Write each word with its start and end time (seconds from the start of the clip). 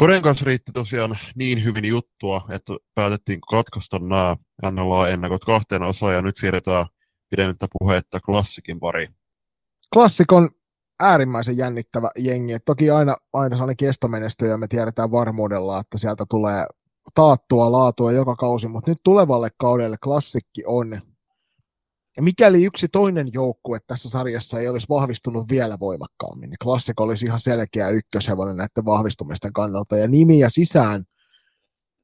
Koren 0.00 0.22
kanssa 0.22 0.44
riitti 0.44 0.72
tosiaan 0.72 1.18
niin 1.34 1.64
hyvin 1.64 1.84
juttua, 1.84 2.46
että 2.48 2.72
päätettiin 2.94 3.40
katkaista 3.40 3.98
nämä 3.98 4.36
NLA-ennakot 4.70 5.44
kahteen 5.44 5.82
osaan 5.82 6.14
ja 6.14 6.22
nyt 6.22 6.36
siirretään 6.36 6.86
pidemmittä 7.30 7.66
puhetta 7.78 8.20
klassikin 8.20 8.80
pari. 8.80 9.08
Klassik 9.92 10.32
on 10.32 10.50
äärimmäisen 11.00 11.56
jännittävä 11.56 12.10
jengi. 12.18 12.52
Et 12.52 12.64
toki 12.64 12.90
aina, 12.90 13.16
aina 13.32 13.56
sellainen 13.56 13.76
kestomenesty 13.76 14.46
ja 14.46 14.56
me 14.56 14.68
tiedetään 14.68 15.10
varmuudella, 15.10 15.80
että 15.80 15.98
sieltä 15.98 16.24
tulee 16.30 16.66
taattua 17.14 17.72
laatua 17.72 18.12
joka 18.12 18.36
kausi, 18.36 18.68
mutta 18.68 18.90
nyt 18.90 18.98
tulevalle 19.04 19.48
kaudelle 19.58 19.96
klassikki 20.04 20.62
on. 20.66 21.00
Ja 22.16 22.22
mikäli 22.22 22.64
yksi 22.64 22.88
toinen 22.88 23.28
joukkue 23.32 23.78
tässä 23.86 24.10
sarjassa 24.10 24.60
ei 24.60 24.68
olisi 24.68 24.86
vahvistunut 24.88 25.48
vielä 25.48 25.78
voimakkaammin, 25.80 26.50
niin 26.50 26.58
klassik 26.62 27.00
olisi 27.00 27.26
ihan 27.26 27.40
selkeä 27.40 27.88
ykköshevonen 27.88 28.56
näiden 28.56 28.84
vahvistumisten 28.84 29.52
kannalta. 29.52 29.96
Ja 29.96 30.08
nimiä 30.08 30.48
sisään 30.48 31.04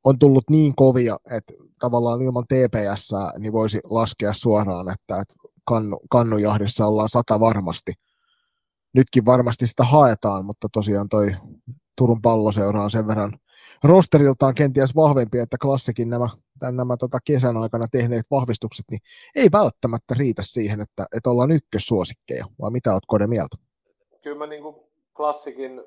on 0.04 0.18
tullut 0.18 0.50
niin 0.50 0.74
kovia, 0.74 1.18
että 1.30 1.52
tavallaan 1.80 2.22
ilman 2.22 2.44
TPS 2.44 3.12
niin 3.38 3.52
voisi 3.52 3.80
laskea 3.84 4.32
suoraan, 4.32 4.88
että, 4.88 5.20
että 5.20 5.34
kannu, 5.64 6.00
kannujahdissa 6.10 6.86
ollaan 6.86 7.08
sata 7.08 7.40
varmasti. 7.40 7.92
Nytkin 8.92 9.24
varmasti 9.24 9.66
sitä 9.66 9.84
haetaan, 9.84 10.44
mutta 10.44 10.68
tosiaan 10.72 11.08
toi 11.08 11.36
Turun 11.96 12.22
palloseura 12.22 12.84
on 12.84 12.90
sen 12.90 13.06
verran 13.06 13.38
rosteriltaan 13.84 14.54
kenties 14.54 14.94
vahvempi, 14.94 15.38
että 15.38 15.56
klassikin 15.62 16.10
nämä, 16.10 16.28
nämä 16.62 16.96
tota 16.96 17.18
kesän 17.24 17.56
aikana 17.56 17.86
tehneet 17.92 18.24
vahvistukset, 18.30 18.84
niin 18.90 19.00
ei 19.34 19.48
välttämättä 19.52 20.14
riitä 20.18 20.42
siihen, 20.44 20.80
että, 20.80 21.06
että 21.16 21.30
ollaan 21.30 21.50
ykkössuosikkeja, 21.50 22.46
vai 22.60 22.70
mitä 22.70 22.92
olet 22.92 23.04
Kode 23.06 23.26
mieltä? 23.26 23.56
Kyllä 24.22 24.38
mä 24.38 24.46
niin 24.46 24.62
kuin 24.62 24.76
klassikin 25.16 25.82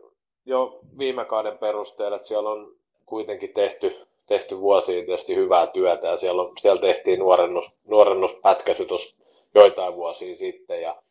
jo 0.46 0.80
viime 0.98 1.26
kauden 1.26 1.58
perusteella, 1.58 2.16
että 2.16 2.28
siellä 2.28 2.50
on 2.50 2.76
kuitenkin 3.06 3.54
tehty, 3.54 4.08
tehty 4.28 4.60
vuosia 4.60 5.06
tietysti 5.06 5.36
hyvää 5.36 5.68
työtä, 5.68 6.08
ja 6.08 6.18
siellä, 6.18 6.42
on, 6.42 6.52
siellä 6.60 6.82
tehtiin 6.82 7.20
nuorennus, 7.20 7.80
nuorennuspätkäsy 7.88 8.86
tuossa 8.86 9.18
joitain 9.56 9.96
vuosia 9.96 10.36
sitten, 10.36 10.82
ja 10.82 11.02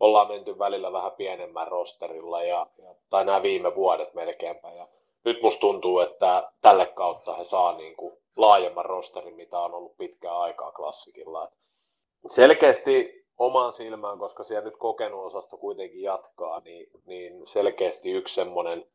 ollaan 0.00 0.28
menty 0.28 0.58
välillä 0.58 0.92
vähän 0.92 1.12
pienemmän 1.12 1.68
rosterilla, 1.68 2.42
ja, 2.42 2.66
ja, 2.78 2.94
tai 3.10 3.24
nämä 3.24 3.42
viime 3.42 3.74
vuodet 3.74 4.14
melkeinpä, 4.14 4.70
ja 4.70 4.88
nyt 5.24 5.42
musta 5.42 5.60
tuntuu, 5.60 5.98
että 5.98 6.52
tälle 6.60 6.86
kautta 6.86 7.36
he 7.36 7.44
saa 7.44 7.76
niin 7.76 7.96
kuin 7.96 8.12
laajemman 8.38 8.84
rosterin, 8.84 9.34
mitä 9.34 9.60
on 9.60 9.74
ollut 9.74 9.96
pitkään 9.96 10.36
aikaa 10.36 10.72
klassikilla. 10.72 11.52
Selkeästi 12.30 13.24
omaan 13.38 13.72
silmään, 13.72 14.18
koska 14.18 14.44
siellä 14.44 14.64
nyt 14.64 14.76
kokenut 14.76 15.26
osasto 15.26 15.56
kuitenkin 15.56 16.02
jatkaa, 16.02 16.60
niin, 16.60 16.90
niin 17.06 17.46
selkeästi 17.46 18.10
yksi 18.10 18.34
semmoinen 18.34 18.86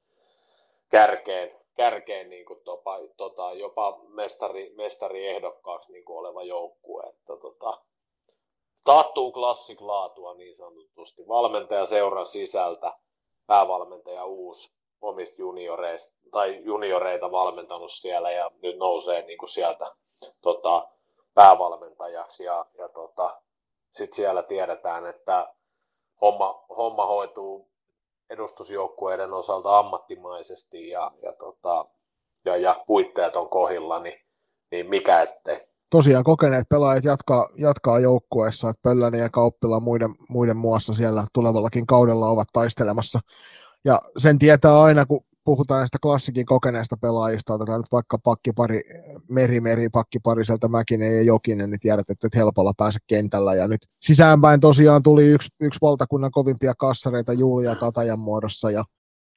kärkeen, 0.90 1.52
kärkeen 1.76 2.30
niin 2.30 2.46
kuin 2.46 2.60
topa, 2.64 2.98
tota, 3.18 3.54
jopa 3.54 4.00
mestari, 4.08 4.74
mestariehdokkaaksi 4.76 5.92
niin 5.92 6.06
kuin 6.06 6.18
oleva 6.18 6.44
joukkue. 6.44 7.04
Että, 7.04 7.38
tota, 7.42 7.82
taattuu 8.86 9.32
klassik 9.32 9.82
laatua 9.82 10.34
niin 10.34 10.56
sanotusti. 10.56 11.28
Valmentaja 11.28 11.86
seuran 11.86 12.28
sisältä, 12.28 12.94
päävalmentaja 13.48 14.26
uusi, 14.26 14.76
omista 15.04 15.42
junioreista, 15.42 16.18
tai 16.32 16.62
junioreita 16.64 17.32
valmentanut 17.32 17.92
siellä 17.92 18.32
ja 18.32 18.52
nyt 18.62 18.78
nousee 18.78 19.22
niin 19.26 19.38
kuin 19.38 19.50
sieltä 19.50 19.92
tota, 20.42 20.88
päävalmentajaksi 21.34 22.44
ja, 22.44 22.66
ja 22.78 22.90
tota, 22.90 23.42
sitten 23.96 24.16
siellä 24.16 24.44
tiedetään, 24.44 25.06
että 25.06 25.54
homma, 26.22 26.66
homma 26.70 27.06
hoituu 27.06 27.70
edustusjoukkueiden 28.30 29.34
osalta 29.34 29.80
ammattimaisesti 29.80 30.90
ja, 30.90 31.12
ja, 31.22 31.34
tota, 31.34 31.86
ja, 32.46 32.58
ja 32.58 32.84
puitteet 32.88 33.36
on 33.36 33.50
kohilla, 33.50 34.00
niin, 34.00 34.20
niin 34.72 34.90
mikä 34.90 35.22
ettei. 35.22 35.68
Tosiaan 35.90 36.24
kokeneet 36.24 36.70
pelaajat 36.70 37.04
jatkaa, 37.04 37.48
jatkaa 37.58 38.00
joukkueessa, 38.00 38.70
että 38.70 38.82
Pöllänen 38.84 39.20
ja 39.20 39.30
Kauppila 39.30 39.80
muiden, 39.80 40.16
muiden 40.30 40.58
muassa 40.58 40.94
siellä 40.94 41.26
tulevallakin 41.34 41.86
kaudella 41.86 42.28
ovat 42.28 42.48
taistelemassa 42.54 43.20
ja 43.86 44.02
sen 44.18 44.40
tietää 44.40 44.82
aina, 44.82 45.06
kun 45.06 45.26
puhutaan 45.46 45.80
näistä 45.80 45.98
klassikin 46.02 46.46
kokeneista 46.46 46.98
pelaajista, 46.98 47.54
otetaan 47.54 47.80
nyt 47.80 47.92
vaikka 47.92 48.18
pakkipari, 48.24 48.82
meri, 49.30 49.62
meri, 49.62 49.90
pakkipari 49.90 50.46
sieltä 50.46 50.68
Mäkinen 50.68 51.16
ja 51.16 51.22
Jokinen, 51.22 51.70
niin 51.70 51.80
tiedät, 51.80 52.10
että 52.10 52.28
et 52.28 52.36
helpolla 52.36 52.74
pääse 52.78 53.00
kentällä. 53.08 53.56
Ja 53.56 53.68
nyt 53.68 53.82
sisäänpäin 54.02 54.60
tosiaan 54.60 55.04
tuli 55.04 55.26
yksi, 55.26 55.50
yksi 55.60 55.80
valtakunnan 55.82 56.32
kovimpia 56.32 56.74
kassareita 56.78 57.34
Julia 57.34 57.76
Katajan 57.76 58.20
muodossa 58.20 58.72
ja 58.72 58.86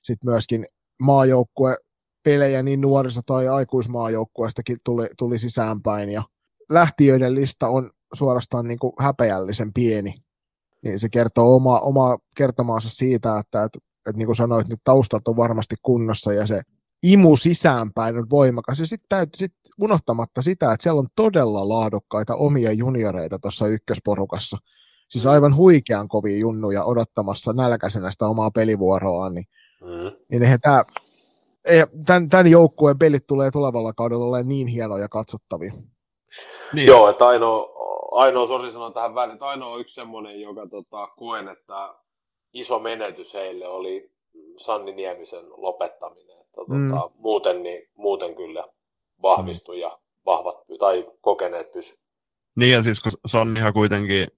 sitten 0.02 0.30
myöskin 0.30 0.66
maajoukkue 1.02 1.76
pelejä 2.22 2.62
niin 2.62 2.80
nuorissa 2.80 3.22
tai 3.26 3.48
aikuismaajoukkueestakin 3.48 4.76
tuli, 4.84 5.06
tuli 5.18 5.38
sisäänpäin 5.38 6.10
ja 6.10 6.22
lähtiöiden 6.70 7.34
lista 7.34 7.68
on 7.68 7.90
suorastaan 8.14 8.68
niin 8.68 8.78
kuin 8.78 8.92
häpeällisen 8.98 9.72
pieni. 9.72 10.14
Niin 10.82 11.00
se 11.00 11.08
kertoo 11.08 11.54
oma, 11.54 11.80
oma 11.80 12.18
kertomaansa 12.36 12.88
siitä, 12.90 13.38
että, 13.38 13.64
että 13.64 13.78
että 14.06 14.18
niin 14.18 14.26
kuin 14.26 14.36
sanoit, 14.36 14.68
nyt 14.68 14.80
taustat 14.84 15.28
on 15.28 15.36
varmasti 15.36 15.74
kunnossa 15.82 16.32
ja 16.32 16.46
se 16.46 16.62
imu 17.02 17.36
sisäänpäin 17.36 18.18
on 18.18 18.30
voimakas. 18.30 18.80
Ja 18.80 18.86
sitten 18.86 19.08
täytyy 19.08 19.38
sit 19.38 19.52
unohtamatta 19.80 20.42
sitä, 20.42 20.72
että 20.72 20.82
siellä 20.82 20.98
on 20.98 21.08
todella 21.16 21.68
laadukkaita 21.68 22.36
omia 22.36 22.72
junioreita 22.72 23.38
tuossa 23.38 23.66
ykkösporukassa. 23.66 24.58
Siis 25.08 25.24
mm. 25.24 25.30
aivan 25.30 25.56
huikean 25.56 26.08
kovia 26.08 26.38
junnuja 26.38 26.84
odottamassa 26.84 27.52
nälkäisenä 27.52 28.10
sitä 28.10 28.26
omaa 28.26 28.50
pelivuoroaan. 28.50 29.34
Niin, 29.34 29.46
mm. 29.80 30.16
niin 30.30 30.42
eihän 30.42 30.60
tämä, 30.60 30.84
tämän, 32.06 32.28
tämän 32.28 32.46
joukkueen 32.46 32.98
pelit 32.98 33.26
tulee 33.26 33.50
tulevalla 33.50 33.92
kaudella 33.92 34.24
olemaan 34.24 34.48
niin 34.48 34.66
hienoja 34.66 35.08
katsottavia. 35.08 35.72
Niin. 36.72 36.86
Joo, 36.86 37.08
että 37.08 37.26
ainoa, 37.26 37.68
ainoa 38.12 38.46
sori 38.46 38.72
sanoa 38.72 38.90
tähän 38.90 39.14
väliin, 39.14 39.32
että 39.32 39.46
ainoa 39.46 39.72
on 39.72 39.80
yksi 39.80 39.94
semmoinen, 39.94 40.40
joka 40.40 40.66
tota, 40.70 41.06
koen, 41.06 41.48
että 41.48 41.94
iso 42.56 42.78
menetys 42.78 43.34
heille 43.34 43.68
oli 43.68 44.10
Sanni 44.56 44.92
Niemisen 44.92 45.44
lopettaminen. 45.56 46.36
Että, 46.40 46.60
mm. 46.68 46.90
tota, 46.90 47.10
muuten, 47.18 47.62
niin, 47.62 47.88
muuten 47.94 48.34
kyllä 48.34 48.64
vahvistui 49.22 49.76
mm. 49.76 49.80
ja 49.80 49.98
vahvat 50.26 50.56
tai 50.78 51.06
kokeneet 51.20 51.72
pysy. 51.72 52.00
Niin 52.56 52.72
ja 52.72 52.82
siis 52.82 53.02
kun 53.02 53.12
Sannihan 53.26 53.72
kuitenkin 53.72 54.28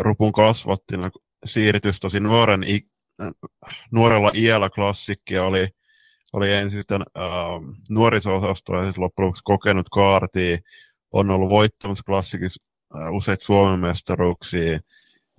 rupun 0.00 0.32
kasvattina 0.32 1.10
siirtys 1.44 2.00
tosi 2.00 2.20
nuoren, 2.20 2.60
nuorella 3.92 4.30
iällä 4.34 4.70
klassikkia 4.70 5.44
oli, 5.44 5.68
oli 6.32 6.52
ensin 6.52 6.80
sitten 6.80 7.02
äh, 7.18 7.24
nuoriso-osasto 7.88 8.74
ja 8.74 8.84
sitten 8.84 9.04
loppujen 9.04 9.26
lopuksi 9.26 9.42
kokenut 9.44 9.88
kaartia, 9.88 10.58
on 11.12 11.30
ollut 11.30 11.50
voittamassa 11.50 12.04
klassikissa 12.06 12.64
äh, 12.96 13.12
useita 13.12 13.44
Suomen 13.44 13.80
mestaruuksia, 13.80 14.80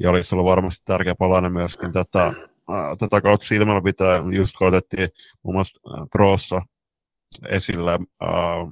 ja 0.02 0.10
olisi 0.10 0.36
ollut 0.36 0.50
varmasti 0.50 0.82
tärkeä 0.86 1.16
palanen 1.16 1.54
myöskin 1.54 1.94
tätä, 1.94 2.34
tätä 3.00 3.22
kautta 3.22 3.48
silmällä 3.48 3.82
pitää, 3.82 4.24
just 4.32 4.58
kun 4.58 4.68
otettiin 4.68 5.10
muun 5.44 5.56
muassa 5.56 5.80
Proossa 6.12 6.62
esillä, 7.50 8.00
äh, 8.24 8.68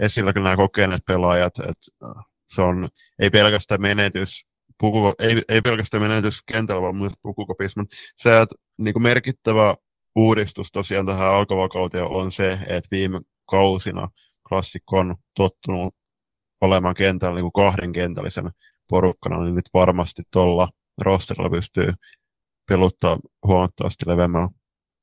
esillä 0.00 0.32
nämä 0.32 0.56
kokeneet 0.56 1.02
pelaajat, 1.06 1.58
että 1.58 2.22
se 2.46 2.62
on 2.62 2.88
ei 3.18 3.30
pelkästään 3.30 3.80
menetys, 3.80 4.46
pukuko, 4.78 5.14
ei, 5.18 5.42
ei 5.48 5.60
pelkästään 5.60 6.02
menetys 6.02 6.42
kentällä, 6.52 6.82
vaan 6.82 6.96
myös 6.96 7.12
pukukopissa, 7.22 7.80
mutta 7.80 7.96
se, 8.16 8.40
että 8.40 8.54
niin 8.78 8.92
kuin 8.92 9.02
merkittävä 9.02 9.74
uudistus 10.16 10.72
tosiaan 10.72 11.06
tähän 11.06 11.34
alkavakauteen 11.34 12.04
on 12.04 12.32
se, 12.32 12.52
että 12.52 12.88
viime 12.90 13.20
kausina 13.50 14.08
klassikko 14.48 14.98
on 14.98 15.16
tottunut 15.36 15.94
olemaan 16.60 16.94
kentällä 16.94 17.34
niin 17.34 17.50
kuin 17.50 17.64
kahden 17.64 17.92
kentällisen 17.92 18.50
porukkana, 18.92 19.44
niin 19.44 19.54
nyt 19.54 19.68
varmasti 19.74 20.22
tuolla 20.32 20.68
rosterilla 21.02 21.50
pystyy 21.50 21.92
peluttaa 22.68 23.18
huomattavasti 23.46 24.04
leveämmällä. 24.06 24.48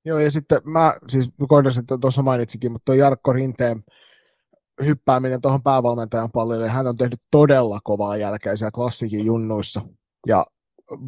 Joo, 0.05 0.19
ja 0.19 0.31
sitten 0.31 0.61
mä 0.63 0.93
siis 1.07 1.29
että 1.79 1.97
tuossa 2.01 2.21
mainitsikin, 2.21 2.71
mutta 2.71 2.85
tuo 2.85 2.95
Jarkko 2.95 3.33
Rinteen 3.33 3.83
hyppääminen 4.85 5.41
tuohon 5.41 5.63
päävalmentajan 5.63 6.31
pallille, 6.31 6.69
hän 6.69 6.87
on 6.87 6.97
tehnyt 6.97 7.19
todella 7.31 7.79
kovaa 7.83 8.17
jälkeä 8.17 8.55
siellä 8.55 8.71
klassikin 8.71 9.25
junnuissa. 9.25 9.81
Ja 10.27 10.45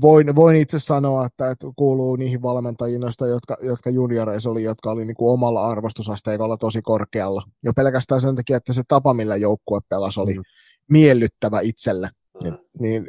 voin, 0.01 0.35
voin 0.35 0.55
itse 0.55 0.79
sanoa, 0.79 1.25
että, 1.25 1.51
että 1.51 1.67
kuuluu 1.75 2.15
niihin 2.15 2.41
valmentajiin, 2.41 3.01
jotka, 3.29 3.57
jotka 3.61 3.89
junioreissa 3.89 4.49
oli, 4.49 4.63
jotka 4.63 4.91
oli 4.91 5.05
niin 5.05 5.15
kuin 5.15 5.33
omalla 5.33 5.67
arvostusasteikolla 5.67 6.57
tosi 6.57 6.81
korkealla. 6.81 7.43
Jo 7.63 7.73
pelkästään 7.73 8.21
sen 8.21 8.35
takia, 8.35 8.57
että 8.57 8.73
se 8.73 8.81
tapa, 8.87 9.13
millä 9.13 9.35
joukkue 9.35 9.79
pelasi, 9.89 10.19
oli 10.19 10.33
mm. 10.33 10.41
miellyttävä 10.89 11.61
itselle. 11.61 12.09
Niin, 12.43 12.57
niin 12.79 13.07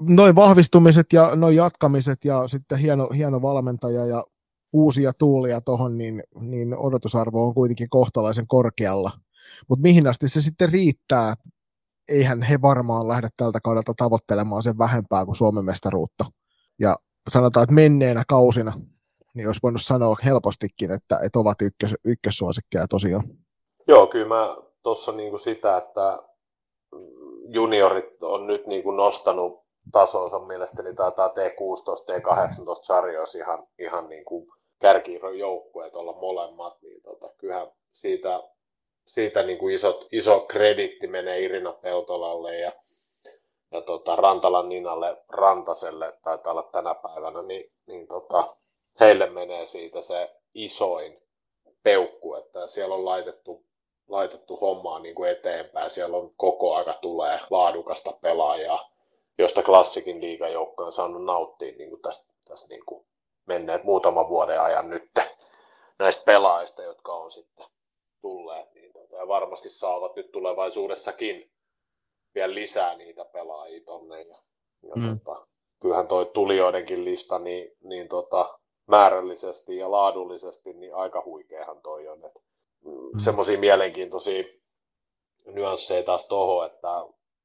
noin 0.00 0.34
vahvistumiset 0.34 1.06
ja 1.12 1.36
noin 1.36 1.56
jatkamiset 1.56 2.24
ja 2.24 2.48
sitten 2.48 2.78
hieno, 2.78 3.08
hieno 3.08 3.42
valmentaja 3.42 4.06
ja 4.06 4.24
uusia 4.72 5.12
tuulia 5.12 5.60
tuohon, 5.60 5.98
niin, 5.98 6.22
niin 6.40 6.76
odotusarvo 6.76 7.46
on 7.46 7.54
kuitenkin 7.54 7.90
kohtalaisen 7.90 8.46
korkealla. 8.48 9.10
Mutta 9.68 9.82
mihin 9.82 10.06
asti 10.06 10.28
se 10.28 10.40
sitten 10.40 10.72
riittää, 10.72 11.34
eihän 12.08 12.42
he 12.42 12.62
varmaan 12.62 13.08
lähde 13.08 13.28
tältä 13.36 13.60
kaudelta 13.60 13.94
tavoittelemaan 13.96 14.62
sen 14.62 14.78
vähempää 14.78 15.24
kuin 15.24 15.36
Suomen 15.36 15.64
mestaruutta. 15.64 16.24
Ja 16.78 16.96
sanotaan, 17.28 17.64
että 17.64 17.74
menneenä 17.74 18.22
kausina, 18.28 18.72
niin 19.34 19.46
olisi 19.46 19.60
voinut 19.62 19.82
sanoa 19.82 20.16
helpostikin, 20.24 20.90
että, 20.90 21.18
että 21.22 21.38
ovat 21.38 21.62
ykkös, 21.62 21.94
ykkössuosikkeja 22.04 22.88
tosiaan. 22.88 23.24
Joo, 23.88 24.06
kyllä 24.06 24.28
mä 24.28 24.56
tuossa 24.82 25.12
niin 25.12 25.38
sitä, 25.38 25.76
että 25.76 26.18
juniorit 27.48 28.22
on 28.22 28.46
nyt 28.46 28.66
niin 28.66 28.82
kuin 28.82 28.96
nostanut 28.96 29.66
tasonsa 29.92 30.38
mielestäni 30.38 30.94
taitaa 30.94 31.28
T16, 31.28 31.32
T18 32.12 32.74
sarjoissa 32.82 33.38
ihan, 33.38 33.66
ihan 33.78 34.08
niin 34.08 34.24
kuin 34.24 34.48
joukkueet 35.38 35.94
olla 35.94 36.12
molemmat, 36.12 36.82
niin 36.82 37.02
tota, 37.02 37.28
kyllähän 37.38 37.68
siitä, 37.92 38.42
siitä 39.06 39.42
niin 39.42 39.58
kuin 39.58 39.74
iso, 39.74 40.06
iso 40.12 40.40
kreditti 40.40 41.06
menee 41.06 41.40
Irina 41.40 41.72
Peltolalle 41.72 42.56
ja, 42.58 42.72
ja 43.72 43.80
tota, 43.80 44.16
Rantalan 44.16 44.68
Ninalle 44.68 45.16
Rantaselle, 45.28 46.12
taitaa 46.22 46.52
olla 46.52 46.68
tänä 46.72 46.94
päivänä, 46.94 47.42
niin, 47.42 47.72
niin 47.86 48.08
tota, 48.08 48.56
heille 49.00 49.26
menee 49.30 49.66
siitä 49.66 50.00
se 50.00 50.36
isoin 50.54 51.22
peukku, 51.82 52.34
että 52.34 52.66
siellä 52.66 52.94
on 52.94 53.04
laitettu, 53.04 53.64
laitettu 54.08 54.56
hommaa 54.56 54.98
niin 54.98 55.14
kuin 55.14 55.30
eteenpäin, 55.30 55.90
siellä 55.90 56.16
on 56.16 56.34
koko 56.36 56.74
aika 56.74 56.98
tulee 57.02 57.40
laadukasta 57.50 58.12
pelaajaa, 58.20 58.90
josta 59.38 59.62
klassikin 59.62 60.20
liigajoukko 60.20 60.84
on 60.84 60.92
saanut 60.92 61.24
nauttia 61.24 61.72
niin 61.78 61.90
kuin 61.90 62.02
tästä, 62.02 62.32
tästä 62.44 62.74
niin 62.74 62.86
kuin 62.86 63.06
menneet 63.46 63.84
muutaman 63.84 64.28
vuoden 64.28 64.60
ajan 64.60 64.90
nyt 64.90 65.10
näistä 65.98 66.22
pelaajista, 66.24 66.82
jotka 66.82 67.12
on 67.12 67.30
sitten 67.30 67.66
tulleet, 68.22 68.74
niin 68.74 68.92
tota, 68.92 69.16
ja 69.16 69.28
varmasti 69.28 69.68
saavat 69.68 70.16
nyt 70.16 70.32
tulevaisuudessakin 70.32 71.50
vielä 72.34 72.54
lisää 72.54 72.96
niitä 72.96 73.24
pelaajia 73.24 73.84
tonne. 73.84 74.22
Ja, 74.22 74.36
ja 74.82 74.94
mm. 74.96 75.18
tota, 75.18 75.46
kyllähän 75.80 76.08
toi 76.08 76.26
tulijoidenkin 76.26 77.04
lista 77.04 77.38
niin, 77.38 77.76
niin 77.80 78.08
tota, 78.08 78.58
määrällisesti 78.86 79.76
ja 79.76 79.90
laadullisesti 79.90 80.72
niin 80.72 80.94
aika 80.94 81.22
huikeahan 81.24 81.82
toi 81.82 82.08
on. 82.08 82.20
Mm. 82.84 83.18
Semmoisia 83.18 83.58
mielenkiintoisia 83.58 84.44
nyansseja 85.54 86.02
taas 86.02 86.28
toho, 86.28 86.64
että 86.64 86.88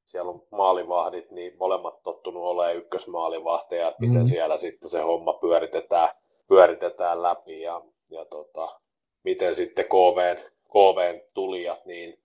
siellä 0.04 0.30
on 0.30 0.42
maalivahdit, 0.50 1.30
niin 1.30 1.56
molemmat 1.58 2.02
tottunut 2.02 2.42
olemaan 2.42 2.76
ykkösmaalivahteja, 2.76 3.88
että 3.88 4.00
miten 4.00 4.22
mm. 4.22 4.28
siellä 4.28 4.58
sitten 4.58 4.90
se 4.90 5.00
homma 5.00 5.32
pyöritetään, 5.32 6.08
pyöritetään 6.48 7.22
läpi 7.22 7.60
ja, 7.60 7.82
ja 8.10 8.24
tota, 8.24 8.80
miten 9.24 9.54
sitten 9.54 9.84
KVn, 9.84 10.52
KVn 10.68 11.20
tulijat, 11.34 11.86
niin 11.86 12.22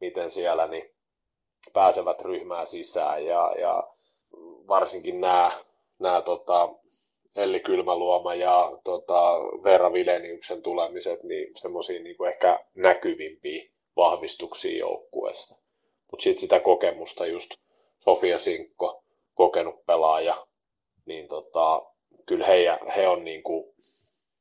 miten 0.00 0.30
siellä 0.30 0.66
niin 0.66 0.94
pääsevät 1.72 2.22
ryhmään 2.22 2.66
sisään 2.66 3.26
ja, 3.26 3.54
ja 3.58 3.88
varsinkin 4.68 5.20
nämä, 5.20 5.52
nämä 5.98 6.22
tota, 6.22 6.68
Elli 7.36 7.60
Kylmäluoma 7.60 8.34
ja 8.34 8.78
tota, 8.84 9.38
Vera 9.64 9.92
Vileniuksen 9.92 10.62
tulemiset, 10.62 11.22
niin 11.22 11.48
semmoisia 11.56 12.02
niin 12.02 12.28
ehkä 12.28 12.60
näkyvimpiä 12.74 13.70
vahvistuksia 13.96 14.78
joukkueesta 14.78 15.64
mutta 16.14 16.24
sitten 16.24 16.40
sitä 16.40 16.60
kokemusta 16.60 17.26
just 17.26 17.50
Sofia 18.04 18.38
Sinkko, 18.38 19.04
kokenut 19.34 19.86
pelaaja, 19.86 20.46
niin 21.06 21.28
tota, 21.28 21.82
kyllä 22.26 22.46
he, 22.46 22.78
he 22.96 23.08
on 23.08 23.24
niin 23.24 23.42
kuin, 23.42 23.64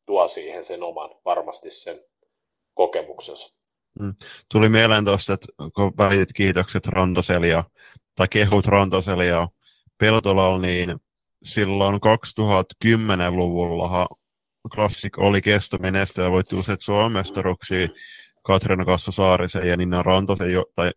tuo 0.05 0.27
siihen 0.27 0.65
sen 0.65 0.83
oman, 0.83 1.09
varmasti 1.25 1.71
sen 1.71 1.95
kokemuksensa. 2.73 3.55
Mm. 3.99 4.13
Tuli 4.51 4.69
mieleen 4.69 5.05
tuosta, 5.05 5.33
että 5.33 5.47
kun 5.75 5.93
välitit 5.97 6.33
kiitokset 6.33 6.87
Rantaselia, 6.87 7.63
tai 8.15 8.27
kehut 8.27 8.65
Rantaselia 8.65 9.47
Peltolalla, 9.97 10.59
niin 10.59 10.95
silloin 11.43 11.95
2010-luvulla 11.95 14.07
Classic 14.73 15.17
oli 15.17 15.41
kestomenestyä 15.41 16.23
ja 16.23 16.31
voitti 16.31 16.55
useat 16.55 16.81
Suomen 16.81 17.23
Katriina 18.43 18.85
Kassa 18.85 19.11
Saarisen 19.11 19.67
ja 19.67 19.77
Nina 19.77 20.03
Rantasen, 20.03 20.47
tai 20.75 20.91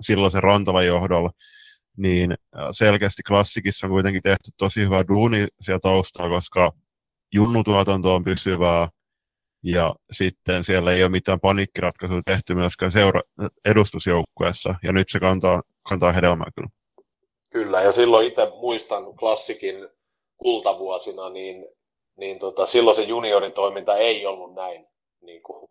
silloisen 0.00 0.42
Rantalan 0.42 0.86
johdolla, 0.86 1.30
niin 1.96 2.32
äh, 2.32 2.68
selkeästi 2.72 3.22
klassikissa 3.22 3.86
on 3.86 3.90
kuitenkin 3.90 4.22
tehty 4.22 4.50
tosi 4.56 4.80
hyvä 4.80 5.04
duuni 5.08 5.46
siellä 5.60 5.80
taustalla, 5.80 6.36
koska 6.36 6.72
junnutuotanto 7.32 8.14
on 8.14 8.24
pysyvää, 8.24 8.88
ja 9.62 9.94
sitten 10.12 10.64
siellä 10.64 10.92
ei 10.92 11.02
ole 11.02 11.10
mitään 11.10 11.40
paniikkiratkaisuja 11.40 12.22
tehty 12.24 12.54
myöskään 12.54 12.92
seura- 12.92 13.48
edustusjoukkueessa, 13.64 14.74
ja 14.82 14.92
nyt 14.92 15.08
se 15.08 15.20
kantaa, 15.20 15.62
kantaa 15.88 16.12
hedelmää 16.12 16.48
kyllä. 16.56 16.68
Kyllä, 17.54 17.82
ja 17.82 17.92
silloin 17.92 18.26
itse 18.26 18.52
muistan 18.56 19.16
klassikin 19.16 19.88
kultavuosina, 20.36 21.28
niin, 21.28 21.68
niin 22.16 22.38
tota, 22.38 22.66
silloin 22.66 22.96
se 22.96 23.02
junioritoiminta 23.02 23.96
ei 23.96 24.26
ollut 24.26 24.54
näin 24.54 24.86
niin 25.20 25.42
kuin 25.42 25.70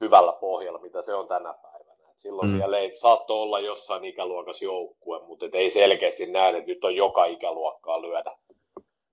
hyvällä 0.00 0.32
pohjalla, 0.32 0.78
mitä 0.78 1.02
se 1.02 1.14
on 1.14 1.28
tänä 1.28 1.54
päivänä. 1.62 2.10
Et 2.10 2.18
silloin 2.18 2.50
mm. 2.50 2.56
siellä 2.56 2.78
ei 2.78 2.96
saattoi 2.96 3.36
olla 3.36 3.60
jossain 3.60 4.04
ikäluokassa 4.04 4.64
joukkue, 4.64 5.22
mutta 5.22 5.46
ei 5.52 5.70
selkeästi 5.70 6.26
näe, 6.26 6.48
että 6.48 6.70
nyt 6.70 6.84
on 6.84 6.96
joka 6.96 7.24
ikäluokkaa 7.24 8.02
lyödä 8.02 8.36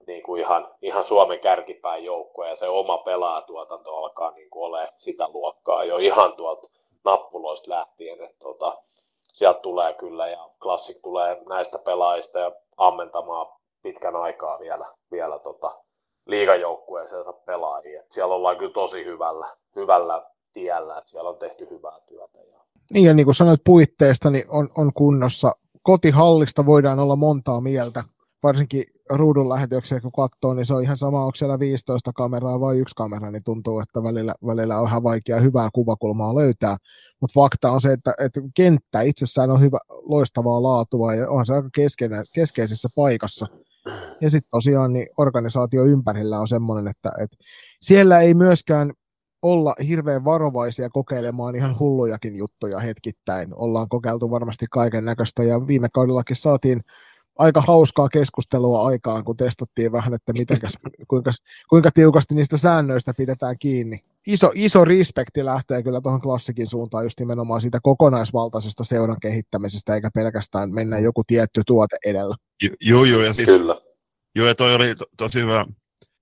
niin 0.08 0.24
kuin 0.24 0.42
ihan, 0.42 0.76
ihan 0.82 1.04
Suomen 1.04 1.40
kärkipään 1.40 2.04
joukkue 2.04 2.50
ja 2.50 2.56
se 2.56 2.68
oma 2.68 2.98
pelaatuotanto 2.98 3.96
alkaa 3.98 4.32
niin 4.32 4.50
kuin 4.50 4.64
ole 4.64 4.90
sitä 4.98 5.30
luokkaa 5.34 5.84
jo 5.84 5.98
ihan 5.98 6.34
tuolta 6.34 6.68
nappuloista 7.04 7.72
lähtien. 7.72 8.24
Että 8.24 8.40
tota, 8.40 8.78
sieltä 9.40 9.60
tulee 9.60 9.94
kyllä 9.94 10.28
ja 10.28 10.50
klassik 10.62 10.98
tulee 11.02 11.42
näistä 11.50 11.80
pelaajista 11.80 12.40
ja 12.40 12.52
ammentamaan 12.78 13.48
pitkän 13.82 14.16
aikaa 14.16 14.60
vielä, 14.60 14.86
vielä 15.12 15.40
tota, 15.40 15.78
liigajoukkueeseensa 16.26 17.34
pelaajia. 17.34 18.04
Siellä 18.10 18.36
ollaan 18.36 18.58
kyllä 18.58 18.74
tosi 18.74 19.06
hyvällä, 19.06 19.48
hyvällä 19.76 20.26
tiellä, 20.54 20.98
että 20.98 21.10
siellä 21.10 21.30
on 21.30 21.38
tehty 21.38 21.68
hyvää 21.70 22.00
työtä. 22.08 22.38
Ja... 22.52 22.60
Niin 22.94 23.06
ja 23.06 23.14
niin 23.14 23.26
kuin 23.26 23.36
sanoit 23.36 23.62
puitteista, 23.66 24.30
niin 24.30 24.46
on, 24.50 24.70
on 24.78 24.94
kunnossa. 24.94 25.56
Kotihallista 25.84 26.66
voidaan 26.66 27.00
olla 27.00 27.16
montaa 27.16 27.62
mieltä, 27.62 28.04
varsinkin 28.44 28.84
ruudun 29.10 29.50
lähetyksiä 29.50 30.02
kun 30.02 30.12
katsoo, 30.12 30.54
niin 30.54 30.66
se 30.66 30.74
on 30.74 30.84
ihan 30.84 30.98
sama, 30.98 31.26
onko 31.26 31.36
siellä 31.36 31.60
15 31.60 32.12
kameraa 32.16 32.60
vai 32.60 32.78
yksi 32.78 32.96
kamera, 32.96 33.32
niin 33.32 33.44
tuntuu, 33.46 33.80
että 33.80 34.04
välillä, 34.04 34.36
välillä 34.46 34.80
on 34.80 34.88
ihan 34.88 35.04
vaikea 35.04 35.40
hyvää 35.40 35.70
kuvakulmaa 35.74 36.36
löytää. 36.36 36.78
Mutta 37.22 37.34
fakta 37.34 37.72
on 37.72 37.82
se, 37.82 37.94
että, 37.94 38.14
että 38.20 38.42
kenttä 38.56 39.02
itsessään 39.02 39.52
on 39.52 39.62
hyvä, 39.62 39.78
loistavaa 39.90 40.64
laatua 40.64 41.14
ja 41.14 41.30
on 41.30 41.46
se 41.46 41.54
aika 41.54 41.70
keskeinen, 41.76 42.26
keskeisessä 42.34 42.90
paikassa. 42.96 43.48
Ja 44.22 44.30
sitten 44.30 44.50
tosiaan 44.52 44.94
niin 44.94 45.08
organisaatio 45.18 45.86
ympärillä 45.86 46.40
on 46.40 46.48
semmoinen, 46.48 46.88
että, 46.88 47.12
että 47.24 47.38
siellä 47.82 48.20
ei 48.20 48.34
myöskään 48.34 48.94
olla 49.42 49.76
hirveän 49.88 50.26
varovaisia 50.26 50.90
kokeilemaan 50.90 51.56
ihan 51.56 51.80
hullujakin 51.80 52.36
juttuja 52.36 52.80
hetkittäin. 52.80 53.54
Ollaan 53.56 53.90
kokeiltu 53.90 54.32
varmasti 54.32 54.66
kaiken 54.72 55.06
näköistä 55.06 55.44
ja 55.44 55.68
viime 55.68 55.88
kaudellakin 55.94 56.36
saatiin 56.36 56.82
aika 57.40 57.64
hauskaa 57.68 58.10
keskustelua 58.10 58.88
aikaan, 58.88 59.24
kun 59.24 59.38
testattiin 59.38 59.92
vähän, 59.92 60.14
että 60.14 60.34
mitenkäs, 60.34 60.78
kuinka, 61.08 61.32
kuinka 61.70 61.92
tiukasti 61.92 62.36
niistä 62.36 62.58
säännöistä 62.58 63.14
pidetään 63.18 63.56
kiinni. 63.60 64.00
Iso, 64.28 64.52
iso 64.56 64.86
respekti 64.86 65.46
lähtee 65.46 65.84
kyllä 65.84 66.02
tuohon 66.02 66.22
klassikin 66.22 66.68
suuntaan 66.68 67.06
just 67.06 67.20
nimenomaan 67.20 67.62
siitä 67.62 67.80
kokonaisvaltaisesta 67.84 68.84
seuran 68.84 69.20
kehittämisestä, 69.22 69.96
eikä 69.96 70.10
pelkästään 70.14 70.74
mennä 70.74 71.00
joku 71.00 71.24
tietty 71.28 71.62
tuote 71.68 71.98
edellä. 72.06 72.36
Joo, 72.82 73.06
joo, 73.06 73.22
ja 73.22 73.34
siis, 73.34 73.48
Kyllä. 73.48 73.82
Joo, 74.36 74.48
ja 74.48 74.56
toi 74.56 74.76
oli 74.76 74.96
to, 74.96 75.06
tosi 75.18 75.42
hyvä 75.42 75.66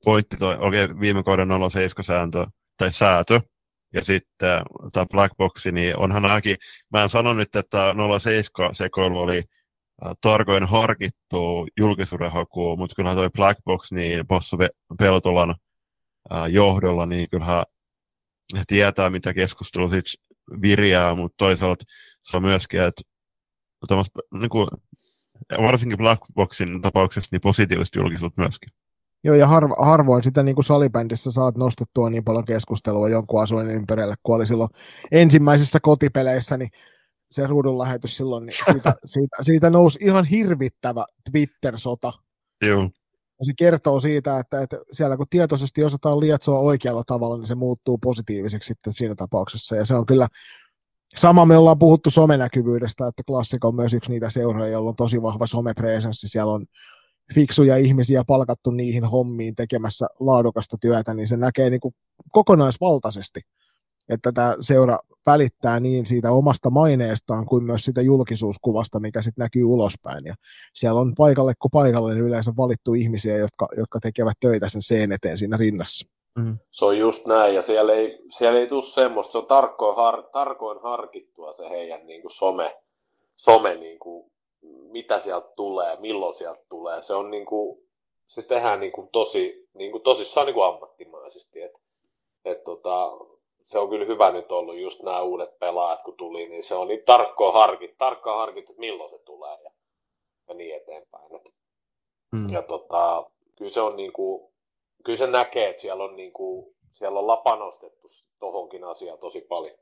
pointti, 0.06 0.38
toi 0.38 0.58
oikein 0.60 1.00
viime 1.00 1.24
kauden 1.24 1.50
07-sääntö, 1.50 2.46
tai 2.78 2.92
säätö, 2.92 3.42
ja 3.94 4.04
sitten 4.04 4.64
tämä 4.94 5.06
Black 5.12 5.38
Box, 5.38 5.66
niin 5.66 5.98
onhan 5.98 6.26
ainakin, 6.26 6.58
mä 6.94 7.04
en 7.04 7.10
sano 7.10 7.34
nyt, 7.34 7.56
että 7.56 7.96
07 8.20 8.76
sekoilu 8.76 9.20
oli 9.20 9.38
äh, 9.38 9.44
tarkoin 10.22 10.64
harkittu 10.64 11.68
julkisuuden 11.78 12.32
haku, 12.32 12.78
mutta 12.78 12.96
kyllä 12.96 13.16
toi 13.16 13.30
Black 13.30 13.64
Box, 13.66 13.92
niin 13.92 14.28
Bossa 14.28 14.58
Peltolan 15.00 15.56
äh, 16.34 16.46
johdolla, 16.50 17.06
niin 17.06 17.30
kyllähän 17.30 17.64
he 18.58 18.64
tietää, 18.68 19.10
mitä 19.10 19.34
keskustelu 19.34 19.90
sitten 19.90 20.24
virjää, 20.62 21.16
mutta 21.16 21.36
toisaalta 21.38 21.86
se 22.22 22.38
on 22.38 22.44
myöskin, 22.44 22.82
että 22.82 23.02
niin 24.34 24.50
kuin, 24.50 24.68
varsinkin 25.62 25.98
Black 25.98 26.22
Boxin 26.36 26.82
tapauksessa 26.82 27.30
niin 27.32 27.42
positiivista 27.42 28.00
julkisuutta 28.00 28.42
myöskin. 28.42 28.70
Joo, 29.24 29.36
ja 29.36 29.48
harvo, 29.48 29.76
harvoin 29.80 30.24
sitä 30.24 30.44
niin 30.44 30.56
kuin 30.56 30.66
salibändissä 30.66 31.32
saat 31.32 31.58
nostettua 31.58 32.10
niin 32.10 32.24
paljon 32.24 32.46
keskustelua 32.46 33.10
jonkun 33.10 33.44
asuin 33.44 33.70
ympärille, 33.70 34.16
kun 34.24 34.36
oli 34.36 34.48
silloin 34.48 34.70
ensimmäisissä 35.12 35.80
kotipeleissä, 35.80 36.58
niin 36.58 36.70
se 37.32 37.48
ruudun 37.48 37.78
lähetys 37.78 38.18
silloin, 38.18 38.46
niin 38.46 38.56
siitä, 38.66 38.94
siitä, 39.06 39.38
siitä 39.42 39.70
nousi 39.70 40.00
ihan 40.02 40.26
hirvittävä 40.26 41.06
Twitter-sota. 41.32 42.14
Joo. 42.66 42.82
Ja 43.40 43.46
se 43.46 43.54
kertoo 43.58 44.00
siitä, 44.00 44.40
että, 44.40 44.62
että 44.62 44.78
siellä 44.92 45.18
kun 45.18 45.26
tietoisesti 45.30 45.84
osataan 45.84 46.20
lietsoa 46.20 46.60
oikealla 46.60 47.04
tavalla, 47.08 47.38
niin 47.38 47.48
se 47.48 47.56
muuttuu 47.56 47.98
positiiviseksi 47.98 48.68
sitten 48.68 48.94
siinä 48.94 49.16
tapauksessa. 49.16 49.76
Ja 49.76 49.86
se 49.86 49.96
on 49.96 50.06
kyllä 50.06 50.28
sama, 51.16 51.46
me 51.46 51.58
ollaan 51.58 51.80
puhuttu 51.80 52.10
somenäkyvyydestä, 52.10 53.08
että 53.08 53.24
Klassik 53.28 53.66
on 53.66 53.76
myös 53.76 53.94
yksi 53.94 54.12
niitä 54.12 54.30
seuroja, 54.30 54.72
jolla 54.72 54.90
on 54.90 54.96
tosi 54.96 55.22
vahva 55.22 55.48
somepresenssi. 55.48 56.28
Siellä 56.28 56.54
on 56.54 56.66
fiksuja 57.34 57.78
ihmisiä 57.78 58.24
palkattu 58.28 58.72
niihin 58.72 59.06
hommiin 59.06 59.56
tekemässä 59.56 60.08
laadukasta 60.20 60.78
työtä, 60.82 61.14
niin 61.14 61.28
se 61.28 61.38
näkee 61.38 61.70
niin 61.70 61.82
kuin 61.82 61.96
kokonaisvaltaisesti, 62.32 63.42
että 64.10 64.32
tämä 64.32 64.56
seura 64.60 64.98
välittää 65.26 65.80
niin 65.80 66.06
siitä 66.06 66.32
omasta 66.32 66.70
maineestaan 66.70 67.46
kuin 67.46 67.64
myös 67.64 67.86
sitä 67.86 68.02
julkisuuskuvasta, 68.02 69.00
mikä 69.00 69.22
sitten 69.22 69.44
näkyy 69.44 69.64
ulospäin. 69.64 70.26
Ja 70.26 70.36
siellä 70.74 71.02
on 71.02 71.14
paikalle 71.18 71.54
kuin 71.60 71.72
paikalle 71.72 72.14
niin 72.14 72.24
yleensä 72.24 72.54
valittu 72.58 72.94
ihmisiä, 72.94 73.38
jotka, 73.38 73.68
jotka 73.78 74.00
tekevät 74.00 74.38
töitä 74.40 74.70
sen 74.70 74.82
seen 74.82 75.12
eteen 75.12 75.38
siinä 75.38 75.58
rinnassa. 75.58 76.08
Mm. 76.38 76.58
Se 76.72 76.86
on 76.86 76.98
just 76.98 77.26
näin, 77.26 77.56
ja 77.56 77.62
siellä 77.62 77.94
ei, 77.94 78.20
siellä 78.30 78.60
ei 78.60 78.68
tule 78.68 78.84
semmoista, 78.84 79.32
se 79.32 79.38
on 79.38 79.46
tarkoin, 79.46 79.96
har, 79.96 80.24
tarkoin 80.24 80.80
harkittua 80.82 81.54
se 81.54 81.70
heidän 81.70 82.08
niin 82.08 82.22
kuin 82.22 82.32
some, 82.32 82.78
some 83.36 83.76
niin 83.76 84.00
kuin, 84.00 84.32
mitä 84.92 85.20
sieltä 85.20 85.48
tulee, 85.56 85.98
milloin 86.00 86.36
sieltä 86.36 86.62
tulee. 86.70 87.02
Se 87.02 87.14
on 87.14 87.32
niin 87.32 87.46
kuin, 87.46 87.80
se 88.28 88.42
tehdään 88.42 88.80
niin 88.80 88.92
kuin 88.92 89.10
tosi, 89.12 89.70
niin 89.74 89.92
kuin 89.92 90.04
tosissaan 90.04 90.46
niin 90.46 90.54
kuin 90.54 90.66
ammattimaisesti. 90.66 91.62
Et, 91.62 91.72
et 92.46 92.64
tota, 92.64 93.12
se 93.68 93.80
on 93.80 93.90
kyllä 93.90 94.06
hyvä 94.06 94.32
nyt 94.32 94.52
ollut 94.52 94.80
just 94.80 95.04
nämä 95.04 95.22
uudet 95.22 95.60
pelaajat, 95.60 96.04
kun 96.04 96.18
tuli, 96.18 96.50
niin 96.50 96.64
se 96.64 96.76
on 96.76 96.88
niin 96.88 97.04
tarkkoa 97.06 97.52
harkit, 97.52 97.98
tarkkaan 97.98 98.40
harkittu, 98.40 98.72
että 98.72 98.80
milloin 98.80 99.10
se 99.10 99.20
tulee 99.20 99.58
ja, 99.64 99.72
ja 100.48 100.54
niin 100.54 100.76
eteenpäin. 100.76 101.36
Et, 101.36 101.54
mm. 102.32 102.50
Ja 102.50 102.62
tota, 102.62 103.32
kyllä 103.58 103.72
se 103.72 103.82
on 103.82 103.96
niin 103.96 104.14
kuin, 104.14 104.54
kyllä 105.04 105.18
se 105.18 105.28
näkee, 105.28 105.70
että 105.70 105.82
siellä 105.82 106.04
on, 106.04 106.16
niin 106.16 106.34
kuin, 106.34 106.76
siellä 106.94 107.20
on 107.20 107.42
panostettu 107.44 108.08
tuohonkin 108.40 108.84
asiaan 108.84 109.20
tosi 109.20 109.42
paljon. 109.42 109.78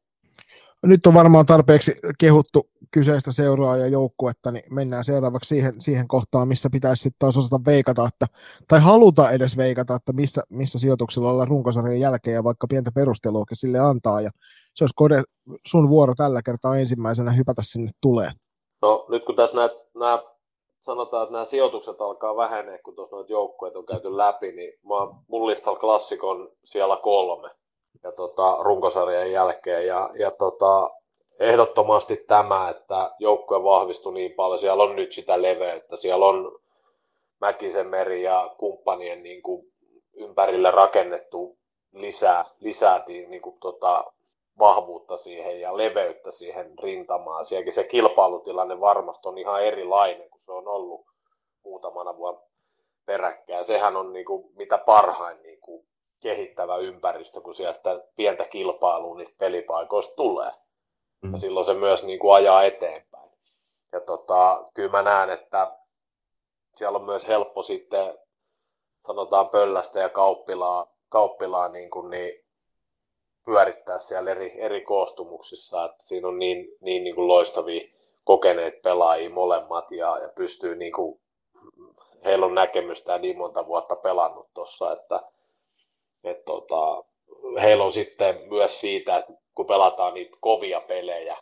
Nyt 0.83 1.05
on 1.05 1.13
varmaan 1.13 1.45
tarpeeksi 1.45 1.93
kehuttu 2.19 2.69
kyseistä 2.95 3.31
seuraa 3.31 3.77
ja 3.77 3.87
joukkuetta, 3.87 4.51
niin 4.51 4.73
mennään 4.73 5.03
seuraavaksi 5.03 5.47
siihen, 5.47 5.81
siihen 5.81 6.07
kohtaan, 6.07 6.47
missä 6.47 6.69
pitäisi 6.71 7.03
sitten 7.03 7.19
taas 7.19 7.37
osata 7.37 7.59
veikata, 7.65 8.07
että, 8.07 8.25
tai 8.67 8.79
haluta 8.79 9.31
edes 9.31 9.57
veikata, 9.57 9.95
että 9.95 10.13
missä, 10.13 10.43
missä 10.49 10.79
sijoituksilla 10.79 11.29
ollaan 11.29 11.47
runkosarjan 11.47 11.99
jälkeen 11.99 12.33
ja 12.33 12.43
vaikka 12.43 12.67
pientä 12.67 12.91
perustelua 12.95 13.45
sille 13.53 13.79
antaa. 13.79 14.21
Ja 14.21 14.29
se 14.75 14.83
olisi 14.83 14.93
Kode, 14.95 15.23
sun 15.67 15.89
vuoro 15.89 16.13
tällä 16.17 16.41
kertaa 16.41 16.77
ensimmäisenä 16.77 17.31
hypätä 17.31 17.61
sinne 17.65 17.91
tulee. 18.01 18.31
No 18.81 19.05
nyt 19.09 19.25
kun 19.25 19.35
tässä 19.35 19.57
nämä, 19.95 20.19
sanotaan, 20.81 21.23
että 21.23 21.33
nämä 21.33 21.45
sijoitukset 21.45 22.01
alkaa 22.01 22.37
vähenee, 22.37 22.77
kun 22.77 22.95
tuossa 22.95 23.15
noita 23.15 23.31
joukkueita 23.31 23.79
on 23.79 23.85
käyty 23.85 24.17
läpi, 24.17 24.51
niin 24.51 24.73
mä, 24.83 25.21
mun 25.27 25.47
listalla 25.47 25.79
klassikon 25.79 26.51
siellä 26.65 26.97
kolme 26.97 27.49
ja 28.03 28.11
tota, 28.11 28.57
runkosarjan 28.63 29.31
jälkeen. 29.31 29.87
Ja, 29.87 30.09
ja 30.19 30.31
tota, 30.31 30.91
ehdottomasti 31.39 32.17
tämä, 32.17 32.69
että 32.69 33.11
joukkue 33.19 33.63
vahvistui 33.63 34.13
niin 34.13 34.31
paljon, 34.31 34.59
siellä 34.59 34.83
on 34.83 34.95
nyt 34.95 35.11
sitä 35.11 35.41
leveyttä, 35.41 35.97
siellä 35.97 36.25
on 36.25 36.59
Mäkisen 37.41 37.87
meri 37.87 38.23
ja 38.23 38.55
kumppanien 38.57 39.23
niin 39.23 39.41
kuin 39.41 39.73
ympärille 40.13 40.71
rakennettu 40.71 41.57
lisää, 41.93 42.45
lisää 42.59 43.03
niin 43.07 43.41
kuin, 43.41 43.59
tota, 43.59 44.13
vahvuutta 44.59 45.17
siihen 45.17 45.61
ja 45.61 45.77
leveyttä 45.77 46.31
siihen 46.31 46.79
rintamaan. 46.83 47.45
Sielläkin 47.45 47.73
se 47.73 47.83
kilpailutilanne 47.83 48.79
varmasti 48.79 49.27
on 49.27 49.37
ihan 49.37 49.63
erilainen 49.63 50.29
kuin 50.29 50.41
se 50.41 50.51
on 50.51 50.67
ollut 50.67 51.05
muutamana 51.63 52.17
vuonna 52.17 52.41
peräkkäin. 53.05 53.65
Sehän 53.65 53.97
on 53.97 54.13
niin 54.13 54.25
kuin, 54.25 54.51
mitä 54.55 54.77
parhain 54.77 55.41
niin 55.41 55.61
kuin, 55.61 55.87
kehittävä 56.19 56.77
ympäristö, 56.77 57.41
kun 57.41 57.55
siellä 57.55 57.73
sitä 57.73 58.03
pientä 58.15 58.43
kilpailua 58.43 59.17
niistä 59.17 59.35
pelipaikoista 59.39 60.15
tulee. 60.15 60.51
Mm. 61.25 61.31
Ja 61.31 61.37
silloin 61.37 61.65
se 61.65 61.73
myös 61.73 62.03
niin 62.03 62.19
kuin, 62.19 62.35
ajaa 62.35 62.63
eteenpäin. 62.63 63.29
Ja 63.91 64.01
tota, 64.01 64.69
kyllä 64.73 64.91
mä 64.91 65.01
näen, 65.01 65.29
että 65.29 65.77
siellä 66.75 66.97
on 66.97 67.05
myös 67.05 67.27
helppo 67.27 67.63
sitten, 67.63 68.17
sanotaan 69.07 69.49
pöllästä 69.49 69.99
ja 69.99 70.09
kauppilaa, 70.09 70.87
kauppilaa 71.09 71.67
niin, 71.67 71.89
kuin, 71.89 72.09
niin 72.09 72.45
pyörittää 73.45 73.99
siellä 73.99 74.31
eri, 74.31 74.61
eri 74.61 74.81
koostumuksissa, 74.81 75.85
että 75.85 76.03
siinä 76.03 76.27
on 76.27 76.39
niin, 76.39 76.67
niin, 76.81 77.03
niin 77.03 77.15
kuin 77.15 77.27
loistavia 77.27 77.91
kokeneet 78.23 78.81
pelaajia 78.81 79.29
molemmat 79.29 79.91
ja, 79.91 80.17
ja 80.17 80.29
pystyy 80.35 80.75
niin 80.75 80.93
kuin, 80.93 81.21
heillä 82.25 82.45
on 82.45 82.55
näkemystä 82.55 83.17
niin 83.17 83.37
monta 83.37 83.67
vuotta 83.67 83.95
pelannut 83.95 84.47
tuossa, 84.53 84.93
että 84.93 85.19
et, 86.23 86.45
tota, 86.45 87.03
heillä 87.61 87.83
on 87.83 87.91
sitten 87.91 88.49
myös 88.49 88.79
siitä, 88.79 89.17
että 89.17 89.33
kun 89.55 89.65
pelataan 89.65 90.13
niitä 90.13 90.37
kovia 90.41 90.81
pelejä, 90.81 91.37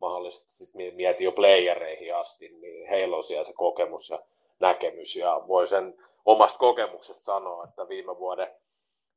mahdollisesti 0.00 0.92
mieti 0.92 1.24
jo 1.24 1.32
playereihin 1.32 2.16
asti, 2.16 2.48
niin 2.48 2.88
heillä 2.88 3.16
on 3.16 3.24
siellä 3.24 3.44
se 3.44 3.52
kokemus 3.52 4.10
ja 4.10 4.18
näkemys 4.60 5.16
ja 5.16 5.40
voi 5.48 5.68
sen 5.68 5.94
omasta 6.24 6.58
kokemuksesta 6.58 7.24
sanoa, 7.24 7.64
että 7.64 7.88
viime 7.88 8.18
vuoden 8.18 8.48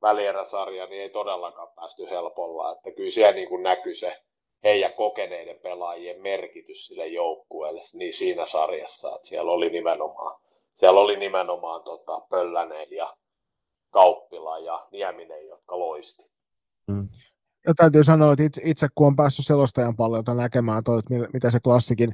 välieräsarja, 0.01 0.85
niin 0.85 1.01
ei 1.01 1.09
todellakaan 1.09 1.67
päästy 1.75 2.09
helpolla. 2.09 2.71
Että 2.71 2.91
kyllä 2.91 3.11
siellä 3.11 3.31
niin 3.31 3.49
kuin 3.49 3.63
näkyy 3.63 3.95
se 3.95 4.17
heidän 4.63 4.93
kokeneiden 4.93 5.59
pelaajien 5.59 6.21
merkitys 6.21 6.87
sille 6.87 7.07
joukkueelle 7.07 7.81
niin 7.93 8.13
siinä 8.13 8.45
sarjassa, 8.45 9.15
että 9.15 9.27
siellä 9.27 9.51
oli 9.51 9.69
nimenomaan, 9.69 10.41
siellä 10.77 10.99
oli 10.99 11.17
nimenomaan 11.17 11.83
tota, 11.83 12.21
Pöllänen 12.29 12.91
ja 12.91 13.17
Kauppila 13.89 14.59
ja 14.59 14.87
Nieminen, 14.91 15.47
jotka 15.47 15.79
loisti. 15.79 16.31
Mm. 16.87 17.09
Ja 17.67 17.73
täytyy 17.73 18.03
sanoa, 18.03 18.33
että 18.33 18.43
itse, 18.43 18.61
itse 18.65 18.87
kun 18.95 19.07
on 19.07 19.15
päässyt 19.15 19.45
selostajan 19.45 19.95
paljon 19.95 20.23
näkemään, 20.35 20.83
toi, 20.83 20.99
että 20.99 21.13
mitä 21.33 21.51
se 21.51 21.59
klassikin 21.59 22.11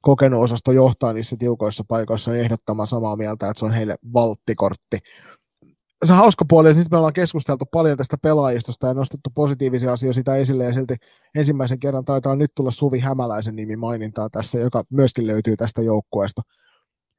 kokenut 0.00 0.42
osasto 0.42 0.72
johtaa 0.72 1.12
niissä 1.12 1.36
tiukoissa 1.38 1.84
paikoissa, 1.88 2.30
niin 2.30 2.44
ehdottoman 2.44 2.86
samaa 2.86 3.16
mieltä, 3.16 3.48
että 3.48 3.58
se 3.58 3.64
on 3.64 3.72
heille 3.72 3.96
valttikortti 4.12 4.98
se 6.06 6.12
hauska 6.12 6.44
puoli, 6.48 6.68
että 6.68 6.78
nyt 6.78 6.90
me 6.90 6.96
ollaan 6.96 7.12
keskusteltu 7.12 7.64
paljon 7.66 7.96
tästä 7.96 8.18
pelaajistosta 8.22 8.86
ja 8.86 8.94
nostettu 8.94 9.30
positiivisia 9.34 9.92
asioita 9.92 10.14
sitä 10.14 10.36
esille, 10.36 10.64
ja 10.64 10.72
silti 10.72 10.96
ensimmäisen 11.34 11.78
kerran 11.78 12.04
taitaa 12.04 12.36
nyt 12.36 12.52
tulla 12.54 12.70
Suvi 12.70 12.98
Hämäläisen 12.98 13.56
nimi 13.56 13.76
mainintaa 13.76 14.30
tässä, 14.30 14.58
joka 14.58 14.82
myöskin 14.90 15.26
löytyy 15.26 15.56
tästä 15.56 15.82
joukkueesta. 15.82 16.42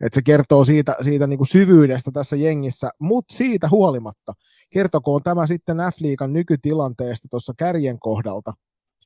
Että 0.01 0.15
se 0.15 0.21
kertoo 0.21 0.65
siitä, 0.65 0.95
siitä 1.01 1.27
niin 1.27 1.37
kuin 1.37 1.47
syvyydestä 1.47 2.11
tässä 2.11 2.35
jengissä, 2.35 2.89
mutta 2.99 3.35
siitä 3.35 3.69
huolimatta, 3.69 4.33
kertokoon 4.69 5.23
tämä 5.23 5.47
sitten 5.47 5.77
F-liigan 5.77 6.33
nykytilanteesta 6.33 7.27
tuossa 7.31 7.53
kärjen 7.57 7.99
kohdalta. 7.99 8.53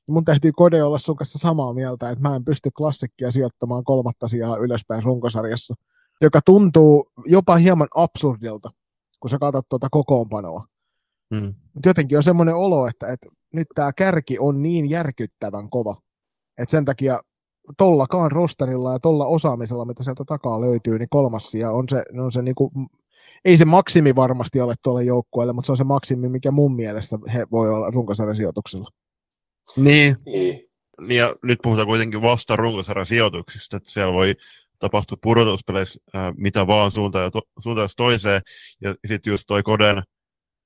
Mun 0.09 0.25
täytyy 0.25 0.51
kode 0.51 0.83
olla 0.83 0.97
sun 0.97 1.15
kanssa 1.15 1.39
samaa 1.39 1.73
mieltä, 1.73 2.09
että 2.09 2.29
mä 2.29 2.35
en 2.35 2.45
pysty 2.45 2.69
klassikkia 2.77 3.31
sijoittamaan 3.31 3.83
kolmatta 3.83 4.27
sijaa 4.27 4.57
ylöspäin 4.57 5.03
runkosarjassa, 5.03 5.75
joka 6.21 6.41
tuntuu 6.45 7.11
jopa 7.25 7.55
hieman 7.55 7.87
absurdilta 7.95 8.69
kun 9.23 9.29
sä 9.29 9.39
katsot 9.39 9.69
tuota 9.69 9.87
kokoonpanoa. 9.91 10.67
Mm. 11.31 11.53
Mutta 11.73 11.89
jotenkin 11.89 12.17
on 12.17 12.23
semmoinen 12.23 12.55
olo, 12.55 12.87
että, 12.87 13.07
että 13.07 13.29
nyt 13.53 13.67
tämä 13.75 13.93
kärki 13.93 14.39
on 14.39 14.61
niin 14.61 14.89
järkyttävän 14.89 15.69
kova, 15.69 15.95
että 16.57 16.71
sen 16.71 16.85
takia 16.85 17.19
tollakaan 17.77 18.31
rosterilla 18.31 18.93
ja 18.93 18.99
tolla 18.99 19.25
osaamisella, 19.25 19.85
mitä 19.85 20.03
sieltä 20.03 20.23
takaa 20.27 20.61
löytyy, 20.61 20.99
niin 20.99 21.09
kolmas 21.09 21.51
sija 21.51 21.71
on 21.71 21.89
se, 21.89 22.03
on 22.19 22.31
se 22.31 22.41
niinku, 22.41 22.71
ei 23.45 23.57
se 23.57 23.65
maksimi 23.65 24.15
varmasti 24.15 24.61
ole 24.61 24.75
tuolle 24.83 25.03
joukkueelle, 25.03 25.53
mutta 25.53 25.65
se 25.65 25.71
on 25.71 25.77
se 25.77 25.83
maksimi, 25.83 26.29
mikä 26.29 26.51
mun 26.51 26.75
mielestä 26.75 27.19
he 27.33 27.47
voi 27.51 27.69
olla 27.69 27.91
runkosarjan 27.91 28.35
sijoituksella. 28.35 28.89
Niin. 29.77 30.17
niin. 30.25 30.69
Ja 31.09 31.35
nyt 31.43 31.59
puhutaan 31.63 31.87
kuitenkin 31.87 32.21
vasta 32.21 32.55
runkosarjan 32.55 33.05
sijoituksista, 33.05 33.77
että 33.77 33.91
siellä 33.91 34.13
voi 34.13 34.35
tapahtuu 34.79 35.17
pudotuspeleissä 35.21 35.99
äh, 36.15 36.33
mitä 36.37 36.67
vaan 36.67 36.91
suuntaan, 36.91 37.31
to, 37.31 37.41
suuntaan 37.59 37.89
toiseen. 37.97 38.41
Ja 38.81 38.95
sitten 39.07 39.31
just 39.31 39.43
toi 39.47 39.63
Koden 39.63 40.03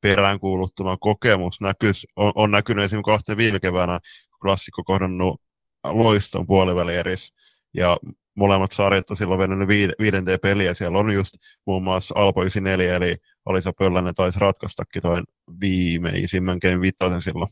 peräänkuuluttama 0.01 0.98
kokemus 0.98 1.62
näkyis, 1.62 2.08
on, 2.16 2.32
on 2.36 2.51
näkynyt 2.51 2.86
esimerkiksi 2.86 3.12
kahteen 3.12 3.38
viime 3.38 3.60
keväänä 3.60 4.00
klassikko 4.42 4.84
kohdannut 4.84 5.42
loiston 5.91 6.48
puolivälierissä. 6.48 7.36
Ja 7.74 7.98
molemmat 8.36 8.72
sarjat 8.72 9.10
on 9.10 9.17
silloin 9.17 9.39
vennyt 9.39 9.67
viidenteen 10.00 10.39
peliä. 10.39 10.74
Siellä 10.74 10.98
on 10.98 11.12
just 11.12 11.34
muun 11.65 11.84
muassa 11.84 12.15
Alpo 12.17 12.41
94, 12.41 12.96
eli 12.96 13.15
Alisa 13.46 13.74
Pöllänen 13.74 14.13
taisi 14.13 14.39
ratkaistakin 14.39 15.01
toin 15.01 15.24
viimeisimmän 15.62 16.58
game 16.62 16.82
vitosen 16.82 17.22
silloin. 17.22 17.50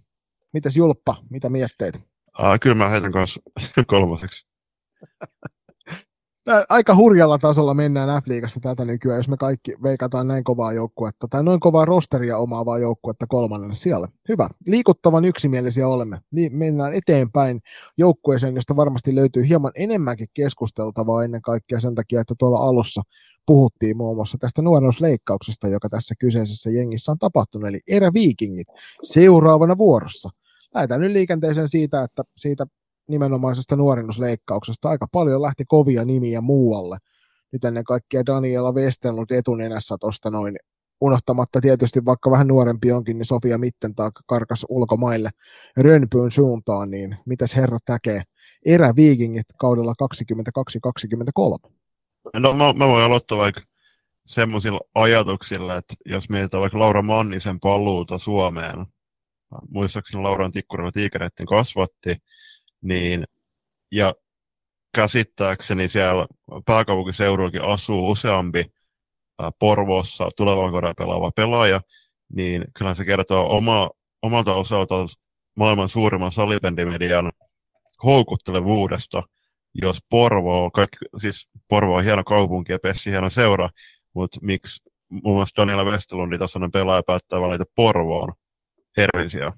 Mitäs 0.54 0.76
Julppa, 0.76 1.16
mitä 1.30 1.50
mietteet? 1.50 1.96
Uh, 2.40 2.60
kyllä 2.62 2.76
mä 2.76 2.90
heitän 2.90 3.12
kanssa 3.12 3.42
kolmoseksi. 3.88 4.48
aika 6.70 6.96
hurjalla 6.96 7.38
tasolla 7.38 7.74
mennään 7.74 8.24
F-liigassa 8.24 8.60
tätä 8.60 8.86
nykyään, 8.86 9.20
jos 9.20 9.30
me 9.30 9.38
kaikki 9.38 9.76
veikataan 9.84 10.28
näin 10.28 10.44
kovaa 10.44 10.74
joukkuetta 10.74 11.28
tai 11.30 11.44
noin 11.44 11.60
kovaa 11.60 11.86
rosteria 11.86 12.38
omaavaa 12.38 12.80
joukkuetta 12.80 13.26
kolmannen 13.28 13.76
siellä. 13.76 14.08
Hyvä. 14.30 14.50
Liikuttavan 14.68 15.26
yksimielisiä 15.26 15.88
olemme. 15.88 16.20
Niin 16.32 16.56
mennään 16.56 16.94
eteenpäin 16.94 17.62
joukkueeseen, 17.98 18.56
josta 18.56 18.76
varmasti 18.76 19.16
löytyy 19.16 19.48
hieman 19.48 19.72
enemmänkin 19.76 20.28
keskusteltavaa 20.34 21.24
ennen 21.24 21.42
kaikkea 21.42 21.80
sen 21.80 21.96
takia, 21.96 22.22
että 22.22 22.36
tuolla 22.40 22.58
alussa 22.58 23.02
puhuttiin 23.46 23.98
muun 23.98 24.16
muassa 24.16 24.38
tästä 24.38 24.62
nuoruusleikkauksesta, 24.62 25.68
joka 25.68 25.90
tässä 25.90 26.16
kyseisessä 26.20 26.70
jengissä 26.70 27.12
on 27.12 27.20
tapahtunut, 27.20 27.70
eli 27.70 27.80
eräviikingit 27.88 28.68
seuraavana 29.02 29.78
vuorossa. 29.78 30.30
Lähdetään 30.74 31.02
nyt 31.02 31.12
liikenteeseen 31.12 31.68
siitä, 31.68 32.04
että 32.04 32.24
siitä 32.38 32.66
nimenomaisesta 33.10 33.76
nuorennusleikkauksesta. 33.76 34.90
Aika 34.90 35.08
paljon 35.12 35.42
lähti 35.42 35.64
kovia 35.68 36.06
nimiä 36.06 36.42
muualle. 36.42 36.98
nyt 37.52 37.66
ennen 37.66 37.84
kaikkea 37.84 38.26
Daniela 38.26 38.72
Westerlund 38.72 39.32
etunenässä 39.32 39.96
tuosta 40.00 40.32
noin, 40.32 40.56
unohtamatta 41.02 41.62
tietysti 41.62 42.06
vaikka 42.06 42.32
vähän 42.32 42.48
nuorempi 42.48 42.92
onkin, 42.92 43.18
niin 43.18 43.26
Sofia 43.26 43.58
Mittentag 43.58 44.14
karkas 44.26 44.66
ulkomaille 44.70 45.30
Rönpyyn 45.78 46.32
suuntaan, 46.32 46.92
niin 46.92 47.18
mitäs 47.26 47.56
herrat 47.56 47.84
näkee 47.90 48.22
eräviikingit 48.66 49.46
kaudella 49.60 49.94
22-23? 51.68 51.72
No 52.40 52.54
mä, 52.54 52.74
mä 52.74 52.88
voin 52.88 53.04
aloittaa 53.06 53.38
vaikka 53.38 53.62
semmoisilla 54.26 54.80
ajatuksilla, 54.96 55.78
että 55.78 55.94
jos 56.06 56.30
mietitään 56.30 56.62
vaikka 56.62 56.80
Laura 56.80 57.02
Mannisen 57.02 57.60
paluuta 57.60 58.18
Suomeen, 58.18 58.86
muistaakseni 59.70 60.24
Lauran 60.24 60.52
Tikkurilla 60.52 60.92
Tiikereiden 60.92 61.46
kasvatti, 61.46 62.18
niin. 62.86 63.24
Ja 63.92 64.14
käsittääkseni 64.96 65.88
siellä 65.88 66.28
pääkaupunkiseudullakin 66.66 67.62
asuu 67.62 68.12
useampi 68.12 68.66
Porvoossa 69.60 70.30
tulevalla 70.38 70.72
kaudella 70.72 70.94
pelaava 70.98 71.32
pelaaja, 71.32 71.82
niin 72.34 72.66
kyllä 72.78 72.94
se 72.94 73.06
kertoo 73.06 73.58
oma, 73.58 73.90
omalta 74.22 74.54
osaltaan 74.54 75.08
maailman 75.56 75.90
suurimman 75.90 76.32
salibändimedian 76.32 77.32
houkuttelevuudesta, 78.04 79.24
jos 79.74 80.00
Porvo, 80.10 80.72
kaikki, 80.72 80.98
siis 81.18 81.50
Porvo 81.68 81.96
on 81.96 82.04
hieno 82.04 82.24
kaupunki 82.24 82.72
ja 82.72 82.80
Pessi 82.80 83.12
hieno 83.12 83.30
seura, 83.30 83.70
mutta 84.14 84.40
miksi 84.42 84.90
muun 85.10 85.36
muassa 85.36 85.62
Daniela 85.62 85.84
Westelundi 85.84 86.38
tasoinen 86.38 86.72
pelaaja 86.72 87.04
päättää 87.04 87.42
valita 87.42 87.64
Porvoon? 87.76 88.34
Hervisiä? 88.98 89.52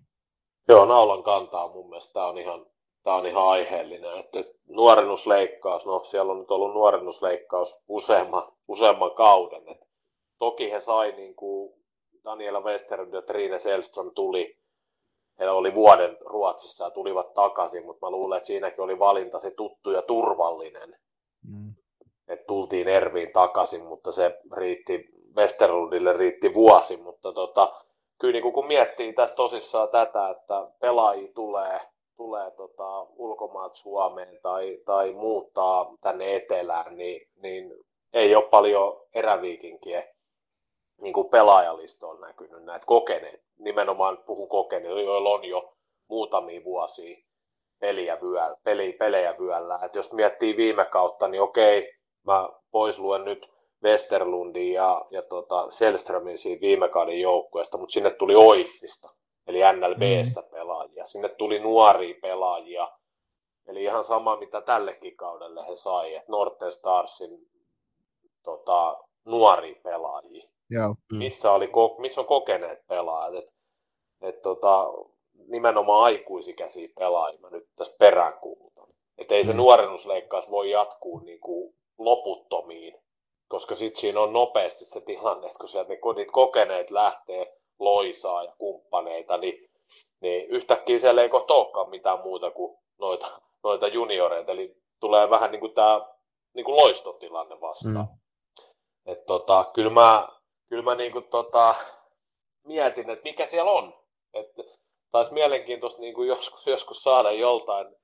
Joo, 0.67 0.85
naulan 0.85 1.23
kantaa 1.23 1.67
mun 1.67 1.89
mielestä. 1.89 2.13
Tämä 2.13 2.25
on 2.25 2.37
ihan, 2.37 2.65
tämä 3.07 3.17
on 3.17 3.25
ihan 3.25 3.47
aiheellinen. 3.47 4.19
Että 4.19 4.43
nuorennusleikkaus, 4.69 5.85
no 5.85 6.03
siellä 6.03 6.31
on 6.31 6.39
nyt 6.39 6.51
ollut 6.51 6.73
nuorennusleikkaus 6.73 7.83
useamman, 7.87 8.43
useamman 8.67 9.11
kauden. 9.11 9.69
Et 9.69 9.87
toki 10.39 10.71
he 10.71 10.79
sai 10.79 11.11
niin 11.11 11.35
kuin 11.35 11.73
Daniela 12.23 12.61
Westerlund 12.61 13.13
ja 13.13 13.21
Trine 13.21 13.59
Selström 13.59 14.11
tuli, 14.15 14.57
he 15.39 15.49
oli 15.49 15.75
vuoden 15.75 16.17
Ruotsista 16.25 16.83
ja 16.83 16.89
tulivat 16.89 17.33
takaisin, 17.33 17.85
mutta 17.85 18.05
mä 18.05 18.11
luulen, 18.11 18.37
että 18.37 18.47
siinäkin 18.47 18.81
oli 18.81 18.99
valinta 18.99 19.39
se 19.39 19.51
tuttu 19.51 19.91
ja 19.91 20.01
turvallinen. 20.01 20.97
Mm. 21.49 21.73
Että 22.27 22.45
tultiin 22.47 22.87
Erviin 22.87 23.33
takaisin, 23.33 23.85
mutta 23.85 24.11
se 24.11 24.39
riitti, 24.57 25.09
Westerlundille 25.35 26.13
riitti 26.13 26.53
vuosi, 26.53 26.97
mutta 26.97 27.33
tota, 27.33 27.73
kyllä 28.19 28.39
niin 28.39 28.53
kun 28.53 28.67
miettii 28.67 29.13
tässä 29.13 29.35
tosissaan 29.35 29.89
tätä, 29.89 30.29
että 30.29 30.67
pelaajia 30.79 31.33
tulee, 31.33 31.79
tulee 32.17 32.51
tota, 32.51 33.01
ulkomaat 33.01 33.75
Suomeen 33.75 34.39
tai, 34.41 34.77
tai 34.85 35.13
muuttaa 35.13 35.93
tänne 36.01 36.35
etelään, 36.35 36.97
niin, 36.97 37.27
niin 37.35 37.73
ei 38.13 38.35
ole 38.35 38.49
paljon 38.49 39.01
eräviikinkiä 39.13 40.03
niin 41.01 41.13
kuin 41.13 41.29
on 42.01 42.21
näkynyt 42.21 42.63
näitä 42.63 42.85
kokeneet, 42.85 43.41
nimenomaan 43.59 44.17
puhun 44.17 44.49
kokeneet, 44.49 45.05
joilla 45.05 45.29
on 45.29 45.45
jo 45.45 45.73
muutamia 46.09 46.63
vuosia 46.63 47.17
peliä 47.79 48.17
vyöllä, 48.21 48.57
peli, 48.63 48.93
pelejä 48.93 49.35
vyöllä. 49.39 49.79
Et 49.83 49.95
jos 49.95 50.13
miettii 50.13 50.57
viime 50.57 50.85
kautta, 50.85 51.27
niin 51.27 51.41
okei, 51.41 51.93
mä 52.23 52.49
pois 52.71 52.99
luen 52.99 53.25
nyt 53.25 53.49
Westerlundin 53.83 54.73
ja, 54.73 55.05
ja 55.11 55.21
tota 55.21 55.71
Selströmin 55.71 56.37
siinä 56.37 56.61
viime 56.61 56.89
kauden 56.89 57.21
joukkueesta, 57.21 57.77
mutta 57.77 57.93
sinne 57.93 58.09
tuli 58.09 58.35
Oiffista, 58.35 59.09
eli 59.47 59.59
NLBstä 59.73 60.41
mm. 60.41 60.47
pelaajia. 60.51 61.07
Sinne 61.07 61.29
tuli 61.29 61.59
nuoria 61.59 62.15
pelaajia, 62.21 62.91
eli 63.67 63.83
ihan 63.83 64.03
sama 64.03 64.35
mitä 64.35 64.61
tällekin 64.61 65.17
kaudelle 65.17 65.67
he 65.67 65.75
sai, 65.75 66.15
että 66.15 66.31
Northern 66.31 66.71
Starsin 66.71 67.47
tota, 68.43 68.97
nuoria 69.25 69.75
pelaajia. 69.83 70.49
Joo. 70.69 70.95
Mm. 71.11 71.17
Missä, 71.17 71.51
oli, 71.51 71.69
missä 71.97 72.21
on 72.21 72.27
kokeneet 72.27 72.87
pelaajat. 72.87 73.43
Et, 73.43 73.49
et 74.21 74.41
tota, 74.41 74.87
nimenomaan 75.47 76.03
aikuisikäisiä 76.03 76.89
pelaajia 76.99 77.39
mä 77.39 77.49
nyt 77.49 77.69
tässä 77.75 77.97
peräänkuulutan. 77.99 78.87
Että 79.17 79.35
ei 79.35 79.45
se 79.45 79.51
mm. 79.51 79.57
nuorennusleikkaus 79.57 80.51
voi 80.51 80.71
jatkuu 80.71 81.19
niin 81.19 81.39
kuin 81.39 81.75
loputtomiin, 81.97 82.99
koska 83.47 83.75
sitten 83.75 84.01
siinä 84.01 84.19
on 84.19 84.33
nopeasti 84.33 84.85
se 84.85 85.01
tilanne, 85.01 85.47
että 85.47 85.59
kun 85.59 85.69
sieltä 85.69 85.89
niin, 85.89 86.15
niitä 86.15 86.31
kokeneet 86.31 86.91
lähtee 86.91 87.56
loisaa 87.79 88.43
ja 88.43 88.53
kumppaneita, 88.57 89.37
niin, 89.37 89.69
niin 90.21 90.49
yhtäkkiä 90.49 90.99
siellä 90.99 91.21
ei 91.21 91.29
kohta 91.29 91.53
olekaan 91.53 91.89
mitään 91.89 92.19
muuta 92.19 92.51
kuin 92.51 92.77
noita, 92.99 93.27
noita 93.63 93.87
junioreita, 93.87 94.51
eli 94.51 94.77
tulee 94.99 95.29
vähän 95.29 95.51
niin 95.51 95.59
kuin 95.59 95.73
tämä 95.73 96.07
niin 96.53 96.65
kuin 96.65 96.75
loistotilanne 96.75 97.61
vastaan. 97.61 98.07
Mm. 98.11 98.17
Et 99.05 99.25
tota, 99.25 99.65
kyllä 99.73 99.91
mä, 99.91 100.27
kyllä 100.69 100.83
mä 100.83 100.95
niin 100.95 101.11
kuin 101.11 101.25
tota, 101.25 101.75
mietin, 102.63 103.09
että 103.09 103.23
mikä 103.23 103.45
siellä 103.45 103.71
on. 103.71 103.93
Että 104.33 104.63
taisi 105.11 105.33
mielenkiintoista 105.33 106.01
niin 106.01 106.13
kuin 106.13 106.27
joskus, 106.27 106.67
joskus 106.67 107.03
saada 107.03 107.31
joltain 107.31 107.97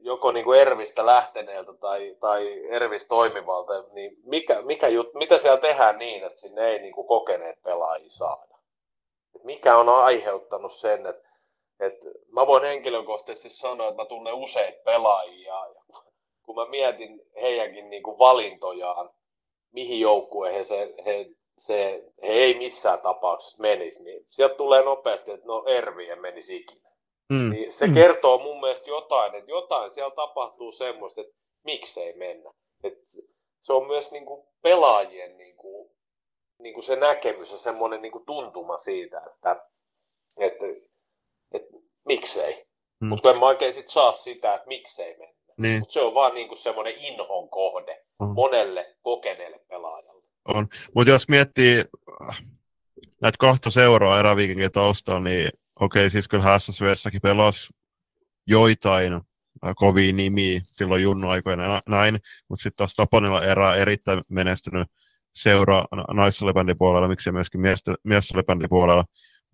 joko 0.00 0.32
niin 0.32 0.44
kuin 0.44 0.60
Ervistä 0.60 1.06
lähteneeltä 1.06 1.72
tai, 1.74 2.16
tai 2.20 2.66
Ervistä 2.68 3.08
toimivalta, 3.08 3.84
niin 3.92 4.16
mikä, 4.24 4.62
mikä 4.62 4.88
jut, 4.88 5.14
mitä 5.14 5.38
siellä 5.38 5.60
tehdään 5.60 5.98
niin, 5.98 6.24
että 6.24 6.40
sinne 6.40 6.68
ei 6.68 6.78
niin 6.78 6.94
kuin 6.94 7.06
kokeneet 7.06 7.62
pelaajia 7.62 8.10
saada? 8.10 8.51
Et 9.36 9.44
mikä 9.44 9.76
on 9.76 9.88
aiheuttanut 9.88 10.72
sen, 10.72 11.06
että, 11.06 11.28
että 11.80 12.08
mä 12.28 12.46
voin 12.46 12.64
henkilökohtaisesti 12.64 13.48
sanoa, 13.50 13.88
että 13.88 14.02
mä 14.02 14.06
tunnen 14.06 14.34
useita 14.34 14.82
pelaajia 14.84 15.54
ja 15.54 15.82
kun 16.42 16.56
mä 16.56 16.66
mietin 16.66 17.22
heidänkin 17.40 17.90
niin 17.90 18.02
kuin 18.02 18.18
valintojaan, 18.18 19.10
mihin 19.72 20.00
joukkueeseen 20.00 20.88
se, 20.88 21.02
he, 21.04 21.26
se, 21.58 22.04
he 22.22 22.32
ei 22.32 22.54
missään 22.54 23.00
tapauksessa 23.00 23.62
menisi, 23.62 24.04
niin 24.04 24.26
sieltä 24.30 24.54
tulee 24.54 24.82
nopeasti, 24.82 25.30
että 25.30 25.46
no 25.46 25.64
Ervi 25.66 26.10
ei 26.10 26.16
menisi 26.16 26.56
ikinä. 26.56 26.90
Mm. 27.30 27.50
Niin 27.50 27.72
se 27.72 27.86
mm. 27.86 27.94
kertoo 27.94 28.38
mun 28.38 28.60
mielestä 28.60 28.90
jotain, 28.90 29.34
että 29.34 29.50
jotain 29.50 29.90
siellä 29.90 30.14
tapahtuu 30.14 30.72
semmoista, 30.72 31.20
että 31.20 31.34
miksei 31.64 32.12
mennä. 32.12 32.52
Et 32.84 32.98
se 33.62 33.72
on 33.72 33.86
myös 33.86 34.12
niin 34.12 34.26
kuin 34.26 34.46
pelaajien 34.62 35.38
niin 35.38 35.56
kuin, 35.56 35.90
niin 36.62 36.74
kuin 36.74 36.84
se 36.84 36.96
näkemys 36.96 37.52
ja 37.52 37.58
semmoinen 37.58 38.02
niin 38.02 38.12
kuin 38.12 38.26
tuntuma 38.26 38.78
siitä, 38.78 39.18
että, 39.18 39.66
että, 40.40 40.64
että 41.52 41.76
miksei. 42.04 42.66
Mm. 43.00 43.08
Mutta 43.08 43.30
en 43.30 43.38
mä 43.38 43.46
oikein 43.46 43.74
sit 43.74 43.88
saa 43.88 44.12
sitä, 44.12 44.54
että 44.54 44.68
miksei 44.68 45.16
mennä. 45.18 45.42
Niin. 45.58 45.78
Mutta 45.78 45.92
se 45.92 46.00
on 46.00 46.14
vaan 46.14 46.34
niin 46.34 46.48
kuin 46.48 46.58
semmoinen 46.58 46.94
inhon 46.96 47.48
kohde 47.48 48.04
on. 48.18 48.34
monelle 48.34 48.96
kokeneelle 49.02 49.60
pelaajalle. 49.68 50.22
On. 50.44 50.68
Mutta 50.94 51.10
jos 51.10 51.28
miettii 51.28 51.84
äh, 52.28 52.42
näitä 53.20 53.36
kahta 53.38 53.70
seuraa 53.70 54.18
eräviikinkin 54.18 54.72
taustalla, 54.72 55.20
niin 55.20 55.50
okei, 55.80 56.10
siis 56.10 56.28
kyllä 56.28 56.58
SSVssäkin 56.58 57.20
pelasi 57.20 57.68
joitain 58.46 59.12
äh, 59.12 59.20
kovia 59.76 60.12
nimiä 60.12 60.60
silloin 60.62 61.02
junnu-aikoina 61.02 61.80
näin, 61.88 62.18
mutta 62.48 62.62
sitten 62.62 62.76
taas 62.76 62.94
Tapanilla 62.94 63.44
erää 63.44 63.74
erittäin 63.74 64.22
menestynyt 64.28 64.88
seura 65.34 65.84
naissalibändin 66.12 66.78
puolella, 66.78 67.08
miksei 67.08 67.32
myöskin 67.32 67.60
miessalibändin 68.04 68.68
puolella, 68.68 69.04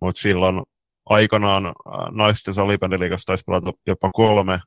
mutta 0.01 0.21
silloin 0.21 0.63
aikanaan 1.07 1.67
äh, 1.67 1.73
naisten 2.11 2.55
salibändiliigassa 2.55 3.27
taisi 3.27 3.45
pelata 3.47 3.73
jopa 3.87 4.11
kolme 4.13 4.61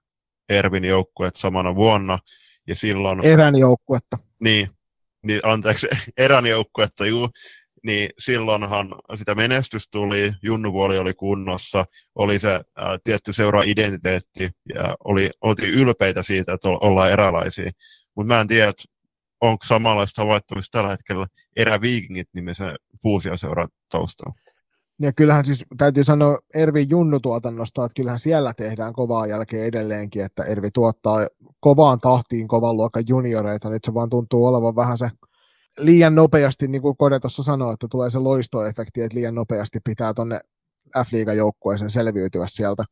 Ervin 0.50 0.86
joukkuetta 0.86 1.39
samana 1.39 1.76
vuonna, 1.76 2.19
ja 2.67 2.76
silloin... 2.76 3.26
Erän 3.26 3.56
joukkuetta. 3.56 4.17
Niin, 4.39 4.69
niin 5.24 5.39
anteeksi, 5.43 5.88
erän 6.17 6.47
joukkuetta, 6.47 7.06
juu, 7.06 7.30
niin 7.84 8.10
silloinhan 8.19 8.95
sitä 9.15 9.36
menestys 9.36 9.88
tuli, 9.89 10.34
junnuvuoli 10.43 10.97
oli 10.97 11.13
kunnossa, 11.13 11.86
oli 12.15 12.39
se 12.39 12.62
ää, 12.76 12.97
tietty 13.04 13.34
seura-identiteetti 13.34 14.50
ja 14.74 14.95
oli, 15.06 15.30
oltiin 15.41 15.74
ylpeitä 15.74 16.24
siitä, 16.24 16.54
että 16.54 16.69
ollaan 16.69 17.12
erälaisia. 17.12 17.71
Mutta 18.15 18.28
mä 18.34 18.39
en 18.39 18.47
tiedä, 18.47 18.74
onko 19.41 19.65
samanlaista 19.65 20.21
havaittavissa 20.21 20.71
tällä 20.71 20.89
hetkellä 20.89 21.27
eräviikingit 21.56 22.30
nimisen 22.34 22.75
fuusioseuran 23.04 23.67
taustalla. 23.89 24.36
Ja 24.99 25.13
kyllähän 25.13 25.45
siis 25.45 25.65
täytyy 25.77 26.04
sanoa 26.04 26.39
Ervi 26.54 26.88
Junnu-tuotannosta, 26.89 27.86
että 27.86 27.95
kyllähän 27.95 28.19
siellä 28.19 28.54
tehdään 28.54 28.93
kovaa 28.93 29.27
jälkeen 29.27 29.65
edelleenkin, 29.65 30.25
että 30.25 30.43
Ervi 30.43 30.71
tuottaa 30.73 31.27
kovaan 31.60 31.99
tahtiin 31.99 32.47
kovan 32.47 32.77
luokan 32.77 33.04
junioreita, 33.08 33.69
nyt 33.69 33.84
se 33.84 33.93
vaan 33.93 34.10
tuntuu 34.10 34.45
olevan 34.45 34.75
vähän 34.75 34.97
se 34.97 35.10
liian 35.80 36.15
nopeasti, 36.15 36.67
niin 36.67 36.82
kuin 36.82 36.97
Kode 36.97 37.19
tuossa 37.19 37.43
sanoi, 37.43 37.73
että 37.73 37.88
tulee 37.91 38.10
se 38.10 38.19
loistoefekti, 38.19 39.01
että 39.01 39.17
liian 39.17 39.36
nopeasti 39.36 39.80
pitää 39.86 40.13
tuonne 40.13 40.39
F-liigan 40.97 41.38
joukkueeseen 41.38 41.91
selviytyä 41.91 42.45
sieltä. 42.49 42.84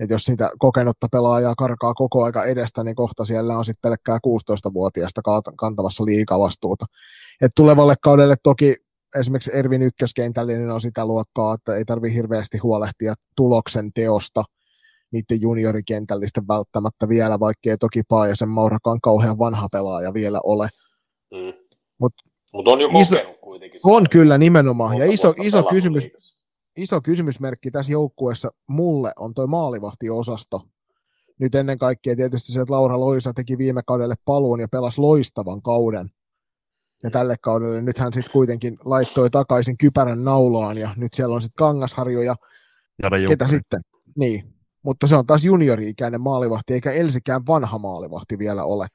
Että 0.00 0.14
jos 0.14 0.24
sitä 0.24 0.50
kokenutta 0.58 1.06
pelaajaa 1.12 1.54
karkaa 1.58 1.94
koko 1.94 2.24
aika 2.24 2.44
edestä, 2.44 2.84
niin 2.84 2.94
kohta 2.94 3.24
siellä 3.24 3.58
on 3.58 3.64
sitten 3.64 3.90
pelkkää 3.90 4.18
16-vuotiaasta 4.26 5.20
kantavassa 5.56 6.04
liikavastuuta. 6.04 6.86
Et 7.40 7.52
tulevalle 7.56 7.94
kaudelle 8.02 8.36
toki 8.42 8.76
esimerkiksi 9.20 9.50
Ervin 9.54 9.82
ykköskentällinen 9.82 10.60
niin 10.60 10.70
on 10.70 10.80
sitä 10.80 11.06
luokkaa, 11.06 11.54
että 11.54 11.76
ei 11.76 11.84
tarvi 11.84 12.14
hirveästi 12.14 12.58
huolehtia 12.58 13.14
tuloksen 13.36 13.92
teosta 13.92 14.44
niiden 15.10 15.40
juniorikentällisten 15.40 16.48
välttämättä 16.48 17.08
vielä, 17.08 17.40
vaikkei 17.40 17.78
toki 17.78 18.02
Paajasen 18.08 18.48
Maurakaan 18.48 19.00
kauhean 19.00 19.38
vanha 19.38 19.68
pelaaja 19.72 20.14
vielä 20.14 20.40
ole. 20.44 20.68
Mm. 21.30 21.52
Mutta 21.98 22.22
Mut 22.52 22.68
on 22.68 22.80
jo 22.80 22.88
iso, 23.00 23.16
kokenut 23.16 23.40
kuitenkin. 23.40 23.80
On 23.84 24.08
kyllä 24.10 24.38
nimenomaan. 24.38 24.98
Ja 24.98 25.12
iso, 25.12 25.34
iso, 25.42 25.62
kysymys, 25.62 26.08
iso 26.76 27.00
kysymysmerkki 27.00 27.70
tässä 27.70 27.92
joukkueessa 27.92 28.50
mulle 28.68 29.12
on 29.16 29.34
tuo 29.34 29.46
maalivahtiosasto. 29.46 30.62
Nyt 31.38 31.54
ennen 31.54 31.78
kaikkea 31.78 32.16
tietysti 32.16 32.52
se, 32.52 32.60
että 32.60 32.74
Laura 32.74 33.00
Loisa 33.00 33.32
teki 33.34 33.58
viime 33.58 33.82
kaudelle 33.86 34.14
paluun 34.24 34.60
ja 34.60 34.68
pelasi 34.68 35.00
loistavan 35.00 35.62
kauden. 35.62 36.10
Ja 37.02 37.10
tälle 37.10 37.36
kaudelle 37.40 37.82
nyt 37.82 37.98
hän 37.98 38.12
sitten 38.12 38.32
kuitenkin 38.32 38.78
laittoi 38.84 39.30
takaisin 39.30 39.78
kypärän 39.78 40.24
naulaan 40.24 40.78
ja 40.78 40.94
nyt 40.96 41.14
siellä 41.14 41.34
on 41.34 41.42
sitten 41.42 41.56
Kangasharju 41.56 42.20
ja 42.20 42.36
Jada 43.02 43.16
ketä 43.28 43.46
sitten. 43.48 43.80
Niin, 44.16 44.54
mutta 44.82 45.06
se 45.06 45.16
on 45.16 45.26
taas 45.26 45.44
juniori-ikäinen 45.44 46.20
maalivahti, 46.20 46.74
eikä 46.74 46.92
Elsikään 46.92 47.46
vanha 47.46 47.78
maalivahti 47.78 48.38
vielä 48.38 48.64
ole. 48.64 48.86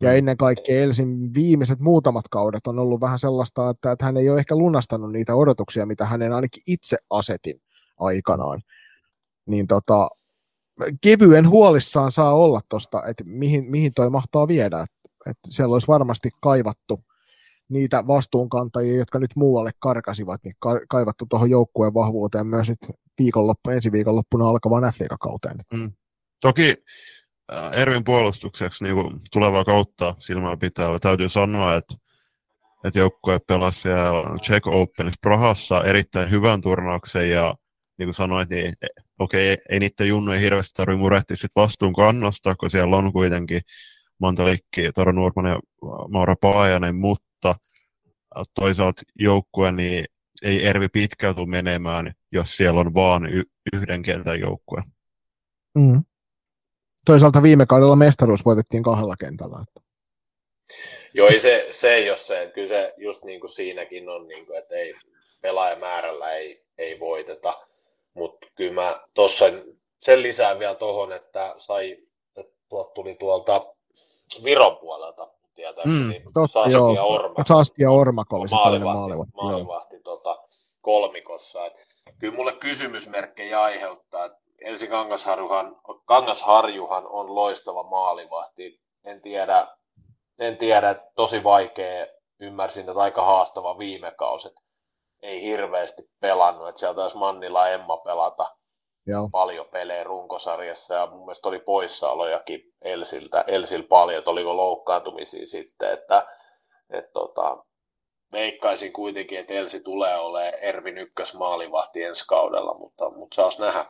Ja 0.00 0.10
mm. 0.10 0.16
ennen 0.16 0.36
kaikkea 0.36 0.82
Elsin 0.82 1.34
viimeiset 1.34 1.80
muutamat 1.80 2.28
kaudet 2.30 2.66
on 2.66 2.78
ollut 2.78 3.00
vähän 3.00 3.18
sellaista, 3.18 3.70
että, 3.70 3.92
että 3.92 4.04
hän 4.04 4.16
ei 4.16 4.30
ole 4.30 4.38
ehkä 4.38 4.56
lunastanut 4.56 5.12
niitä 5.12 5.34
odotuksia, 5.34 5.86
mitä 5.86 6.04
hänen 6.04 6.32
ainakin 6.32 6.62
itse 6.66 6.96
asetin 7.10 7.60
aikanaan. 7.98 8.60
Niin 9.46 9.66
tota, 9.66 10.08
kevyen 11.00 11.48
huolissaan 11.48 12.12
saa 12.12 12.34
olla 12.34 12.60
tuosta, 12.68 13.06
että 13.06 13.24
mihin, 13.26 13.70
mihin 13.70 13.92
toi 13.94 14.10
mahtaa 14.10 14.48
viedä. 14.48 14.80
Että, 14.80 15.30
että 15.30 15.48
siellä 15.50 15.72
olisi 15.72 15.88
varmasti 15.88 16.30
kaivattu 16.40 17.04
niitä 17.68 18.06
vastuunkantajia, 18.06 18.96
jotka 18.96 19.18
nyt 19.18 19.36
muualle 19.36 19.70
karkasivat, 19.78 20.40
niin 20.44 20.54
ka- 20.58 20.80
kaivattu 20.88 21.26
tuohon 21.26 21.50
joukkueen 21.50 21.94
vahvuuteen 21.94 22.46
myös 22.46 22.68
nyt 22.68 22.78
viikonloppu, 23.18 23.70
ensi 23.70 23.92
viikonloppuna 23.92 24.48
alkavaan 24.48 24.92
f 24.92 24.96
kauteen. 25.20 25.56
Mm. 25.72 25.92
Toki 26.40 26.74
Ervin 27.72 28.04
puolustukseksi 28.04 28.84
niin 28.84 28.94
kuin 28.94 29.16
tulevaa 29.32 29.64
kautta 29.64 30.14
silmällä 30.18 30.56
pitää. 30.56 30.98
Täytyy 30.98 31.28
sanoa, 31.28 31.74
että, 31.74 31.94
että 32.84 32.98
joukkue 32.98 33.38
pelasi 33.38 33.80
siellä 33.80 34.38
Czech 34.38 34.68
Openissa 34.68 35.18
Prahassa 35.20 35.84
erittäin 35.84 36.30
hyvän 36.30 36.60
turnauksen 36.60 37.30
ja 37.30 37.54
niin 37.98 38.06
kuin 38.06 38.14
sanoit, 38.14 38.50
niin 38.50 38.74
e, 38.82 38.86
okei, 39.18 39.52
okay, 39.52 39.64
ei 39.68 39.80
niiden 39.80 40.08
junnoja 40.08 40.40
hirveästi 40.40 40.74
tarvitse 40.76 41.00
murehtia 41.00 41.36
sit 41.36 41.50
vastuun 41.56 41.92
kannasta, 41.92 42.54
kun 42.54 42.70
siellä 42.70 42.96
on 42.96 43.12
kuitenkin 43.12 43.60
Monta 44.18 44.44
Likki, 44.44 44.92
Taro 44.94 45.12
Nurman 45.12 45.46
ja 45.46 45.60
Maura 46.10 46.34
Paajanen, 46.40 46.96
mutta 46.96 47.54
toisaalta 48.54 49.02
joukkue 49.18 49.72
niin 49.72 50.04
ei 50.42 50.66
Ervi 50.66 50.88
pitkältä 50.88 51.46
menemään, 51.46 52.12
jos 52.32 52.56
siellä 52.56 52.80
on 52.80 52.94
vaan 52.94 53.28
yhden 53.72 54.02
kentän 54.02 54.40
joukkue. 54.40 54.82
Mm. 55.74 56.04
Toisaalta 57.06 57.42
viime 57.42 57.66
kaudella 57.66 57.96
mestaruus 57.96 58.44
voitettiin 58.44 58.82
kahdella 58.82 59.14
kentällä. 59.20 59.64
Joo, 61.14 61.28
ei 61.28 61.38
se, 61.38 61.66
se 61.70 61.94
ei 61.94 62.10
ole 62.10 62.16
se. 62.16 62.50
Kyllä 62.54 62.68
se 62.68 62.94
just 62.96 63.24
niin 63.24 63.40
kuin 63.40 63.50
siinäkin 63.50 64.08
on, 64.08 64.28
niin 64.28 64.46
kuin, 64.46 64.58
että 64.58 64.74
ei, 64.74 64.94
pelaajamäärällä 65.40 66.30
ei, 66.30 66.64
ei 66.78 67.00
voiteta. 67.00 67.58
Mutta 68.14 68.46
kyllä 68.54 68.72
mä 68.72 69.00
tuossa 69.14 69.44
sen 70.02 70.22
lisään 70.22 70.58
vielä 70.58 70.74
tuohon, 70.74 71.12
että 71.12 71.54
sai, 71.58 71.98
että 72.36 72.52
tuot 72.68 72.94
tuli 72.94 73.14
tuolta 73.14 73.74
Viron 74.44 74.76
puolelta 74.76 75.30
tietääkseni. 75.54 76.18
Mm, 76.18 76.32
totta, 76.34 76.70
Saskia 76.70 77.02
Orma. 77.02 77.44
Saskia 77.46 77.90
Ormak 77.90 78.32
oli 78.32 78.48
se 78.48 78.56
toinen 78.56 78.82
maalivahti. 78.82 79.32
Maalivahti 79.34 80.00
tota, 80.00 80.38
kolmikossa. 80.80 81.66
Et 81.66 81.86
kyllä 82.18 82.34
mulle 82.34 82.52
kysymysmerkkejä 82.52 83.62
aiheuttaa, 83.62 84.24
että 84.24 84.38
Elsi 84.66 84.88
Kangasharjuhan, 84.88 85.76
Kangasharjuhan 86.04 87.06
on 87.06 87.34
loistava 87.34 87.82
maalivahti. 87.82 88.80
En 89.04 89.20
tiedä, 89.20 89.66
en 90.38 90.58
tiedä 90.58 90.94
tosi 91.14 91.44
vaikea, 91.44 92.06
ymmärsin, 92.40 92.88
että 92.88 93.00
aika 93.00 93.24
haastava 93.24 93.78
viime 93.78 94.10
kausi. 94.10 94.48
Ei 95.22 95.42
hirveästi 95.42 96.02
pelannut, 96.20 96.68
että 96.68 96.78
sieltä 96.78 97.02
olisi 97.02 97.16
Mannila 97.16 97.68
Emma 97.68 97.96
pelata 97.96 98.56
Joo. 99.06 99.28
paljon 99.32 99.66
pelejä 99.66 100.04
runkosarjassa 100.04 100.94
ja 100.94 101.06
mun 101.06 101.20
mielestä 101.20 101.48
oli 101.48 101.58
poissaolojakin 101.58 102.60
Elsiltä, 102.82 103.44
Elsil 103.46 103.82
paljon, 103.88 104.18
että 104.18 104.30
oliko 104.30 104.56
loukkaantumisia 104.56 105.46
sitten, 105.46 105.92
että 105.92 106.26
et 106.90 107.12
tota, 107.12 107.64
veikkaisin 108.32 108.92
kuitenkin, 108.92 109.38
että 109.38 109.54
Elsi 109.54 109.84
tulee 109.84 110.18
olemaan 110.18 110.54
Ervin 110.54 110.98
ykkösmaalivahti 110.98 112.02
ensi 112.02 112.24
kaudella, 112.28 112.78
mutta, 112.78 113.10
mutta 113.10 113.34
saas 113.34 113.58
nähdä. 113.58 113.84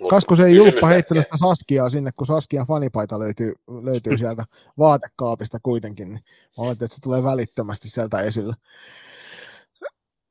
Mut 0.00 0.10
Kasku 0.10 0.36
se 0.36 0.44
ei 0.44 0.56
Julppa 0.56 0.86
heittänyt 0.86 1.24
sitä 1.24 1.36
Saskiaa 1.36 1.88
sinne, 1.88 2.10
kun 2.12 2.26
Saskian 2.26 2.66
fanipaita 2.66 3.18
löytyy, 3.18 3.54
löytyy 3.82 4.18
sieltä 4.18 4.44
vaatekaapista 4.78 5.58
kuitenkin, 5.62 6.08
niin 6.08 6.24
mä 6.58 6.70
että 6.72 6.88
se 6.90 7.00
tulee 7.00 7.22
välittömästi 7.22 7.90
sieltä 7.90 8.20
esille. 8.20 8.54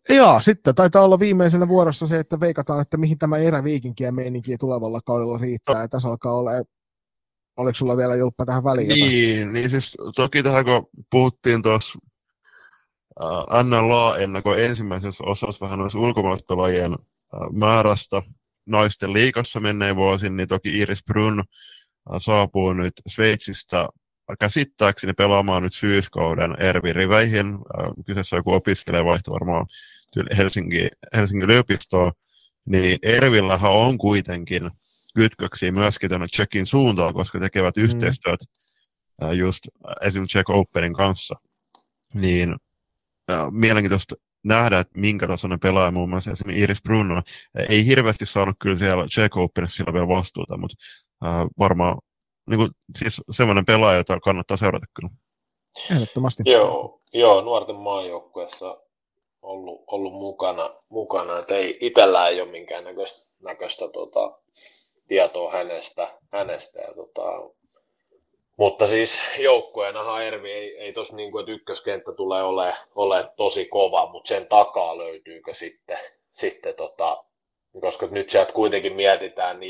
Joo, 0.10 0.42
sitten 0.42 0.76
taitaa 0.76 1.04
olla 1.04 1.20
viimeisenä 1.20 1.68
vuorossa 1.68 2.08
se, 2.08 2.20
että 2.20 2.40
veikataan, 2.40 2.82
että 2.82 2.98
mihin 2.98 3.18
tämä 3.18 3.38
eräviikinkien 3.38 4.16
meininki 4.16 4.58
tulevalla 4.58 5.02
kaudella 5.06 5.38
riittää. 5.38 5.82
Ja 5.82 5.88
tässä 5.88 6.10
alkaa 6.10 6.34
olla, 6.34 6.52
oliko 7.58 7.76
sulla 7.76 7.98
vielä 7.98 8.16
Julppa 8.16 8.46
tähän 8.46 8.64
väliin? 8.64 8.90
Niin, 8.90 9.54
niin 9.54 9.70
siis 9.70 9.98
toki 10.16 10.44
tähän 10.44 10.66
kun 10.66 10.90
puhuttiin 11.10 11.64
tuossa 11.64 12.00
uh, 13.22 13.64
NLA 13.64 14.18
ennakon 14.18 14.60
ensimmäisessä 14.60 15.24
osassa 15.24 15.66
vähän 15.66 15.80
noissa 15.80 16.00
ulkomaalaispelaajien 16.00 16.94
uh, 16.94 17.54
määrästä 17.54 18.22
naisten 18.68 19.14
liikassa 19.14 19.60
menneen 19.60 19.96
vuosin, 19.96 20.38
niin 20.38 20.48
toki 20.48 20.80
Iris 20.80 21.04
Brun 21.06 21.40
uh, 21.40 22.16
saapuu 22.22 22.74
nyt 22.74 22.94
Sveitsistä 23.08 23.90
käsittääkseni 24.40 25.14
pelaamaan 25.14 25.64
nyt 25.64 25.74
syyskauden 25.74 26.56
Ervi 26.60 26.94
Riveihin. 26.94 27.56
Uh, 27.56 28.06
kyseessä 28.06 28.36
on 28.36 28.40
joku 28.40 28.54
opiskelijavaihto 28.54 29.32
varmaan 29.32 29.66
Helsinki, 30.38 30.88
Helsingin 31.16 31.50
yliopistoon, 31.50 32.12
niin 32.66 33.00
Ervillähän 33.02 33.72
on 33.72 33.98
kuitenkin 33.98 34.72
kytköksiä 35.16 35.72
myöskin 35.72 36.10
tänne 36.10 36.28
Tsekin 36.28 36.66
suuntaan, 36.66 37.14
koska 37.14 37.40
tekevät 37.40 37.76
mm. 37.76 37.84
yhteistyöt 37.84 38.40
just 39.34 39.60
esimerkiksi 40.02 40.38
Czech 40.38 40.50
Openin 40.50 40.94
kanssa. 40.94 41.36
Niin 42.14 42.56
äh, 43.32 43.52
mielenkiintoista 43.52 44.16
nähdä, 44.48 44.80
että 44.80 45.00
minkä 45.00 45.28
tasoinen 45.28 45.60
pelaaja 45.60 45.92
muun 45.92 46.10
muassa 46.10 46.32
esimerkiksi 46.32 46.64
Iris 46.64 46.82
Bruno 46.84 47.22
ei 47.70 47.86
hirveästi 47.86 48.26
saanut 48.26 48.56
kyllä 48.60 48.78
siellä 48.78 49.06
Czech 49.06 49.38
Openissa 49.38 49.78
sillä 49.78 49.94
vielä 49.94 50.08
vastuuta, 50.08 50.58
mutta 50.58 50.76
äh, 51.26 51.48
varmaan 51.60 51.98
niin 52.50 52.58
kuin, 52.58 52.70
siis 52.98 53.22
semmoinen 53.32 53.66
pelaaja, 53.66 53.98
jota 53.98 54.20
kannattaa 54.20 54.58
seurata 54.58 54.86
kyllä. 54.94 55.10
Ehdottomasti. 55.92 56.44
Joo, 56.46 57.02
joo 57.14 57.42
nuorten 57.42 57.76
maajoukkueessa 57.76 58.78
ollut, 59.42 59.84
ollut 59.88 60.14
mukana, 60.14 60.70
mukana. 60.90 61.40
että 61.40 61.56
ei, 61.56 61.78
itsellä 61.82 62.28
ei 62.28 62.42
ole 62.42 62.52
minkään 62.52 62.84
näköistä, 62.84 63.32
näköistä 63.42 63.90
tota, 63.90 64.40
tietoa 65.08 65.52
hänestä, 65.52 66.20
hänestä 66.32 66.80
ja, 66.82 66.94
tota, 66.94 67.22
mutta 68.58 68.88
siis 68.88 69.22
joukkueenahan 69.40 70.24
Ervi 70.24 70.52
ei, 70.52 70.78
ei 70.78 70.94
tos 70.94 71.14
niin 71.14 71.32
kuin, 71.32 71.42
että 71.42 71.52
ykköskenttä 71.52 72.14
tulee 72.14 72.44
ole, 72.44 72.74
ole 72.96 73.32
tosi 73.36 73.66
kova, 73.66 74.12
mutta 74.12 74.28
sen 74.28 74.48
takaa 74.48 74.98
löytyykö 74.98 75.54
sitten, 75.54 76.00
sitten 76.34 76.76
tota, 76.76 77.24
koska 77.82 78.08
nyt 78.12 78.30
sieltä 78.30 78.54
kuitenkin 78.54 78.94
mietitään, 78.94 79.60
niin 79.60 79.70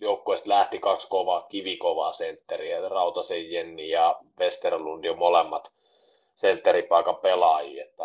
joukkueesta, 0.00 0.50
lähti 0.50 0.78
kaksi 0.78 1.08
kovaa, 1.08 1.42
kivikovaa 1.42 2.12
sentteriä, 2.12 2.88
Rautasen 2.88 3.52
Jenni 3.52 3.90
ja 3.90 4.20
Westerlund 4.40 5.04
jo 5.04 5.14
molemmat 5.14 5.72
sentteripaikan 6.36 7.16
pelaajia, 7.16 7.84
että, 7.84 8.04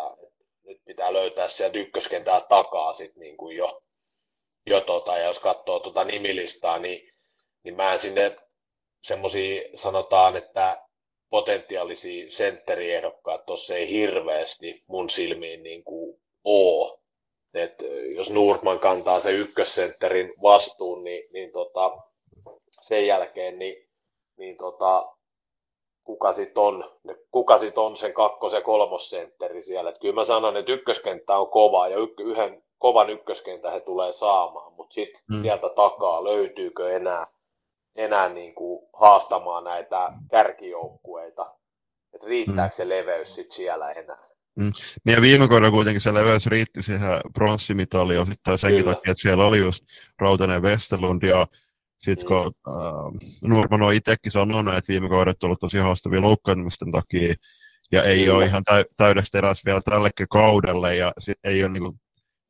nyt 0.64 0.80
pitää 0.84 1.12
löytää 1.12 1.48
sieltä 1.48 1.78
ykköskentää 1.78 2.40
takaa 2.40 2.94
sit 2.94 3.16
niin 3.16 3.36
kuin 3.36 3.56
jo, 3.56 3.82
jo 4.66 4.80
tota, 4.80 5.18
ja 5.18 5.26
jos 5.26 5.38
katsoo 5.38 5.80
tota 5.80 6.04
nimilistaa, 6.04 6.78
niin, 6.78 7.14
niin 7.62 7.76
mä 7.76 7.92
en 7.92 7.98
sinne 7.98 8.36
semmoisia 9.02 9.62
sanotaan, 9.74 10.36
että 10.36 10.82
potentiaalisia 11.30 12.30
sentteriehdokkaat 12.30 13.46
tuossa 13.46 13.74
ei 13.74 13.90
hirveästi 13.90 14.84
mun 14.86 15.10
silmiin 15.10 15.62
niin 15.62 15.84
kuin 15.84 16.20
oo. 16.44 17.00
Et 17.54 17.84
jos 18.16 18.30
Nurman 18.30 18.78
kantaa 18.78 19.20
se 19.20 19.32
ykkössentterin 19.32 20.32
vastuun, 20.42 21.04
niin, 21.04 21.32
niin 21.32 21.52
tota, 21.52 21.98
sen 22.70 23.06
jälkeen 23.06 23.58
niin, 23.58 23.88
niin 24.36 24.56
tota, 24.56 25.16
kuka 26.04 26.32
sitten 26.32 26.62
on, 26.62 26.84
kuka 27.30 27.58
sit 27.58 27.78
on 27.78 27.96
sen 27.96 28.12
kakkos- 28.12 28.52
ja 28.52 28.60
kolmosentteri 28.60 29.62
siellä. 29.62 29.90
Et 29.90 29.98
kyllä 29.98 30.14
mä 30.14 30.24
sanon, 30.24 30.56
että 30.56 30.72
ykköskenttä 30.72 31.38
on 31.38 31.50
kova 31.50 31.88
ja 31.88 31.96
yk, 31.96 32.20
yhden 32.20 32.62
kovan 32.78 33.10
ykköskentän 33.10 33.72
he 33.72 33.80
tulee 33.80 34.12
saamaan, 34.12 34.72
mutta 34.72 34.94
sitten 34.94 35.22
mm. 35.30 35.42
sieltä 35.42 35.68
takaa 35.68 36.24
löytyykö 36.24 36.96
enää, 36.96 37.26
enää 37.96 38.28
niin 38.28 38.54
kuin 38.54 38.88
haastamaan 38.92 39.64
näitä 39.64 40.12
kärkijoukkueita, 40.30 41.54
että 42.14 42.26
riittääkö 42.26 42.74
mm. 42.74 42.76
se 42.76 42.88
leveys 42.88 43.34
sitten 43.34 43.56
siellä 43.56 43.90
enää. 43.90 44.30
Mm. 44.56 44.72
Niin 45.04 45.14
ja 45.14 45.20
viime 45.20 45.48
kaudella 45.48 45.70
kuitenkin 45.70 46.00
se 46.00 46.14
leveys 46.14 46.46
riitti 46.46 46.82
siihen 46.82 47.20
pronssimitaliin 47.34 48.20
osittain 48.20 48.58
senkin 48.58 48.84
takia, 48.84 49.10
että 49.10 49.22
siellä 49.22 49.46
oli 49.46 49.58
just 49.58 49.84
Rautanen 50.18 50.62
Westerlund 50.62 51.22
ja 51.22 51.46
sitten 51.98 52.26
kun 52.26 52.52
äh, 52.68 53.30
Nurman 53.42 53.82
on 53.82 53.94
itsekin 53.94 54.32
sanonut, 54.32 54.74
että 54.74 54.92
viime 54.92 55.08
kaudet 55.08 55.42
on 55.42 55.46
ollut 55.46 55.60
tosi 55.60 55.78
haastavia 55.78 56.20
loukkaantumisten 56.20 56.92
takia, 56.92 57.34
ja 57.92 58.02
ei 58.02 58.24
Kyllä. 58.24 58.36
ole 58.36 58.46
ihan 58.46 58.64
täydestä 58.96 59.38
eräs 59.38 59.64
vielä 59.64 59.80
tällekin 59.80 60.28
kaudelle, 60.28 60.96
ja 60.96 61.12
sit 61.18 61.38
ei 61.44 61.64
ole 61.64 61.72
niin 61.72 61.82
kuin 61.82 62.00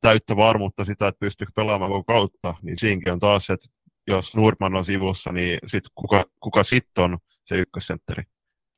täyttä 0.01 0.35
varmuutta 0.35 0.85
sitä, 0.85 1.07
että 1.07 1.19
pystyykö 1.19 1.51
pelaamaan 1.55 1.91
koko 1.91 2.13
kautta, 2.13 2.53
niin 2.61 2.79
siinäkin 2.79 3.13
on 3.13 3.19
taas, 3.19 3.49
että 3.49 3.67
jos 4.07 4.35
Nurman 4.35 4.75
on 4.75 4.85
sivussa, 4.85 5.31
niin 5.31 5.59
sit 5.67 5.83
kuka, 5.95 6.23
kuka 6.39 6.63
sitten 6.63 7.03
on 7.03 7.17
se 7.45 7.55
ykkössentteri? 7.55 8.23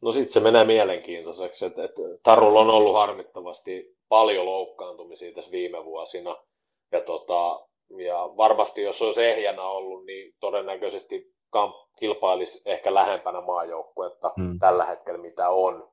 No 0.01 0.11
sitten 0.11 0.33
se 0.33 0.39
menee 0.39 0.63
mielenkiintoiseksi, 0.63 1.65
että, 1.65 1.83
että 1.83 2.01
Tarulla 2.23 2.59
on 2.59 2.69
ollut 2.69 2.95
harmittavasti 2.95 3.97
paljon 4.09 4.45
loukkaantumisia 4.45 5.33
tässä 5.33 5.51
viime 5.51 5.85
vuosina, 5.85 6.37
ja, 6.91 7.01
tota, 7.01 7.67
ja 7.97 8.29
varmasti 8.37 8.81
jos 8.81 9.01
olisi 9.01 9.25
ehjänä 9.25 9.63
ollut, 9.63 10.05
niin 10.05 10.33
todennäköisesti 10.39 11.33
kamp 11.49 11.75
kilpailisi 11.99 12.69
ehkä 12.69 12.93
lähempänä 12.93 13.41
maajoukkuetta 13.41 14.31
hmm. 14.37 14.59
tällä 14.59 14.85
hetkellä, 14.85 15.19
mitä 15.19 15.49
on. 15.49 15.89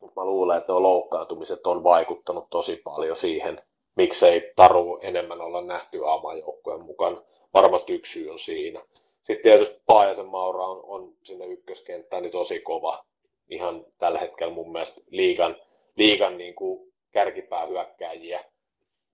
Mutta 0.00 0.20
mä 0.20 0.24
luulen, 0.26 0.58
että 0.58 0.72
nuo 0.72 0.82
loukkaantumiset 0.82 1.66
on 1.66 1.84
vaikuttanut 1.84 2.50
tosi 2.50 2.80
paljon 2.84 3.16
siihen, 3.16 3.62
miksei 3.96 4.52
Taru 4.56 4.98
enemmän 5.02 5.40
olla 5.40 5.62
nähty 5.62 6.06
A-maajoukkueen 6.06 6.80
mukaan. 6.80 7.24
Varmasti 7.54 7.94
yksi 7.94 8.12
syy 8.12 8.30
on 8.30 8.38
siinä. 8.38 8.82
Sitten 9.22 9.42
tietysti 9.42 9.82
Paajasen 9.86 10.26
Maura 10.26 10.66
on, 10.66 10.80
on 10.84 11.14
sinne 11.22 11.46
ykköskenttään 11.46 12.22
niin 12.22 12.32
tosi 12.32 12.60
kova. 12.60 13.04
Ihan 13.48 13.86
tällä 13.98 14.18
hetkellä 14.18 14.52
mun 14.54 14.72
mielestä 14.72 15.00
liigan, 15.10 15.56
liigan 15.96 16.38
niin 16.38 16.54
kuin 16.54 16.92
kärkipäähyökkääjiä 17.10 18.44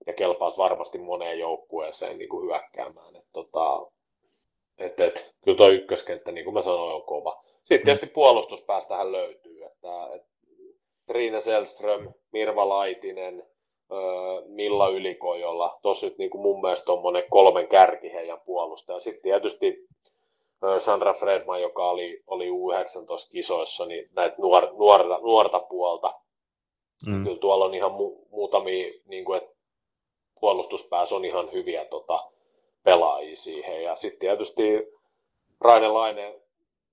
ja 0.07 0.13
kelpaisi 0.13 0.57
varmasti 0.57 0.97
moneen 0.97 1.39
joukkueeseen 1.39 2.17
niin 2.17 2.29
kuin 2.29 2.47
hyökkäämään. 2.47 3.15
Et, 3.15 3.25
tota, 3.33 3.91
et, 4.77 4.99
et, 4.99 5.35
kyllä 5.43 5.57
tuo 5.57 5.69
ykköskenttä, 5.69 6.31
niin 6.31 6.43
kuin 6.43 6.53
mä 6.53 6.61
sanoin, 6.61 6.95
on 6.95 7.03
kova. 7.03 7.43
Sitten 7.57 7.79
mm. 7.79 7.85
tietysti 7.85 8.07
puolustuspäästähän 8.07 9.11
löytyy, 9.11 9.63
että, 9.63 10.15
et 10.15 10.21
Trine 11.05 11.41
Selström, 11.41 12.13
Mirva 12.31 12.69
Laitinen, 12.69 13.43
Milla 14.47 14.89
Ylikojolla. 14.89 15.79
Tuossa 15.81 16.05
nyt 16.05 16.17
niin 16.17 16.29
kuin 16.29 16.41
mun 16.41 16.61
mielestä 16.61 16.85
tuommoinen 16.85 17.23
kolmen 17.29 17.67
kärki 17.67 18.13
heidän 18.13 18.41
puolustaja. 18.45 18.99
Sitten 18.99 19.21
tietysti 19.21 19.87
Sandra 20.79 21.13
Fredman, 21.13 21.61
joka 21.61 21.89
oli, 21.89 22.23
oli 22.27 22.49
U19-kisoissa, 22.49 23.85
niin 23.85 24.09
näitä 24.15 24.35
nuor, 24.37 24.73
nuorta, 24.77 25.17
nuorta 25.17 25.59
puolta. 25.59 26.13
Mm. 27.05 27.23
Kyllä 27.23 27.37
tuolla 27.37 27.65
on 27.65 27.73
ihan 27.73 27.91
mu, 27.91 28.25
muutamia, 28.31 28.93
niin 29.05 29.25
kuin, 29.25 29.37
että 29.37 29.55
puolustuspäässä 30.39 31.15
on 31.15 31.25
ihan 31.25 31.51
hyviä 31.51 31.85
tota, 31.85 32.31
pelaajia 32.83 33.35
siihen. 33.35 33.83
Ja 33.83 33.95
sitten 33.95 34.19
tietysti 34.19 34.63
Raine 35.61 35.87
Laine 35.87 36.41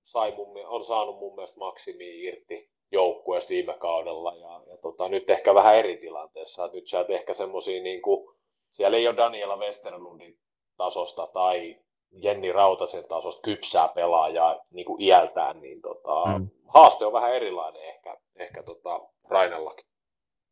sai 0.03 0.33
mun, 0.35 0.65
on 0.65 0.83
saanut 0.83 1.19
mun 1.19 1.35
mielestä 1.35 1.59
maksimi 1.59 2.23
irti 2.23 2.72
joukkueesta 2.93 3.49
viime 3.49 3.73
kaudella 3.73 4.35
ja, 4.35 4.61
ja 4.67 4.77
tota, 4.77 5.09
nyt 5.09 5.29
ehkä 5.29 5.55
vähän 5.55 5.75
eri 5.75 5.97
tilanteessa. 5.97 6.69
Nyt 6.73 6.87
sä 6.87 7.05
ehkä 7.09 7.33
semmoisia, 7.33 7.83
niin 7.83 8.01
kuin, 8.01 8.35
siellä 8.69 8.97
ei 8.97 9.07
ole 9.07 9.17
Daniela 9.17 9.57
Westerlundin 9.57 10.39
tasosta 10.77 11.27
tai 11.27 11.79
Jenni 12.11 12.51
Rautasen 12.51 13.03
tasosta 13.09 13.41
kypsää 13.41 13.87
pelaajaa 13.87 14.59
niin 14.71 14.85
kuin 14.85 15.01
iältään, 15.01 15.61
niin 15.61 15.81
tota, 15.81 16.39
mm. 16.39 16.49
haaste 16.67 17.05
on 17.05 17.13
vähän 17.13 17.33
erilainen 17.33 17.81
ehkä, 17.81 18.17
ehkä 18.35 18.63
tota, 18.63 19.01
Rainellakin. 19.29 19.85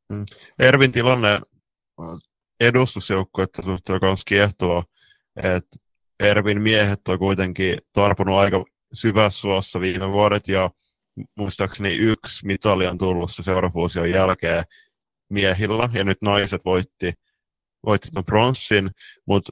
Mm. 0.10 0.26
Ervin 0.60 0.92
tilanne 0.92 1.40
edustusjoukkuetta 2.60 3.62
suhteen 3.62 4.00
kanssa 4.00 4.24
kiehtova, 4.28 4.84
että 5.44 5.78
Ervin 6.20 6.62
miehet 6.62 7.08
on 7.08 7.20
kuitenkin 7.20 7.78
tarpunut 7.94 8.38
aika 8.38 8.66
syvässä 8.94 9.42
suossa 9.42 9.80
viime 9.80 10.12
vuodet 10.12 10.48
ja 10.48 10.70
muistaakseni 11.36 11.96
yksi 11.96 12.46
mitali 12.46 12.88
on 12.88 12.98
tullut 12.98 13.32
se 13.32 13.44
seurafuusion 13.44 14.10
jälkeen 14.10 14.64
miehillä, 15.30 15.90
ja 15.94 16.04
nyt 16.04 16.18
naiset 16.22 16.66
voitti, 16.66 17.14
voitti 17.86 18.08
tuon 18.14 18.26
pronssin, 18.26 18.92
mutta 19.26 19.52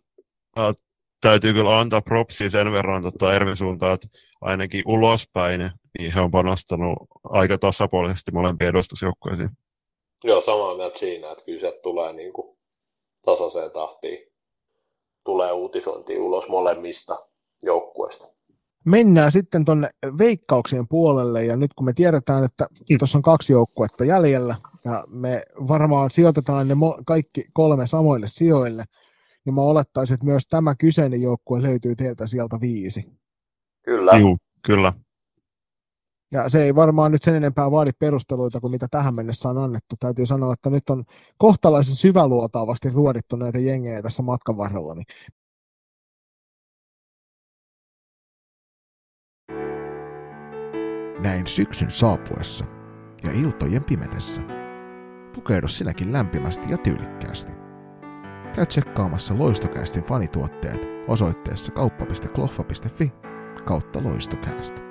äh, 0.60 0.76
täytyy 1.22 1.54
kyllä 1.54 1.80
antaa 1.80 2.02
propsia 2.02 2.50
sen 2.50 2.72
verran 2.72 3.04
tota 3.04 3.34
Ervin 3.34 3.56
suuntaan, 3.56 3.94
että 3.94 4.08
ainakin 4.42 4.84
ulospäin, 4.86 5.72
niin 6.00 6.14
he 6.14 6.22
on 6.22 6.32
panostanut 6.32 6.98
aika 7.24 7.58
tasapuolisesti 7.58 8.32
molempien 8.32 8.70
edustusjoukkueisiin. 8.70 9.50
Joo, 10.24 10.42
samaa 10.42 10.76
mieltä 10.76 11.00
siinä, 11.00 11.32
että 11.32 11.46
kyllä 11.46 11.60
sieltä 11.60 11.82
tulee 11.82 12.14
niin 12.14 12.34
kuin 12.34 12.58
tasaiseen 13.26 13.72
tahtiin, 13.72 14.32
tulee 15.24 15.52
uutisointi 15.52 16.18
ulos 16.18 16.48
molemmista 16.48 17.18
joukkueista 17.62 18.39
mennään 18.90 19.32
sitten 19.32 19.66
tuonne 19.66 19.90
veikkauksien 20.18 20.88
puolelle, 20.88 21.46
ja 21.46 21.58
nyt 21.58 21.74
kun 21.74 21.86
me 21.86 21.94
tiedetään, 21.94 22.44
että 22.44 22.68
tuossa 23.00 23.18
on 23.18 23.22
kaksi 23.22 23.54
joukkuetta 23.54 24.06
jäljellä, 24.06 24.56
ja 24.86 25.04
me 25.08 25.44
varmaan 25.68 26.12
sijoitetaan 26.12 26.68
ne 26.68 26.76
kaikki 27.06 27.46
kolme 27.54 27.88
samoille 27.88 28.28
sijoille, 28.30 28.84
niin 29.46 29.54
mä 29.54 29.62
olettaisin, 29.62 30.14
että 30.14 30.26
myös 30.26 30.44
tämä 30.50 30.76
kyseinen 30.76 31.22
joukkue 31.22 31.62
löytyy 31.62 31.96
teiltä 31.96 32.28
sieltä 32.28 32.58
viisi. 32.62 33.06
Kyllä. 33.86 34.18
Juu, 34.18 34.38
kyllä. 34.66 34.94
Ja 36.32 36.50
se 36.50 36.64
ei 36.64 36.76
varmaan 36.76 37.12
nyt 37.12 37.24
sen 37.24 37.36
enempää 37.36 37.72
vaadi 37.72 37.92
perusteluita 38.00 38.60
kuin 38.60 38.72
mitä 38.72 38.88
tähän 38.92 39.16
mennessä 39.16 39.50
on 39.50 39.58
annettu. 39.58 39.96
Täytyy 40.00 40.26
sanoa, 40.26 40.54
että 40.54 40.70
nyt 40.70 40.90
on 40.90 41.04
kohtalaisen 41.38 41.96
syväluotaavasti 41.96 42.90
ruodittu 42.90 43.36
näitä 43.36 43.60
jengejä 43.60 44.02
tässä 44.02 44.24
matkan 44.24 44.58
varrella. 44.58 44.96
Niin 44.96 45.06
näin 51.20 51.48
syksyn 51.48 51.92
saapuessa 51.92 52.66
ja 53.24 53.32
iltojen 53.32 53.84
pimetessä. 53.84 54.42
Pukeudu 55.36 55.68
sinäkin 55.68 56.14
lämpimästi 56.14 56.72
ja 56.72 56.78
tyylikkäästi. 56.78 57.52
Käy 58.56 58.66
tsekkaamassa 58.66 59.38
Loistokästin 59.38 60.04
fanituotteet 60.04 60.88
osoitteessa 61.08 61.72
kauppa.kloffa.fi 61.72 63.12
kautta 63.66 64.04
loistokääst. 64.04 64.90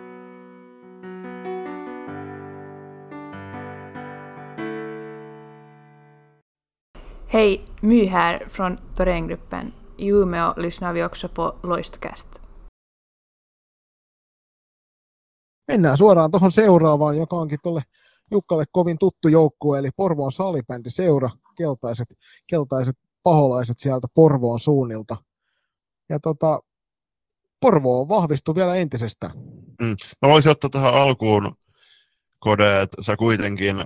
Hej, 7.33 7.65
My 7.83 8.07
här 8.07 8.45
från 8.49 8.79
Thorengruppen. 8.95 9.73
I 9.97 10.13
Umeå 10.13 10.55
lyssnar 10.57 10.93
vi 10.93 11.05
också 11.05 11.29
på 11.29 11.57
Loistokast. 11.63 12.48
Mennään 15.69 15.97
suoraan 15.97 16.31
tuohon 16.31 16.53
seuraavaan, 16.53 17.17
joka 17.17 17.37
onkin 17.37 17.59
tuolle 17.63 17.83
Jukkalle 18.31 18.65
kovin 18.73 18.99
tuttu 18.99 19.29
joukkue, 19.29 19.79
eli 19.79 19.91
Porvoon 19.97 20.33
salibändi 20.33 20.91
seura, 20.91 21.31
keltaiset, 21.57 22.09
keltaiset 22.47 22.97
paholaiset 23.23 23.79
sieltä 23.79 24.07
Porvoon 24.15 24.61
suunnilta. 24.61 25.17
Ja 26.09 26.21
tota, 26.21 26.61
Porvo 27.61 28.09
vahvistui 28.09 28.55
vielä 28.55 28.75
entisestään. 28.75 29.33
Mm. 29.81 29.97
Mä 30.23 30.29
voisin 30.29 30.51
ottaa 30.51 30.71
tähän 30.71 30.95
alkuun, 30.95 31.53
Kode, 32.39 32.81
että 32.81 33.03
sä 33.03 33.17
kuitenkin 33.17 33.77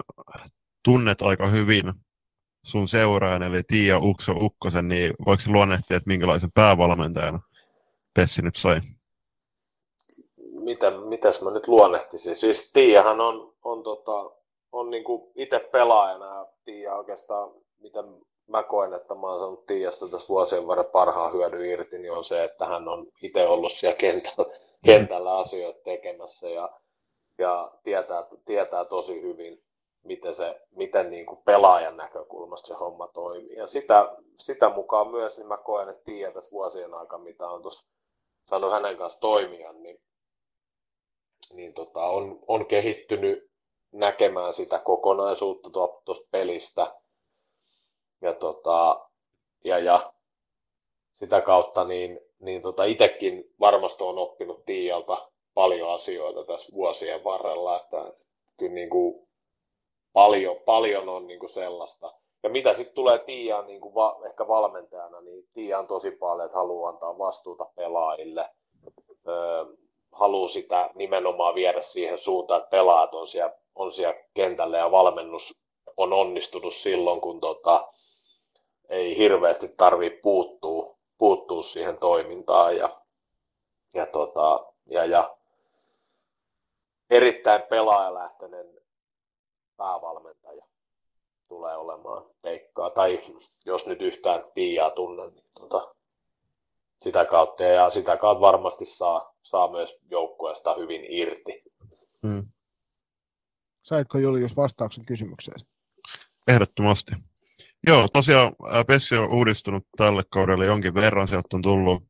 tunnet 0.85 1.23
aika 1.23 1.47
hyvin 1.47 1.93
sun 2.65 2.89
seuraajan, 2.89 3.43
eli 3.43 3.63
Tiia 3.63 3.99
Ukso 3.99 4.33
Ukkosen, 4.33 4.89
niin 4.89 5.15
voiko 5.27 5.43
luonnehtia, 5.47 5.97
että 5.97 6.09
minkälaisen 6.09 6.53
päävalmentajan 6.55 7.41
Pessi 8.15 8.43
nyt 8.43 8.57
sai? 8.57 8.81
Mitä, 10.65 10.91
mitäs 10.91 11.43
mä 11.43 11.51
nyt 11.51 11.69
luonnehtisin. 11.69 12.37
Siis 12.37 12.73
Tiiahan 12.73 13.21
on, 13.21 13.55
on, 13.65 13.83
tota, 13.83 14.31
on 14.73 14.91
niinku 14.91 15.33
itse 15.35 15.59
pelaajana 15.59 16.27
ja 16.27 16.47
Tiia 16.65 16.97
oikeastaan, 16.97 17.51
mitä 17.79 18.05
mä 18.47 18.63
koen, 18.63 18.95
että 18.95 19.15
mä 19.15 19.27
oon 19.27 19.39
saanut 19.39 19.67
Tiiasta 19.67 20.09
tässä 20.09 20.29
vuosien 20.29 20.67
varrella 20.67 20.91
parhaan 20.91 21.33
hyödyn 21.33 21.65
irti, 21.65 21.99
niin 21.99 22.13
on 22.13 22.25
se, 22.25 22.45
että 22.45 22.67
hän 22.67 22.89
on 22.89 23.07
itse 23.23 23.47
ollut 23.49 23.73
siellä 23.73 23.97
kentällä, 23.97 24.55
kentällä 24.85 25.39
asioita 25.39 25.81
tekemässä 25.85 26.49
ja, 26.49 26.71
ja 27.39 27.71
tietää, 27.83 28.27
tietää 28.45 28.85
tosi 28.85 29.23
hyvin, 29.23 29.63
miten, 30.05 30.35
se, 30.35 30.61
miten 30.71 31.11
niin 31.11 31.27
kuin 31.27 31.43
pelaajan 31.45 31.97
näkökulmasta 31.97 32.67
se 32.67 32.75
homma 32.75 33.09
toimii. 33.09 33.57
Ja 33.57 33.67
sitä, 33.67 34.17
sitä 34.39 34.69
mukaan 34.69 35.11
myös 35.11 35.39
niin 35.39 35.49
mä 35.49 35.57
koen, 35.57 35.89
että 35.89 36.05
Tiia 36.05 36.33
tässä 36.33 36.53
vuosien 36.53 36.95
aikana, 36.95 37.25
mitä 37.25 37.49
on 37.49 37.63
tuossa 37.63 37.89
saanut 38.49 38.73
hänen 38.73 38.97
kanssa 38.97 39.21
toimia, 39.21 39.73
niin 39.73 40.01
niin 41.57 41.75
tota, 41.75 42.01
on, 42.01 42.39
on 42.49 42.67
kehittynyt 42.67 43.51
näkemään 43.93 44.55
sitä 44.55 44.79
kokonaisuutta 44.79 45.71
tuosta 46.05 46.29
pelistä. 46.31 46.95
Ja, 48.21 48.35
tota, 48.35 49.09
ja, 49.65 49.79
ja 49.79 50.13
sitä 51.15 51.41
kautta 51.41 51.85
niin, 51.85 52.21
niin 52.39 52.63
tota 52.63 52.85
itsekin 52.85 53.55
varmasti 53.61 54.05
on 54.05 54.19
oppinut 54.19 54.65
Tiialta 54.65 55.29
paljon 55.55 55.91
asioita 55.91 56.45
tässä 56.45 56.75
vuosien 56.75 57.25
varrella, 57.25 57.77
että 57.77 58.13
kyllä 58.59 58.75
niin 58.75 58.91
kuin 58.91 59.29
paljon, 60.13 60.57
paljon 60.57 61.09
on 61.09 61.27
niin 61.27 61.41
kuin 61.41 61.51
sellaista. 61.51 62.15
Ja 62.43 62.49
mitä 62.49 62.75
sitten 62.75 62.95
tulee 62.95 63.19
Tiiaan 63.19 63.67
niin 63.67 63.81
kuin 63.81 63.95
va, 63.95 64.21
ehkä 64.27 64.49
valmentajana, 64.49 65.21
niin 65.21 65.49
Tiia 65.53 65.79
on 65.79 65.87
tosi 65.87 66.11
paljon, 66.11 66.47
että 66.47 66.59
haluaa 66.59 66.91
antaa 66.91 67.19
vastuuta 67.19 67.65
pelaajille. 67.77 68.49
Öö, 69.29 69.65
haluaa 70.13 70.49
sitä 70.49 70.91
nimenomaan 70.95 71.55
viedä 71.55 71.83
siihen 71.83 72.19
suuntaan, 72.19 72.59
että 72.61 72.71
pelaajat 72.71 73.15
on 73.15 73.29
siellä 73.29 73.63
on 73.75 73.93
siellä 73.93 74.23
kentällä 74.35 74.79
ja 74.79 74.91
valmennus 74.91 75.63
on 75.97 76.13
onnistunut 76.13 76.75
silloin, 76.75 77.21
kun 77.21 77.41
tota, 77.41 77.89
ei 78.89 79.17
hirveästi 79.17 79.69
tarvitse 79.77 80.21
puuttua, 80.23 80.97
puuttua 81.19 81.63
siihen 81.63 81.99
toimintaan 81.99 82.77
ja, 82.77 83.01
ja, 83.95 84.07
tota, 84.07 84.67
ja, 84.87 85.05
ja 85.05 85.37
erittäin 87.11 87.63
pelaajalähtöinen 87.63 88.81
päävalmentaja 89.77 90.65
tulee 91.49 91.77
olemaan 91.77 92.27
Peikkaa. 92.43 92.91
Tai 92.91 93.19
jos 93.67 93.87
nyt 93.87 94.03
yhtään 94.03 94.45
Piiaa 94.55 94.91
tunne, 94.91 95.31
niin 95.31 95.45
tota, 95.55 95.95
sitä 97.03 97.25
kautta 97.25 97.63
ja 97.63 97.91
sitä 97.91 98.17
kautta 98.17 98.41
varmasti 98.41 98.85
saa, 98.85 99.32
saa 99.43 99.71
myös 99.71 100.01
joukkueesta 100.11 100.75
hyvin 100.75 101.05
irti. 101.09 101.63
Hmm. 102.27 102.49
Saitko 103.83 104.19
Julius 104.19 104.57
vastauksen 104.57 105.05
kysymykseen? 105.05 105.61
Ehdottomasti. 106.49 107.13
Joo, 107.87 108.09
tosiaan 108.13 108.53
Pessi 108.87 109.17
on 109.17 109.33
uudistunut 109.33 109.87
tälle 109.97 110.23
kaudelle 110.31 110.67
jonkin 110.67 110.95
verran. 110.95 111.29
Sieltä 111.29 111.57
on 111.57 111.63
tullut 111.63 112.05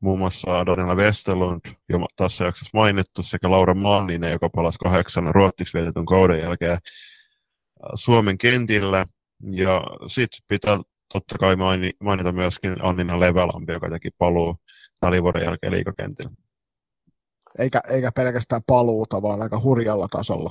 muun 0.00 0.18
muassa 0.18 0.66
Daniela 0.66 0.94
Westerlund, 0.94 1.60
jo 1.88 1.98
tässä 2.16 2.44
jaksossa 2.44 2.78
mainittu, 2.78 3.22
sekä 3.22 3.50
Laura 3.50 3.74
Manninen, 3.74 4.32
joka 4.32 4.50
palasi 4.50 4.78
kahdeksan 4.78 5.34
Ruotsissa 5.34 5.78
vietetyn 5.78 6.06
kauden 6.06 6.40
jälkeen 6.40 6.78
Suomen 7.94 8.38
kentillä. 8.38 9.04
Ja 9.52 9.82
sitten 10.06 10.40
pitää 10.48 10.78
totta 11.12 11.38
kai 11.38 11.56
mainita 12.02 12.32
myöskin 12.32 12.84
Annina 12.84 13.20
Levelampi, 13.20 13.72
joka 13.72 13.90
teki 13.90 14.10
paluu 14.18 14.56
välivuoden 15.02 15.42
jälkeen 15.42 15.72
liikakentillä. 15.72 16.30
Eikä, 17.58 17.80
eikä 17.90 18.12
pelkästään 18.12 18.62
paluuta, 18.66 19.22
vaan 19.22 19.42
aika 19.42 19.60
hurjalla 19.64 20.08
tasolla. 20.10 20.50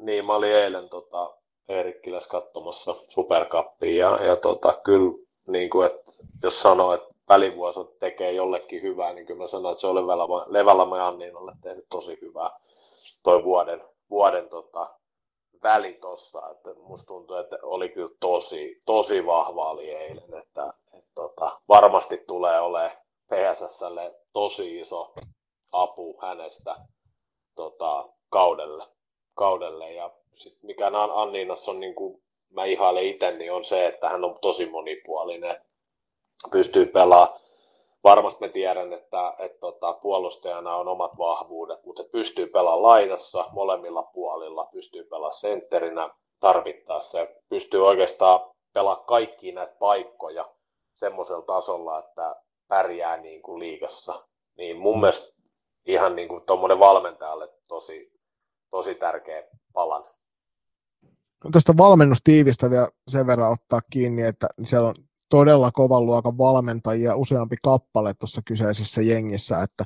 Niin, 0.00 0.24
mä 0.24 0.34
olin 0.34 0.54
eilen 0.54 0.88
tota, 0.88 1.34
Eerikkiläs 1.68 2.26
katsomassa 2.26 2.94
Supercuppia 3.06 4.10
ja, 4.10 4.24
ja 4.24 4.36
tota, 4.36 4.80
kyllä 4.84 5.18
niin 5.46 5.70
kuin, 5.70 5.86
että 5.86 6.12
jos 6.42 6.62
sanoo, 6.62 6.94
että 6.94 7.08
välivuosi 7.28 7.80
tekee 8.00 8.32
jollekin 8.32 8.82
hyvää, 8.82 9.12
niin 9.12 9.26
kyllä 9.26 9.42
mä 9.42 9.46
sanon, 9.46 9.72
että 9.72 9.80
se 9.80 9.86
on 9.86 9.94
Levällä 10.46 10.96
ja 10.96 11.08
Anninalle 11.08 11.52
tehnyt 11.62 11.86
tosi 11.90 12.18
hyvää 12.20 12.50
toi 13.22 13.44
vuoden, 13.44 13.84
vuoden 14.10 14.48
tota, 14.48 14.94
väli 15.62 15.92
tossa, 15.92 16.50
että 16.50 16.70
musta 16.82 17.06
tuntuu, 17.06 17.36
että 17.36 17.58
oli 17.62 17.88
kyllä 17.88 18.14
tosi, 18.20 18.80
tosi 18.86 19.26
vahva 19.26 19.70
oli 19.70 19.90
eilen, 19.90 20.34
että, 20.34 20.72
että 20.92 21.10
tota, 21.14 21.60
varmasti 21.68 22.24
tulee 22.26 22.60
olemaan 22.60 22.96
PSSlle 23.28 24.14
tosi 24.32 24.80
iso 24.80 25.14
apu 25.72 26.18
hänestä 26.22 26.76
tota, 27.54 28.08
kaudelle, 28.28 28.84
kaudelle. 29.34 29.92
ja 29.92 30.10
sit 30.34 30.62
mikä 30.62 30.90
Anniinassa 31.14 31.70
on 31.70 31.80
niin 31.80 31.94
kuin 31.94 32.22
mä 32.50 32.64
ihailen 32.64 33.06
itse, 33.06 33.30
niin 33.30 33.52
on 33.52 33.64
se, 33.64 33.86
että 33.86 34.08
hän 34.08 34.24
on 34.24 34.38
tosi 34.40 34.70
monipuolinen, 34.70 35.56
pystyy 36.50 36.86
pelaamaan 36.86 37.40
varmasti 38.04 38.40
me 38.40 38.48
tiedän, 38.48 38.92
että, 38.92 39.34
että 39.38 39.58
tota, 39.60 39.92
puolustajana 39.92 40.76
on 40.76 40.88
omat 40.88 41.18
vahvuudet, 41.18 41.84
mutta 41.84 42.04
pystyy 42.12 42.46
pelaamaan 42.46 42.82
lainassa 42.82 43.44
molemmilla 43.52 44.02
puolilla, 44.02 44.68
pystyy 44.72 45.04
pelaamaan 45.04 45.40
sentterinä 45.40 46.10
tarvittaessa 46.40 47.18
ja 47.18 47.26
pystyy 47.48 47.86
oikeastaan 47.86 48.40
pelaamaan 48.72 49.06
kaikki 49.06 49.52
näitä 49.52 49.76
paikkoja 49.78 50.48
semmoisella 50.96 51.42
tasolla, 51.42 51.98
että 51.98 52.36
pärjää 52.68 53.16
niin 53.16 53.42
kuin 53.42 53.58
liigassa. 53.58 54.24
Niin 54.56 54.76
mun 54.76 55.00
mielestä 55.00 55.37
ihan 55.88 56.16
niin 56.16 56.28
kuin 56.28 56.42
tuommoinen 56.46 56.78
valmentajalle 56.78 57.48
tosi, 57.68 58.12
tosi 58.70 58.94
tärkeä 58.94 59.42
palan. 59.72 60.04
No 61.44 61.50
tuosta 61.52 61.76
valmennustiivistä 61.76 62.70
vielä 62.70 62.88
sen 63.08 63.26
verran 63.26 63.52
ottaa 63.52 63.80
kiinni, 63.90 64.22
että 64.22 64.48
siellä 64.64 64.88
on 64.88 64.94
todella 65.28 65.72
kovan 65.72 66.06
luokan 66.06 66.38
valmentajia, 66.38 67.16
useampi 67.16 67.56
kappale 67.62 68.14
tuossa 68.14 68.42
kyseisessä 68.44 69.02
jengissä, 69.02 69.62
että 69.62 69.84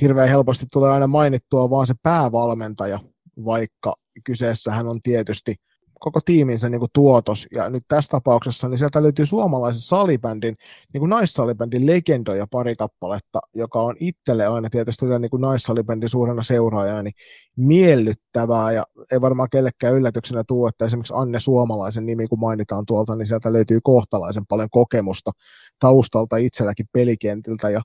hirveän 0.00 0.28
helposti 0.28 0.66
tulee 0.72 0.90
aina 0.90 1.06
mainittua 1.06 1.70
vaan 1.70 1.86
se 1.86 1.94
päävalmentaja, 2.02 3.00
vaikka 3.44 3.94
kyseessähän 4.24 4.88
on 4.88 5.02
tietysti 5.02 5.54
koko 6.04 6.20
tiiminsä 6.24 6.68
niin 6.68 6.78
kuin 6.78 6.90
tuotos. 6.92 7.46
Ja 7.52 7.68
nyt 7.68 7.84
tässä 7.88 8.10
tapauksessa 8.10 8.68
niin 8.68 8.78
sieltä 8.78 9.02
löytyy 9.02 9.26
suomalaisen 9.26 9.82
salibändin, 9.82 10.56
niin 10.92 10.98
kuin 10.98 11.10
naissalibändin 11.10 11.86
legendoja 11.86 12.46
pari 12.50 12.76
kappaletta, 12.76 13.40
joka 13.54 13.82
on 13.82 13.96
itselle 14.00 14.46
aina 14.46 14.70
tietysti 14.70 15.06
niin 15.18 15.30
kuin 15.30 15.40
naissalibändin 15.40 16.08
suurena 16.08 16.42
seuraajana 16.42 17.02
niin 17.02 17.14
miellyttävää 17.56 18.72
ja 18.72 18.84
ei 19.12 19.20
varmaan 19.20 19.48
kellekään 19.50 19.94
yllätyksenä 19.94 20.44
tuo, 20.48 20.68
että 20.68 20.84
esimerkiksi 20.84 21.14
Anne 21.16 21.40
Suomalaisen 21.40 22.06
nimi, 22.06 22.26
kun 22.26 22.40
mainitaan 22.40 22.86
tuolta, 22.86 23.14
niin 23.14 23.26
sieltä 23.26 23.52
löytyy 23.52 23.80
kohtalaisen 23.82 24.46
paljon 24.46 24.70
kokemusta 24.70 25.30
taustalta 25.78 26.36
itselläkin 26.36 26.86
pelikentiltä 26.92 27.70
ja 27.70 27.82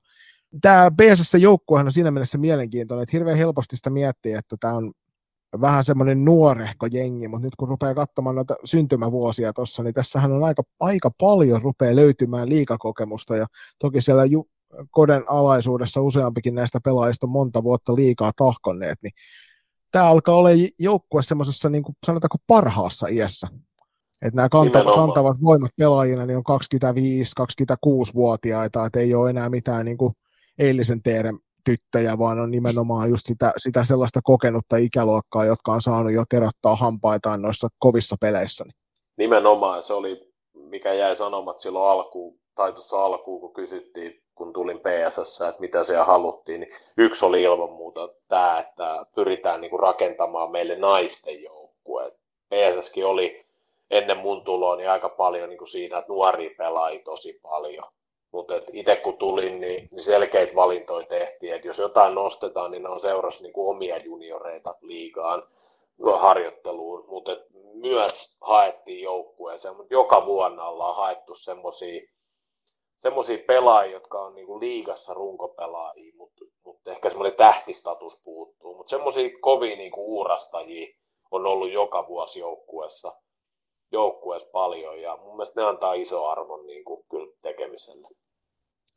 Tämä 0.60 0.90
BSS-joukkuehan 0.90 1.86
on 1.86 1.92
siinä 1.92 2.10
mielessä 2.10 2.38
mielenkiintoinen, 2.38 3.02
että 3.02 3.16
hirveän 3.16 3.38
helposti 3.38 3.76
sitä 3.76 3.90
miettii, 3.90 4.32
että 4.32 4.56
tämä 4.60 4.74
on 4.74 4.92
vähän 5.60 5.84
semmoinen 5.84 6.24
nuorehko 6.24 6.86
jengi, 6.86 7.28
mutta 7.28 7.46
nyt 7.46 7.56
kun 7.56 7.68
rupeaa 7.68 7.94
katsomaan 7.94 8.36
noita 8.36 8.56
syntymävuosia 8.64 9.52
tuossa, 9.52 9.82
niin 9.82 9.94
tässähän 9.94 10.32
on 10.32 10.44
aika, 10.44 10.62
aika 10.80 11.10
paljon 11.20 11.62
rupeaa 11.62 11.96
löytymään 11.96 12.48
liikakokemusta 12.48 13.36
ja 13.36 13.46
toki 13.78 14.00
siellä 14.00 14.24
ju, 14.24 14.46
Koden 14.90 15.24
alaisuudessa 15.26 16.00
useampikin 16.00 16.54
näistä 16.54 16.80
pelaajista 16.84 17.26
on 17.26 17.30
monta 17.30 17.62
vuotta 17.62 17.94
liikaa 17.94 18.32
tahkonneet, 18.36 18.98
niin 19.02 19.12
tämä 19.92 20.04
alkaa 20.04 20.36
olla 20.36 20.48
joukkue 20.78 21.22
semmoisessa 21.22 21.68
niin 21.68 21.82
kuin 21.82 21.96
sanotaanko 22.06 22.36
parhaassa 22.46 23.06
iässä. 23.06 23.48
Että 24.22 24.36
nämä 24.36 24.48
kantavat, 24.48 24.94
kantavat 24.94 25.36
voimat 25.42 25.70
pelaajina 25.76 26.26
niin 26.26 26.36
on 26.36 26.44
25-26-vuotiaita, 26.50 28.86
että 28.86 29.00
ei 29.00 29.14
ole 29.14 29.30
enää 29.30 29.50
mitään 29.50 29.84
niin 29.84 29.98
kuin 29.98 30.14
eilisen 30.58 31.02
teeren 31.02 31.38
tyttöjä, 31.64 32.18
vaan 32.18 32.40
on 32.40 32.50
nimenomaan 32.50 33.10
just 33.10 33.26
sitä, 33.26 33.52
sitä 33.56 33.84
sellaista 33.84 34.20
kokenutta 34.22 34.76
ikäluokkaa, 34.76 35.44
jotka 35.44 35.72
on 35.72 35.82
saanut 35.82 36.12
jo 36.12 36.24
terottaa 36.30 36.76
hampaitaan 36.76 37.42
noissa 37.42 37.68
kovissa 37.78 38.16
peleissä. 38.20 38.64
Nimenomaan, 39.16 39.82
se 39.82 39.94
oli, 39.94 40.32
mikä 40.54 40.92
jäi 40.92 41.16
sanomat 41.16 41.60
silloin 41.60 41.90
alkuun, 41.90 42.40
tai 42.54 42.72
tuossa 42.72 43.04
alkuun, 43.04 43.40
kun 43.40 43.52
kysyttiin, 43.52 44.22
kun 44.34 44.52
tulin 44.52 44.80
PSS, 44.80 45.40
että 45.40 45.60
mitä 45.60 45.84
siellä 45.84 46.04
haluttiin, 46.04 46.60
niin 46.60 46.74
yksi 46.96 47.24
oli 47.24 47.42
ilman 47.42 47.72
muuta 47.72 48.08
tämä, 48.28 48.58
että 48.58 49.06
pyritään 49.14 49.60
niinku 49.60 49.76
rakentamaan 49.76 50.50
meille 50.50 50.76
naisten 50.76 51.42
joukkue. 51.42 52.12
PSSkin 52.48 53.06
oli 53.06 53.46
ennen 53.90 54.16
mun 54.16 54.44
tuloa 54.44 54.76
niin 54.76 54.90
aika 54.90 55.08
paljon 55.08 55.48
niin 55.48 55.58
kuin 55.58 55.68
siinä, 55.68 55.98
että 55.98 56.12
nuori 56.12 56.54
pelaa 56.58 56.90
tosi 57.04 57.38
paljon. 57.42 57.84
Mutta 58.32 58.54
itse 58.72 58.96
kun 58.96 59.18
tulin, 59.18 59.60
niin, 59.60 59.88
niin 59.90 60.02
selkeitä 60.02 60.54
valintoja 60.54 61.06
tehtiin, 61.06 61.54
että 61.54 61.68
jos 61.68 61.78
jotain 61.78 62.14
nostetaan, 62.14 62.70
niin 62.70 62.82
ne 62.82 62.88
on 62.88 63.00
seurassa 63.00 63.42
niin 63.42 63.52
kuin 63.52 63.76
omia 63.76 63.96
junioreita 63.96 64.74
liigaan 64.80 65.42
harjoitteluun, 66.18 67.04
mutta 67.08 67.36
myös 67.74 68.36
haettiin 68.40 69.02
joukkueeseen, 69.02 69.76
mutta 69.76 69.94
joka 69.94 70.26
vuonna 70.26 70.68
ollaan 70.68 70.96
haettu 70.96 71.34
semmoisia 71.34 72.00
pelaajia, 73.46 73.92
jotka 73.92 74.20
on 74.20 74.34
niinku 74.34 74.60
liigassa 74.60 75.14
runkopelaajia, 75.14 76.12
mutta, 76.16 76.44
mutta 76.64 76.90
ehkä 76.90 77.10
semmoinen 77.10 77.36
tähtistatus 77.36 78.22
puuttuu. 78.24 78.76
Mutta 78.76 78.90
semmoisia 78.90 79.30
kovia 79.40 79.76
niinku 79.76 80.16
uurastajia 80.16 80.96
on 81.30 81.46
ollut 81.46 81.72
joka 81.72 82.08
vuosi 82.08 82.40
joukkueessa, 82.40 83.12
joukkueessa 83.92 84.50
paljon 84.52 85.00
ja 85.02 85.16
mun 85.16 85.36
mielestä 85.36 85.60
ne 85.60 85.66
antaa 85.66 85.94
iso 85.94 86.26
arvon 86.26 86.66
niinku 86.66 87.04
kyllä 87.10 87.32
tekemiselle. 87.42 88.08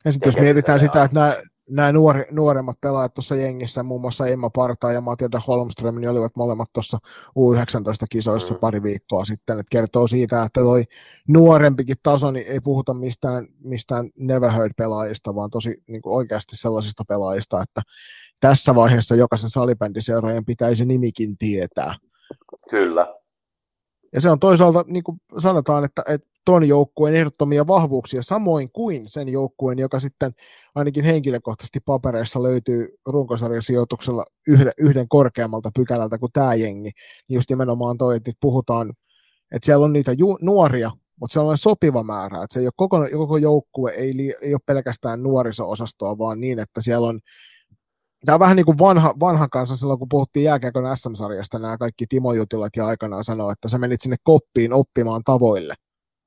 Ja 0.04 0.12
sitten 0.12 0.28
jos 0.28 0.40
mietitään 0.40 0.80
sitä, 0.80 1.04
että 1.04 1.20
nämä, 1.20 1.36
nämä 1.70 1.92
nuori, 1.92 2.24
nuoremmat 2.30 2.80
pelaajat 2.80 3.14
tuossa 3.14 3.36
jengissä, 3.36 3.82
muun 3.82 4.00
muassa 4.00 4.26
Emma 4.26 4.50
Parta 4.50 4.92
ja 4.92 5.00
Matilda 5.00 5.40
Holmström, 5.46 5.94
niin 5.94 6.10
olivat 6.10 6.36
molemmat 6.36 6.68
tuossa 6.72 6.98
U19-kisoissa 7.38 8.54
mm. 8.54 8.60
pari 8.60 8.82
viikkoa 8.82 9.24
sitten. 9.24 9.60
että 9.60 9.70
kertoo 9.70 10.06
siitä, 10.06 10.42
että 10.42 10.60
toi 10.60 10.84
nuorempikin 11.28 11.96
taso, 12.02 12.30
niin 12.30 12.46
ei 12.46 12.60
puhuta 12.60 12.94
mistään, 12.94 13.46
mistään 13.62 14.10
never 14.18 14.50
heard-pelaajista, 14.50 15.34
vaan 15.34 15.50
tosi 15.50 15.82
niin 15.88 16.02
kuin 16.02 16.16
oikeasti 16.16 16.56
sellaisista 16.56 17.04
pelaajista, 17.08 17.62
että 17.62 17.82
tässä 18.40 18.74
vaiheessa 18.74 19.14
jokaisen 19.14 19.50
salibändiseuraajan 19.50 20.44
pitäisi 20.44 20.84
nimikin 20.84 21.38
tietää. 21.38 21.94
Kyllä. 22.70 23.23
Ja 24.14 24.20
se 24.20 24.30
on 24.30 24.40
toisaalta, 24.40 24.84
niin 24.86 25.04
kuin 25.04 25.20
sanotaan, 25.38 25.84
että, 25.84 26.02
että 26.08 26.28
ton 26.44 26.68
joukkueen 26.68 27.16
ehdottomia 27.16 27.66
vahvuuksia, 27.66 28.22
samoin 28.22 28.70
kuin 28.72 29.08
sen 29.08 29.28
joukkueen, 29.28 29.78
joka 29.78 30.00
sitten 30.00 30.34
ainakin 30.74 31.04
henkilökohtaisesti 31.04 31.80
papereissa 31.80 32.42
löytyy 32.42 32.98
runkosarjasijoituksella 33.06 34.24
yhden, 34.48 34.72
yhden 34.78 35.08
korkeammalta 35.08 35.70
pykälältä 35.74 36.18
kuin 36.18 36.32
tämä 36.32 36.54
jengi. 36.54 36.90
Niin 37.28 37.34
just 37.34 37.50
nimenomaan 37.50 37.98
toi, 37.98 38.16
että 38.16 38.28
nyt 38.28 38.36
puhutaan, 38.40 38.92
että 39.52 39.66
siellä 39.66 39.84
on 39.84 39.92
niitä 39.92 40.12
ju- 40.12 40.38
nuoria, 40.42 40.90
mutta 41.20 41.34
se 41.34 41.40
on 41.40 41.58
sopiva 41.58 42.02
määrä, 42.02 42.42
että 42.42 42.54
se 42.54 42.60
ei 42.60 42.66
ole 42.66 42.72
koko, 42.76 43.06
koko 43.12 43.36
joukkue 43.36 43.90
ei, 43.90 44.34
ei 44.42 44.54
ole 44.54 44.60
pelkästään 44.66 45.22
nuoriso-osastoa, 45.22 46.18
vaan 46.18 46.40
niin, 46.40 46.58
että 46.58 46.80
siellä 46.80 47.08
on 47.08 47.20
tämä 48.24 48.34
on 48.36 48.40
vähän 48.40 48.56
niin 48.56 48.66
kuin 48.66 48.78
vanha, 48.78 49.14
vanhan 49.20 49.50
kanssa 49.50 49.76
silloin, 49.76 49.98
kun 49.98 50.08
puhuttiin 50.08 50.44
jääkiekon 50.44 50.96
SM-sarjasta, 50.96 51.58
nämä 51.58 51.78
kaikki 51.78 52.06
Timo 52.06 52.32
Jutilat 52.32 52.76
ja 52.76 52.86
aikanaan 52.86 53.24
sanoi, 53.24 53.52
että 53.52 53.68
sä 53.68 53.78
menit 53.78 54.00
sinne 54.00 54.16
koppiin 54.22 54.72
oppimaan 54.72 55.22
tavoille. 55.24 55.74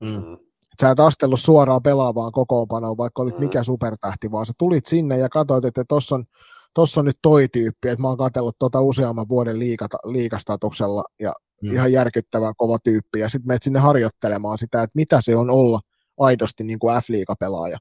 Mm. 0.03 0.37
Sä 0.81 0.89
et 0.89 0.99
astellut 0.99 1.39
suoraan 1.39 1.83
pelaavaan 1.83 2.31
kokoonpanoon, 2.31 2.97
vaikka 2.97 3.21
olit 3.21 3.37
mm. 3.37 3.43
mikä 3.43 3.63
supertähti, 3.63 4.31
vaan 4.31 4.45
sä 4.45 4.53
tulit 4.57 4.85
sinne 4.85 5.17
ja 5.17 5.29
katsoit, 5.29 5.65
että 5.65 5.83
tossa 5.87 6.15
on, 6.15 6.25
tossa 6.73 7.01
on 7.01 7.05
nyt 7.05 7.17
toi 7.21 7.47
tyyppi, 7.47 7.89
että 7.89 8.01
mä 8.01 8.07
oon 8.07 8.17
katsellut 8.17 8.55
tuota 8.59 8.81
useamman 8.81 9.29
vuoden 9.29 9.59
liikata, 9.59 9.97
liikastatuksella 10.03 11.03
ja 11.19 11.33
mm. 11.63 11.73
ihan 11.73 11.91
järkyttävän 11.91 12.53
kova 12.57 12.77
tyyppi, 12.83 13.19
ja 13.19 13.29
sitten 13.29 13.47
menet 13.47 13.63
sinne 13.63 13.79
harjoittelemaan 13.79 14.57
sitä, 14.57 14.83
että 14.83 14.95
mitä 14.95 15.21
se 15.21 15.35
on 15.35 15.49
olla 15.49 15.81
aidosti 16.17 16.63
niin 16.63 16.79
kuin 16.79 16.95
F-liigapelaaja. 16.95 17.77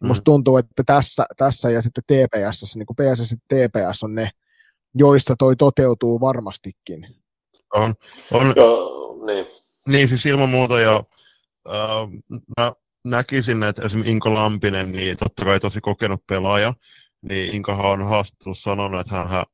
Mm. 0.00 0.08
Musta 0.08 0.24
tuntuu, 0.24 0.56
että 0.56 0.82
tässä, 0.86 1.26
tässä 1.36 1.70
ja 1.70 1.82
sitten 1.82 2.04
TPS, 2.04 2.76
niin 2.76 2.86
kuin 2.86 2.96
PSS 2.96 3.32
ja 3.32 3.38
TPS 3.48 4.02
on 4.02 4.14
ne, 4.14 4.30
joissa 4.94 5.34
toi 5.38 5.56
toteutuu 5.56 6.20
varmastikin. 6.20 7.06
On, 7.74 7.94
on. 8.32 8.52
Joo, 8.56 9.26
niin. 9.26 9.46
niin 9.88 10.08
siis 10.08 10.26
ilman 10.26 10.48
muuta 10.48 10.80
ja 10.80 11.04
äh, 11.68 12.42
mä 12.58 12.72
näkisin, 13.04 13.62
että 13.62 13.82
esimerkiksi 13.82 14.12
Inko 14.12 14.34
Lampinen, 14.34 14.92
niin 14.92 15.16
totta 15.16 15.44
kai 15.44 15.60
tosi 15.60 15.80
kokenut 15.80 16.26
pelaaja, 16.26 16.74
niin 17.22 17.54
Inkohan 17.54 17.86
on 17.86 18.08
haastattelussa 18.08 18.70
sanonut, 18.70 19.00
että 19.00 19.14
hän, 19.14 19.28
hän, 19.28 19.44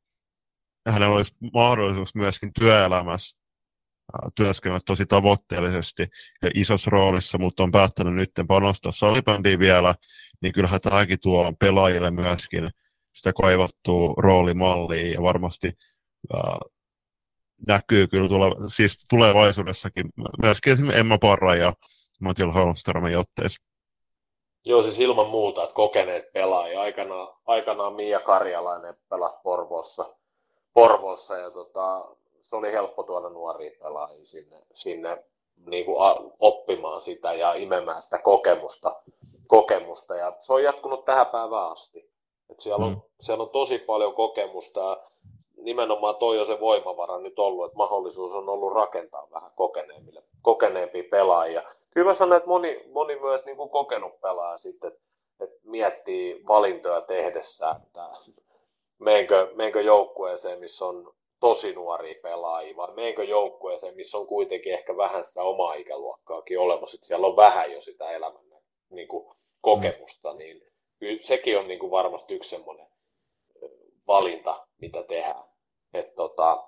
hänellä 0.89 1.15
olisi 1.15 1.33
mahdollisuus 1.53 2.15
myöskin 2.15 2.53
työelämässä 2.53 3.37
työskennellä 4.35 4.81
tosi 4.85 5.05
tavoitteellisesti 5.05 6.07
ja 6.41 6.51
isossa 6.55 6.89
roolissa, 6.89 7.37
mutta 7.37 7.63
on 7.63 7.71
päättänyt 7.71 8.13
nyt 8.13 8.31
panostaa 8.47 8.91
salibändiin 8.91 9.59
vielä, 9.59 9.95
niin 10.41 10.53
kyllähän 10.53 10.81
tämäkin 10.81 11.19
tuo 11.19 11.53
pelaajille 11.59 12.11
myöskin 12.11 12.69
sitä 13.13 13.33
kaivattua 13.33 14.13
roolimallia 14.17 15.13
ja 15.13 15.21
varmasti 15.21 15.71
ää, 16.33 16.57
näkyy 17.67 18.07
kyllä 18.07 18.29
tule, 18.29 18.69
siis 18.75 18.97
tulevaisuudessakin 19.09 20.05
myöskin 20.41 20.73
esimerkiksi 20.73 20.99
Emma 20.99 21.17
Parra 21.17 21.55
ja 21.55 21.73
Matil 22.21 22.51
Holmströmin 22.51 23.17
otteissa. 23.17 23.63
Joo, 24.65 24.83
siis 24.83 24.99
ilman 24.99 25.27
muuta, 25.27 25.63
että 25.63 25.75
kokeneet 25.75 26.33
pelaajia. 26.33 26.81
Aikanaan, 26.81 27.27
aikanaan 27.45 27.93
Mia 27.93 28.19
Karjalainen 28.19 28.95
pelasi 29.09 29.37
Porvoossa, 29.43 30.15
Porvoossa 30.73 31.37
ja 31.37 31.51
tota, 31.51 32.05
se 32.43 32.55
oli 32.55 32.71
helppo 32.71 33.03
tuoda 33.03 33.29
nuoria 33.29 33.71
pelaajia 33.79 34.25
sinne, 34.25 34.57
sinne 34.73 35.23
niin 35.65 35.85
kuin 35.85 35.97
oppimaan 36.39 37.03
sitä 37.03 37.33
ja 37.33 37.53
imemään 37.53 38.03
sitä 38.03 38.19
kokemusta, 38.19 39.03
kokemusta. 39.47 40.15
Ja 40.15 40.33
se 40.39 40.53
on 40.53 40.63
jatkunut 40.63 41.05
tähän 41.05 41.25
päivään 41.25 41.71
asti. 41.71 42.11
Et 42.49 42.59
siellä, 42.59 42.85
on, 42.85 42.91
mm. 42.91 43.01
siellä 43.21 43.43
on 43.43 43.49
tosi 43.49 43.79
paljon 43.79 44.13
kokemusta 44.13 44.79
ja 44.79 45.03
nimenomaan 45.57 46.15
toi 46.15 46.39
on 46.39 46.47
se 46.47 46.59
voimavara 46.59 47.19
nyt 47.19 47.39
ollut, 47.39 47.65
että 47.65 47.77
mahdollisuus 47.77 48.33
on 48.33 48.49
ollut 48.49 48.73
rakentaa 48.73 49.27
vähän 49.31 49.51
kokeneemmille, 49.55 50.23
kokeneempia 50.41 51.03
pelaajia. 51.11 51.63
Kyllä 51.89 52.07
mä 52.07 52.13
sanon, 52.13 52.37
että 52.37 52.49
moni, 52.49 52.83
moni 52.93 53.19
myös 53.19 53.45
niin 53.45 53.57
kuin 53.57 53.69
kokenut 53.69 54.21
pelaaja 54.21 54.57
sitten, 54.57 54.91
että 55.39 55.59
miettii 55.63 56.43
valintoja 56.47 57.01
tehdessä, 57.01 57.75
että 57.83 58.09
meenkö, 58.99 59.51
meenkö 59.55 59.81
joukkueeseen, 59.81 60.59
missä 60.59 60.85
on 60.85 61.13
tosi 61.39 61.73
nuoria 61.73 62.15
pelaajia, 62.23 62.77
vai 62.77 62.93
meenkö 62.93 63.23
joukkueeseen, 63.23 63.95
missä 63.95 64.17
on 64.17 64.27
kuitenkin 64.27 64.73
ehkä 64.73 64.97
vähän 64.97 65.25
sitä 65.25 65.43
omaa 65.43 65.73
ikäluokkaakin 65.73 66.59
olemassa, 66.59 66.95
että 66.95 67.07
siellä 67.07 67.27
on 67.27 67.35
vähän 67.35 67.71
jo 67.71 67.81
sitä 67.81 68.11
elämän 68.11 68.46
niin 68.89 69.07
kuin, 69.07 69.35
kokemusta, 69.61 70.33
niin 70.33 70.61
sekin 71.19 71.59
on 71.59 71.67
niin 71.67 71.79
kuin, 71.79 71.91
varmasti 71.91 72.35
yksi 72.35 72.49
semmoinen 72.49 72.87
valinta, 74.07 74.67
mitä 74.81 75.03
tehdään. 75.03 75.43
Et, 75.93 76.15
tota, 76.15 76.67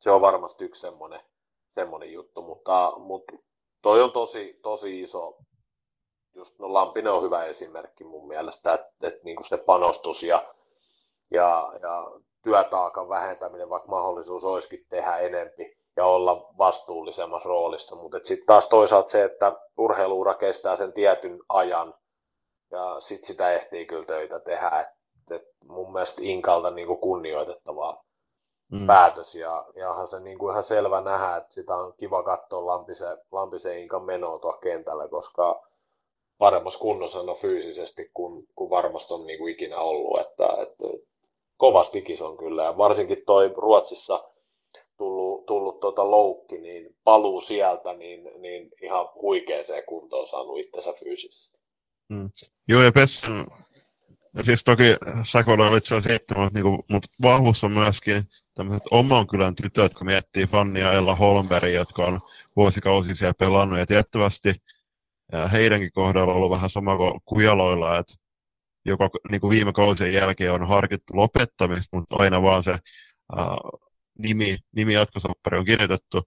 se 0.00 0.10
on 0.10 0.20
varmasti 0.20 0.64
yksi 0.64 0.80
semmoinen, 0.80 1.20
semmoinen 1.74 2.12
juttu, 2.12 2.42
mutta, 2.42 2.92
mutta 2.98 3.32
toi 3.82 4.02
on 4.02 4.12
tosi, 4.12 4.58
tosi 4.62 5.00
iso, 5.00 5.38
just 6.34 6.58
no 6.58 6.72
Lampinen 6.72 7.12
on 7.12 7.22
hyvä 7.22 7.44
esimerkki 7.44 8.04
mun 8.04 8.28
mielestä, 8.28 8.74
että, 8.74 8.92
että 9.02 9.20
niin 9.24 9.44
se 9.48 9.56
panostus 9.56 10.22
ja, 10.22 10.54
ja, 11.30 11.72
ja 11.82 12.20
työtaakan 12.42 13.08
vähentäminen, 13.08 13.68
vaikka 13.68 13.88
mahdollisuus 13.88 14.44
olisikin 14.44 14.86
tehdä 14.88 15.18
enempi 15.18 15.78
ja 15.96 16.06
olla 16.06 16.50
vastuullisemmassa 16.58 17.48
roolissa. 17.48 17.96
Mutta 17.96 18.18
sitten 18.22 18.46
taas 18.46 18.68
toisaalta 18.68 19.08
se, 19.08 19.24
että 19.24 19.52
urheiluura 19.78 20.34
kestää 20.34 20.76
sen 20.76 20.92
tietyn 20.92 21.38
ajan 21.48 21.94
ja 22.70 22.96
sitten 23.00 23.26
sitä 23.26 23.52
ehtii 23.52 23.86
kyllä 23.86 24.04
töitä 24.04 24.40
tehdä. 24.40 24.80
Et, 24.80 24.88
et 25.30 25.48
mun 25.64 25.92
mielestä 25.92 26.22
Inkalta 26.24 26.70
niinku 26.70 26.96
kunnioitettavaa 26.96 28.04
mm. 28.72 28.86
päätös 28.86 29.34
ja, 29.34 29.66
ja 29.74 29.90
onhan 29.90 30.08
se 30.08 30.20
niinku 30.20 30.50
ihan 30.50 30.64
selvä 30.64 31.00
nähdä, 31.00 31.36
että 31.36 31.54
sitä 31.54 31.76
on 31.76 31.94
kiva 31.96 32.22
katsoa 32.22 32.66
Lampisen, 32.66 33.18
Lampisen 33.32 33.78
Inkan 33.78 34.04
menoa 34.04 34.38
tuolla 34.38 34.58
kentällä, 34.58 35.08
koska 35.08 35.66
paremmassa 36.38 36.80
kunnossa 36.80 37.20
on 37.20 37.36
fyysisesti 37.36 38.10
kuin, 38.14 38.48
kuin 38.54 38.70
varmasti 38.70 39.14
on 39.14 39.26
niinku 39.26 39.46
ikinä 39.46 39.78
ollut. 39.78 40.20
Että, 40.20 40.48
että 40.62 40.84
kovastikin 41.56 42.22
on 42.22 42.36
kyllä, 42.36 42.64
ja 42.64 42.78
varsinkin 42.78 43.22
toi 43.26 43.54
Ruotsissa 43.56 44.30
tullut, 44.96 45.46
tullut 45.46 45.80
tuota 45.80 46.10
loukki, 46.10 46.58
niin 46.58 46.96
paluu 47.04 47.40
sieltä, 47.40 47.92
niin, 47.92 48.30
niin 48.40 48.70
ihan 48.82 49.08
huikeeseen 49.14 49.82
kuntoon 49.88 50.28
saanut 50.28 50.58
itsensä 50.58 50.92
fyysisesti. 50.92 51.58
Mm. 52.08 52.30
Joo, 52.68 52.82
ja 52.82 52.92
Pessan, 52.92 53.46
siis 54.42 54.64
toki 54.64 54.84
Sakola 55.24 55.68
oli 55.68 55.78
itse 55.78 55.94
asiassa 55.94 56.50
niin 56.54 56.64
mutta 56.90 57.08
vahvuus 57.22 57.64
on 57.64 57.72
myöskin 57.72 58.28
tämmöiset 58.54 58.86
oman 58.90 59.26
kylän 59.26 59.54
tytöt, 59.54 59.82
jotka 59.82 60.04
miettii 60.04 60.46
Fannia 60.46 60.92
Ella 60.92 61.14
Holmberg, 61.14 61.72
jotka 61.74 62.04
on 62.04 62.20
vuosikausia 62.56 63.14
siellä 63.14 63.34
pelannut, 63.38 63.78
ja 63.78 63.86
tiettävästi 63.86 64.54
heidänkin 65.52 65.92
kohdalla 65.92 66.32
on 66.32 66.36
ollut 66.36 66.50
vähän 66.50 66.70
sama 66.70 66.96
kuin 66.96 67.20
Kujaloilla, 67.24 67.98
että 67.98 68.14
joka 68.84 69.10
niin 69.30 69.40
kuin 69.40 69.50
viime 69.50 69.72
kausien 69.72 70.12
jälkeen 70.12 70.52
on 70.52 70.68
harkittu 70.68 71.16
lopettamista, 71.16 71.96
mutta 71.96 72.16
aina 72.18 72.42
vaan 72.42 72.62
se 72.62 72.70
ää, 73.36 73.56
nimi, 74.18 74.58
nimi 74.72 74.92
jatkosoppari 74.92 75.58
on 75.58 75.64
kirjoitettu. 75.64 76.22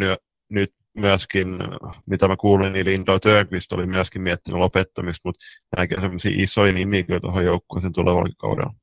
Ja 0.00 0.16
nyt, 0.48 0.74
myöskin, 0.94 1.58
mitä 2.06 2.28
mä 2.28 2.36
kuulin, 2.36 2.72
niin 2.72 2.86
Linda 2.86 3.18
Törnqvist 3.18 3.72
oli 3.72 3.86
myöskin 3.86 4.22
miettinyt 4.22 4.60
lopettamista, 4.60 5.28
mutta 5.28 5.44
nämäkin 5.76 5.96
on 5.96 6.02
sellaisia 6.02 6.32
isoja 6.34 6.72
nimiä 6.72 7.02
kyllä 7.02 7.20
tuohon 7.20 7.44
joukkueeseen 7.44 7.92
tulevalla 7.92 8.28
kaudella. 8.38 8.74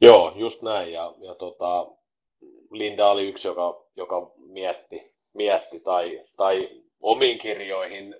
Joo, 0.00 0.32
just 0.36 0.62
näin. 0.62 0.92
Ja, 0.92 1.14
ja 1.18 1.34
tota, 1.34 1.86
Linda 2.70 3.10
oli 3.10 3.28
yksi, 3.28 3.48
joka, 3.48 3.84
joka 3.96 4.32
mietti, 4.46 5.12
mietti 5.34 5.80
tai, 5.80 6.20
tai 6.36 6.82
omiin 7.00 7.38
kirjoihin 7.38 8.16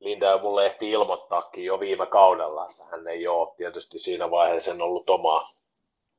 Linda 0.00 0.26
ja 0.26 0.38
mulle 0.38 0.66
ehti 0.66 0.90
ilmoittaakin 0.90 1.64
jo 1.64 1.80
viime 1.80 2.06
kaudella, 2.06 2.66
että 2.70 2.84
hän 2.84 3.08
ei 3.08 3.28
ole 3.28 3.54
tietysti 3.56 3.98
siinä 3.98 4.30
vaiheessa 4.30 4.74
ollut 4.80 5.10
omaa, 5.10 5.48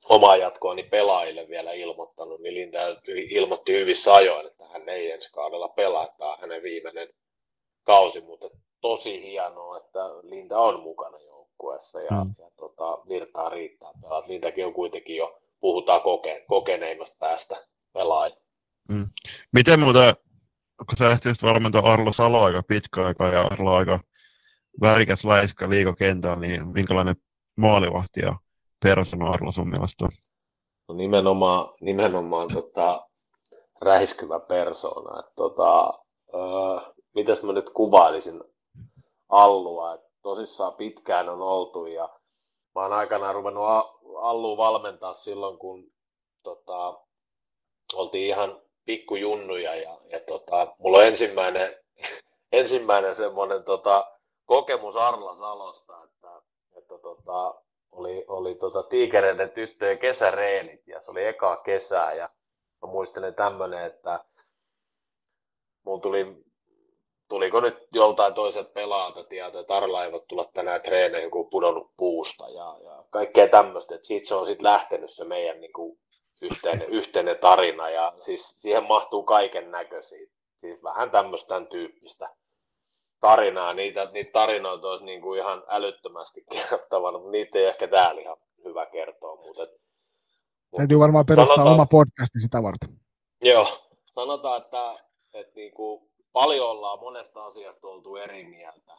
omaa 0.10 0.36
jatkoa 0.36 0.74
niin 0.74 0.90
pelaajille 0.90 1.46
vielä 1.50 1.72
ilmoittanut, 1.72 2.42
niin 2.42 2.54
Linda 2.54 2.80
ilmoitti 3.08 3.74
hyvissä 3.74 4.14
ajoin, 4.14 4.48
että 4.48 4.66
hän 4.68 4.90
ei 4.90 5.12
ensi 5.12 5.34
kaudella 5.34 5.70
pelaa, 5.70 6.04
että 6.04 6.18
tämä 6.18 6.38
hänen 6.42 6.64
viimeinen 6.64 7.10
kausi, 7.84 8.22
mutta 8.22 8.50
tosi 8.82 9.24
hienoa, 9.24 9.78
että 9.78 10.00
Linda 10.24 10.58
on 10.58 10.80
mukana 10.84 11.18
joukkueessa 11.20 12.02
ja, 12.02 12.24
mm. 12.24 12.34
ja 12.40 12.52
tota, 12.58 12.98
virtaa 13.10 13.50
riittää 13.50 13.92
pelaa. 14.02 14.24
Lindakin 14.28 14.66
on 14.66 14.74
kuitenkin 14.74 15.18
jo, 15.18 15.40
puhutaan 15.60 16.02
koke, 16.02 16.46
kokeneimmasta 16.48 17.18
päästä 17.20 17.68
pelaaja. 17.94 18.36
Mm. 18.90 19.10
Miten 19.54 19.80
muuta 19.80 20.16
kun 20.86 20.98
sä 20.98 21.12
ehtisit 21.12 21.44
valmentaa 21.44 21.94
Arlo 21.94 22.14
Salo 22.14 22.44
aika 22.44 22.64
pitkä 22.64 23.06
aika 23.06 23.28
ja 23.28 23.42
Arlo 23.42 23.76
aika 23.76 24.00
värikäs 24.82 25.26
läiskä 25.26 25.70
liikokentällä, 25.70 26.36
niin 26.36 26.68
minkälainen 26.68 27.16
maalivahti 27.56 28.20
ja 28.20 28.36
persona 28.84 29.30
Arlo 29.30 29.52
sun 29.52 29.70
mielestä? 29.70 30.08
No 30.90 30.96
nimenomaan, 30.96 31.74
nimenomaan 31.82 32.48
tota, 32.54 33.08
räiskyvä 33.82 34.40
persona. 34.40 35.20
Että, 35.20 35.32
tota, 35.36 35.94
öö, 36.34 36.94
mitäs 37.16 37.44
mä 37.44 37.54
nyt 37.54 37.70
kuvailisin 37.70 38.44
Allua, 39.30 39.94
että 39.94 40.08
tosissaan 40.22 40.74
pitkään 40.74 41.30
on 41.30 41.42
oltu 41.42 41.86
ja 41.86 42.10
mä 42.76 42.82
oon 42.82 42.94
aikanaan 42.94 43.36
ruvennut 43.36 43.66
Allua 44.22 44.58
valmentaa 44.58 45.14
silloin, 45.14 45.58
kun 45.58 45.92
tota, 46.44 47.00
oltiin 47.94 48.28
ihan 48.28 48.62
pikkujunnuja 48.86 49.76
ja, 49.76 49.98
ja 50.12 50.20
tota, 50.28 50.76
mulla 50.80 50.98
on 50.98 51.06
ensimmäinen, 51.06 51.76
ensimmäinen 52.52 53.16
semmoinen 53.16 53.64
tota, 53.64 54.12
kokemus 54.46 54.96
Arla 54.96 55.38
Salosta, 55.38 56.04
että, 56.04 56.42
että 56.78 56.98
tota, 56.98 57.62
oli, 57.98 58.26
oli 58.28 58.56
tota, 58.56 58.84
tiikereiden 58.84 59.50
tyttöjen 59.50 60.00
kesäreenit 60.00 60.88
ja 60.88 61.02
se 61.02 61.12
oli 61.12 61.26
eka 61.26 61.58
kesää 61.58 62.14
ja 62.14 62.30
mä 62.82 62.92
muistelen 62.92 63.36
tämmöinen, 63.36 63.86
että 63.86 64.26
mun 65.86 66.02
tuli 66.02 66.48
tuliko 67.28 67.60
nyt 67.60 67.88
joltain 67.94 68.34
toiselta 68.34 68.70
pelaajalta 68.74 69.24
tietoa, 69.24 69.62
että 69.62 69.76
Arla 69.76 70.06
ei 70.06 70.12
voi 70.12 70.24
tulla 70.28 70.46
tänään 70.54 70.82
treeneihin, 70.82 71.32
kun 71.32 71.42
on 71.42 71.50
pudonnut 71.50 71.92
puusta 71.98 72.50
ja, 72.50 72.78
ja 72.84 73.04
kaikkea 73.10 73.48
tämmöistä. 73.48 73.96
Että 73.96 74.08
siitä 74.08 74.28
se 74.28 74.36
on 74.36 74.46
sitten 74.46 74.72
lähtenyt 74.72 75.12
se 75.12 75.26
meidän 75.26 75.62
niin 75.62 75.74
kuin 75.74 76.00
yhteinen, 76.42 76.90
yhteinen 76.90 77.38
tarina 77.38 77.90
ja 77.90 78.14
siis 78.20 78.62
siihen 78.62 78.88
mahtuu 78.88 79.24
kaiken 79.24 79.72
näköisiä. 79.72 80.28
Siis 80.58 80.84
vähän 80.84 81.12
tämmöistä 81.12 81.62
tyyppistä 81.70 82.30
tarinaa. 83.20 83.74
Niitä, 83.74 84.10
niitä 84.14 84.32
tarinoita 84.32 84.88
olisi 84.88 85.06
niin 85.06 85.22
kuin 85.22 85.40
ihan 85.40 85.64
älyttömästi 85.68 86.44
kerrottavana, 86.52 87.18
mutta 87.18 87.32
niitä 87.32 87.60
ei 87.60 87.66
ehkä 87.66 87.88
täällä 87.88 88.22
ihan 88.22 88.38
hyvä 88.66 88.86
kertoa. 88.86 89.36
Mutta, 89.36 89.64
et, 89.64 89.70
Täytyy 90.78 91.00
varmaan 91.00 91.26
perustaa 91.26 91.56
sanotaan, 91.56 91.74
oma 91.76 91.86
podcasti 91.86 92.40
sitä 92.40 92.64
varten. 92.64 92.90
Joo, 93.42 93.68
sanotaan, 94.16 94.62
että, 94.62 95.00
että 95.34 95.54
niin 95.56 95.72
kuin 95.72 96.12
paljon 96.34 96.70
ollaan 96.70 97.00
monesta 97.00 97.46
asiasta 97.46 97.88
oltu 97.88 98.16
eri 98.16 98.46
mieltä, 98.46 98.98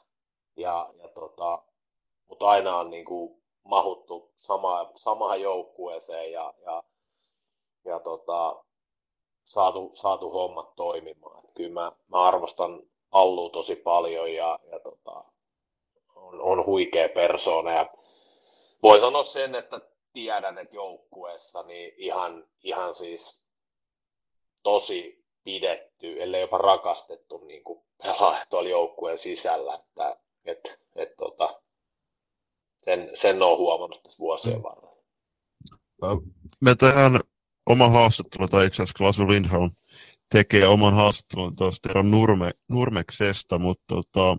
ja, 0.56 0.90
ja 1.02 1.08
tota, 1.08 1.62
mutta 2.28 2.48
aina 2.48 2.76
on 2.76 2.90
niin 2.90 3.04
kuin 3.04 3.42
mahuttu 3.64 4.32
sama, 4.36 4.90
samaan 4.94 5.40
joukkueeseen 5.40 6.32
ja, 6.32 6.54
ja, 6.64 6.82
ja 7.84 8.00
tota, 8.00 8.64
saatu, 9.44 9.90
saatu 9.94 10.30
hommat 10.30 10.76
toimimaan. 10.76 11.44
Et 11.44 11.54
kyllä 11.54 11.80
mä, 11.80 11.92
mä 12.08 12.22
arvostan 12.22 12.82
Allu 13.10 13.50
tosi 13.50 13.76
paljon 13.76 14.34
ja, 14.34 14.58
ja 14.72 14.80
tota, 14.80 15.24
on, 16.14 16.40
on 16.40 16.66
huikea 16.66 17.08
persoona. 17.08 17.72
Ja 17.72 17.90
voi 18.82 19.00
sanoa 19.00 19.22
sen, 19.22 19.54
että 19.54 19.80
tiedän, 20.12 20.58
että 20.58 20.76
joukkueessa 20.76 21.62
niin 21.62 21.92
ihan, 21.96 22.44
ihan 22.62 22.94
siis 22.94 23.48
tosi 24.62 25.24
pidetty, 25.44 26.22
ellei 26.22 26.40
jopa 26.40 26.58
rakastettu 26.58 27.38
niin 27.38 27.64
kuin 27.64 27.82
pelaaja 28.02 28.46
tuolla 28.50 28.68
joukkueen 28.68 29.18
sisällä, 29.18 29.74
että 29.74 30.18
et, 30.44 30.80
et, 30.96 31.16
tota, 31.16 31.62
sen, 32.76 33.10
sen 33.14 33.42
on 33.42 33.58
huomannut 33.58 34.02
tässä 34.02 34.18
vuosien 34.18 34.62
varrella. 34.62 34.98
Me 36.64 36.74
tehdään 36.74 37.20
oma 37.66 37.88
haastattelu, 37.88 38.48
tai 38.48 38.66
itse 38.66 38.82
asiassa 38.82 38.98
Klasu 38.98 39.28
Lindholm 39.28 39.70
tekee 40.32 40.68
oman 40.68 40.94
haastattelun 40.94 41.56
tuosta 41.56 41.88
Tero 41.88 42.02
Nurme, 42.02 42.50
Nurmeksesta, 42.70 43.58
mutta 43.58 43.84
tota, 43.94 44.38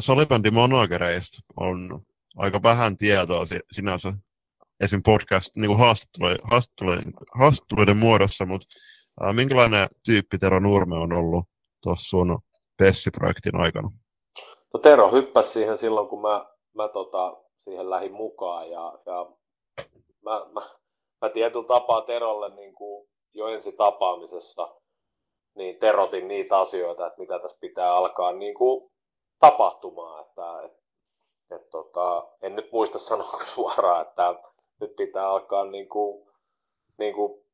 salibändin 0.00 0.54
managereista 0.54 1.38
on 1.56 2.02
aika 2.36 2.62
vähän 2.62 2.96
tietoa 2.96 3.44
sinänsä 3.72 4.12
esim. 4.80 5.02
podcast 5.02 5.56
niin 5.56 5.78
haastatteluiden, 5.78 7.12
haastatteluiden, 7.38 7.96
muodossa, 7.96 8.46
mutta 8.46 8.66
ää, 9.20 9.32
minkälainen 9.32 9.88
tyyppi 10.04 10.38
Tero 10.38 10.60
Nurme 10.60 10.96
on 10.96 11.12
ollut 11.12 11.44
tuossa 11.82 12.08
sun 12.08 12.38
Pessi-projektin 12.76 13.56
aikana? 13.56 13.90
No 14.74 14.80
Tero 14.80 15.10
hyppäsi 15.12 15.52
siihen 15.52 15.78
silloin, 15.78 16.08
kun 16.08 16.22
mä, 16.22 16.46
mä 16.74 16.88
tota, 16.88 17.36
siihen 17.64 17.90
lähdin 17.90 18.12
mukaan 18.12 18.70
ja, 18.70 18.98
ja 19.06 19.32
mä, 20.24 20.40
mä, 20.52 20.60
mä 21.22 21.28
tietyllä 21.28 21.66
tapaa 21.66 22.02
Terolle 22.02 22.54
niin 22.54 22.74
kuin 22.74 23.08
jo 23.34 23.48
ensi 23.48 23.72
tapaamisessa 23.72 24.74
niin 25.54 25.78
terotin 25.78 26.28
niitä 26.28 26.58
asioita, 26.58 27.06
että 27.06 27.20
mitä 27.20 27.38
tässä 27.38 27.58
pitää 27.60 27.94
alkaa 27.94 28.32
niin 28.32 28.54
kuin 28.54 28.90
tapahtumaan. 29.38 30.24
Että, 30.26 30.62
et, 30.62 30.72
et, 31.50 31.70
tota, 31.70 32.28
en 32.42 32.56
nyt 32.56 32.72
muista 32.72 32.98
sanoa 32.98 33.44
suoraan, 33.54 34.02
että 34.02 34.34
nyt 34.80 34.96
pitää 34.96 35.28
alkaa 35.28 35.64
niin 35.64 35.88
kuin, 35.88 36.28
niin 36.98 37.14
kuin 37.14 37.44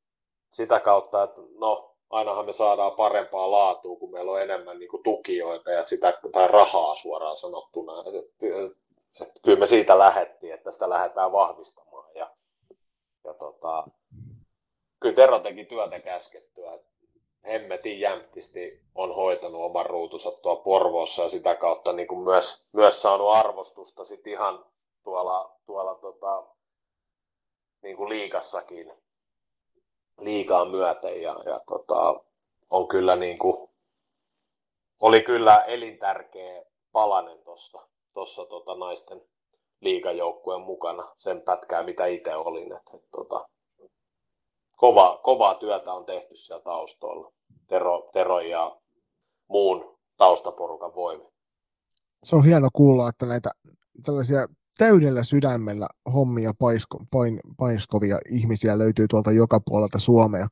sitä 0.53 0.81
kautta, 0.81 1.23
että 1.23 1.41
no, 1.59 1.95
ainahan 2.11 2.47
me 2.47 2.53
saadaan 2.53 2.93
parempaa 2.93 3.51
laatua, 3.51 3.97
kun 3.97 4.11
meillä 4.11 4.33
on 4.33 4.43
enemmän 4.43 4.79
niin 4.79 4.91
kuin 4.91 5.03
tukijoita 5.03 5.71
ja 5.71 5.85
sitä, 5.85 6.19
tai 6.33 6.49
rahaa 6.49 6.97
suoraan 6.97 7.37
sanottuna. 7.37 7.93
Et, 8.01 8.15
et, 8.15 8.73
et, 9.21 9.33
kyllä 9.45 9.59
me 9.59 9.67
siitä 9.67 9.99
lähettiin, 9.99 10.55
että 10.55 10.71
sitä 10.71 10.91
lähdetään 10.91 11.33
vahvistamaan. 11.33 12.11
Ja, 12.15 12.31
ja 13.25 13.35
tota, 13.35 13.85
kyllä 15.01 15.15
Tero 15.15 15.39
teki 15.39 15.65
työtä 15.65 16.01
käskettyä. 16.01 16.79
Hemmetin 17.47 18.01
jämptisti 18.01 18.81
on 18.95 19.15
hoitanut 19.15 19.63
oman 19.63 19.87
ruutunsa 19.87 20.31
tuolla 20.31 20.63
Porvoossa 20.63 21.23
ja 21.23 21.29
sitä 21.29 21.55
kautta 21.55 21.93
niin 21.93 22.09
kuin 22.09 22.21
myös, 22.21 22.69
myös 22.73 23.03
saanut 23.03 23.31
arvostusta 23.31 24.05
sit 24.05 24.27
ihan 24.27 24.65
tuolla, 25.05 25.57
tuolla 25.67 25.95
tota, 25.95 26.47
niin 27.83 27.97
kuin 27.97 28.09
liikassakin 28.09 28.93
liikaa 30.21 30.65
myöten 30.65 31.23
ja, 31.23 31.37
ja 31.45 31.61
tota, 31.69 32.21
on 32.71 32.89
kyllä 32.89 33.17
niin 33.17 33.39
kuin, 33.39 33.71
oli 35.01 35.23
kyllä 35.23 35.57
elintärkeä 35.59 36.63
palanen 36.93 37.45
tuossa 37.45 37.89
tossa, 38.15 38.45
tota 38.45 38.75
naisten 38.75 39.23
liikajoukkueen 39.81 40.61
mukana 40.61 41.15
sen 41.19 41.43
pätkää, 41.43 41.83
mitä 41.83 42.07
itse 42.07 42.37
olin. 42.37 42.73
Et, 42.73 42.95
et, 42.95 43.05
tota, 43.11 43.49
kova, 44.79 45.21
kovaa 45.23 45.55
työtä 45.55 45.93
on 45.93 46.05
tehty 46.05 46.37
siellä 46.37 46.63
taustalla. 46.63 47.33
Tero, 47.67 48.11
Tero 48.13 48.41
ja 48.41 48.81
muun 49.49 49.99
taustaporukan 50.17 50.95
voimi. 50.95 51.29
Se 52.25 52.37
on 52.37 52.45
hieno 52.45 52.69
kuulla, 52.73 53.09
että 53.09 53.27
näitä 53.27 53.51
tällaisia 54.05 54.47
täydellä 54.79 55.23
sydämellä 55.23 55.87
hommia 56.13 56.53
paisko, 56.59 57.05
pain, 57.11 57.41
paiskovia 57.57 58.19
ihmisiä 58.31 58.79
löytyy 58.79 59.09
tuolta 59.09 59.33
joka 59.33 59.61
puolelta 59.61 59.99
Suomea. 59.99 60.49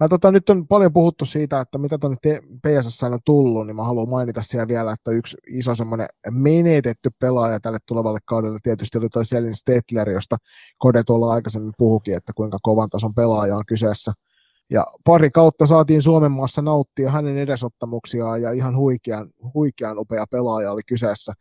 Mä 0.00 0.08
tota, 0.08 0.30
nyt 0.30 0.50
on 0.50 0.66
paljon 0.66 0.92
puhuttu 0.92 1.24
siitä, 1.24 1.60
että 1.60 1.78
mitä 1.78 1.98
tuonne 1.98 2.16
PSS 2.62 3.02
on 3.02 3.18
tullut, 3.24 3.66
niin 3.66 3.76
mä 3.76 3.84
haluan 3.84 4.08
mainita 4.08 4.42
siellä 4.42 4.68
vielä, 4.68 4.92
että 4.92 5.10
yksi 5.10 5.36
iso 5.46 5.74
semmoinen 5.74 6.06
menetetty 6.30 7.10
pelaaja 7.20 7.60
tälle 7.60 7.78
tulevalle 7.86 8.18
kaudelle 8.24 8.58
tietysti 8.62 8.98
oli 8.98 9.08
toi 9.08 9.24
Selin 9.24 9.54
Stetler, 9.54 10.10
josta 10.10 10.36
Kode 10.78 11.02
tuolla 11.04 11.32
aikaisemmin 11.32 11.72
puhukin, 11.78 12.14
että 12.14 12.32
kuinka 12.36 12.58
kovan 12.62 12.90
tason 12.90 13.14
pelaaja 13.14 13.56
on 13.56 13.66
kyseessä. 13.66 14.12
Ja 14.70 14.86
pari 15.04 15.30
kautta 15.30 15.66
saatiin 15.66 16.02
Suomen 16.02 16.32
maassa 16.32 16.62
nauttia 16.62 17.10
hänen 17.10 17.38
edesottamuksiaan 17.38 18.42
ja 18.42 18.52
ihan 18.52 18.76
huikean, 18.76 19.30
huikean 19.54 19.98
upea 19.98 20.24
pelaaja 20.30 20.72
oli 20.72 20.82
kyseessä. 20.88 21.32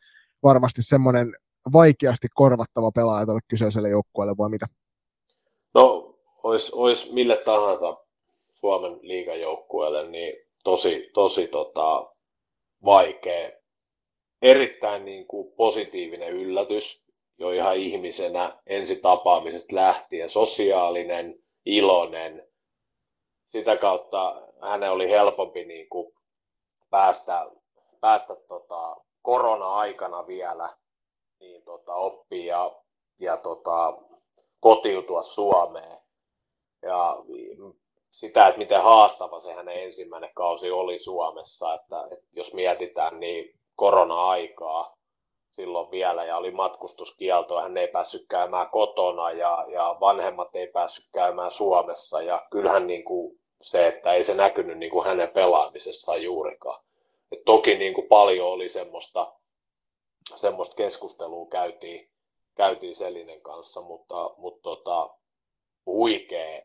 Varmasti 0.43 0.81
semmoinen 0.81 1.33
vaikeasti 1.73 2.27
korvattava 2.35 2.91
pelaaja 2.91 3.25
tuolle 3.25 3.41
kyseiselle 3.47 3.89
joukkueelle 3.89 4.37
vai 4.37 4.49
mitä? 4.49 4.65
No, 5.73 6.15
olisi, 6.43 6.71
olisi 6.75 7.13
mille 7.13 7.37
tahansa 7.37 7.97
Suomen 8.53 8.99
liigajoukkueelle 9.01 10.09
niin 10.09 10.33
tosi, 10.63 11.09
tosi 11.13 11.47
tota, 11.47 12.13
vaikea. 12.85 13.51
Erittäin 14.41 15.05
niin 15.05 15.27
kuin 15.27 15.53
positiivinen 15.53 16.29
yllätys 16.29 17.05
jo 17.37 17.51
ihan 17.51 17.77
ihmisenä 17.77 18.59
ensi 18.67 18.95
tapaamisesta 18.95 19.75
lähtien. 19.75 20.29
Sosiaalinen, 20.29 21.43
iloinen. 21.65 22.47
Sitä 23.47 23.77
kautta 23.77 24.41
hänen 24.61 24.91
oli 24.91 25.09
helpompi 25.09 25.65
niin 25.65 25.89
kuin 25.89 26.13
päästä, 26.89 27.45
päästä 28.01 28.35
tota, 28.35 28.97
korona-aikana 29.21 30.27
vielä 30.27 30.69
niin 31.39 31.63
tota, 31.63 31.93
oppii 31.93 32.45
ja, 32.45 32.71
ja 33.19 33.37
tota, 33.37 33.97
kotiutua 34.59 35.23
Suomeen. 35.23 35.97
Ja 36.81 37.17
sitä, 38.11 38.47
että 38.47 38.59
miten 38.59 38.81
haastava 38.81 39.41
se 39.41 39.53
hänen 39.53 39.83
ensimmäinen 39.83 40.31
kausi 40.35 40.71
oli 40.71 40.99
Suomessa, 40.99 41.73
että, 41.73 42.07
että 42.11 42.25
jos 42.33 42.53
mietitään, 42.53 43.19
niin 43.19 43.59
korona-aikaa 43.75 44.99
silloin 45.51 45.91
vielä 45.91 46.23
ja 46.23 46.37
oli 46.37 46.51
matkustuskielto, 46.51 47.61
hän 47.61 47.77
ei 47.77 47.87
päässyt 47.87 48.21
käymään 48.29 48.69
kotona 48.69 49.31
ja, 49.31 49.65
ja 49.71 49.97
vanhemmat 49.99 50.55
ei 50.55 50.67
päässyt 50.67 51.05
käymään 51.13 51.51
Suomessa 51.51 52.21
ja 52.21 52.47
kyllähän 52.51 52.87
niin 52.87 53.03
kuin 53.03 53.39
se, 53.61 53.87
että 53.87 54.13
ei 54.13 54.23
se 54.23 54.33
näkynyt 54.33 54.77
niin 54.77 54.91
kuin 54.91 55.05
hänen 55.05 55.29
pelaamisessaan 55.29 56.23
juurikaan. 56.23 56.83
Et 57.31 57.39
toki 57.45 57.77
niin 57.77 57.93
kuin 57.93 58.07
paljon 58.07 58.47
oli 58.47 58.69
semmoista 58.69 59.33
semmoista 60.37 60.75
keskustelua 60.75 61.47
käytiin, 61.47 62.09
käytiin 62.55 62.95
Selinen 62.95 63.41
kanssa, 63.41 63.81
mutta, 63.81 64.29
mutta 64.37 64.61
tota, 64.61 65.09
huikea, 65.85 66.61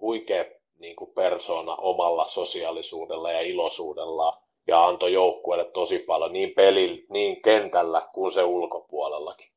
huikea 0.00 0.44
niin 0.78 0.96
kuin 0.96 1.10
persona 1.10 1.76
omalla 1.76 2.28
sosiaalisuudella 2.28 3.32
ja 3.32 3.40
iloisuudella 3.40 4.42
ja 4.66 4.86
antoi 4.86 5.12
joukkueelle 5.12 5.64
tosi 5.64 5.98
paljon 5.98 6.32
niin 6.32 6.54
pelillä, 6.54 7.06
niin 7.10 7.42
kentällä 7.42 8.08
kuin 8.12 8.32
se 8.32 8.42
ulkopuolellakin. 8.44 9.48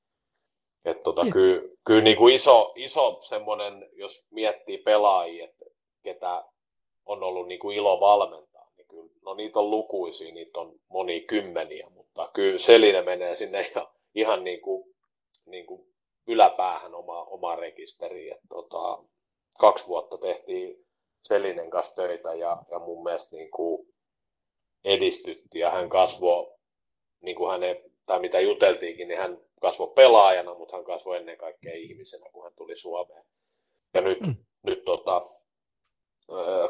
Et 0.85 1.03
tota, 1.03 1.23
mm. 1.23 1.31
kyllä, 1.31 1.61
kyllä 1.85 2.01
niin 2.01 2.17
kuin 2.17 2.35
iso, 2.35 2.73
iso 2.75 3.17
semmoinen, 3.21 3.89
jos 3.93 4.27
miettii 4.31 4.77
pelaajia, 4.77 5.45
että 5.45 5.65
ketä 6.03 6.43
on 7.05 7.23
ollut 7.23 7.47
niin 7.47 7.59
kuin 7.59 7.77
ilo 7.77 7.99
valmentaa, 7.99 8.71
niin 8.77 8.87
kyllä, 8.87 9.09
no 9.21 9.33
niitä 9.33 9.59
on 9.59 9.71
lukuisia, 9.71 10.33
niitä 10.33 10.59
on 10.59 10.79
moni 10.89 11.21
kymmeniä, 11.21 11.87
mutta 11.89 12.08
kyllä 12.33 12.57
Selinen 12.57 13.05
menee 13.05 13.35
sinne 13.35 13.61
ihan, 13.61 13.87
ihan 14.15 14.43
niin 14.43 14.61
kuin, 14.61 14.95
niin 15.45 15.65
kuin 15.65 15.95
yläpäähän 16.27 16.95
oma, 16.95 17.23
oma 17.23 17.55
rekisteriin. 17.55 18.33
Et 18.33 18.39
tota, 18.49 19.03
kaksi 19.59 19.87
vuotta 19.87 20.17
tehtiin 20.17 20.85
Selinen 21.23 21.69
kanssa 21.69 21.95
töitä 21.95 22.33
ja, 22.33 22.57
ja 22.71 22.79
mun 22.79 23.03
mielestä 23.03 23.35
niin 23.35 23.51
kuin 23.51 23.93
edistytti 24.83 25.59
ja 25.59 25.71
hän 25.71 25.89
kasvoi, 25.89 26.53
niin 27.21 27.35
kuin 27.35 27.51
hänen, 27.51 27.77
tai 28.05 28.19
mitä 28.19 28.39
juteltiinkin, 28.39 29.07
niin 29.07 29.19
hän 29.19 29.37
kasvoi 29.61 29.93
pelaajana, 29.95 30.53
mutta 30.53 30.75
hän 30.75 30.85
kasvoi 30.85 31.17
ennen 31.17 31.37
kaikkea 31.37 31.73
ihmisenä, 31.75 32.29
kun 32.33 32.43
hän 32.43 32.53
tuli 32.57 32.77
Suomeen. 32.77 33.25
Ja 33.93 34.01
nyt, 34.01 34.19
mm. 34.19 34.35
nyt 34.63 34.83
tota, 34.85 35.21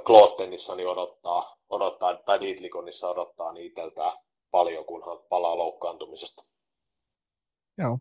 Klottenissa 0.06 0.76
niin 0.76 0.88
odottaa, 0.88 1.58
odottaa, 1.70 2.16
tai 2.16 2.40
Dietlikonissa 2.40 3.10
odottaa 3.10 3.54
niiteltä 3.54 4.14
paljon, 4.52 4.86
kunhan 4.86 5.18
palaa 5.30 5.58
loukkaantumisesta. 5.58 6.46
Joo. 7.78 8.00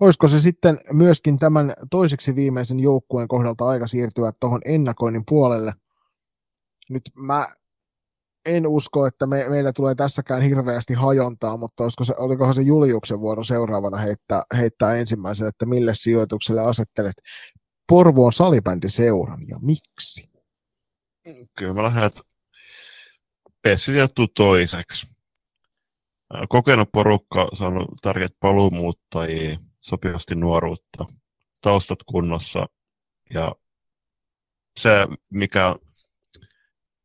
Olisiko 0.00 0.28
se 0.28 0.40
sitten 0.40 0.78
myöskin 0.92 1.38
tämän 1.38 1.74
toiseksi 1.90 2.34
viimeisen 2.34 2.80
joukkueen 2.80 3.28
kohdalta 3.28 3.66
aika 3.66 3.86
siirtyä 3.86 4.32
tuohon 4.40 4.60
ennakoinnin 4.64 5.22
puolelle? 5.28 5.72
Nyt 6.90 7.02
mä 7.14 7.46
en 8.46 8.66
usko, 8.66 9.06
että 9.06 9.26
me, 9.26 9.48
meillä 9.48 9.72
tulee 9.72 9.94
tässäkään 9.94 10.42
hirveästi 10.42 10.94
hajontaa, 10.94 11.56
mutta 11.56 11.84
olisiko 11.84 12.04
se, 12.04 12.14
olikohan 12.18 12.54
se 12.54 12.62
Juliuksen 12.62 13.20
vuoro 13.20 13.44
seuraavana 13.44 13.96
heittää, 13.96 14.42
heittää 14.56 14.96
ensimmäisen, 14.96 15.48
että 15.48 15.66
mille 15.66 15.94
sijoitukselle 15.94 16.60
asettelet 16.60 17.14
Porvoon 17.88 18.32
salibändiseuran 18.32 19.48
ja 19.48 19.58
miksi? 19.62 20.30
Kyllä 21.58 21.74
mä 21.74 21.82
lähden, 21.82 22.04
että 22.04 22.20
Pessi 23.62 23.92
toiseksi. 24.36 25.13
Kokenut 26.48 26.88
porukka 26.92 27.48
saanut 27.52 27.88
tärkeät 28.02 28.32
paluumuuttajia, 28.40 29.58
sopivasti 29.80 30.34
nuoruutta, 30.34 31.04
taustat 31.60 31.98
kunnossa 32.06 32.66
ja 33.34 33.54
se, 34.80 34.90
mikä 35.30 35.76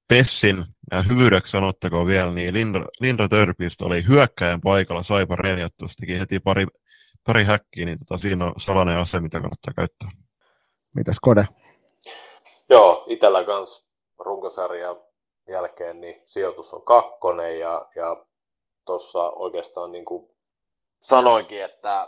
Pessin 0.07 0.65
ja 0.91 1.01
hyvyydeksi 1.01 1.51
sanottakoon 1.51 2.07
vielä, 2.07 2.31
niin 2.31 2.53
Lindra, 2.53 2.85
Lindra 3.01 3.27
Törpistä 3.27 3.85
oli 3.85 4.07
hyökkäjän 4.07 4.61
paikalla 4.61 5.03
Saipa 5.03 5.35
Renjattus, 5.35 5.95
teki 5.95 6.19
heti 6.19 6.39
pari, 6.39 6.65
pari 7.25 7.43
häkkiä, 7.43 7.85
niin 7.85 7.99
tota, 7.99 8.17
siinä 8.21 8.45
on 8.45 8.53
salainen 8.57 8.97
ase, 8.97 9.19
mitä 9.19 9.39
kannattaa 9.39 9.73
käyttää. 9.75 10.09
Mitäs 10.95 11.19
Kode? 11.19 11.47
Joo, 12.69 13.05
itsellä 13.07 13.43
kans 13.43 13.91
runkosarjan 14.19 14.95
jälkeen 15.49 16.01
niin 16.01 16.21
sijoitus 16.25 16.73
on 16.73 16.81
kakkonen 16.81 17.59
ja, 17.59 17.87
ja 17.95 18.25
tuossa 18.85 19.29
oikeastaan 19.29 19.91
niin 19.91 20.05
kuin 20.05 20.27
sanoinkin, 20.99 21.63
että 21.63 22.07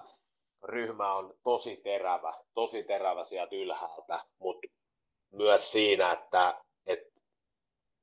ryhmä 0.64 1.14
on 1.14 1.34
tosi 1.44 1.78
terävä, 1.78 2.34
tosi 2.54 2.84
terävä 2.84 3.26
sieltä 3.26 3.56
ylhäältä, 3.56 4.20
mutta 4.40 4.68
myös 5.32 5.72
siinä, 5.72 6.12
että, 6.12 6.64
että 6.86 7.20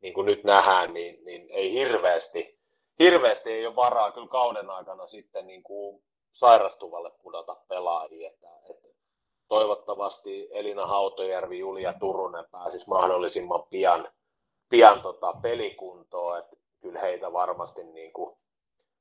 niin 0.01 0.15
kuin 0.15 0.27
nyt 0.27 0.45
nähdään, 0.45 0.95
niin, 0.95 1.25
niin 1.25 1.47
ei 1.51 1.73
hirveästi, 1.73 2.59
hirveästi 2.99 3.53
ei 3.53 3.67
ole 3.67 3.77
varaa 3.77 4.13
kyllä 4.13 4.29
kauden 4.29 4.71
aikana 4.71 5.07
sitten 5.07 5.47
niin 5.47 5.63
kuin 5.63 6.05
sairastuvalle 6.33 7.11
pudota 7.23 7.55
pelaajia. 7.69 8.31
Että, 8.31 8.49
että 8.71 8.89
toivottavasti 9.49 10.49
Elina 10.51 10.87
Hautojärvi, 10.87 11.59
Julia 11.59 11.93
Turunen 12.01 12.45
pääsisi 12.51 12.89
mahdollisimman 12.89 13.63
pian, 13.71 14.09
pian 14.69 15.03
tota 15.03 15.35
pelikuntoon, 15.43 16.39
että 16.39 16.57
kyllä 16.81 17.01
heitä 17.01 17.33
varmasti 17.33 17.85
niin 17.85 18.13
kuin 18.13 18.37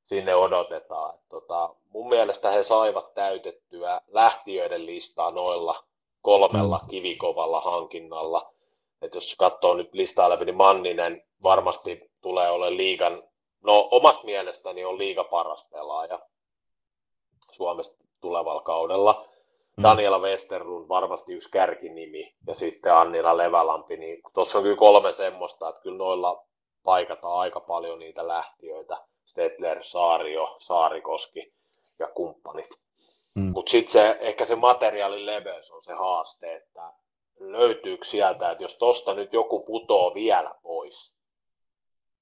sinne 0.07 0.35
odotetaan. 0.35 1.15
Et 1.15 1.29
tota, 1.29 1.75
mun 1.89 2.09
mielestä 2.09 2.51
he 2.51 2.63
saivat 2.63 3.13
täytettyä 3.13 4.01
lähtiöiden 4.07 4.85
listaa 4.85 5.31
noilla 5.31 5.83
kolmella 6.21 6.79
mm. 6.83 6.87
kivikovalla 6.89 7.61
hankinnalla. 7.61 8.53
Et 9.01 9.15
jos 9.15 9.35
katsoo 9.39 9.73
nyt 9.73 9.93
listaa 9.93 10.29
läpi, 10.29 10.45
niin 10.45 10.57
Manninen 10.57 11.23
varmasti 11.43 12.11
tulee 12.21 12.49
olemaan 12.49 12.77
liigan, 12.77 13.23
no 13.63 13.87
omasta 13.91 14.25
mielestäni 14.25 14.85
on 14.85 14.97
liiga 14.97 15.23
paras 15.23 15.67
pelaaja 15.71 16.19
Suomesta 17.51 18.03
tulevalla 18.21 18.61
kaudella. 18.61 19.25
Mm. 19.77 19.83
Daniela 19.83 20.19
Westerlund 20.19 20.89
varmasti 20.89 21.33
yksi 21.33 21.51
kärkinimi 21.51 22.35
ja 22.47 22.55
sitten 22.55 22.93
Annila 22.93 23.37
Levälampi, 23.37 23.97
niin 23.97 24.21
tuossa 24.33 24.57
on 24.57 24.63
kyllä 24.63 24.77
kolme 24.77 25.13
semmoista, 25.13 25.69
että 25.69 25.81
kyllä 25.81 25.97
noilla 25.97 26.43
paikataan 26.83 27.39
aika 27.39 27.59
paljon 27.59 27.99
niitä 27.99 28.27
lähtiöitä 28.27 28.97
Stetler, 29.27 29.83
Saario, 29.83 30.55
Saarikoski 30.59 31.53
ja 31.99 32.07
kumppanit. 32.07 32.69
Mm. 33.35 33.51
Mutta 33.53 33.69
sitten 33.69 33.91
se, 33.91 34.17
ehkä 34.21 34.45
se 34.45 34.55
materiaalin 34.55 35.25
leveys 35.25 35.71
on 35.71 35.83
se 35.83 35.93
haaste, 35.93 36.55
että 36.55 36.93
löytyykö 37.39 38.05
sieltä, 38.05 38.51
että 38.51 38.63
jos 38.63 38.77
tosta 38.77 39.13
nyt 39.13 39.33
joku 39.33 39.59
putoo 39.59 40.13
vielä 40.13 40.55
pois, 40.63 41.13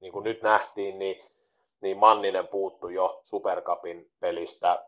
niin 0.01 0.13
kuin 0.13 0.23
nyt 0.23 0.41
nähtiin, 0.41 0.99
niin, 0.99 1.23
niin 1.81 1.97
Manninen 1.97 2.47
puuttu 2.47 2.89
jo 2.89 3.21
Supercupin 3.23 4.11
pelistä, 4.19 4.85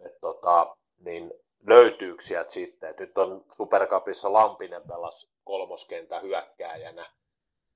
että 0.00 0.18
tota, 0.20 0.76
niin 0.98 1.32
löytyykö 1.66 2.22
sieltä 2.22 2.50
sitten, 2.50 2.90
että 2.90 3.02
nyt 3.02 3.18
on 3.18 3.44
Supercupissa 3.52 4.32
Lampinen 4.32 4.82
pelas 4.88 5.30
kolmoskentä 5.44 6.20
hyökkääjänä. 6.20 7.06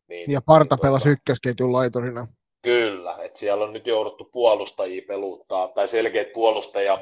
Niin, 0.09 0.33
ja 0.33 0.41
Parta 0.47 0.75
niin, 0.75 0.83
pelasi 0.83 1.03
tota, 1.03 1.13
ykkösketjun 1.13 1.73
laiturina. 1.73 2.27
Kyllä, 2.65 3.17
että 3.23 3.39
siellä 3.39 3.65
on 3.65 3.73
nyt 3.73 3.87
jouduttu 3.87 4.25
puolustajia 4.25 5.03
peluttaa, 5.09 5.69
tai 5.69 5.89
selkeät 5.89 6.33
puolustaja 6.33 6.99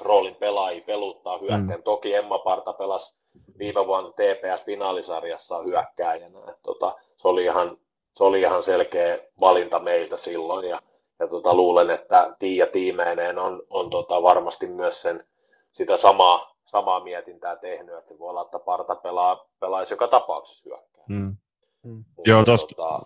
roolin 0.00 0.34
pelaajia 0.34 0.84
peluttaa 0.86 1.38
hyökkäin. 1.38 1.80
Mm. 1.80 1.82
Toki 1.82 2.14
Emma 2.14 2.38
Parta 2.38 2.72
pelasi 2.72 3.22
viime 3.58 3.86
vuonna 3.86 4.10
TPS-finaalisarjassa 4.10 5.64
hyökkääjänä. 5.64 6.38
Et 6.48 6.62
tota, 6.62 6.96
se, 7.16 7.28
oli 7.28 7.44
ihan, 7.44 7.78
se 8.16 8.24
oli 8.24 8.40
ihan 8.40 8.62
selkeä 8.62 9.18
valinta 9.40 9.78
meiltä 9.78 10.16
silloin, 10.16 10.68
ja, 10.68 10.80
ja 11.18 11.28
tota, 11.28 11.54
luulen, 11.54 11.90
että 11.90 12.36
Tiia 12.38 12.66
tiimeineen 12.66 13.38
on, 13.38 13.62
on 13.70 13.90
tota, 13.90 14.22
varmasti 14.22 14.66
myös 14.66 15.02
sen, 15.02 15.24
sitä 15.72 15.96
samaa, 15.96 16.56
samaa 16.64 17.00
mietintää 17.04 17.56
tehnyt, 17.56 17.98
että 17.98 18.08
se 18.08 18.18
voi 18.18 18.30
olla, 18.30 18.42
että 18.42 18.58
Parta 18.58 18.96
pelaa, 18.96 19.48
pelaisi 19.60 19.92
joka 19.92 20.08
tapauksessa 20.08 20.62
hyökkää. 20.66 21.04
Mm. 21.08 21.36
Mm. 21.82 22.04
Joo, 22.26 22.44
tosta, 22.44 22.74
tota, 22.74 23.00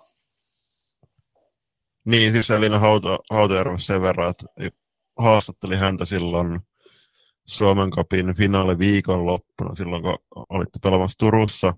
niin, 2.07 2.33
siis 2.33 2.51
Elina 2.51 2.79
Hauta, 2.79 3.19
Hautajärvi 3.31 3.79
sen 3.79 4.03
verran, 4.03 4.31
että 4.31 4.47
haastatteli 5.19 5.77
häntä 5.77 6.05
silloin 6.05 6.61
Suomen 7.47 7.91
Cupin 7.91 8.37
finaali 8.37 8.79
viikonloppuna, 8.79 9.75
silloin 9.75 10.03
kun 10.03 10.19
olitte 10.49 10.79
pelaamassa 10.83 11.19
Turussa, 11.19 11.75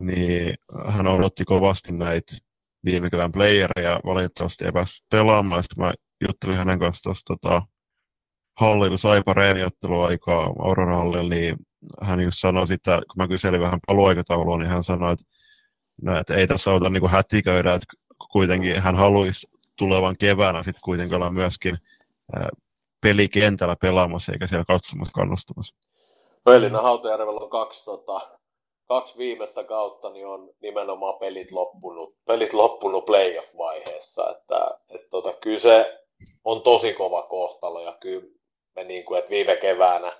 niin 0.00 0.54
hän 0.86 1.06
odotti 1.06 1.44
kovasti 1.44 1.92
näitä 1.92 2.36
viime 2.84 3.10
kevään 3.10 3.32
playereja, 3.32 4.00
valitettavasti 4.04 4.64
ei 4.64 4.72
päässyt 4.72 5.06
pelaamaan, 5.10 5.62
sitten 5.62 5.84
mä 5.84 5.92
juttelin 6.28 6.56
hänen 6.56 6.78
kanssa 6.78 7.02
tuossa 7.02 7.24
tota, 7.26 7.62
hallilla 8.60 8.96
Saipa 8.96 9.32
reeniotteluaikaa 9.34 10.52
Aurora 10.58 10.96
hallilla, 10.96 11.28
niin 11.28 11.56
hän 12.02 12.20
just 12.20 12.38
sanoi 12.38 12.66
sitä, 12.66 12.96
kun 12.96 13.22
mä 13.22 13.28
kyselin 13.28 13.60
vähän 13.60 13.80
paluaikataulua, 13.86 14.58
niin 14.58 14.70
hän 14.70 14.82
sanoi, 14.82 15.12
että, 15.12 15.24
no, 16.02 16.18
että 16.18 16.34
ei 16.34 16.46
tässä 16.46 16.70
auta 16.70 16.90
niin 16.90 17.10
hätiköidä, 17.10 17.74
että 17.74 17.86
kuitenkin 18.34 18.80
hän 18.82 18.96
haluaisi 18.96 19.46
tulevan 19.78 20.16
keväänä 20.18 20.62
sitten 20.62 20.80
kuitenkin 20.84 21.16
olla 21.16 21.30
myöskin 21.30 21.78
pelikentällä 23.00 23.76
pelaamassa 23.80 24.32
eikä 24.32 24.46
siellä 24.46 24.64
katsomassa 24.64 25.12
kannustamassa. 25.14 25.74
No 26.46 26.52
Elina 26.52 26.82
Hautajärvellä 26.82 27.40
on 27.40 27.50
kaksi, 27.50 27.84
tota, 27.84 28.20
kaksi 28.88 29.18
viimeistä 29.18 29.64
kautta, 29.64 30.10
niin 30.10 30.26
on 30.26 30.50
nimenomaan 30.60 31.18
pelit 31.18 31.52
loppunut, 31.52 32.16
pelit 32.24 32.52
loppunut 32.52 33.06
playoff-vaiheessa. 33.06 34.30
Että, 34.30 34.70
et 34.88 35.10
tota, 35.10 35.32
kyllä 35.32 35.58
se 35.58 35.98
on 36.44 36.62
tosi 36.62 36.92
kova 36.92 37.22
kohtalo 37.22 37.80
ja 37.80 37.96
kyllä 38.00 38.26
me 38.76 38.84
niin 38.84 39.04
kuin, 39.04 39.18
että 39.18 39.30
viime 39.30 39.56
keväänä, 39.56 40.12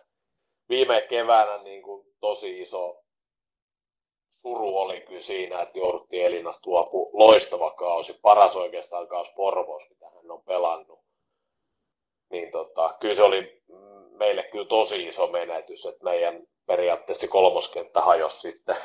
viime 0.68 1.00
keväänä 1.00 1.62
niin 1.62 1.82
kuin 1.82 2.06
tosi 2.20 2.60
iso 2.60 3.03
suru 4.44 4.78
oli 4.78 5.00
kyllä 5.00 5.20
siinä, 5.20 5.60
että 5.60 5.78
jouduttiin 5.78 6.26
Elinasta 6.26 6.70
luopu 6.70 7.10
loistava 7.12 7.70
kausi, 7.70 8.18
paras 8.22 8.56
oikeastaan 8.56 9.08
kausi 9.08 9.32
Porvos, 9.36 9.82
mitä 9.90 10.06
hän 10.06 10.30
on 10.30 10.42
pelannut. 10.46 11.00
Niin 12.30 12.50
tota, 12.50 12.94
kyllä 13.00 13.14
se 13.14 13.22
oli 13.22 13.62
meille 14.18 14.42
kyllä 14.42 14.64
tosi 14.64 15.08
iso 15.08 15.26
menetys, 15.26 15.86
että 15.86 16.04
meidän 16.04 16.42
periaatteessa 16.66 17.28
kolmoskenttä 17.28 18.00
hajosi 18.00 18.40
sitten 18.40 18.76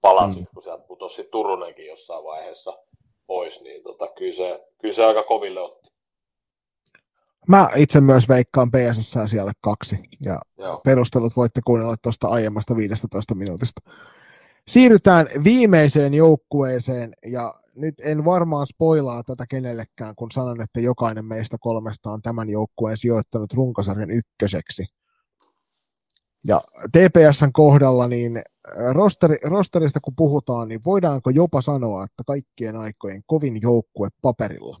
palasi, 0.00 0.40
mm. 0.40 0.46
kun 0.54 0.62
sieltä 0.62 0.84
putosi 0.86 1.28
Turunenkin 1.30 1.86
jossain 1.86 2.24
vaiheessa 2.24 2.78
pois, 3.26 3.62
niin 3.62 3.82
tota, 3.82 4.08
kyllä, 4.18 4.32
se, 4.32 4.66
kyllä 4.80 4.94
se 4.94 5.04
aika 5.04 5.22
koville 5.22 5.60
otti. 5.60 5.90
Mä 7.48 7.68
itse 7.76 8.00
myös 8.00 8.28
veikkaan 8.28 8.70
PSS 8.70 9.18
siellä 9.30 9.52
kaksi, 9.60 9.96
ja 10.24 10.38
Joo. 10.58 10.80
perustelut 10.84 11.36
voitte 11.36 11.60
kuunnella 11.66 11.96
tuosta 12.02 12.28
aiemmasta 12.28 12.76
15 12.76 13.34
minuutista. 13.34 13.80
Siirrytään 14.70 15.26
viimeiseen 15.44 16.14
joukkueeseen, 16.14 17.12
ja 17.26 17.54
nyt 17.76 17.94
en 18.04 18.24
varmaan 18.24 18.66
spoilaa 18.66 19.22
tätä 19.22 19.44
kenellekään, 19.48 20.14
kun 20.16 20.30
sanon, 20.30 20.62
että 20.62 20.80
jokainen 20.80 21.24
meistä 21.24 21.56
kolmesta 21.60 22.10
on 22.10 22.22
tämän 22.22 22.50
joukkueen 22.50 22.96
sijoittanut 22.96 23.52
runkosarjan 23.52 24.10
ykköseksi. 24.10 24.86
Ja 26.46 26.60
TPSn 26.92 27.52
kohdalla, 27.52 28.08
niin 28.08 28.42
rosteri, 28.92 29.36
rosterista 29.44 30.00
kun 30.00 30.16
puhutaan, 30.16 30.68
niin 30.68 30.80
voidaanko 30.84 31.30
jopa 31.30 31.60
sanoa, 31.60 32.04
että 32.04 32.22
kaikkien 32.26 32.76
aikojen 32.76 33.22
kovin 33.26 33.58
joukkue 33.62 34.08
paperilla? 34.22 34.80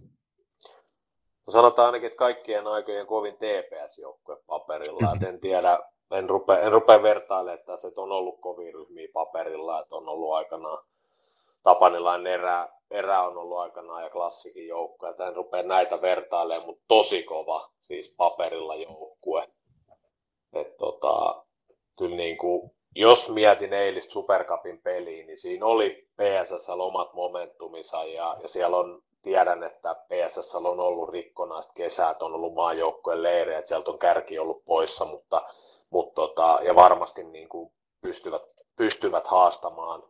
No 1.46 1.50
sanotaan 1.50 1.86
ainakin, 1.86 2.06
että 2.06 2.18
kaikkien 2.18 2.66
aikojen 2.66 3.06
kovin 3.06 3.34
TPS-joukkue 3.34 4.36
paperilla. 4.46 5.00
Mm-hmm. 5.14 5.26
En 5.26 5.40
tiedä, 5.40 5.80
en 6.10 6.30
rupea, 6.30 6.60
en 6.60 6.72
rupea 6.72 7.02
vertailemaan, 7.02 7.58
että 7.58 7.76
se 7.76 7.92
on 7.96 8.12
ollut 8.12 8.40
kovin 8.40 8.74
ryhmiä 8.74 9.08
paperilla, 9.12 9.80
että 9.80 9.96
on 9.96 10.08
ollut 10.08 10.34
aikanaan 10.34 10.84
Tapanilainen 11.66 12.32
erä, 12.32 12.68
erä 12.90 13.22
on 13.22 13.38
ollut 13.38 13.58
aikanaan 13.58 14.02
ja 14.02 14.10
klassikin 14.10 14.68
joukkue. 14.68 15.14
En 15.28 15.36
rupea 15.36 15.62
näitä 15.62 16.02
vertailemaan, 16.02 16.66
mutta 16.66 16.84
tosi 16.88 17.22
kova 17.22 17.70
siis 17.82 18.14
paperilla 18.16 18.74
joukkue. 18.74 19.48
Et 20.52 20.76
tota, 20.76 21.44
kyllä 21.98 22.16
niin 22.16 22.36
kuin, 22.36 22.70
jos 22.94 23.30
mietin 23.30 23.72
eilistä 23.72 24.12
Supercupin 24.12 24.82
peliä, 24.82 25.26
niin 25.26 25.38
siinä 25.38 25.66
oli 25.66 26.08
PSS 26.16 26.70
omat 26.70 27.14
momentumissa 27.14 28.04
ja, 28.04 28.36
ja 28.42 28.48
siellä 28.48 28.76
on, 28.76 29.02
tiedän, 29.22 29.62
että 29.62 29.94
PSS 29.94 30.54
on 30.54 30.80
ollut 30.80 31.08
rikkonaista 31.08 31.72
kesää, 31.76 32.14
on 32.20 32.34
ollut 32.34 32.54
maajoukkojen 32.54 33.22
leirejä, 33.22 33.58
että 33.58 33.68
sieltä 33.68 33.90
on 33.90 33.98
kärki 33.98 34.38
ollut 34.38 34.64
poissa, 34.64 35.04
mutta, 35.04 35.42
mutta 35.90 36.14
tota, 36.14 36.58
ja 36.62 36.74
varmasti 36.74 37.24
niin 37.24 37.48
kuin 37.48 37.72
pystyvät, 38.00 38.42
pystyvät 38.76 39.26
haastamaan, 39.26 40.02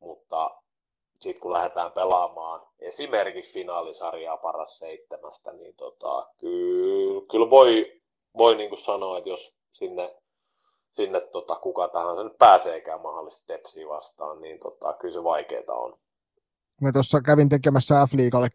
mutta 0.00 0.50
sitten 1.20 1.40
kun 1.40 1.52
lähdetään 1.52 1.92
pelaamaan 1.92 2.66
esimerkiksi 2.78 3.52
finaalisarjaa 3.52 4.36
paras 4.36 4.78
seitsemästä, 4.78 5.52
niin 5.52 5.74
tota, 5.76 6.28
kyllä, 6.40 7.26
kyllä 7.30 7.50
voi, 7.50 8.00
voi 8.38 8.56
niin 8.56 8.68
kuin 8.68 8.78
sanoa, 8.78 9.18
että 9.18 9.30
jos 9.30 9.58
sinne, 9.70 10.16
sinne 10.92 11.20
tota, 11.20 11.54
kuka 11.54 11.88
tahansa 11.88 12.24
nyt 12.24 12.38
pääseekään 12.38 13.00
mahdollisesti 13.00 13.46
Tepsiä 13.46 13.88
vastaan, 13.88 14.40
niin 14.40 14.58
tota, 14.58 14.92
kyllä 14.92 15.14
se 15.14 15.24
vaikeaa 15.24 15.74
on. 15.74 15.98
Me 16.80 16.92
tuossa 16.92 17.20
kävin 17.20 17.48
tekemässä 17.48 17.94
F-liigalle 17.94 18.48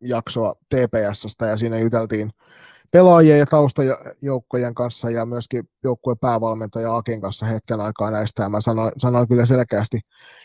jaksoa 0.00 0.54
TPSstä 0.54 1.46
ja 1.46 1.56
siinä 1.56 1.78
juteltiin 1.78 2.30
pelaajien 2.90 3.38
ja 3.38 3.46
taustajoukkojen 3.46 4.74
kanssa 4.74 5.10
ja 5.10 5.26
myöskin 5.26 5.64
joukkueen 5.84 6.18
päävalmentaja 6.18 6.96
Akin 6.96 7.20
kanssa 7.20 7.46
hetken 7.46 7.80
aikaa 7.80 8.10
näistä. 8.10 8.42
Ja 8.42 8.48
mä 8.48 8.60
sanoin, 8.60 8.92
sanoin 8.98 9.28
kyllä 9.28 9.46
selkeästi, 9.46 10.00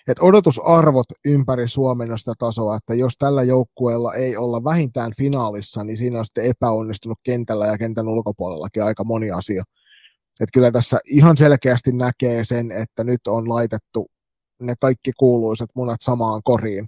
että 0.08 0.24
odotusarvot 0.24 1.06
ympäri 1.26 1.68
Suomen 1.68 2.12
on 2.12 2.20
sitä 2.20 2.34
tasoa, 2.40 2.76
että 2.76 2.94
jos 2.94 3.14
tällä 3.20 3.44
joukkueella 3.44 4.14
ei 4.14 4.38
olla 4.38 4.64
vähintään 4.64 5.12
finaalissa, 5.18 5.84
niin 5.84 5.98
siinä 5.98 6.20
on 6.20 6.26
sitten 6.26 6.46
epäonnistunut 6.46 7.20
kentällä 7.24 7.68
ja 7.68 7.78
kentän 7.78 8.08
ulkopuolellakin 8.08 8.84
aika 8.84 9.04
moni 9.04 9.32
asia. 9.32 9.64
Että 10.40 10.54
kyllä 10.54 10.72
tässä 10.72 11.00
ihan 11.06 11.38
selkeästi 11.38 11.92
näkee 11.92 12.44
sen, 12.44 12.72
että 12.72 13.04
nyt 13.04 13.28
on 13.28 13.50
laitettu 13.50 14.12
ne 14.62 14.76
kaikki 14.80 15.12
kuuluiset 15.18 15.70
munat 15.76 16.02
samaan 16.02 16.42
koriin 16.44 16.88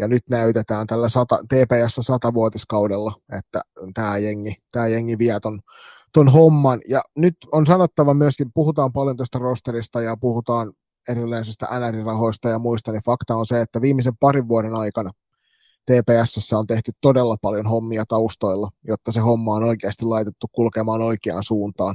ja 0.00 0.08
nyt 0.08 0.22
näytetään 0.30 0.86
tällä 0.86 1.08
sata, 1.08 1.36
TPS 1.36 2.10
100-vuotiskaudella, 2.12 3.12
että 3.38 3.60
tämä 3.94 4.18
jengi, 4.18 4.56
tämä 4.72 4.86
jengi 4.86 5.18
vie 5.18 5.40
ton, 5.40 5.60
ton 6.12 6.28
homman. 6.28 6.80
Ja 6.88 7.02
nyt 7.16 7.36
on 7.52 7.66
sanottava 7.66 8.14
myöskin, 8.14 8.52
puhutaan 8.54 8.92
paljon 8.92 9.16
tästä 9.16 9.38
rosterista 9.38 10.02
ja 10.02 10.16
puhutaan 10.16 10.72
erilaisilta 11.08 11.66
NR-rahoista 11.66 12.48
ja 12.48 12.58
muista, 12.58 12.92
niin 12.92 13.02
fakta 13.02 13.36
on 13.36 13.46
se, 13.46 13.60
että 13.60 13.80
viimeisen 13.80 14.16
parin 14.20 14.48
vuoden 14.48 14.74
aikana 14.74 15.10
TPS 15.86 16.52
on 16.52 16.66
tehty 16.66 16.92
todella 17.00 17.36
paljon 17.42 17.66
hommia 17.66 18.04
taustoilla, 18.08 18.70
jotta 18.84 19.12
se 19.12 19.20
homma 19.20 19.54
on 19.54 19.64
oikeasti 19.64 20.04
laitettu 20.04 20.46
kulkemaan 20.52 21.02
oikeaan 21.02 21.42
suuntaan. 21.42 21.94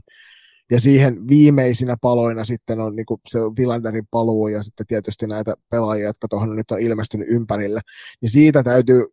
Ja 0.72 0.80
siihen 0.80 1.28
viimeisinä 1.28 1.96
paloina 2.02 2.46
sitten 2.46 2.80
on 2.80 2.96
niin 2.96 3.06
se 3.28 3.40
Villanderin 3.40 4.08
paluu 4.12 4.48
ja 4.48 4.64
sitten 4.64 4.88
tietysti 4.88 5.28
näitä 5.28 5.54
pelaajia, 5.70 6.08
jotka 6.08 6.28
tuohon 6.28 6.56
nyt 6.56 6.72
on 6.72 6.80
ilmestynyt 6.80 7.28
ympärille. 7.30 7.82
Niin 8.22 8.30
siitä 8.30 8.64
täytyy 8.64 9.06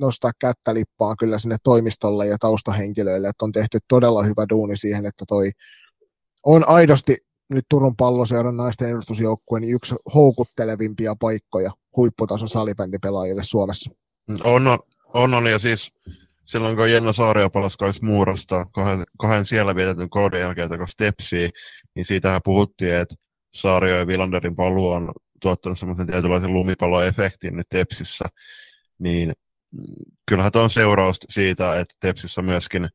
nostaa 0.00 0.30
kättä 0.38 0.74
lippaan 0.74 1.16
kyllä 1.16 1.38
sinne 1.38 1.56
toimistolle 1.64 2.26
ja 2.26 2.36
taustahenkilöille, 2.40 3.28
että 3.28 3.44
on 3.44 3.52
tehty 3.52 3.78
todella 3.88 4.22
hyvä 4.22 4.46
duuni 4.48 4.76
siihen, 4.76 5.06
että 5.06 5.24
toi 5.28 5.50
on 6.44 6.68
aidosti 6.68 7.16
nyt 7.50 7.64
Turun 7.68 7.96
palloseuran 7.96 8.56
naisten 8.56 8.90
edustusjoukkueen 8.90 9.60
niin 9.60 9.74
yksi 9.74 9.94
houkuttelevimpia 10.14 11.16
paikkoja 11.20 11.72
huipputason 11.96 12.48
salibändipelaajille 12.48 13.42
Suomessa. 13.44 13.90
On, 14.44 14.66
on, 15.14 15.34
on, 15.34 15.46
ja 15.46 15.58
siis 15.58 15.92
silloin 16.46 16.76
kun 16.76 16.90
Jenna 16.90 17.12
Saario 17.12 17.50
palasi 17.50 17.78
Kais 17.78 18.02
Muurasta 18.02 18.64
kahden, 18.64 19.04
kahden 19.18 19.46
siellä 19.46 19.74
vietetyn 19.74 20.10
koodin 20.10 20.40
jälkeen 20.40 20.68
takaisin 20.68 20.96
Tepsiin, 20.96 21.50
niin 21.94 22.04
siitähän 22.04 22.40
puhuttiin, 22.44 22.94
että 22.94 23.14
Saario 23.54 23.98
ja 23.98 24.06
Vilanderin 24.06 24.56
paluu 24.56 24.90
on 24.90 25.12
tuottanut 25.42 25.78
semmoisen 25.78 26.06
tietynlaisen 26.06 26.54
lumipalloefektin 26.54 27.56
nyt 27.56 27.66
Tepsissä, 27.68 28.24
niin 28.98 29.32
kyllähän 30.26 30.52
tuo 30.52 30.62
on 30.62 30.70
seurausta 30.70 31.26
siitä, 31.30 31.80
että 31.80 31.94
Tepsissä 32.00 32.42
myöskin 32.42 32.88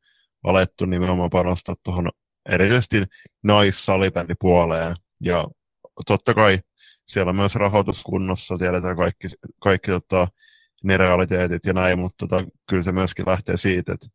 alettu 0.44 0.84
nimenomaan 0.84 1.30
panostaa 1.30 1.74
tuohon 1.84 2.10
erityisesti 2.48 3.04
naissalibändipuoleen, 3.42 4.96
ja 5.20 5.48
totta 6.06 6.34
kai 6.34 6.58
siellä 7.06 7.30
on 7.30 7.36
myös 7.36 7.54
rahoituskunnossa, 7.54 8.58
tiedetään 8.58 8.96
kaikki, 8.96 9.28
kaikki 9.58 9.90
tota, 9.90 10.28
ne 10.82 10.96
realiteetit 10.96 11.66
ja 11.66 11.72
näin, 11.72 11.98
mutta 11.98 12.26
tota, 12.26 12.44
kyllä 12.68 12.82
se 12.82 12.92
myöskin 12.92 13.24
lähtee 13.28 13.56
siitä, 13.56 13.92
että, 13.92 14.06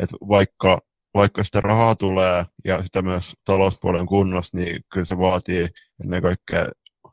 että 0.00 0.16
vaikka, 0.28 0.78
vaikka 1.14 1.44
sitä 1.44 1.60
rahaa 1.60 1.94
tulee 1.94 2.44
ja 2.64 2.82
sitä 2.82 3.02
myös 3.02 3.32
talouspuolen 3.44 4.06
kunnossa, 4.06 4.56
niin 4.56 4.80
kyllä 4.92 5.04
se 5.04 5.18
vaatii 5.18 5.68
ennen 6.04 6.22
kaikkea 6.22 6.66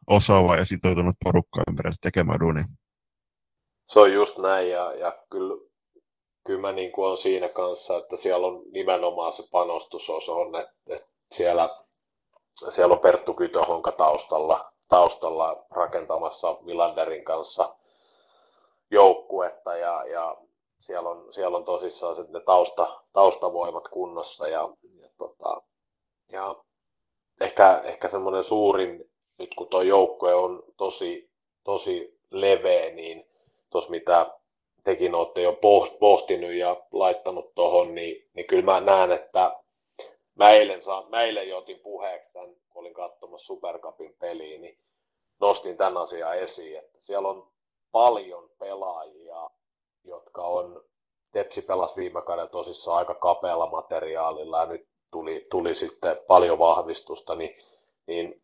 osaavaa 0.08 0.58
ja 0.58 0.66
sitoutunut 0.66 1.16
porukkaa 1.24 1.64
ympärille 1.70 1.96
tekemään 2.02 2.39
duunia. 2.39 2.66
Se 3.89 4.00
on 4.00 4.14
just 4.14 4.38
näin 4.38 4.70
ja, 4.70 4.94
ja 4.94 5.18
kyllä, 5.30 5.70
kyllä 6.48 6.62
mä 6.62 6.72
niin 6.72 6.91
kuin 6.91 7.10
on 7.10 7.18
siinä 7.18 7.50
kanssa, 7.50 7.98
että 7.98 8.16
siellä 8.16 8.48
on 8.48 8.64
nimenomaan 8.72 9.34
se 9.34 9.44
panostus 9.52 10.10
on, 10.30 10.56
että, 10.56 10.74
että 10.88 11.08
siellä, 11.32 11.70
siellä 12.70 12.94
on 12.94 13.00
Perttu 13.00 13.34
Kytöhonka 13.34 13.91
taustalla, 13.91 14.74
taustalla 14.89 15.66
rakentamassa 15.72 16.58
Milanderin 16.62 17.24
kanssa 17.24 17.76
joukkuetta 18.91 19.75
ja, 19.75 20.05
ja 20.05 20.38
siellä, 20.79 21.09
on, 21.09 21.34
siellä 21.34 21.57
on 21.57 21.65
tosissaan 21.65 22.15
sitten 22.15 22.34
ne 22.34 22.39
tausta, 22.39 23.03
taustavoimat 23.13 23.88
kunnossa 23.88 24.47
ja, 24.47 24.69
ja, 25.01 25.09
tota, 25.17 25.61
ja 26.31 26.55
ehkä, 27.41 27.81
ehkä 27.84 28.09
semmoinen 28.09 28.43
suurin, 28.43 29.11
nyt 29.39 29.55
kun 29.55 29.67
tuo 29.67 29.81
joukkue 29.81 30.34
on 30.34 30.63
tosi, 30.77 31.29
tosi 31.63 32.19
leveä, 32.31 32.89
niin 32.89 33.29
tuossa 33.69 33.91
mitä 33.91 34.39
tekin 34.84 35.15
olette 35.15 35.41
jo 35.41 35.59
pohtinut 35.99 36.53
ja 36.53 36.86
laittanut 36.91 37.55
tuohon, 37.55 37.95
niin, 37.95 38.29
niin 38.34 38.47
kyllä 38.47 38.63
mä 38.63 38.79
näen, 38.79 39.11
että 39.11 39.55
mä 40.36 40.51
eilen, 40.51 40.81
saa, 40.81 41.09
mä 41.09 41.21
eilen 41.21 41.49
jo 41.49 41.57
otin 41.57 41.79
puheeksi 41.79 42.34
tämän, 42.34 42.49
kun 42.49 42.81
olin 42.81 42.93
katsomassa 42.93 43.45
Supercupin 43.45 44.15
peliä, 44.19 44.59
niin 44.59 44.77
nostin 45.39 45.77
tämän 45.77 45.97
asian 45.97 46.38
esiin, 46.38 46.77
että 46.77 46.99
siellä 47.01 47.29
on 47.29 47.53
paljon 47.94 48.50
pelaajia, 48.60 49.50
jotka 50.04 50.41
on, 50.41 50.84
Tepsi 51.32 51.62
pelasi 51.62 51.96
viime 51.96 52.22
kaudella 52.22 52.50
tosissaan 52.50 52.98
aika 52.98 53.14
kapealla 53.14 53.70
materiaalilla 53.70 54.60
ja 54.60 54.66
nyt 54.66 54.88
tuli, 55.12 55.44
tuli 55.50 55.76
sitten 55.76 56.18
paljon 56.28 56.60
vahvistusta, 56.60 57.36
niin, 57.36 57.56
niin 58.08 58.41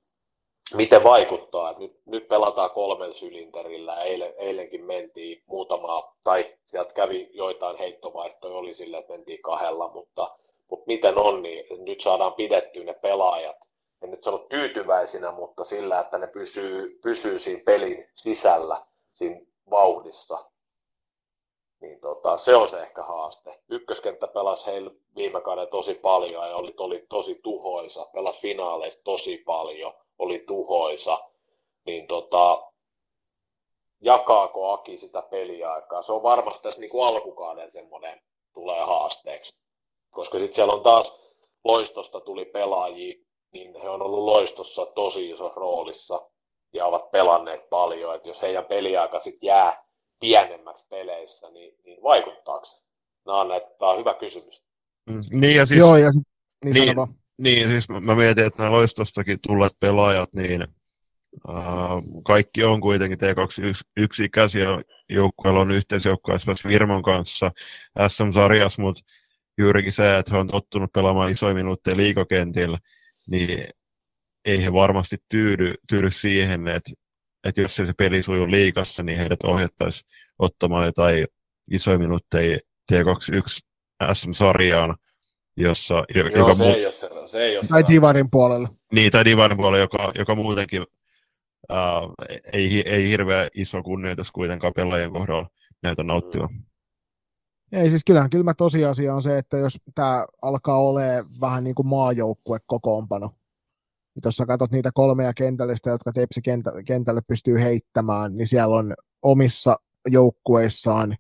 miten 0.73 1.03
vaikuttaa, 1.03 1.69
että 1.69 1.81
nyt, 1.81 1.99
nyt 2.05 2.27
pelataan 2.27 2.71
kolmen 2.71 3.13
sylinterillä, 3.13 4.01
Eilen, 4.01 4.33
eilenkin 4.37 4.85
mentiin 4.85 5.43
muutama, 5.45 6.15
tai 6.23 6.55
sieltä 6.65 6.93
kävi 6.93 7.29
joitain 7.33 7.77
heittovaihtoja, 7.77 8.55
oli 8.55 8.73
sille, 8.73 8.97
että 8.97 9.13
mentiin 9.13 9.41
kahdella, 9.41 9.91
mutta, 9.93 10.37
mutta 10.69 10.83
miten 10.87 11.17
on, 11.17 11.43
niin 11.43 11.65
nyt 11.85 12.01
saadaan 12.01 12.33
pidettyä 12.33 12.83
ne 12.83 12.93
pelaajat, 12.93 13.57
en 14.01 14.11
nyt 14.11 14.23
sano 14.23 14.37
tyytyväisinä, 14.37 15.31
mutta 15.31 15.63
sillä, 15.63 15.99
että 15.99 16.17
ne 16.17 16.27
pysyy, 16.27 16.99
pysyy 17.03 17.39
siinä 17.39 17.61
pelin 17.65 18.07
sisällä, 18.15 18.77
siinä 19.19 19.41
vauhdissa. 19.69 20.37
Niin 21.81 21.99
tota, 22.01 22.37
se 22.37 22.55
on 22.55 22.69
se 22.69 22.81
ehkä 22.81 23.03
haaste. 23.03 23.59
Ykköskenttä 23.69 24.27
pelasi 24.27 24.65
heillä 24.65 24.91
viime 25.15 25.41
kauden 25.41 25.67
tosi 25.67 25.93
paljon 25.93 26.49
ja 26.49 26.55
oli, 26.55 26.73
oli 26.77 27.05
tosi 27.09 27.39
tuhoisa. 27.43 28.07
Pelasi 28.13 28.41
finaaleissa 28.41 29.03
tosi 29.03 29.37
paljon, 29.37 29.93
oli 30.19 30.43
tuhoisa. 30.47 31.19
Niin 31.85 32.07
tota, 32.07 32.71
jakaako 34.01 34.69
Aki 34.69 34.97
sitä 34.97 35.21
peliaikaa? 35.21 36.03
Se 36.03 36.13
on 36.13 36.23
varmasti 36.23 36.63
tässä 36.63 36.81
niin 36.81 36.91
kuin 36.91 37.07
alkukauden 37.07 37.71
semmoinen 37.71 38.21
tulee 38.53 38.81
haasteeksi. 38.81 39.59
Koska 40.09 40.39
sitten 40.39 40.55
siellä 40.55 40.73
on 40.73 40.83
taas 40.83 41.21
loistosta 41.63 42.19
tuli 42.19 42.45
pelaajia, 42.45 43.15
niin 43.51 43.81
he 43.81 43.89
on 43.89 44.01
ollut 44.01 44.23
loistossa 44.23 44.85
tosi 44.85 45.29
isossa 45.29 45.59
roolissa 45.59 46.29
ja 46.73 46.85
ovat 46.85 47.11
pelanneet 47.11 47.69
paljon, 47.69 48.15
että 48.15 48.29
jos 48.29 48.41
heidän 48.41 48.65
peliaika 48.65 49.19
sitten 49.19 49.47
jää 49.47 49.83
pienemmäksi 50.19 50.85
peleissä, 50.89 51.49
niin, 51.49 51.75
niin 51.85 52.03
vaikuttaako 52.03 52.65
se? 52.65 52.81
Nämä 53.25 53.41
on, 53.41 53.51
että 53.51 53.69
tämä 53.79 53.91
on 53.91 53.99
hyvä 53.99 54.13
kysymys. 54.13 54.65
Mm, 55.09 55.21
niin 55.31 55.55
ja 55.55 55.65
siis... 55.65 55.79
Joo, 55.79 55.97
ja 55.97 56.13
sit, 56.13 56.23
niin, 56.65 56.73
niin, 56.73 56.95
Niin, 57.41 57.69
siis 57.69 57.89
mä 57.89 58.15
mietin, 58.15 58.45
että 58.45 58.63
nämä 58.63 58.75
loistostakin 58.75 59.39
tulleet 59.47 59.73
pelaajat, 59.79 60.33
niin 60.33 60.67
uh, 61.47 62.23
kaikki 62.23 62.63
on 62.63 62.81
kuitenkin 62.81 63.19
T21-ikäisiä 63.19 64.83
joukkueella 65.09 65.59
on 65.59 65.71
yhteisjoukkoja 65.71 66.35
esimerkiksi 66.35 66.67
Virmon 66.67 67.03
kanssa 67.03 67.51
SM-sarjassa, 68.07 68.81
mutta 68.81 69.01
juurikin 69.57 69.91
se, 69.91 70.17
että 70.17 70.31
he 70.33 70.37
on 70.37 70.47
tottunut 70.47 70.93
pelaamaan 70.93 71.31
isoja 71.31 71.53
minuutteja 71.53 71.97
liikokentillä, 71.97 72.77
niin 73.27 73.67
ei 74.45 74.63
he 74.63 74.73
varmasti 74.73 75.17
tyydy, 75.29 75.73
tyydy 75.89 76.11
siihen, 76.11 76.67
että, 76.67 76.91
että 77.43 77.61
jos 77.61 77.75
se 77.75 77.93
peli 77.97 78.23
sujuu 78.23 78.51
liikassa, 78.51 79.03
niin 79.03 79.17
heidät 79.17 79.43
ohjattaisiin 79.43 80.09
ottamaan 80.39 80.85
jotain 80.85 81.27
isoja 81.71 81.97
minuutteja 81.97 82.59
T21 82.91 83.59
SM-sarjaan, 84.13 84.95
jossa... 85.57 86.03
Joo, 86.15 86.27
joka 86.27 86.55
se, 86.55 86.63
mu- 86.63 86.75
ei 86.75 86.85
ole 86.85 86.93
se, 86.93 87.09
se 87.25 87.43
ei 87.43 87.57
ole 87.57 87.65
Tai 87.69 87.87
Divarin 87.87 88.29
puolella. 88.31 88.69
Niin, 88.93 89.11
tai 89.11 89.25
Divarin 89.25 89.57
puolella, 89.57 89.77
joka, 89.77 90.11
joka 90.15 90.35
muutenkin 90.35 90.81
uh, 91.71 92.13
ei, 92.53 92.89
ei 92.89 93.09
hirveän 93.09 93.49
iso 93.53 93.83
kunnioitus 93.83 94.31
kuitenkaan 94.31 94.73
pelaajien 94.73 95.11
kohdalla 95.11 95.49
näytä 95.83 96.03
nauttia. 96.03 96.41
Mm. 96.41 96.63
Ei 97.71 97.89
siis 97.89 98.03
kyllähän 98.05 98.29
kylmä 98.29 98.53
tosiasia 98.53 99.15
on 99.15 99.23
se, 99.23 99.37
että 99.37 99.57
jos 99.57 99.77
tämä 99.95 100.25
alkaa 100.41 100.77
olemaan 100.77 101.25
vähän 101.41 101.63
niin 101.63 101.75
kuin 101.75 101.87
maajoukkue 101.87 102.59
kokoonpano, 102.65 103.35
niin 104.19 104.23
tuossa 104.23 104.45
katsot 104.45 104.71
niitä 104.71 104.89
kolmea 104.93 105.33
kentällistä, 105.33 105.89
jotka 105.89 106.11
Tepsi 106.13 106.41
kentälle 106.85 107.21
pystyy 107.27 107.59
heittämään, 107.59 108.35
niin 108.35 108.47
siellä 108.47 108.75
on 108.75 108.93
omissa 109.21 109.77
joukkueissaan 110.07 111.15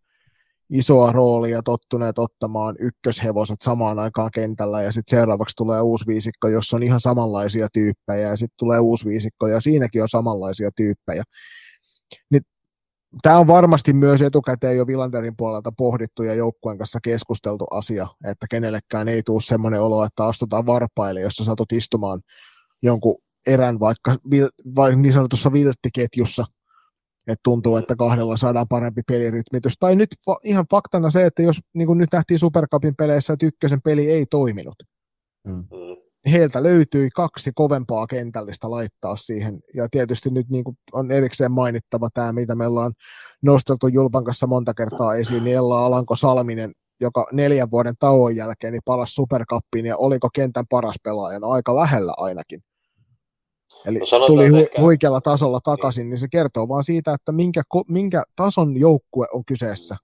isoa 0.69 1.11
roolia 1.11 1.63
tottuneet 1.63 2.19
ottamaan 2.19 2.75
ykköshevoset 2.79 3.61
samaan 3.61 3.99
aikaan 3.99 4.31
kentällä 4.33 4.81
ja 4.81 4.91
sitten 4.91 5.17
seuraavaksi 5.17 5.55
tulee 5.55 5.81
uusi 5.81 6.07
viisikko, 6.07 6.47
jossa 6.47 6.77
on 6.77 6.83
ihan 6.83 6.99
samanlaisia 6.99 7.67
tyyppejä 7.73 8.29
ja 8.29 8.35
sitten 8.35 8.57
tulee 8.59 8.79
uusi 8.79 9.05
viisikko 9.05 9.47
ja 9.47 9.61
siinäkin 9.61 10.01
on 10.01 10.09
samanlaisia 10.09 10.69
tyyppejä. 10.75 11.23
Niin 12.31 12.41
Tämä 13.21 13.39
on 13.39 13.47
varmasti 13.47 13.93
myös 13.93 14.21
etukäteen 14.21 14.77
jo 14.77 14.87
Vilanderin 14.87 15.37
puolelta 15.37 15.71
pohdittu 15.77 16.23
ja 16.23 16.33
joukkueen 16.33 16.77
kanssa 16.77 16.99
keskusteltu 17.03 17.65
asia, 17.71 18.07
että 18.25 18.45
kenellekään 18.49 19.07
ei 19.07 19.23
tule 19.23 19.41
semmoinen 19.41 19.81
olo, 19.81 20.03
että 20.03 20.25
astutaan 20.25 20.65
varpaille, 20.65 21.21
jossa 21.21 21.43
satut 21.43 21.71
istumaan 21.71 22.21
jonkun 22.83 23.17
erän 23.47 23.79
vaikka 23.79 24.15
vai 24.75 24.95
niin 24.95 25.13
sanotussa 25.13 25.53
vilttiketjussa, 25.53 26.45
että 27.27 27.41
tuntuu, 27.43 27.75
että 27.75 27.95
kahdella 27.95 28.37
saadaan 28.37 28.67
parempi 28.67 29.01
pelirytmitys. 29.07 29.73
Tai 29.79 29.95
nyt 29.95 30.15
fa- 30.29 30.39
ihan 30.43 30.65
faktana 30.71 31.09
se, 31.09 31.25
että 31.25 31.41
jos 31.41 31.59
niin 31.73 31.87
kuin 31.87 31.97
nyt 31.97 32.09
nähtiin 32.13 32.39
Supercupin 32.39 32.95
peleissä, 32.95 33.33
että 33.33 33.45
ykkösen 33.45 33.81
peli 33.81 34.11
ei 34.11 34.25
toiminut, 34.25 34.75
mm. 35.47 35.53
mm 35.53 35.89
heiltä 36.31 36.63
löytyi 36.63 37.09
kaksi 37.09 37.51
kovempaa 37.55 38.07
kentällistä 38.07 38.71
laittaa 38.71 39.15
siihen. 39.15 39.59
Ja 39.73 39.87
tietysti 39.91 40.29
nyt 40.29 40.49
niin 40.49 40.63
kuin 40.63 40.77
on 40.93 41.11
erikseen 41.11 41.51
mainittava 41.51 42.09
tämä, 42.13 42.33
mitä 42.33 42.55
me 42.55 42.67
ollaan 42.67 42.93
nosteltu 43.45 43.87
Julpan 43.87 44.23
kanssa 44.23 44.47
monta 44.47 44.73
kertaa 44.73 45.15
esiin, 45.15 45.43
niin 45.43 45.55
Ella 45.55 45.85
Alanko 45.85 46.15
Salminen, 46.15 46.71
joka 47.01 47.27
neljän 47.31 47.71
vuoden 47.71 47.95
tauon 47.99 48.35
jälkeen 48.35 48.73
niin 48.73 48.81
palasi 48.85 49.13
Supercuppiin 49.13 49.85
ja 49.85 49.97
oliko 49.97 50.29
kentän 50.33 50.65
paras 50.69 50.95
pelaaja, 51.03 51.39
no 51.39 51.49
aika 51.49 51.75
lähellä 51.75 52.13
ainakin. 52.17 52.61
Eli 53.85 53.99
no 53.99 54.27
tuli 54.27 54.49
hu- 54.49 54.57
ehkä... 54.57 54.81
huikealla 54.81 55.21
tasolla 55.21 55.59
takaisin, 55.63 56.01
niin. 56.01 56.09
niin 56.09 56.17
se 56.17 56.27
kertoo 56.31 56.67
vaan 56.67 56.83
siitä, 56.83 57.13
että 57.13 57.31
minkä, 57.31 57.61
minkä 57.87 58.23
tason 58.35 58.79
joukkue 58.79 59.27
on 59.33 59.45
kyseessä. 59.45 59.95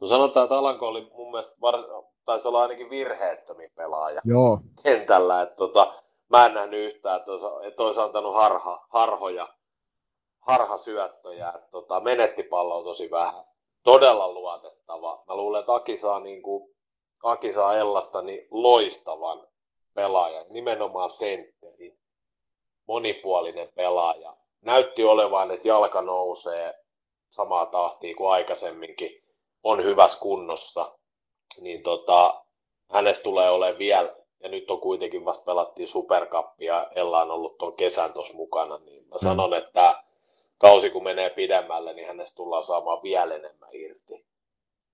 No 0.00 0.06
sanotaan, 0.06 0.44
että 0.44 0.58
Alanko 0.58 0.88
oli 0.88 1.10
mun 1.16 1.30
mielestä 1.30 1.54
var- 1.60 2.04
taisi 2.24 2.48
olla 2.48 2.62
ainakin 2.62 2.90
virheettömin 2.90 3.70
pelaaja 3.74 4.20
Joo. 4.24 4.60
kentällä. 4.82 5.42
Että 5.42 5.56
tota, 5.56 5.94
mä 6.28 6.46
en 6.46 6.54
nähnyt 6.54 6.80
yhtään, 6.80 7.16
että 7.16 7.32
olisi, 7.32 7.46
että 7.62 7.82
olisi 7.82 8.00
antanut 8.00 8.34
harha, 8.34 8.86
harhoja, 8.88 9.48
harhasyöttöjä. 10.40 11.48
Että 11.48 11.70
tota, 11.70 12.00
menetti 12.00 12.42
palloa 12.42 12.84
tosi 12.84 13.10
vähän. 13.10 13.44
Todella 13.82 14.32
luotettava. 14.32 15.24
Mä 15.28 15.36
luulen, 15.36 15.60
että 15.60 15.74
Aki 15.74 15.96
saa, 15.96 16.20
niin 16.20 16.42
kuin, 16.42 16.74
Aki 17.22 17.52
saa 17.52 17.76
Ellasta 17.76 18.22
niin 18.22 18.48
loistavan 18.50 19.46
pelaajan, 19.94 20.46
nimenomaan 20.48 21.10
sentteri, 21.10 21.97
monipuolinen 22.88 23.68
pelaaja. 23.74 24.36
Näytti 24.60 25.04
olevan, 25.04 25.50
että 25.50 25.68
jalka 25.68 26.02
nousee 26.02 26.74
samaa 27.30 27.66
tahtia 27.66 28.16
kuin 28.16 28.30
aikaisemminkin, 28.30 29.24
on 29.62 29.84
hyvässä 29.84 30.20
kunnossa 30.20 30.98
niin 31.60 31.82
tota, 31.82 32.44
hänestä 32.92 33.22
tulee 33.22 33.50
olemaan 33.50 33.78
vielä, 33.78 34.16
ja 34.40 34.48
nyt 34.48 34.70
on 34.70 34.80
kuitenkin 34.80 35.24
vasta 35.24 35.44
pelattiin 35.44 35.88
Superkappia, 35.88 36.86
Ella 36.94 37.22
on 37.22 37.30
ollut 37.30 37.58
tuon 37.58 37.76
kesän 37.76 38.12
tuossa 38.12 38.34
mukana, 38.34 38.78
niin 38.78 39.08
mä 39.08 39.14
mm. 39.14 39.18
sanon, 39.22 39.54
että 39.54 40.02
kausi 40.58 40.90
kun 40.90 41.04
menee 41.04 41.30
pidemmälle, 41.30 41.92
niin 41.92 42.06
hänestä 42.06 42.36
tullaan 42.36 42.64
saamaan 42.64 43.02
vielä 43.02 43.34
enemmän 43.34 43.68
irti. 43.72 44.26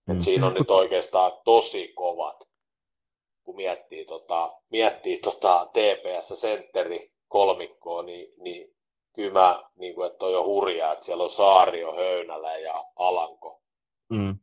Mm. 0.06 0.16
Et 0.16 0.22
siinä 0.22 0.46
on 0.46 0.54
nyt 0.54 0.70
oikeastaan 0.70 1.32
tosi 1.44 1.92
kovat, 1.94 2.48
kun 3.44 3.56
miettii, 3.56 4.04
tota, 4.04 4.52
miettii 4.70 5.18
tota 5.18 5.68
TPS-sentteri 5.72 7.13
kolmikkoa, 7.34 8.02
niin, 8.02 8.32
niin 8.36 8.74
kyllä 9.12 9.32
mä, 9.32 9.64
niin 9.76 9.94
kuin, 9.94 10.06
että 10.06 10.18
toi 10.18 10.36
on 10.36 10.44
hurjaa, 10.44 10.92
että 10.92 11.04
siellä 11.04 11.24
on 11.24 11.30
Saario, 11.30 11.96
Höynälä 11.96 12.58
ja 12.58 12.84
Alanko. 12.96 13.62
Mm 14.08 14.38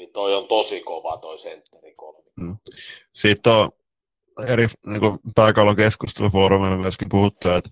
niin 0.00 0.12
toi 0.12 0.34
on 0.34 0.48
tosi 0.48 0.80
kova 0.80 1.18
toi 1.18 1.38
sentteri 1.38 1.94
kolmi. 1.94 2.30
Mm. 2.36 2.56
Siitä 3.12 3.56
on 3.56 3.70
eri 4.48 4.66
niin 4.86 5.18
pääkallon 5.34 5.76
keskustelufoorumilla 5.76 6.76
myöskin 6.76 7.08
puhuttu, 7.08 7.48
että 7.48 7.70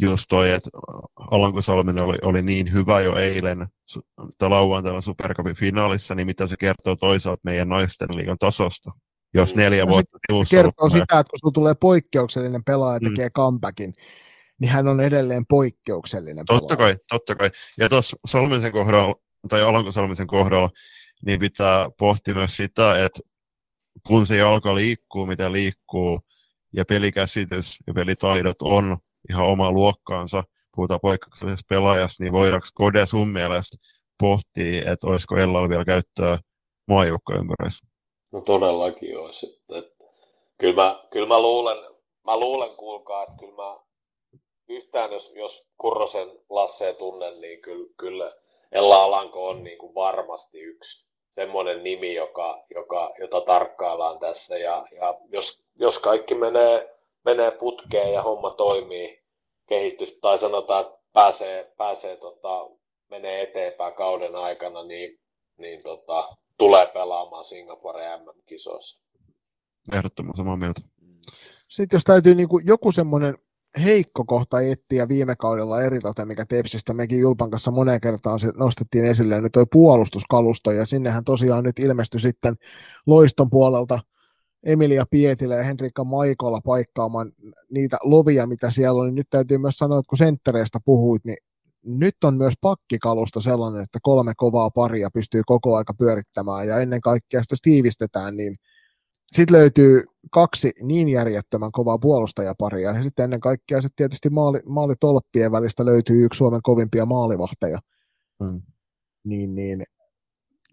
just 0.00 0.24
toi, 0.28 0.50
että 0.50 0.70
Alanko 1.30 1.62
Salminen 1.62 2.04
oli, 2.04 2.18
oli 2.22 2.42
niin 2.42 2.72
hyvä 2.72 3.00
jo 3.00 3.16
eilen 3.16 3.66
tai 4.38 4.48
lauantaina 4.48 5.00
Supercupin 5.00 5.56
finaalissa, 5.56 6.14
niin 6.14 6.26
mitä 6.26 6.46
se 6.46 6.56
kertoo 6.56 6.96
toisaalta 6.96 7.40
meidän 7.44 7.68
naisten 7.68 8.16
liigan 8.16 8.38
tasosta. 8.38 8.90
Jos 9.34 9.54
mm. 9.54 9.60
neljä 9.60 9.86
vuotta 9.86 10.18
se 10.44 10.56
kertoo 10.56 10.88
sitä, 10.88 11.02
että 11.02 11.30
kun 11.30 11.38
sulla 11.40 11.52
tulee 11.52 11.74
poikkeuksellinen 11.74 12.64
pelaaja 12.64 13.00
mm. 13.02 13.08
tekee 13.08 13.30
comebackin, 13.30 13.94
niin 14.58 14.70
hän 14.70 14.88
on 14.88 15.00
edelleen 15.00 15.46
poikkeuksellinen 15.46 16.46
Totta 16.46 16.76
pelaaja. 16.76 16.96
kai, 16.96 17.04
totta 17.08 17.34
kai. 17.34 17.50
Ja 17.78 17.88
tuossa 17.88 18.16
Salmisen 18.26 18.72
kohdalla, 18.72 19.14
tai 19.48 19.62
Alanko 19.62 19.92
Salmisen 19.92 20.26
kohdalla, 20.26 20.70
niin 21.26 21.40
pitää 21.40 21.90
pohtia 21.98 22.34
myös 22.34 22.56
sitä, 22.56 23.04
että 23.04 23.20
kun 24.06 24.26
se 24.26 24.36
jalka 24.36 24.74
liikkuu, 24.74 25.26
mitä 25.26 25.52
liikkuu, 25.52 26.20
ja 26.72 26.84
pelikäsitys 26.84 27.78
ja 27.86 27.94
pelitaidot 27.94 28.62
on 28.62 28.98
ihan 29.30 29.46
oma 29.46 29.72
luokkaansa, 29.72 30.44
puhutaan 30.76 31.00
poikkeuksellisesta 31.00 31.66
pelaajasta, 31.68 32.22
niin 32.22 32.32
voidaanko 32.32 32.66
Kode 32.74 33.06
sun 33.06 33.28
mielestä 33.28 33.76
pohtia, 34.18 34.92
että 34.92 35.06
olisiko 35.06 35.36
Ellalla 35.36 35.68
vielä 35.68 35.84
käyttöä 35.84 36.38
maajoukkoympäröissä? 36.88 37.91
No 38.32 38.40
todellakin 38.40 39.18
olisi. 39.18 39.46
Että, 39.46 39.78
että, 39.78 40.04
kyllä, 40.58 40.74
mä, 40.74 41.04
kyllä 41.10 41.26
mä 41.26 41.40
luulen, 41.40 41.78
mä 42.24 42.36
luulen 42.36 42.76
kuulkaa, 42.76 43.22
että 43.22 43.34
kyllä 43.40 43.54
mä 43.54 43.80
yhtään 44.68 45.12
jos, 45.12 45.32
jos 45.34 45.68
Kurrosen 45.78 46.40
Lasseen 46.50 46.96
tunnen, 46.96 47.40
niin 47.40 47.60
kyllä, 47.62 47.88
kyllä 47.96 48.32
Ella 48.72 49.04
Alanko 49.04 49.48
on 49.48 49.64
niin 49.64 49.78
kuin 49.78 49.94
varmasti 49.94 50.60
yksi 50.60 51.06
semmoinen 51.30 51.84
nimi, 51.84 52.14
joka, 52.14 52.64
joka, 52.74 53.14
jota 53.18 53.40
tarkkaillaan 53.40 54.18
tässä. 54.18 54.58
Ja, 54.58 54.86
ja 54.92 55.14
jos, 55.28 55.64
jos 55.74 55.98
kaikki 55.98 56.34
menee, 56.34 56.94
menee 57.24 57.50
putkeen 57.50 58.12
ja 58.12 58.22
homma 58.22 58.50
toimii, 58.50 59.22
kehitys, 59.68 60.20
tai 60.20 60.38
sanotaan, 60.38 60.86
että 60.86 60.98
pääsee, 61.12 61.72
pääsee 61.76 62.16
tota, 62.16 62.70
menee 63.08 63.42
eteenpäin 63.42 63.94
kauden 63.94 64.36
aikana, 64.36 64.82
niin, 64.82 65.20
niin 65.56 65.82
tota, 65.82 66.36
tulee 66.58 66.86
pelaamaan 66.86 67.44
Singapore 67.44 68.16
MM-kisoissa. 68.16 69.02
Ehdottoman 69.92 70.36
samaa 70.36 70.56
mieltä. 70.56 70.80
Sitten 71.68 71.96
jos 71.96 72.04
täytyy 72.04 72.34
niin 72.34 72.48
kuin 72.48 72.66
joku 72.66 72.92
semmoinen 72.92 73.34
heikko 73.84 74.24
kohta 74.24 74.60
etsiä 74.60 75.08
viime 75.08 75.36
kaudella 75.36 75.82
eritoten, 75.82 76.28
mikä 76.28 76.46
Tepsistä 76.46 76.94
mekin 76.94 77.18
Julpan 77.20 77.50
kanssa 77.50 77.70
moneen 77.70 78.00
kertaan 78.00 78.40
se 78.40 78.52
nostettiin 78.56 79.04
esille, 79.04 79.40
niin 79.40 79.52
toi 79.52 79.66
puolustuskalusto, 79.72 80.70
ja 80.70 80.86
sinnehän 80.86 81.24
tosiaan 81.24 81.64
nyt 81.64 81.78
ilmestyi 81.78 82.20
sitten 82.20 82.56
loiston 83.06 83.50
puolelta 83.50 83.98
Emilia 84.62 85.06
Pietilä 85.10 85.54
ja 85.54 85.62
Henrikka 85.62 86.04
Maikola 86.04 86.60
paikkaamaan 86.64 87.32
niitä 87.70 87.96
lovia, 88.02 88.46
mitä 88.46 88.70
siellä 88.70 89.00
on. 89.00 89.06
Niin 89.06 89.14
nyt 89.14 89.30
täytyy 89.30 89.58
myös 89.58 89.76
sanoa, 89.76 89.98
että 89.98 90.08
kun 90.08 90.18
senttereistä 90.18 90.78
puhuit, 90.84 91.24
niin 91.24 91.36
nyt 91.84 92.24
on 92.24 92.36
myös 92.36 92.54
pakkikalusta 92.60 93.40
sellainen, 93.40 93.82
että 93.82 93.98
kolme 94.02 94.32
kovaa 94.36 94.70
paria 94.70 95.10
pystyy 95.10 95.42
koko 95.46 95.76
aika 95.76 95.94
pyörittämään, 95.94 96.68
ja 96.68 96.78
ennen 96.78 97.00
kaikkea 97.00 97.42
sitä 97.42 97.56
tiivistetään, 97.62 98.36
niin 98.36 98.56
sitten 99.32 99.56
löytyy 99.56 100.04
kaksi 100.30 100.72
niin 100.82 101.08
järjettömän 101.08 101.72
kovaa 101.72 101.98
puolustajaparia, 101.98 102.92
ja 102.92 103.02
sitten 103.02 103.24
ennen 103.24 103.40
kaikkea 103.40 103.80
sitten 103.80 103.96
tietysti 103.96 104.30
maali, 104.30 104.60
maalitolppien 104.66 105.52
välistä 105.52 105.84
löytyy 105.84 106.24
yksi 106.24 106.38
Suomen 106.38 106.60
kovimpia 106.62 107.06
maalivahteja. 107.06 107.78
Hmm. 108.44 108.62
Niin, 109.24 109.54
niin, 109.54 109.82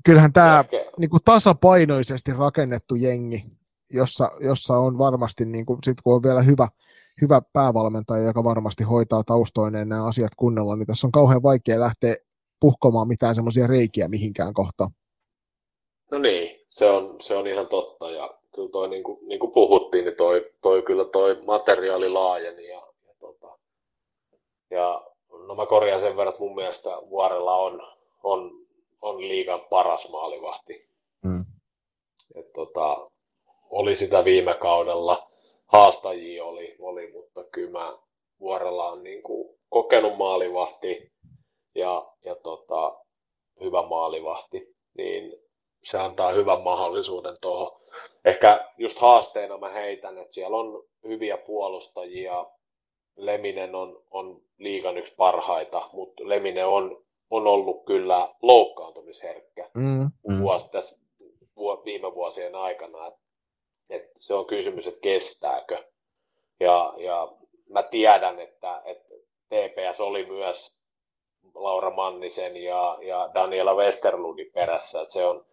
kyllähän 0.05 0.33
tämä 0.33 0.65
niin 0.97 1.09
kuin 1.09 1.23
tasapainoisesti 1.25 2.33
rakennettu 2.33 2.95
jengi, 2.95 3.45
jossa, 3.89 4.31
jossa 4.39 4.77
on 4.77 4.97
varmasti, 4.97 5.45
niin 5.45 5.65
kuin, 5.65 5.79
sit 5.83 6.01
kun 6.01 6.15
on 6.15 6.23
vielä 6.23 6.41
hyvä, 6.41 6.67
hyvä 7.21 7.41
päävalmentaja, 7.53 8.23
joka 8.23 8.43
varmasti 8.43 8.83
hoitaa 8.83 9.23
taustoineen 9.23 9.89
nämä 9.89 10.05
asiat 10.05 10.31
kunnolla, 10.37 10.75
niin 10.75 10.87
tässä 10.87 11.07
on 11.07 11.11
kauhean 11.11 11.43
vaikea 11.43 11.79
lähteä 11.79 12.15
puhkomaan 12.59 13.07
mitään 13.07 13.35
semmoisia 13.35 13.67
reikiä 13.67 14.07
mihinkään 14.07 14.53
kohtaan. 14.53 14.91
No 16.11 16.17
niin, 16.17 16.65
se 16.69 16.85
on, 16.85 17.15
se 17.21 17.35
on 17.35 17.47
ihan 17.47 17.67
totta 17.67 18.11
ja 18.11 18.39
kyllä 18.55 18.69
toi, 18.69 18.89
niin 18.89 19.03
kuin, 19.03 19.27
niin 19.27 19.39
kuin 19.39 19.51
puhuttiin, 19.51 20.05
niin 20.05 20.15
toi, 20.15 20.51
toi, 20.61 20.81
kyllä 20.81 21.05
toi 21.05 21.41
materiaali 21.45 22.09
laajeni 22.09 22.67
ja, 22.67 22.81
ja, 23.07 23.13
tota, 23.19 23.57
ja 24.69 25.05
no 25.47 25.55
mä 25.55 25.65
korjaan 25.65 26.01
sen 26.01 26.17
verran, 26.17 26.33
että 26.33 26.43
mun 26.43 26.55
mielestä 26.55 26.89
Vuorella 27.09 27.55
on, 27.55 27.81
on, 28.23 28.51
on 29.01 29.21
liigan 29.21 29.61
paras 29.69 30.09
maalivahti. 30.11 30.89
Mm. 31.23 31.45
Et, 32.35 32.53
tota, 32.53 33.09
oli 33.69 33.95
sitä 33.95 34.25
viime 34.25 34.53
kaudella, 34.53 35.29
haastajia 35.71 36.45
oli, 36.45 36.75
oli 36.79 37.11
mutta 37.11 37.43
kyllä 37.43 37.71
mä 37.71 37.97
Vuorella 38.39 38.89
on 38.91 39.03
niin 39.03 39.23
kuin 39.23 39.59
kokenut 39.69 40.17
maalivahti 40.17 41.11
ja, 41.75 42.13
ja 42.25 42.35
tota, 42.35 42.99
hyvä 43.61 43.81
maalivahti, 43.81 44.75
niin 44.97 45.35
se 45.83 45.97
antaa 45.97 46.31
hyvän 46.31 46.61
mahdollisuuden 46.61 47.35
tuohon. 47.41 47.81
Ehkä 48.25 48.71
just 48.77 48.99
haasteena 48.99 49.57
mä 49.57 49.69
heitän, 49.69 50.17
että 50.17 50.33
siellä 50.33 50.57
on 50.57 50.83
hyviä 51.07 51.37
puolustajia. 51.37 52.45
Leminen 53.15 53.75
on, 53.75 54.03
on 54.11 54.41
liigan 54.57 54.97
yksi 54.97 55.15
parhaita, 55.15 55.89
mutta 55.93 56.29
Leminen 56.29 56.67
on, 56.67 57.03
on 57.29 57.47
ollut 57.47 57.85
kyllä 57.85 58.29
loukkaantumisherkkä 58.41 59.69
mm, 59.73 60.09
mm. 60.27 60.41
Vuosi, 60.41 60.71
tässä 60.71 61.01
viime 61.85 62.15
vuosien 62.15 62.55
aikana. 62.55 63.07
Et, 63.07 63.13
et 63.89 64.11
se 64.15 64.33
on 64.33 64.45
kysymys, 64.45 64.87
että 64.87 65.01
kestääkö. 65.01 65.83
Ja, 66.59 66.93
ja 66.97 67.31
mä 67.69 67.83
tiedän, 67.83 68.39
että, 68.39 68.81
että 68.85 69.15
TPS 69.49 70.01
oli 70.01 70.25
myös 70.25 70.79
Laura 71.55 71.89
Mannisen 71.89 72.57
ja, 72.57 72.97
ja 73.01 73.29
Daniela 73.33 73.75
Westerlundin 73.75 74.51
perässä. 74.53 75.01
Että 75.01 75.13
se 75.13 75.25
on, 75.25 75.45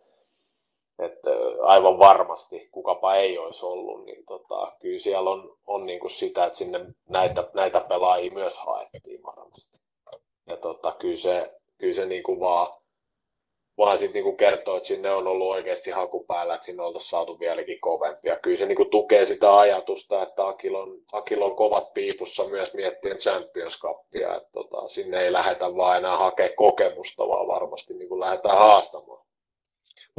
että 0.99 1.31
aivan 1.63 1.99
varmasti, 1.99 2.69
kukapa 2.73 3.15
ei 3.15 3.39
olisi 3.39 3.67
ollut, 3.67 4.05
niin 4.05 4.27
tota, 4.27 4.73
kyllä 4.81 4.99
siellä 4.99 5.31
on, 5.31 5.59
on 5.67 5.87
niin 5.87 6.01
kuin 6.01 6.11
sitä, 6.11 6.45
että 6.45 6.59
sinne 6.59 6.81
näitä, 7.09 7.51
näitä 7.55 7.81
pelaajia 7.81 8.33
myös 8.33 8.59
haettiin 8.59 9.23
varmasti. 9.23 9.79
Ja 10.47 10.57
tota, 10.57 10.93
kyllä 10.93 11.17
se, 11.17 11.55
kyllä 11.79 11.95
se 11.95 12.07
niin 12.07 12.23
kuin 12.23 12.41
vaan, 12.41 12.83
vaan 13.79 13.99
sitten 13.99 14.25
niin 14.25 14.37
kertoo, 14.37 14.77
että 14.77 14.87
sinne 14.87 15.11
on 15.11 15.27
ollut 15.27 15.49
oikeasti 15.49 15.91
haku 15.91 16.25
päällä, 16.25 16.55
että 16.55 16.65
sinne 16.65 16.83
oltaisiin 16.83 17.11
saatu 17.11 17.41
vieläkin 17.41 17.81
kovempia. 17.81 18.39
Kyllä 18.39 18.57
se 18.57 18.67
niin 18.67 18.77
kuin 18.77 18.91
tukee 18.91 19.27
sitä 19.27 19.59
ajatusta, 19.59 20.23
että 20.23 20.49
Akil 20.49 20.75
on, 20.75 20.99
Akil 21.13 21.43
on 21.43 21.57
kovat 21.57 21.95
piipussa 21.95 22.49
myös 22.49 22.75
miettien 22.75 23.17
Champions 23.17 23.81
Cupia, 23.81 24.37
että 24.37 24.49
tota, 24.53 24.89
sinne 24.89 25.21
ei 25.21 25.33
lähetä 25.33 25.65
vaan 25.77 25.99
enää 25.99 26.17
hakea 26.17 26.49
kokemusta, 26.57 27.29
vaan 27.29 27.47
varmasti 27.47 27.95
niin 27.95 28.09
kuin 28.09 28.21
lähdetään 28.21 28.59
haastamaan. 28.59 29.27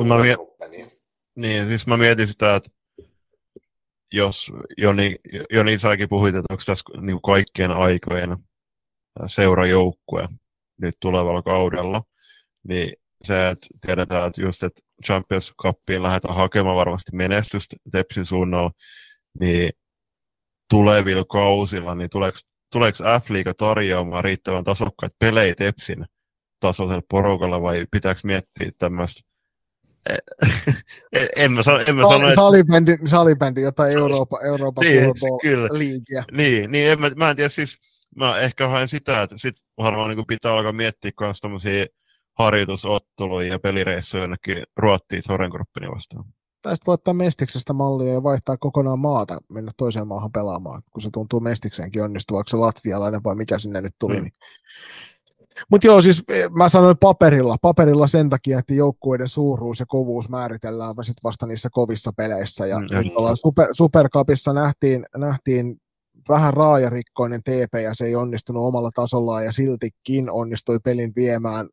Mä, 0.07 0.17
mie- 0.17 0.91
niin, 1.35 1.67
siis 1.67 1.87
mä 1.87 1.97
mietin 1.97 2.27
sitä, 2.27 2.55
että 2.55 2.69
jos 4.13 4.51
Joni, 4.77 5.15
Joni 5.49 5.79
säkin 5.79 6.09
puhuit, 6.09 6.35
että 6.35 6.53
onko 6.53 6.63
tässä 6.65 6.83
niin 7.01 7.21
kaikkien 7.21 7.71
aikojen 7.71 8.37
seurajoukkue 9.27 10.27
nyt 10.81 10.95
tulevalla 10.99 11.41
kaudella, 11.41 12.01
niin 12.63 12.93
se, 13.23 13.49
että 13.49 13.67
tiedetään, 13.85 14.27
että 14.27 14.41
just, 14.41 14.63
että 14.63 14.81
Champions 15.05 15.53
Cupiin 15.61 16.03
lähdetään 16.03 16.35
hakemaan 16.35 16.75
varmasti 16.75 17.11
menestystä 17.13 17.75
Tepsin 17.91 18.25
suunnalla, 18.25 18.71
niin 19.39 19.69
tulevilla 20.69 21.23
kausilla, 21.23 21.95
niin 21.95 22.09
tuleeko, 22.09 22.37
tuleeko 22.71 22.97
F-liiga 23.03 23.53
tarjoamaan 23.53 24.23
riittävän 24.23 24.63
tasokkaita 24.63 25.15
pelejä 25.19 25.55
Tepsin 25.55 26.05
tasoisella 26.59 27.01
porukalla 27.09 27.61
vai 27.61 27.85
pitääkö 27.91 28.19
miettiä 28.23 28.71
tämmöistä 28.77 29.27
en 31.35 31.51
mä, 31.51 31.63
sano, 31.63 31.79
en 31.87 31.95
mä 31.95 32.01
sano, 32.01 32.27
että... 32.27 32.35
Salibändi, 32.35 32.97
salibändi 33.05 33.61
jota 33.61 33.87
Eurooppa, 33.87 34.39
Eurooppa 34.41 34.81
niin, 34.81 35.13
kyllä. 35.41 35.69
liigiä. 35.71 36.23
Niin, 36.31 36.71
niin 36.71 36.91
en 36.91 37.01
mä, 37.01 37.11
mä 37.15 37.29
en 37.29 37.35
tiedä 37.35 37.49
siis, 37.49 37.77
mä 38.15 38.39
ehkä 38.39 38.67
haen 38.67 38.87
sitä, 38.87 39.21
että 39.21 39.37
sit 39.37 39.55
varmaan 39.77 40.09
niin 40.09 40.27
pitää 40.27 40.53
alkaa 40.53 40.71
miettiä 40.71 41.11
myös 41.19 41.39
tämmöisiä 41.39 41.85
harjoitusotteluja 42.37 43.47
ja 43.47 43.59
pelireissuja 43.59 44.23
jonnekin 44.23 44.63
Ruottiin 44.77 45.23
Sorengruppiin 45.23 45.91
vastaan. 45.91 46.25
Tästä 46.61 46.85
voi 46.87 46.93
ottaa 46.93 47.13
Mestiksestä 47.13 47.73
mallia 47.73 48.13
ja 48.13 48.23
vaihtaa 48.23 48.57
kokonaan 48.57 48.99
maata, 48.99 49.37
mennä 49.49 49.71
toiseen 49.77 50.07
maahan 50.07 50.31
pelaamaan, 50.31 50.81
kun 50.91 51.01
se 51.01 51.09
tuntuu 51.13 51.39
Mestikseenkin 51.39 52.03
onnistuvaksi 52.03 52.51
se 52.51 52.57
latvialainen 52.57 53.23
vai 53.23 53.35
mikä 53.35 53.59
sinne 53.59 53.81
nyt 53.81 53.95
tuli. 53.99 54.15
Mm. 54.15 54.23
Niin 54.23 54.33
mutta 55.71 55.87
joo, 55.87 56.01
siis 56.01 56.23
eh, 56.29 56.49
mä 56.49 56.69
sanoin 56.69 56.97
paperilla. 56.97 57.55
Paperilla 57.61 58.07
sen 58.07 58.29
takia, 58.29 58.59
että 58.59 58.73
joukkueiden 58.73 59.27
suuruus 59.27 59.79
ja 59.79 59.85
kovuus 59.85 60.29
määritellään 60.29 60.93
sit 61.01 61.17
vasta 61.23 61.45
niissä 61.45 61.69
kovissa 61.71 62.13
peleissä. 62.17 62.65
Ja 62.65 62.79
mm, 62.79 62.87
super, 63.41 63.67
Supercupissa 63.71 64.53
nähtiin, 64.53 65.05
nähtiin 65.17 65.77
vähän 66.29 66.53
raajarikkoinen 66.53 67.41
TP 67.43 67.73
ja 67.83 67.93
se 67.93 68.05
ei 68.05 68.15
onnistunut 68.15 68.63
omalla 68.63 68.91
tasollaan 68.95 69.45
ja 69.45 69.51
siltikin 69.51 70.31
onnistui 70.31 70.79
pelin 70.79 71.13
viemään 71.15 71.69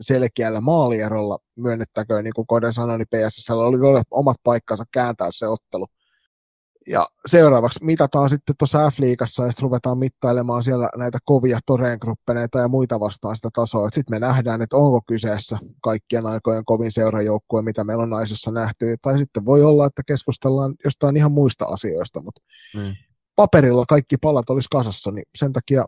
selkeällä 0.00 0.60
maalierolla, 0.60 1.38
myönnettäköön, 1.56 2.24
niin 2.24 2.34
kuin 2.34 2.46
Kode 2.46 2.72
sanoi, 2.72 2.98
niin 2.98 3.08
PSS 3.08 3.50
oli 3.50 4.02
omat 4.10 4.36
paikkansa 4.44 4.84
kääntää 4.92 5.28
se 5.30 5.48
ottelu. 5.48 5.86
Ja 6.88 7.06
seuraavaksi 7.26 7.84
mitataan 7.84 8.30
sitten 8.30 8.54
tuossa 8.58 8.90
F-liigassa 8.90 9.44
ja 9.44 9.50
sitten 9.50 9.62
ruvetaan 9.62 9.98
mittailemaan 9.98 10.62
siellä 10.62 10.88
näitä 10.96 11.18
kovia 11.24 11.58
toreengruppeneita 11.66 12.58
ja 12.58 12.68
muita 12.68 13.00
vastaan 13.00 13.36
sitä 13.36 13.48
tasoa. 13.52 13.90
Sitten 13.90 14.14
me 14.14 14.18
nähdään, 14.18 14.62
että 14.62 14.76
onko 14.76 15.00
kyseessä 15.08 15.58
kaikkien 15.82 16.26
aikojen 16.26 16.64
kovin 16.64 16.92
seurajoukkue, 16.92 17.62
mitä 17.62 17.84
meillä 17.84 18.02
on 18.02 18.10
naisessa 18.10 18.50
nähty. 18.50 18.96
Tai 19.02 19.18
sitten 19.18 19.44
voi 19.44 19.62
olla, 19.62 19.86
että 19.86 20.02
keskustellaan 20.06 20.74
jostain 20.84 21.16
ihan 21.16 21.32
muista 21.32 21.64
asioista, 21.64 22.20
mutta 22.20 22.40
mm. 22.74 22.94
paperilla 23.36 23.84
kaikki 23.88 24.16
palat 24.16 24.50
olisi 24.50 24.68
kasassa, 24.70 25.10
niin 25.10 25.24
sen 25.38 25.52
takia 25.52 25.84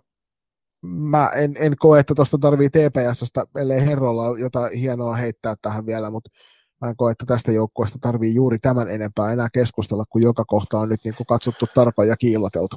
mä 0.83 1.31
en, 1.35 1.57
en 1.59 1.77
koe, 1.79 2.01
että 2.01 2.15
tuosta 2.15 2.39
tarvii 2.39 2.71
TPSstä, 2.71 3.47
ellei 3.57 3.87
Herrolla 3.87 4.39
jotain 4.39 4.73
hienoa 4.73 5.17
heittää 5.17 5.55
tähän 5.63 5.87
vielä, 5.87 6.11
mutta 6.11 6.31
Mä 6.81 6.89
en 6.89 6.97
koe, 6.97 7.13
että 7.13 7.27
tästä 7.27 7.53
joukkueesta 7.53 7.99
tarvii 8.01 8.35
juuri 8.35 8.59
tämän 8.59 8.91
enempää 8.91 9.33
enää 9.33 9.49
keskustella, 9.55 10.05
kun 10.09 10.23
joka 10.23 10.45
kohta 10.45 10.79
on 10.79 10.89
nyt 10.89 11.01
niin 11.05 11.15
kuin 11.17 11.27
katsottu 11.27 11.67
tarkoin 11.75 12.09
ja 12.09 12.17
kiilloteltu. 12.17 12.77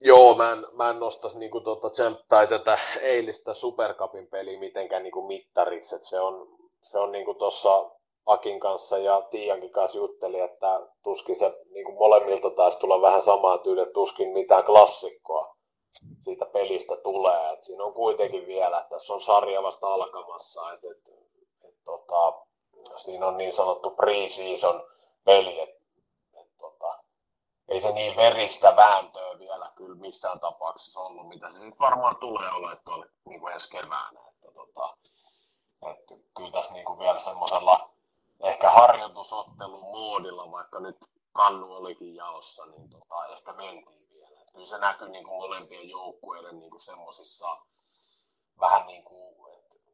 Joo, 0.00 0.34
mä 0.34 0.52
en, 0.52 0.66
mä 0.72 0.90
en 0.90 1.00
nostaisi 1.00 1.38
niin 1.38 1.50
kuin 1.50 1.64
tuota, 1.64 1.90
tai 2.28 2.46
tätä 2.46 2.78
eilistä 3.00 3.54
Supercupin 3.54 4.26
peliä 4.26 4.58
mitenkään 4.58 5.02
niin 5.02 5.12
kuin 5.12 5.26
mittariksi. 5.26 5.94
että 5.94 6.08
se 6.08 6.20
on, 6.20 6.58
se 6.82 6.98
on 6.98 7.12
niin 7.12 7.24
kuin 7.24 7.38
tuossa 7.38 7.90
Akin 8.26 8.60
kanssa 8.60 8.98
ja 8.98 9.22
Tiiankin 9.30 9.72
kanssa 9.72 9.98
jutteli, 9.98 10.40
että 10.40 10.80
tuskin 11.02 11.38
se 11.38 11.64
niin 11.70 11.84
kuin 11.84 11.98
molemmilta 11.98 12.50
taisi 12.50 12.78
tulla 12.78 13.02
vähän 13.02 13.22
samaa 13.22 13.58
tyyliä, 13.58 13.86
tuskin 13.86 14.32
mitään 14.32 14.64
klassikkoa 14.64 15.57
siitä 16.24 16.46
pelistä 16.46 16.96
tulee. 16.96 17.52
Et 17.52 17.64
siinä 17.64 17.84
on 17.84 17.94
kuitenkin 17.94 18.46
vielä, 18.46 18.78
että 18.78 18.90
tässä 18.90 19.14
on 19.14 19.20
sarja 19.20 19.62
vasta 19.62 19.94
alkamassa, 19.94 20.72
että 20.72 20.86
et, 20.90 21.08
et, 21.64 21.74
tota, 21.84 22.46
siinä 22.96 23.26
on 23.26 23.36
niin 23.36 23.52
sanottu 23.52 23.90
pre-season 23.90 24.88
peli, 25.24 25.60
että 25.60 25.80
et, 26.40 26.48
tota, 26.58 26.98
ei 27.68 27.80
se 27.80 27.92
niin 27.92 28.16
veristä 28.16 28.76
vääntöä 28.76 29.38
vielä 29.38 29.72
kyllä 29.76 29.96
missään 29.96 30.40
tapauksessa 30.40 31.00
ollut, 31.00 31.28
mitä 31.28 31.50
se 31.50 31.58
sitten 31.58 31.78
varmaan 31.78 32.16
tulee 32.16 32.50
olla 32.52 32.76
tuolla 32.84 33.06
niin 33.24 33.48
ensi 33.48 33.70
keväänä. 33.70 34.20
Että, 34.28 34.52
tota, 34.54 34.96
että 35.90 36.14
kyllä 36.36 36.50
tässä 36.50 36.74
niin 36.74 36.84
kuin 36.84 36.98
vielä 36.98 37.18
semmoisella 37.18 37.90
ehkä 38.40 38.70
harjoitusottelun 38.70 39.80
moodilla, 39.80 40.50
vaikka 40.50 40.80
nyt 40.80 40.96
kannu 41.32 41.74
olikin 41.74 42.14
jaossa, 42.14 42.66
niin 42.66 42.90
tota, 42.90 43.26
ehkä 43.26 43.52
mentiin 43.52 44.07
kyllä 44.58 44.68
se 44.68 44.78
näkyy 44.78 45.08
niin 45.08 45.24
kuin 45.24 45.36
molempien 45.36 45.88
joukkueiden 45.88 46.58
niin 46.58 46.70
kuin 46.70 46.80
semmoisissa 46.80 47.56
vähän 48.60 48.86
niin 48.86 49.02
kuin 49.02 49.36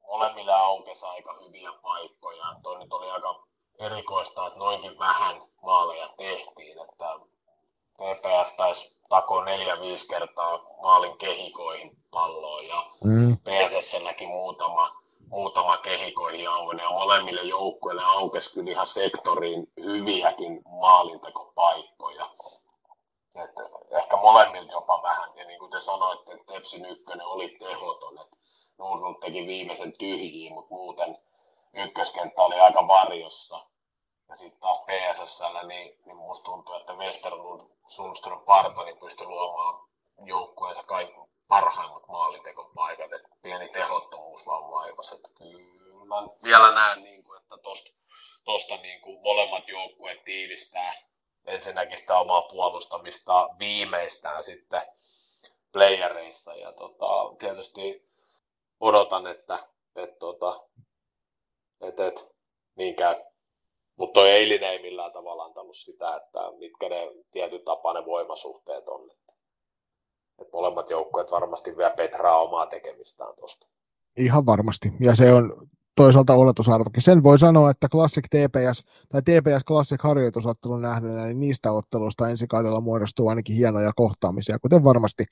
molemmille 0.06 0.52
aukesi 0.52 1.06
aika 1.06 1.34
hyviä 1.34 1.72
paikkoja. 1.82 2.44
Tuo 2.62 2.78
nyt 2.78 2.92
oli 2.92 3.10
aika 3.10 3.42
erikoista, 3.78 4.46
että 4.46 4.58
noinkin 4.58 4.98
vähän 4.98 5.42
maaleja 5.62 6.08
tehtiin, 6.16 6.78
että 6.78 7.18
TPS 7.94 8.56
taisi 8.56 8.98
takoa 9.08 9.44
neljä-viisi 9.44 10.08
kertaa 10.08 10.58
maalin 10.82 11.18
kehikoihin 11.18 11.96
palloon 12.10 12.66
ja 12.66 12.86
mm. 13.04 13.36
PSSlläkin 13.36 14.28
muutama, 14.28 14.96
muutama 15.28 15.76
kehikoihin 15.76 16.50
aukene 16.50 16.82
ja 16.82 16.90
molemmille 16.90 17.42
joukkueille 17.42 18.02
aukesi 18.04 18.54
kyllä 18.54 18.70
ihan 18.70 18.86
sektoriin 18.86 19.72
hyviäkin 19.80 20.62
maalintekopaikkoja. 20.80 22.30
Et 23.34 23.50
ehkä 23.90 24.16
molemmilta 24.16 24.72
jopa 24.72 25.02
vähän, 25.02 25.30
ja 25.36 25.44
niin 25.44 25.58
kuin 25.58 25.70
te 25.70 25.80
sanoitte, 25.80 26.32
että 26.32 26.52
Tepsin 26.52 26.86
ykkönen 26.86 27.26
oli 27.26 27.56
tehoton, 27.58 28.18
että 28.20 28.36
Nordlund 28.78 29.16
teki 29.20 29.46
viimeisen 29.46 29.98
tyhjiin, 29.98 30.52
mutta 30.52 30.74
muuten 30.74 31.18
ykköskenttä 31.74 32.42
oli 32.42 32.60
aika 32.60 32.88
varjossa. 32.88 33.60
Ja 34.28 34.36
sitten 34.36 34.60
taas 34.60 34.84
PSSllä, 34.84 35.62
niin, 35.62 35.98
niin 36.06 36.16
musta 36.16 36.44
tuntuu, 36.44 36.74
että 36.74 36.92
Westerlund, 36.92 37.60
Sundström, 37.86 38.40
Partoni 38.40 38.94
pystyi 38.94 39.26
luomaan 39.26 39.88
joukkueensa 40.18 40.82
kaikki 40.82 41.14
parhaimmat 41.48 42.08
maalintekopaikat, 42.08 43.12
että 43.12 43.28
pieni 43.42 43.68
tehottomuus 43.68 44.46
vaan 44.46 44.70
vaivasi. 44.70 45.14
Että 45.14 45.28
kyllä 45.38 46.28
vielä 46.44 46.74
näen, 46.74 47.02
niin 47.02 47.24
kuin, 47.24 47.42
että 47.42 47.56
tosta, 47.62 47.90
tosta 48.44 48.76
niin 48.76 49.00
kuin 49.00 49.22
molemmat 49.22 49.68
joukkueet 49.68 50.24
tiivistää 50.24 50.94
ensinnäkin 51.46 51.98
sitä 51.98 52.18
omaa 52.18 52.42
puolustamista 52.42 53.48
viimeistään 53.58 54.44
sitten 54.44 54.82
playereissa. 55.72 56.54
Ja 56.54 56.72
tota, 56.72 57.36
tietysti 57.38 58.08
odotan, 58.80 59.26
että, 59.26 59.58
että, 59.96 60.16
tota, 60.18 60.60
että, 61.80 62.06
että 62.06 62.20
niin 62.76 62.96
käy. 62.96 63.14
Mutta 63.96 64.20
toi 64.20 64.30
eilinen 64.30 64.70
ei 64.70 64.82
millään 64.82 65.12
tavalla 65.12 65.44
antanut 65.44 65.76
sitä, 65.76 66.16
että 66.16 66.38
mitkä 66.58 66.88
ne 66.88 67.12
tietyt 67.30 67.64
tapaa 67.64 67.92
ne 67.92 68.04
voimasuhteet 68.04 68.88
on. 68.88 69.10
Että, 69.10 69.32
että 70.38 70.56
molemmat 70.56 70.90
joukkueet 70.90 71.30
varmasti 71.30 71.76
vielä 71.76 71.90
Petraa 71.90 72.42
omaa 72.42 72.66
tekemistään 72.66 73.34
tuosta. 73.36 73.66
Ihan 74.16 74.46
varmasti. 74.46 74.88
Ja 75.00 75.16
se 75.16 75.32
on 75.32 75.68
toisaalta 75.96 76.34
oletusarvokin. 76.34 77.02
Sen 77.02 77.22
voi 77.22 77.38
sanoa, 77.38 77.70
että 77.70 77.88
Classic 77.88 78.24
TPS 78.24 78.84
tai 79.08 79.22
TPS 79.22 79.64
Classic 79.66 80.02
harjoitusottelun 80.02 80.82
nähneenä, 80.82 81.24
niin 81.24 81.40
niistä 81.40 81.72
otteluista 81.72 82.28
ensi 82.28 82.46
kaudella 82.46 82.80
muodostuu 82.80 83.28
ainakin 83.28 83.56
hienoja 83.56 83.92
kohtaamisia, 83.96 84.58
kuten 84.58 84.84
varmasti 84.84 85.24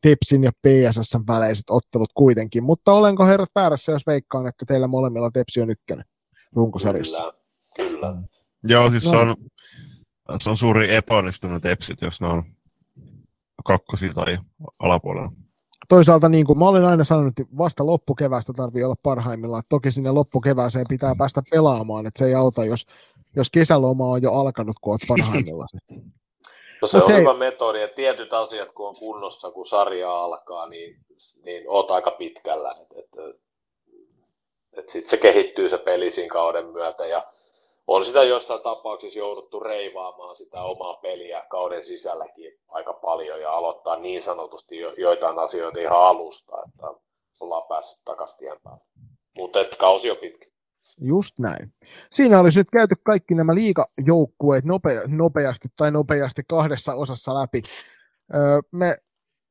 Tepsin 0.00 0.44
ja 0.44 0.52
PSS 0.52 1.18
väleiset 1.28 1.70
ottelut 1.70 2.10
kuitenkin. 2.14 2.64
Mutta 2.64 2.92
olenko 2.92 3.26
herrat 3.26 3.50
väärässä, 3.54 3.92
jos 3.92 4.06
veikkaan, 4.06 4.46
että 4.46 4.64
teillä 4.66 4.86
molemmilla 4.86 5.30
Tepsi 5.30 5.60
on 5.60 5.70
ykkönen 5.70 6.04
runkosarjassa? 6.52 7.32
Kyllä, 7.76 7.90
kyllä. 7.90 8.16
Joo, 8.64 8.90
siis 8.90 9.04
no. 9.04 9.10
se, 9.10 9.16
on, 9.16 9.36
se 10.40 10.50
on 10.50 10.56
suuri 10.56 10.94
epäonnistunut 10.94 11.62
Tepsit, 11.62 12.02
jos 12.02 12.20
ne 12.20 12.26
on 12.26 12.42
kakkosia 13.64 14.12
tai 14.12 14.38
alapuolella 14.78 15.32
toisaalta 15.88 16.28
niin 16.28 16.46
kuin 16.46 16.58
mä 16.58 16.68
olen 16.68 16.84
aina 16.84 17.04
sanonut, 17.04 17.40
että 17.40 17.56
vasta 17.58 17.86
loppukevästä 17.86 18.52
tarvii 18.52 18.84
olla 18.84 18.94
parhaimmillaan. 19.02 19.62
Toki 19.68 19.90
sinne 19.90 20.10
loppukevääseen 20.10 20.86
pitää 20.88 21.14
päästä 21.18 21.42
pelaamaan, 21.50 22.06
että 22.06 22.18
se 22.18 22.26
ei 22.26 22.34
auta, 22.34 22.64
jos, 22.64 22.86
jos 23.36 23.50
kesäloma 23.50 24.06
on 24.06 24.22
jo 24.22 24.32
alkanut, 24.32 24.76
kun 24.80 24.92
olet 24.92 25.02
parhaimmillaan. 25.08 25.68
No 26.82 26.88
se 26.88 26.96
Mut 26.96 27.06
on 27.06 27.12
hei. 27.12 27.20
hyvä 27.20 27.34
metodi, 27.34 27.82
että 27.82 27.96
tietyt 27.96 28.32
asiat 28.32 28.72
kun 28.72 28.88
on 28.88 28.96
kunnossa, 28.96 29.50
kun 29.50 29.66
sarja 29.66 30.24
alkaa, 30.24 30.68
niin, 30.68 30.96
niin 31.44 31.64
oot 31.68 31.90
aika 31.90 32.10
pitkällä. 32.10 32.74
Että, 32.82 32.94
että, 32.98 33.22
että 34.72 34.92
sitten 34.92 35.10
se 35.10 35.16
kehittyy 35.16 35.68
se 35.68 35.78
peli 35.78 36.10
siinä 36.10 36.32
kauden 36.32 36.66
myötä 36.66 37.06
ja 37.06 37.26
on 37.88 38.04
sitä 38.04 38.22
jossain 38.22 38.62
tapauksissa 38.62 39.18
jouduttu 39.18 39.60
reivaamaan 39.60 40.36
sitä 40.36 40.62
omaa 40.62 40.94
peliä 40.94 41.44
kauden 41.50 41.84
sisälläkin 41.84 42.52
aika 42.68 42.92
paljon 42.92 43.40
ja 43.40 43.52
aloittaa 43.52 43.98
niin 43.98 44.22
sanotusti 44.22 44.78
jo, 44.78 44.92
joitain 44.92 45.38
asioita 45.38 45.80
ihan 45.80 45.98
alusta, 45.98 46.56
että 46.68 46.86
ollaan 47.40 47.68
päässyt 47.68 48.04
takaisin 48.04 48.38
tien 48.38 48.56
päälle. 48.64 48.84
Mutta 49.36 49.58
kausi 49.78 50.10
on 50.10 50.16
pitkä. 50.16 50.46
Just 51.00 51.38
näin. 51.38 51.72
Siinä 52.12 52.40
olisi 52.40 52.60
nyt 52.60 52.70
käyty 52.72 52.94
kaikki 53.04 53.34
nämä 53.34 53.54
liikajoukkueet 53.54 54.64
nope, 54.64 55.02
nopeasti 55.06 55.68
tai 55.76 55.90
nopeasti 55.90 56.42
kahdessa 56.48 56.94
osassa 56.94 57.34
läpi. 57.34 57.62
Öö, 58.34 58.60
me 58.72 58.96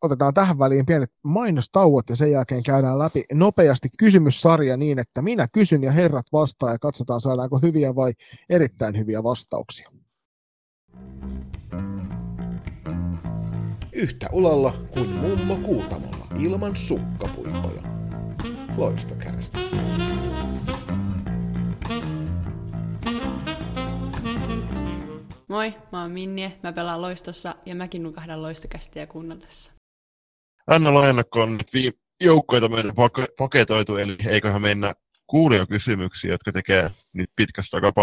otetaan 0.01 0.33
tähän 0.33 0.59
väliin 0.59 0.85
pienet 0.85 1.11
mainostauot 1.23 2.09
ja 2.09 2.15
sen 2.15 2.31
jälkeen 2.31 2.63
käydään 2.63 2.99
läpi 2.99 3.23
nopeasti 3.33 3.89
kysymyssarja 3.99 4.77
niin, 4.77 4.99
että 4.99 5.21
minä 5.21 5.47
kysyn 5.51 5.83
ja 5.83 5.91
herrat 5.91 6.25
vastaa 6.33 6.71
ja 6.71 6.79
katsotaan 6.79 7.21
saadaanko 7.21 7.59
hyviä 7.59 7.95
vai 7.95 8.11
erittäin 8.49 8.97
hyviä 8.97 9.23
vastauksia. 9.23 9.91
Yhtä 13.93 14.29
ulalla 14.31 14.73
kuin 14.93 15.09
mummo 15.09 15.55
Kuutamolla 15.55 16.27
ilman 16.39 16.75
sukkapuikkoja. 16.75 17.81
Loistokäästä. 18.77 19.59
Moi, 25.47 25.73
mä 25.91 26.01
oon 26.01 26.11
Minnie, 26.11 26.59
mä 26.63 26.73
pelaan 26.73 27.01
loistossa 27.01 27.55
ja 27.65 27.75
mäkin 27.75 28.03
nukahdan 28.03 28.41
loistokästiä 28.41 29.07
kuunnellessa. 29.07 29.76
NHL 30.80 31.03
ennakko 31.03 31.41
on 31.41 31.57
nyt 31.57 31.74
viime 31.74 31.97
joukkoita 32.24 32.70
meidän 32.70 32.93
paketoitu, 33.38 33.97
eli 33.97 34.15
eiköhän 34.28 34.61
mennä 34.61 34.93
kuulijakysymyksiä, 35.28 36.32
jotka 36.32 36.51
tekee 36.51 36.91
nyt 37.13 37.30
pitkästä 37.36 37.78
aika 37.78 37.93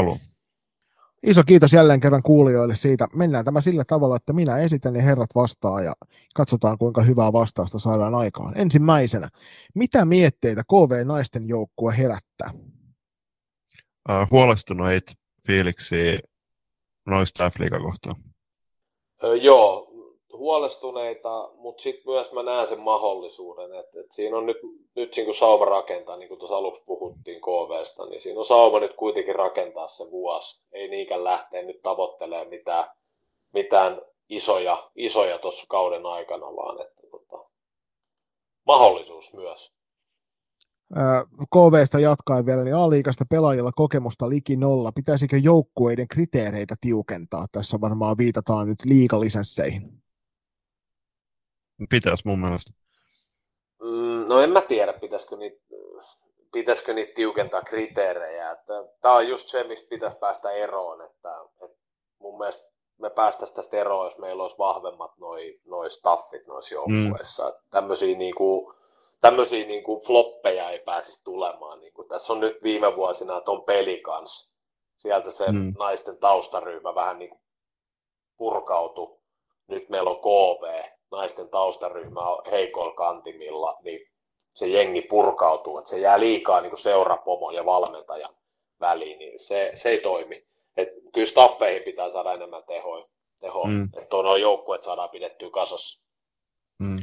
Iso 1.23 1.43
kiitos 1.45 1.73
jälleen 1.73 2.01
kerran 2.01 2.23
kuulijoille 2.23 2.75
siitä. 2.75 3.09
Mennään 3.15 3.45
tämä 3.45 3.61
sillä 3.61 3.85
tavalla, 3.87 4.17
että 4.17 4.33
minä 4.33 4.59
esitän 4.59 4.97
ja 4.97 5.03
herrat 5.03 5.31
vastaa 5.35 5.83
ja 5.83 5.95
katsotaan 6.35 6.79
kuinka 6.79 7.03
hyvää 7.03 7.33
vastausta 7.33 7.79
saadaan 7.79 8.15
aikaan. 8.15 8.59
Ensimmäisenä, 8.59 9.29
mitä 9.75 10.05
mietteitä 10.05 10.63
KV-naisten 10.63 11.49
joukkue 11.49 11.99
herättää? 11.99 12.51
Uh, 14.09 14.31
huolestuneita 14.31 15.13
fiiliksiä 15.47 16.19
noista 17.07 17.51
f 17.51 17.55
kohtaan. 17.83 18.17
Öö, 19.23 19.37
joo, 19.37 19.94
huolestuneita, 20.45 21.51
mutta 21.55 21.83
sitten 21.83 22.13
myös 22.13 22.33
mä 22.33 22.43
näen 22.43 22.69
sen 22.69 22.81
mahdollisuuden, 22.81 23.75
että, 23.75 24.01
että 24.01 24.15
siinä 24.15 24.37
on 24.37 24.47
nyt, 24.47 24.57
nyt 24.97 25.15
siinä 25.15 25.27
kun 25.27 25.35
Sauma 25.35 25.65
rakentaa, 25.65 26.17
niin 26.17 26.29
kuin 26.29 26.39
tuossa 26.39 26.57
aluksi 26.57 26.83
puhuttiin 26.87 27.41
KVsta, 27.41 28.07
niin 28.07 28.23
siinä 28.23 28.41
on 28.41 28.47
Sauma 28.47 28.81
nyt 28.81 28.95
kuitenkin 28.95 29.35
rakentaa 29.35 29.89
se 29.89 30.05
vuosi. 30.11 30.67
Ei 30.73 30.89
niinkään 30.89 31.25
lähteä 31.25 31.63
nyt 31.63 31.83
tavoittelemaan 31.83 32.49
mitään, 32.49 32.85
mitään 33.53 34.03
isoja, 34.29 34.91
isoja 34.97 35.39
tuossa 35.39 35.67
kauden 35.69 36.07
aikana, 36.07 36.47
vaan 36.47 36.81
että 36.87 37.03
tota, 37.11 37.45
mahdollisuus 38.67 39.35
myös. 39.35 39.75
KVstä 41.55 41.99
jatkaen 41.99 42.47
vielä, 42.47 42.65
niin 42.65 42.77
A-liigasta 42.77 43.25
pelaajilla 43.31 43.73
kokemusta 43.73 44.29
liki 44.29 44.57
nolla. 44.57 44.93
Pitäisikö 44.93 45.39
joukkueiden 45.39 46.09
kriteereitä 46.09 46.75
tiukentaa? 46.81 47.47
Tässä 47.53 47.81
varmaan 47.81 48.19
viitataan 48.19 48.69
nyt 48.69 48.79
liikalisensseihin. 48.85 50.04
Pitäisi 51.91 52.23
mun 52.27 52.39
mielestä. 52.39 52.71
Mm, 53.83 54.25
no 54.29 54.41
en 54.41 54.51
mä 54.51 54.61
tiedä, 54.61 54.93
pitäisikö 54.93 55.37
niitä, 55.37 55.61
pitäisikö 56.53 56.95
niitä 56.95 57.13
tiukentaa 57.15 57.63
kriteerejä. 57.63 58.57
Tämä 59.01 59.15
on 59.15 59.29
just 59.29 59.49
se, 59.49 59.65
mistä 59.65 59.89
pitäisi 59.91 60.17
päästä 60.17 60.51
eroon. 60.51 61.03
Että, 61.03 61.31
että 61.65 61.79
mun 62.19 62.39
mielestä 62.39 62.75
me 62.99 63.11
päästäisiin 63.11 63.57
tästä 63.57 63.77
eroon, 63.77 64.07
jos 64.07 64.19
meillä 64.19 64.43
olisi 64.43 64.59
vahvemmat 64.59 65.19
noi, 65.19 65.61
noi 65.65 65.91
staffit 65.91 66.47
noissa 66.47 66.75
joukkueissa. 66.75 67.49
Mm. 67.49 67.55
Tämmöisiä 67.71 68.17
niinku, 68.17 68.75
tämmöisiä 69.21 69.67
niinku 69.67 70.01
floppeja 70.07 70.71
ei 70.71 70.79
pääsisi 70.79 71.25
tulemaan. 71.25 71.81
Niinku, 71.81 72.05
tässä 72.05 72.33
on 72.33 72.41
nyt 72.41 72.63
viime 72.63 72.97
vuosina 72.97 73.41
tuon 73.41 73.63
peli 73.63 74.01
kanssa. 74.01 74.55
Sieltä 74.97 75.31
se 75.31 75.53
mm. 75.53 75.73
naisten 75.79 76.19
taustaryhmä 76.19 76.95
vähän 76.95 77.19
niinku 77.19 77.41
purkautui. 78.37 79.19
Nyt 79.69 79.89
meillä 79.89 80.11
on 80.11 80.21
KV, 80.21 80.94
naisten 81.11 81.49
taustaryhmä 81.49 82.21
on 82.21 82.43
heikoilla 82.51 82.95
kantimilla, 82.95 83.79
niin 83.83 84.01
se 84.55 84.67
jengi 84.67 85.03
purkautuu, 85.03 85.79
että 85.79 85.91
se 85.91 85.99
jää 85.99 86.21
liikaa 86.21 86.61
niin 86.61 86.79
seurapomo 86.79 87.51
ja 87.51 87.65
valmentaja 87.65 88.29
väliin, 88.81 89.19
niin 89.19 89.41
se, 89.41 89.71
se 89.75 89.89
ei 89.89 90.01
toimi. 90.01 90.47
Et 90.77 90.89
kyllä 91.15 91.27
staffeihin 91.27 91.83
pitää 91.83 92.11
saada 92.11 92.33
enemmän 92.33 92.63
tehoa, 92.67 93.09
teho, 93.41 93.65
mm. 93.65 93.85
että 93.85 94.17
nuo 94.17 94.37
joukkueet 94.37 94.83
saadaan 94.83 95.11
pidettyä 95.11 95.51
kasassa. 95.51 96.07
Mm. 96.79 96.97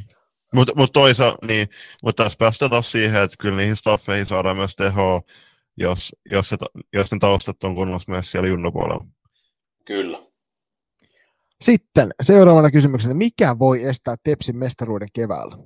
Mutta 0.54 0.72
mut 0.76 0.92
toisaalta, 0.92 1.46
niin, 1.46 1.68
mut 2.02 2.16
tässä 2.16 2.38
päästään 2.38 2.70
taas 2.70 2.92
siihen, 2.92 3.22
että 3.22 3.36
kyllä 3.40 3.56
niihin 3.56 3.76
staffeihin 3.76 4.26
saadaan 4.26 4.56
myös 4.56 4.74
tehoa, 4.74 5.20
jos, 5.76 6.16
jos, 6.30 6.48
se, 6.48 6.56
jos 6.92 7.12
ne 7.12 7.18
taustat 7.20 7.64
on 7.64 7.74
kunnossa 7.74 8.12
myös 8.12 8.32
siellä 8.32 8.48
junnopuolella. 8.48 9.04
Kyllä. 9.84 10.18
Sitten 11.62 12.10
seuraavana 12.22 12.70
kysymyksenä, 12.70 13.14
mikä 13.14 13.58
voi 13.58 13.84
estää 13.84 14.16
Tepsin 14.24 14.56
mestaruuden 14.56 15.08
keväällä? 15.12 15.56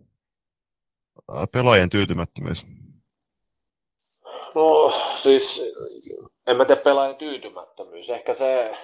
Pelaajien 1.53 1.91
tyytymättömyys. 1.91 2.67
No 4.55 4.93
siis, 5.15 5.75
en 6.47 6.57
mä 6.57 6.65
tiedä 6.65 6.81
pelaajien 6.81 7.17
tyytymättömyys. 7.17 8.11
Ehkä 8.11 8.35
se 8.35 8.77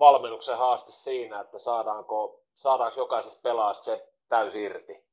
valmennuksen 0.00 0.58
haaste 0.58 0.92
siinä, 0.92 1.40
että 1.40 1.58
saadaanko, 1.58 2.44
saadaanko 2.54 3.00
jokaisesta 3.00 3.40
pelaajasta 3.42 3.84
se 3.84 4.08
täysin 4.28 4.62
irti. 4.62 5.06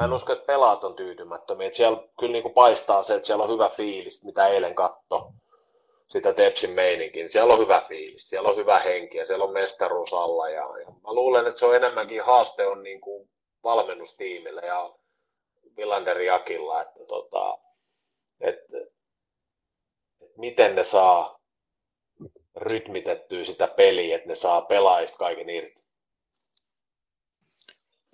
Mä 0.00 0.04
en 0.04 0.12
usko, 0.12 0.32
että 0.32 0.46
pelaat 0.46 0.84
on 0.84 0.94
tyytymättömiä. 0.94 1.66
Että 1.66 1.76
siellä 1.76 1.98
kyllä 2.20 2.32
niin 2.32 2.42
kuin 2.42 2.54
paistaa 2.54 3.02
se, 3.02 3.14
että 3.14 3.26
siellä 3.26 3.44
on 3.44 3.50
hyvä 3.50 3.68
fiilis, 3.68 4.24
mitä 4.24 4.46
eilen 4.46 4.74
katto 4.74 5.32
sitä 6.14 6.32
Tepsin 6.32 6.70
meininkin. 6.70 7.30
Siellä 7.30 7.54
on 7.54 7.60
hyvä 7.60 7.80
fiilis, 7.80 8.28
siellä 8.28 8.48
on 8.48 8.56
hyvä 8.56 8.78
henki 8.78 9.18
ja 9.18 9.26
siellä 9.26 9.44
on 9.44 9.52
mestaruus 9.52 10.12
alla. 10.12 10.48
Ja, 10.48 10.78
ja 10.78 10.86
mä 10.86 11.14
luulen, 11.14 11.46
että 11.46 11.58
se 11.58 11.66
on 11.66 11.76
enemmänkin 11.76 12.24
haaste 12.24 12.66
on 12.66 12.82
niin 12.82 13.00
kuin 13.00 13.30
valmennustiimille 13.64 14.60
ja 14.60 14.94
Villander 15.76 16.20
Jakilla, 16.20 16.82
että, 16.82 17.00
tota, 17.08 17.58
että, 18.40 18.78
että 18.78 18.94
miten 20.36 20.74
ne 20.74 20.84
saa 20.84 21.40
rytmitettyä 22.56 23.44
sitä 23.44 23.68
peliä, 23.68 24.16
että 24.16 24.28
ne 24.28 24.34
saa 24.34 24.62
pelaajista 24.62 25.18
kaiken 25.18 25.50
irti. 25.50 25.84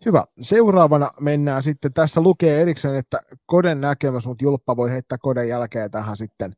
Hyvä. 0.07 0.25
Seuraavana 0.41 1.11
mennään 1.21 1.63
sitten, 1.63 1.93
tässä 1.93 2.21
lukee 2.21 2.63
erikseen, 2.63 2.97
että 2.97 3.21
Koden 3.47 3.81
näkemys, 3.81 4.27
mutta 4.27 4.45
Julppa 4.45 4.77
voi 4.77 4.91
heittää 4.91 5.19
Koden 5.19 5.49
jälkeen 5.49 5.91
tähän 5.91 6.17
sitten 6.17 6.57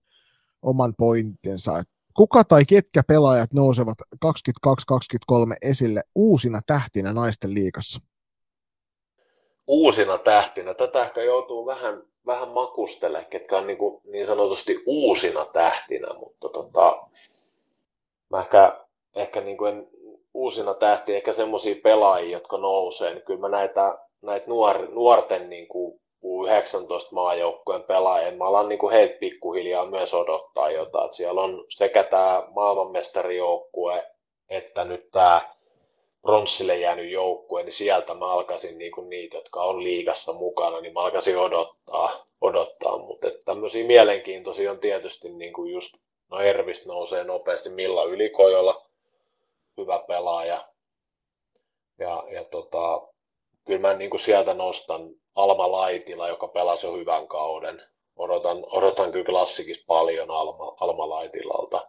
oman 0.63 0.95
pointtinsa. 0.99 1.83
Kuka 2.17 2.45
tai 2.45 2.65
ketkä 2.65 3.03
pelaajat 3.09 3.53
nousevat 3.53 3.99
22-23 4.27 4.29
esille 5.63 6.03
uusina 6.15 6.61
tähtinä 6.67 7.13
naisten 7.13 7.55
liikassa? 7.55 8.01
Uusina 9.67 10.19
tähtinä. 10.19 10.75
Tätä 10.75 11.01
ehkä 11.01 11.23
joutuu 11.23 11.67
vähän, 11.67 12.03
vähän 12.27 12.49
makustelemaan, 12.49 13.31
ketkä 13.31 13.59
on 13.59 13.67
niin, 13.67 13.79
kuin, 13.79 14.01
niin 14.05 14.27
sanotusti 14.27 14.83
uusina 14.87 15.45
tähtinä, 15.45 16.09
mutta 16.19 16.49
tota, 16.49 17.07
mä 18.31 18.41
ehkä, 18.41 18.81
ehkä 19.17 19.41
niin 19.41 19.57
kuin 19.57 19.75
en, 19.75 19.89
uusina 20.35 20.75
tähtiä, 20.75 21.17
ehkä 21.17 21.33
semmoisia 21.33 21.75
pelaajia, 21.83 22.33
jotka 22.33 22.59
nousee, 22.59 23.15
niin 23.15 23.25
kyllä 23.25 23.41
mä 23.41 23.49
näitä, 23.49 23.99
näitä 24.23 24.47
nuor, 24.49 24.89
nuorten 24.91 25.51
niin 25.51 25.69
kuin 25.69 26.02
19 26.23 27.15
maajoukkueen 27.15 27.83
pelaajia, 27.83 28.33
mä 28.33 28.45
alan 28.45 28.69
niin 28.69 28.91
heitä 28.93 29.19
pikkuhiljaa 29.19 29.87
myös 29.87 30.15
odottaa 30.15 30.71
jotain. 30.71 31.05
Että 31.05 31.17
siellä 31.17 31.41
on 31.41 31.65
sekä 31.69 32.05
tämä 32.05 32.43
maailmanmestarijoukkue, 32.51 34.07
että 34.49 34.85
nyt 34.85 35.11
tämä 35.11 35.41
bronssille 36.23 36.77
jäänyt 36.79 37.11
joukkue, 37.11 37.63
niin 37.63 37.73
sieltä 37.73 38.15
mä 38.15 38.27
alkaisin 38.27 38.79
niin 38.79 38.93
kuin 38.93 39.11
niitä, 39.11 39.37
jotka 39.37 39.63
on 39.63 39.85
liigassa 39.85 40.33
mukana, 40.33 40.81
niin 40.81 40.95
mä 40.95 41.01
alkaisin 41.01 41.39
odottaa, 41.39 42.27
odottaa. 42.41 42.99
mutta 42.99 43.29
tämmöisiä 43.45 43.87
mielenkiintoisia 43.87 44.71
on 44.71 44.79
tietysti 44.79 45.31
niin 45.31 45.53
kuin 45.53 45.73
just, 45.73 45.97
no 46.31 46.41
Ervistä 46.41 46.89
nousee 46.89 47.25
nopeasti, 47.25 47.71
Milla 47.71 48.05
Ylikojolla, 48.05 48.83
hyvä 49.77 50.05
pelaaja. 50.09 50.65
Ja, 51.99 52.25
ja 52.33 52.45
tota, 52.45 53.09
kyllä 53.67 53.81
mä 53.81 53.95
niin 53.95 54.11
kuin 54.11 54.21
sieltä 54.21 54.55
nostan 54.55 55.22
Alma 55.35 55.73
Laitila, 55.73 56.29
joka 56.29 56.49
pelasi 56.49 56.87
jo 56.87 56.97
hyvän 56.97 57.29
kauden. 57.29 57.83
Odotan, 58.17 58.65
odotan 58.67 59.13
kyllä 59.13 59.25
klassikissa 59.25 59.85
paljon 59.87 60.31
Alma, 60.31 60.77
Alma 60.81 61.09
Laitilalta. 61.09 61.89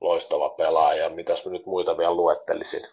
Loistava 0.00 0.48
pelaaja. 0.48 1.10
Mitäs 1.10 1.46
mä 1.46 1.52
nyt 1.52 1.66
muita 1.66 1.98
vielä 1.98 2.14
luettelisin? 2.14 2.88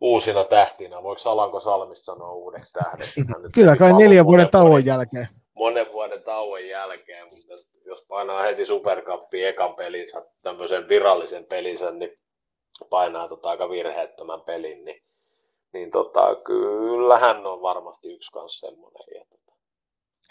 Uusina 0.00 0.44
tähtinä. 0.44 1.02
Voiko 1.02 1.30
Alanko 1.30 1.60
Salmista 1.60 2.04
sanoa 2.04 2.32
uudeksi 2.32 2.72
tähdeksi? 2.72 3.20
Kyllä 3.54 3.76
kai 3.76 3.92
neljän 3.92 4.26
vuoden 4.26 4.50
tauon 4.50 4.84
jälkeen. 4.84 5.28
Monen 5.54 5.92
vuoden 5.92 6.22
tauon 6.22 6.68
jälkeen, 6.68 7.24
mutta 7.24 7.54
jos 7.84 8.04
painaa 8.08 8.42
heti 8.42 8.66
Supercupin 8.66 9.46
ekan 9.46 9.74
pelinsä, 9.74 10.26
tämmöisen 10.42 10.88
virallisen 10.88 11.44
pelinsä, 11.44 11.90
niin 11.90 12.16
painaa 12.90 13.28
tota 13.28 13.50
aika 13.50 13.70
virheettömän 13.70 14.40
pelin, 14.40 14.84
niin, 14.84 15.02
niin 15.72 15.90
tota, 15.90 16.20
kyllä 16.44 17.18
hän 17.18 17.46
on 17.46 17.62
varmasti 17.62 18.12
yksi 18.14 18.32
kanssa 18.32 18.66
semmoinen. 18.66 19.02
Ja 19.14 19.24
tota. 19.30 19.52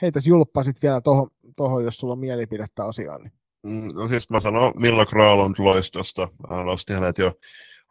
Heitäs 0.01 0.27
julppa 0.27 0.63
sitten 0.63 0.87
vielä 0.87 1.01
tuohon, 1.01 1.29
toho, 1.55 1.79
jos 1.79 1.97
sulla 1.97 2.13
on 2.13 2.19
mielipidettä 2.19 2.85
asiaan. 2.85 3.21
Niin. 3.21 3.33
Mm, 3.63 3.89
no 3.93 4.07
siis 4.07 4.29
mä 4.29 4.39
sanon 4.39 4.73
Milla 4.75 5.05
Kralund 5.05 5.55
loistosta. 5.59 6.27
Mä 6.49 6.63
nostin 6.63 6.95
hänet 6.95 7.17
jo 7.17 7.33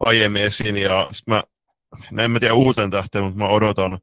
aiemmin 0.00 0.42
esiin 0.42 0.76
ja 0.76 1.08
sit 1.12 1.26
mä, 1.26 1.42
no 2.10 2.22
en 2.22 2.30
mä 2.30 2.40
tiedä 2.40 2.54
uuten 2.54 2.90
tähteen, 2.90 3.24
mutta 3.24 3.38
mä 3.38 3.48
odotan 3.48 3.98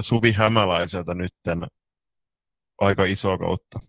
Suvi 0.00 0.32
Hämäläiseltä 0.32 1.14
nytten 1.14 1.66
aika 2.78 3.04
isoa 3.04 3.38
kautta. 3.38 3.80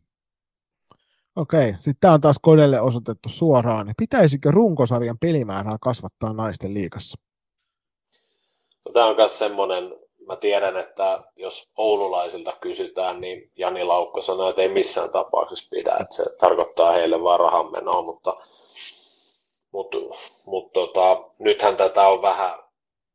Okei, 1.35 1.73
sitten 1.73 1.97
tämä 1.99 2.13
on 2.13 2.21
taas 2.21 2.39
Kodelle 2.41 2.81
osoitettu 2.81 3.29
suoraan. 3.29 3.93
Pitäisikö 3.97 4.51
runkosarjan 4.51 5.17
pelimäärää 5.21 5.77
kasvattaa 5.81 6.33
naisten 6.33 6.73
liikassa? 6.73 7.21
No, 8.85 8.91
tämä 8.93 9.05
on 9.05 9.15
myös 9.15 9.39
semmoinen, 9.39 9.95
mä 10.27 10.35
tiedän, 10.35 10.77
että 10.77 11.23
jos 11.35 11.71
oululaisilta 11.77 12.53
kysytään, 12.61 13.19
niin 13.19 13.51
Jani 13.57 13.83
Laukko 13.83 14.21
sanoi, 14.21 14.49
että 14.49 14.61
ei 14.61 14.69
missään 14.69 15.11
tapauksessa 15.11 15.67
pidä, 15.71 15.97
että 15.99 16.15
se 16.15 16.25
tarkoittaa 16.39 16.91
heille 16.91 17.23
vaan 17.23 17.39
rahanmenoa, 17.39 18.01
mutta, 18.01 18.37
mutta, 19.71 19.97
mutta 20.45 20.73
tota, 20.73 21.23
nythän 21.39 21.77
tätä 21.77 22.07
on 22.07 22.21
vähän, 22.21 22.53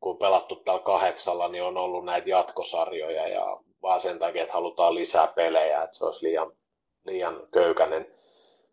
kun 0.00 0.18
pelattu 0.18 0.56
täällä 0.56 0.82
kahdeksalla, 0.82 1.48
niin 1.48 1.62
on 1.64 1.76
ollut 1.76 2.04
näitä 2.04 2.30
jatkosarjoja 2.30 3.28
ja 3.28 3.60
vaan 3.82 4.00
sen 4.00 4.18
takia, 4.18 4.42
että 4.42 4.54
halutaan 4.54 4.94
lisää 4.94 5.26
pelejä, 5.26 5.82
että 5.82 5.96
se 5.96 6.04
olisi 6.04 6.26
liian 6.26 6.52
liian 7.04 7.48
köykäinen 7.52 8.15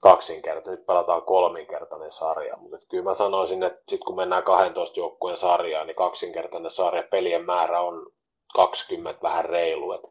kaksinkertainen. 0.03 0.77
Nyt 0.77 0.85
pelataan 0.85 1.21
kolminkertainen 1.21 2.11
sarja, 2.11 2.57
mutta 2.57 2.88
kyllä 2.89 3.03
mä 3.03 3.13
sanoisin, 3.13 3.63
että 3.63 3.84
sitten 3.89 4.05
kun 4.05 4.15
mennään 4.15 4.43
12 4.43 4.99
joukkueen 4.99 5.38
sarjaan, 5.38 5.88
niin 5.88 5.95
kaksinkertainen 5.95 6.71
sarja, 6.71 7.03
pelien 7.03 7.45
määrä 7.45 7.81
on 7.81 8.11
20 8.55 9.21
vähän 9.21 9.45
reilu, 9.45 9.91
että 9.91 10.07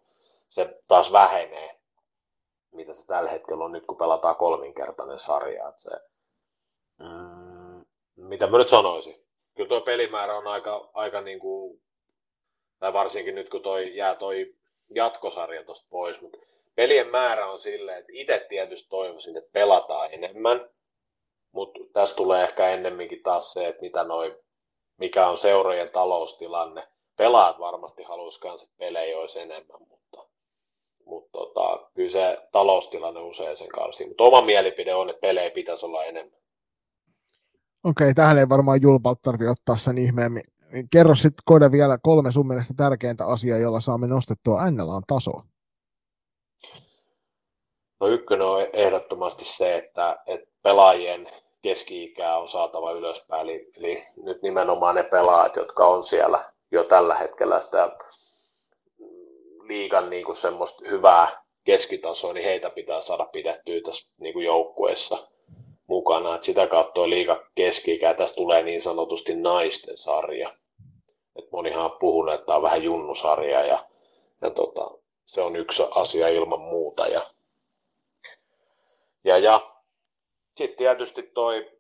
se 0.49 0.83
taas 0.89 1.13
vähenee, 1.13 1.81
mitä 2.71 2.95
se 2.95 3.07
tällä 3.07 3.31
hetkellä 3.31 3.65
on 3.65 3.73
nyt, 3.73 3.87
kun 3.87 3.97
pelataan 3.97 4.37
kolminkertainen 4.37 5.19
sarja. 5.19 5.69
Että 5.69 5.83
se, 5.83 5.91
mm, 6.99 7.85
mitä 8.17 8.47
mä 8.47 8.59
nyt 8.59 8.69
sanoisin? 8.69 9.27
Kyllä 9.57 9.69
tuo 9.69 9.81
pelimäärä 9.81 10.37
on 10.37 10.47
aika, 10.47 10.91
aika 10.95 11.21
niin 11.21 11.41
kuin, 11.41 11.83
tai 12.79 12.93
varsinkin 12.93 13.35
nyt 13.35 13.51
kun 13.51 13.63
toi, 13.63 13.97
jää 13.97 14.15
toi 14.15 14.55
jatkosarja 14.91 15.65
tuosta 15.65 15.87
pois, 15.91 16.21
mutta 16.21 16.39
pelien 16.75 17.11
määrä 17.11 17.47
on 17.47 17.59
silleen, 17.59 17.99
että 17.99 18.13
itse 18.15 18.47
tietysti 18.49 18.91
toivoisin, 18.91 19.37
että 19.37 19.51
pelataan 19.53 20.09
enemmän, 20.13 20.71
mutta 21.53 21.81
tässä 21.93 22.17
tulee 22.17 22.45
ehkä 22.45 22.69
ennemminkin 22.69 23.23
taas 23.23 23.53
se, 23.53 23.69
että 23.69 23.83
mitä 23.83 24.05
noi, 24.05 24.41
mikä 24.99 25.27
on 25.27 25.39
seurojen 25.39 25.91
taloustilanne. 25.91 26.89
Pelaat 27.17 27.59
varmasti 27.59 28.03
haluaisi 28.03 28.41
myös, 28.45 28.63
että 28.63 28.75
pelejä 28.79 29.19
olisi 29.19 29.41
enemmän, 29.41 29.81
mutta, 29.89 30.27
mutta 31.05 31.39
tota, 31.39 31.91
kyllä 31.95 32.11
se 32.11 32.49
taloustilanne 32.53 33.21
usein 33.21 33.57
sen 33.57 33.69
karsii. 33.69 34.09
Mutta 34.09 34.25
oma 34.25 34.43
mielipide 34.43 34.95
on, 34.95 35.11
että 35.11 35.21
pelejä 35.21 35.51
pitäisi 35.51 35.87
olla 35.87 36.05
enemmän. 36.05 36.43
Okei, 37.85 38.15
tähän 38.15 38.39
ei 38.39 38.49
varmaan 38.49 38.83
Julpalta 38.83 39.21
tarvitse 39.23 39.51
ottaa 39.51 39.77
sen 39.77 39.99
ihmeemmin. 39.99 40.43
Kerro 40.91 41.15
sitten 41.15 41.43
Kode 41.45 41.73
vielä 41.73 41.99
kolme 42.03 42.33
sun 42.33 42.47
mielestä 42.47 42.75
tärkeintä 42.77 43.27
asiaa, 43.27 43.59
jolla 43.59 43.81
saamme 43.81 44.07
nostettua 44.07 44.71
NLAn 44.71 45.03
tasoa. 45.07 45.52
No 48.03 48.09
ykkönen 48.09 48.47
on 48.47 48.67
ehdottomasti 48.73 49.45
se, 49.45 49.77
että, 49.77 50.19
että 50.27 50.47
pelaajien 50.63 51.31
keski-ikää 51.63 52.39
on 52.39 52.49
saatava 52.49 52.93
ylöspäin, 52.93 53.49
eli, 53.49 53.71
eli 53.77 54.05
nyt 54.23 54.43
nimenomaan 54.43 54.95
ne 54.95 55.03
pelaajat, 55.03 55.57
jotka 55.57 55.87
on 55.87 56.03
siellä 56.03 56.53
jo 56.71 56.85
tällä 56.85 57.15
hetkellä 57.15 57.61
sitä 57.61 57.97
liigan 59.69 60.11
niin 60.11 60.25
kuin 60.25 60.37
semmoista 60.37 60.89
hyvää 60.89 61.43
keskitasoa, 61.65 62.33
niin 62.33 62.45
heitä 62.45 62.71
pitää 62.71 63.01
saada 63.01 63.25
pidettyä 63.25 63.81
tässä 63.85 64.13
niin 64.19 64.33
kuin 64.33 64.47
joukkueessa 64.47 65.19
mukana. 65.87 66.35
Et 66.35 66.43
sitä 66.43 66.67
kautta 66.67 66.93
tuo 66.93 67.11
liiga 67.11 67.47
keski 67.55 68.01
tästä 68.17 68.37
tulee 68.37 68.63
niin 68.63 68.83
sanotusti 68.83 69.37
naisten 69.37 69.97
sarja. 69.97 70.55
Et 71.37 71.53
monihan 71.53 71.85
on 71.85 71.97
puhunut, 72.01 72.35
että 72.35 72.47
tämä 72.47 72.57
on 72.57 72.63
vähän 72.63 72.83
junnusarja 72.83 73.65
ja, 73.65 73.79
ja 74.41 74.51
tota, 74.51 74.91
se 75.27 75.41
on 75.41 75.57
yksi 75.57 75.83
asia 75.95 76.29
ilman 76.29 76.61
muuta. 76.61 77.07
Ja 77.07 77.23
ja, 79.25 79.39
ja 79.39 79.61
sitten 80.57 80.79
tietysti 80.79 81.23
toi 81.23 81.71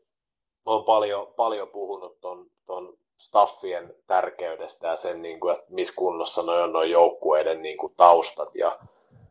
on 0.64 0.84
paljon, 0.84 1.26
paljon 1.36 1.68
puhunut 1.68 2.20
ton, 2.20 2.50
ton 2.66 2.98
staffien 3.18 3.94
tärkeydestä 4.06 4.88
ja 4.88 4.96
sen, 4.96 5.22
niin 5.22 5.40
kuin, 5.40 5.54
että 5.54 5.66
missä 5.68 5.94
kunnossa 5.96 6.42
noin 6.42 6.62
on 6.62 6.72
noin 6.72 6.90
joukkueiden 6.90 7.62
niin 7.62 7.78
kuin, 7.78 7.94
taustat. 7.96 8.54
Ja, 8.54 8.78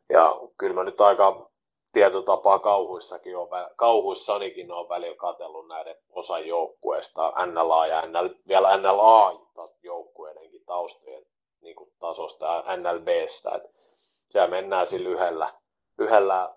ja 0.10 0.40
kyllä 0.58 0.74
mä 0.74 0.84
nyt 0.84 1.02
aika 1.02 1.52
tietotapaa 1.92 2.60
kauhuissakin 2.60 3.38
on, 3.38 3.48
kauhuissanikin 3.76 4.72
on 4.72 4.90
välillä 4.90 5.16
katsellut 5.16 5.68
näiden 5.68 5.96
osan 6.10 6.48
joukkueista, 6.48 7.34
NLA 7.46 7.88
ja 7.88 8.02
NL, 8.02 8.30
vielä 8.48 8.78
NLA-joukkueidenkin 8.78 10.64
taustojen 10.66 11.26
niin 11.62 11.76
kuin 11.76 11.92
tasosta 12.00 12.46
ja 12.46 12.64
NLBstä. 12.78 13.52
Että 13.56 13.70
siellä 14.30 14.48
mennään 14.48 14.88
sillä 14.88 15.10
yhdellä, 15.10 15.54
yhdellä 15.98 16.56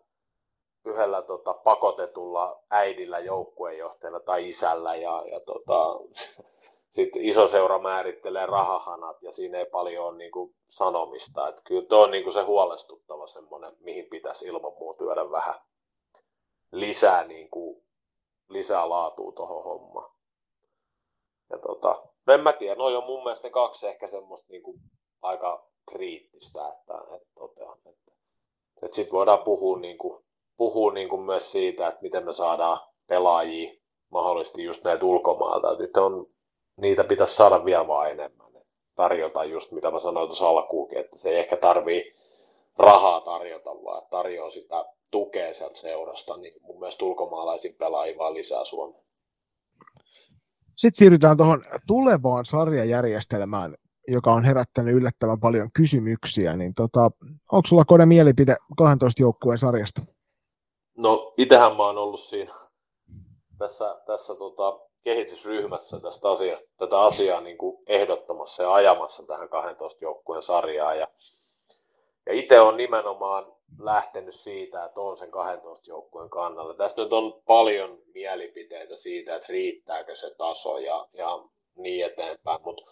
yhdellä 0.84 1.22
tota, 1.22 1.54
pakotetulla 1.54 2.62
äidillä 2.70 3.18
joukkueenjohtajalla 3.18 4.20
tai 4.20 4.48
isällä 4.48 4.96
ja, 4.96 5.22
ja 5.30 5.40
tota, 5.40 6.00
sitten 6.96 7.24
iso 7.24 7.46
seura 7.46 7.78
määrittelee 7.78 8.46
rahahanat 8.46 9.22
ja 9.22 9.32
siinä 9.32 9.58
ei 9.58 9.66
paljon 9.66 10.06
ole 10.06 10.16
niin 10.16 10.30
kuin, 10.30 10.54
sanomista. 10.68 11.48
Et 11.48 11.60
kyllä 11.64 11.86
tuo 11.88 12.02
on 12.02 12.10
niin 12.10 12.24
kuin 12.24 12.34
se 12.34 12.42
huolestuttava 12.42 13.26
semmoinen, 13.26 13.76
mihin 13.80 14.06
pitäisi 14.10 14.46
ilman 14.46 14.72
muuta 14.78 14.98
työdä 14.98 15.30
vähän 15.30 15.54
lisää, 16.72 17.24
niin 17.24 17.50
kuin, 17.50 17.84
lisää 18.48 18.88
laatua 18.88 19.32
tuohon 19.32 19.64
hommaan. 19.64 20.14
Ja 21.50 21.58
tota, 21.58 22.02
en 22.28 22.40
mä 22.40 22.52
tiedä, 22.52 22.74
noin 22.74 22.96
on 22.96 23.04
mun 23.04 23.24
mielestä 23.24 23.46
ne 23.46 23.52
kaksi 23.52 23.86
ehkä 23.86 24.06
semmoista 24.06 24.46
niin 24.50 24.62
kuin, 24.62 24.80
aika 25.22 25.68
kriittistä, 25.90 26.68
että, 26.68 26.94
että, 27.14 27.44
että, 27.44 27.90
että, 27.90 28.12
että 28.82 28.96
sitten 28.96 29.12
voidaan 29.12 29.42
puhua 29.42 29.78
niin 29.78 29.98
kuin, 29.98 30.23
puhuu 30.56 30.90
niin 30.90 31.08
kuin 31.08 31.22
myös 31.22 31.52
siitä, 31.52 31.88
että 31.88 32.02
miten 32.02 32.24
me 32.24 32.32
saadaan 32.32 32.80
pelaajia 33.06 33.80
mahdollisesti 34.10 34.64
just 34.64 34.84
näitä 34.84 35.04
ulkomaalta. 35.04 35.72
Et 35.72 35.78
nyt 35.78 35.96
on, 35.96 36.26
niitä 36.76 37.04
pitäisi 37.04 37.36
saada 37.36 37.64
vielä 37.64 37.86
vaan 37.86 38.10
enemmän. 38.10 38.44
Tarjota 38.94 39.44
just 39.44 39.72
mitä 39.72 39.90
mä 39.90 40.00
sanoin 40.00 40.28
tuossa 40.28 40.48
alkuunkin, 40.48 40.98
että 40.98 41.18
se 41.18 41.28
ei 41.28 41.38
ehkä 41.38 41.56
tarvii 41.56 42.14
rahaa 42.78 43.20
tarjota, 43.20 43.70
vaan 43.70 44.02
tarjoaa 44.10 44.50
sitä 44.50 44.84
tukea 45.10 45.54
sieltä 45.54 45.76
seurasta, 45.76 46.36
niin 46.36 46.54
mun 46.62 46.80
mielestä 46.80 47.04
ulkomaalaisiin 47.04 47.74
pelaajia 47.74 48.18
vaan 48.18 48.34
lisää 48.34 48.64
Suomeen. 48.64 49.04
Sitten 50.76 50.98
siirrytään 50.98 51.36
tuohon 51.36 51.64
tulevaan 51.86 52.44
sarjajärjestelmään, 52.44 53.74
joka 54.08 54.32
on 54.32 54.44
herättänyt 54.44 54.94
yllättävän 54.94 55.40
paljon 55.40 55.70
kysymyksiä. 55.72 56.56
Niin 56.56 56.74
tota, 56.74 57.10
onko 57.52 57.66
sulla 57.66 57.84
Kode 57.84 58.06
mielipide 58.06 58.56
12 58.78 59.22
joukkueen 59.22 59.58
sarjasta? 59.58 60.02
No, 60.96 61.34
itsehän 61.38 61.76
mä 61.76 61.82
oon 61.82 61.98
ollut 61.98 62.20
siinä 62.20 62.54
tässä, 63.58 64.00
tässä 64.06 64.34
tota, 64.34 64.80
kehitysryhmässä 65.04 66.00
tästä 66.00 66.30
asiasta, 66.30 66.68
tätä 66.78 67.00
asiaa 67.00 67.40
niin 67.40 67.58
kuin 67.58 67.82
ehdottamassa 67.86 68.62
ja 68.62 68.74
ajamassa 68.74 69.26
tähän 69.26 69.48
12 69.48 70.04
joukkueen 70.04 70.42
sarjaan. 70.42 70.98
Ja, 70.98 71.08
ja 72.26 72.32
itse 72.32 72.60
on 72.60 72.76
nimenomaan 72.76 73.54
lähtenyt 73.78 74.34
siitä, 74.34 74.84
että 74.84 75.00
on 75.00 75.16
sen 75.16 75.30
12 75.30 75.90
joukkueen 75.90 76.30
kannalla. 76.30 76.74
Tästä 76.74 77.02
nyt 77.02 77.12
on 77.12 77.42
paljon 77.46 77.98
mielipiteitä 78.14 78.96
siitä, 78.96 79.34
että 79.34 79.46
riittääkö 79.48 80.16
se 80.16 80.34
taso 80.38 80.78
ja, 80.78 81.08
ja 81.12 81.44
niin 81.76 82.06
eteenpäin, 82.06 82.62
mutta 82.64 82.82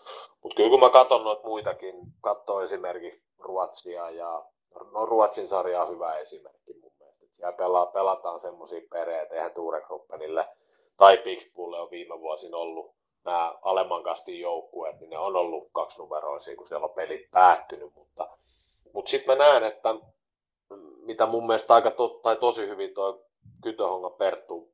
mut 0.43 0.55
kyllä 0.55 0.71
kun 0.71 0.81
mä 0.81 0.91
katson 0.91 1.25
noita 1.25 1.49
muitakin, 1.49 1.95
katson 2.21 2.65
esimerkiksi 2.65 3.23
Ruotsia 3.39 4.11
ja 4.11 4.45
no 4.93 5.07
Ruotsin 5.07 5.49
sarja 5.49 5.83
on 5.83 5.95
hyvä 5.95 6.17
esimerkki 6.17 6.75
mun 7.43 7.57
mielestä. 7.57 7.57
Siellä 7.57 7.57
pela, 7.57 7.87
pelataan 7.87 8.41
semmoisia 8.41 8.81
pereitä, 8.91 9.35
eihän 9.35 9.55
Turekruppenille 9.55 10.49
tai 10.97 11.19
Pixbulle 11.19 11.81
on 11.81 11.91
viime 11.91 12.21
vuosina 12.21 12.57
ollut 12.57 12.95
nämä 13.25 13.55
alemman 13.63 14.03
kastin 14.03 14.41
joukkueet, 14.41 15.01
niin 15.01 15.11
ne 15.11 15.19
on 15.19 15.37
ollut 15.37 15.69
kaksinumeroisia, 15.73 16.57
kun 16.57 16.67
siellä 16.67 16.85
on 16.85 16.95
pelit 16.95 17.31
päättynyt, 17.31 17.95
mutta, 17.95 18.29
mutta 18.93 19.11
sitten 19.11 19.39
mä 19.39 19.45
näen, 19.45 19.65
että 19.65 19.95
mitä 21.05 21.27
mun 21.27 21.47
mielestä 21.47 21.75
aika 21.75 21.91
to, 21.91 22.09
tai 22.09 22.37
tosi 22.37 22.69
hyvin 22.69 22.95
tuo 22.95 23.25
Kytöhonga 23.63 24.11
Perttu 24.11 24.73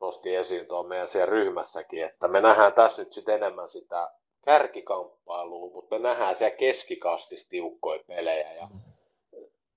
nosti 0.00 0.34
esiin 0.34 0.66
tuon 0.66 0.88
meidän 0.88 1.08
siellä 1.08 1.26
ryhmässäkin, 1.26 2.04
että 2.04 2.28
me 2.28 2.40
nähdään 2.40 2.72
tässä 2.72 3.02
nyt 3.02 3.12
sitten 3.12 3.34
enemmän 3.34 3.68
sitä 3.68 4.10
kärkikamppailua, 4.44 5.72
mutta 5.74 5.98
me 5.98 6.08
nähdään 6.08 6.36
siellä 6.36 6.56
keskikastissa 6.56 7.50
tiukkoja 7.50 8.00
pelejä 8.06 8.52
ja, 8.52 8.68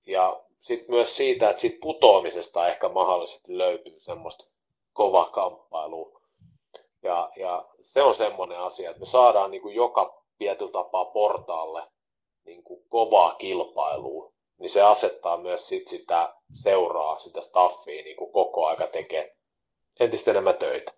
ja 0.06 0.40
sitten 0.66 0.90
myös 0.94 1.16
siitä, 1.16 1.50
että 1.50 1.60
siitä 1.60 1.78
putoamisesta 1.80 2.68
ehkä 2.68 2.88
mahdollisesti 2.88 3.58
löytyy 3.58 4.00
semmoista 4.00 4.50
kova 4.92 5.24
kamppailu. 5.24 6.20
Ja, 7.02 7.30
ja 7.36 7.64
se 7.80 8.02
on 8.02 8.14
semmoinen 8.14 8.58
asia, 8.58 8.90
että 8.90 9.00
me 9.00 9.06
saadaan 9.06 9.50
niin 9.50 9.62
kuin 9.62 9.74
joka 9.74 10.22
tietyllä 10.38 10.72
tapaa 10.72 11.04
portaalle 11.04 11.82
niin 12.44 12.62
kuin 12.62 12.84
kovaa 12.88 13.34
kilpailua 13.34 14.32
niin 14.58 14.70
se 14.70 14.82
asettaa 14.82 15.36
myös 15.36 15.68
sit 15.68 15.88
sitä 15.88 16.34
seuraa, 16.54 17.18
sitä 17.18 17.40
staffia 17.40 18.02
niin 18.02 18.16
kuin 18.16 18.32
koko 18.32 18.66
aika 18.66 18.86
tekee 18.86 19.36
entistä 20.00 20.30
enemmän 20.30 20.54
töitä. 20.54 20.92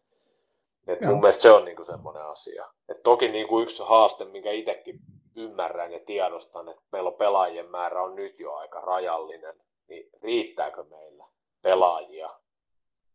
Et 0.86 1.00
mun 1.00 1.20
mielestä 1.20 1.42
se 1.42 1.50
on 1.50 1.64
niin 1.64 1.76
kuin 1.76 1.86
semmoinen 1.86 2.22
asia. 2.22 2.66
Et 2.88 3.02
toki 3.02 3.28
niin 3.28 3.48
kuin 3.48 3.62
yksi 3.62 3.82
haaste, 3.82 4.24
minkä 4.24 4.50
itsekin 4.50 5.00
ymmärrän 5.36 5.92
ja 5.92 6.00
tiedostan, 6.00 6.68
että 6.68 6.82
meillä 6.92 7.10
on 7.10 7.16
pelaajien 7.16 7.70
määrä 7.70 8.02
on 8.02 8.14
nyt 8.14 8.40
jo 8.40 8.54
aika 8.54 8.80
rajallinen, 8.80 9.54
niin 9.88 10.10
riittääkö 10.22 10.84
meillä 10.84 11.24
pelaajia 11.62 12.30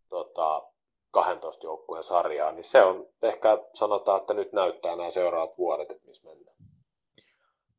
tota, 0.10 0.64
12 1.11 1.68
joukkueen 1.68 2.03
sarjaa, 2.03 2.52
niin 2.52 2.64
se 2.64 2.84
on 2.84 3.07
ehkä 3.22 3.57
sanotaan, 3.73 4.22
että 4.22 4.34
nyt 4.34 4.53
näyttää 4.53 4.95
nämä 4.95 5.11
seuraavat 5.11 5.57
vuodet, 5.57 5.91
että 5.91 6.07
missä 6.07 6.27
mennään 6.27 6.53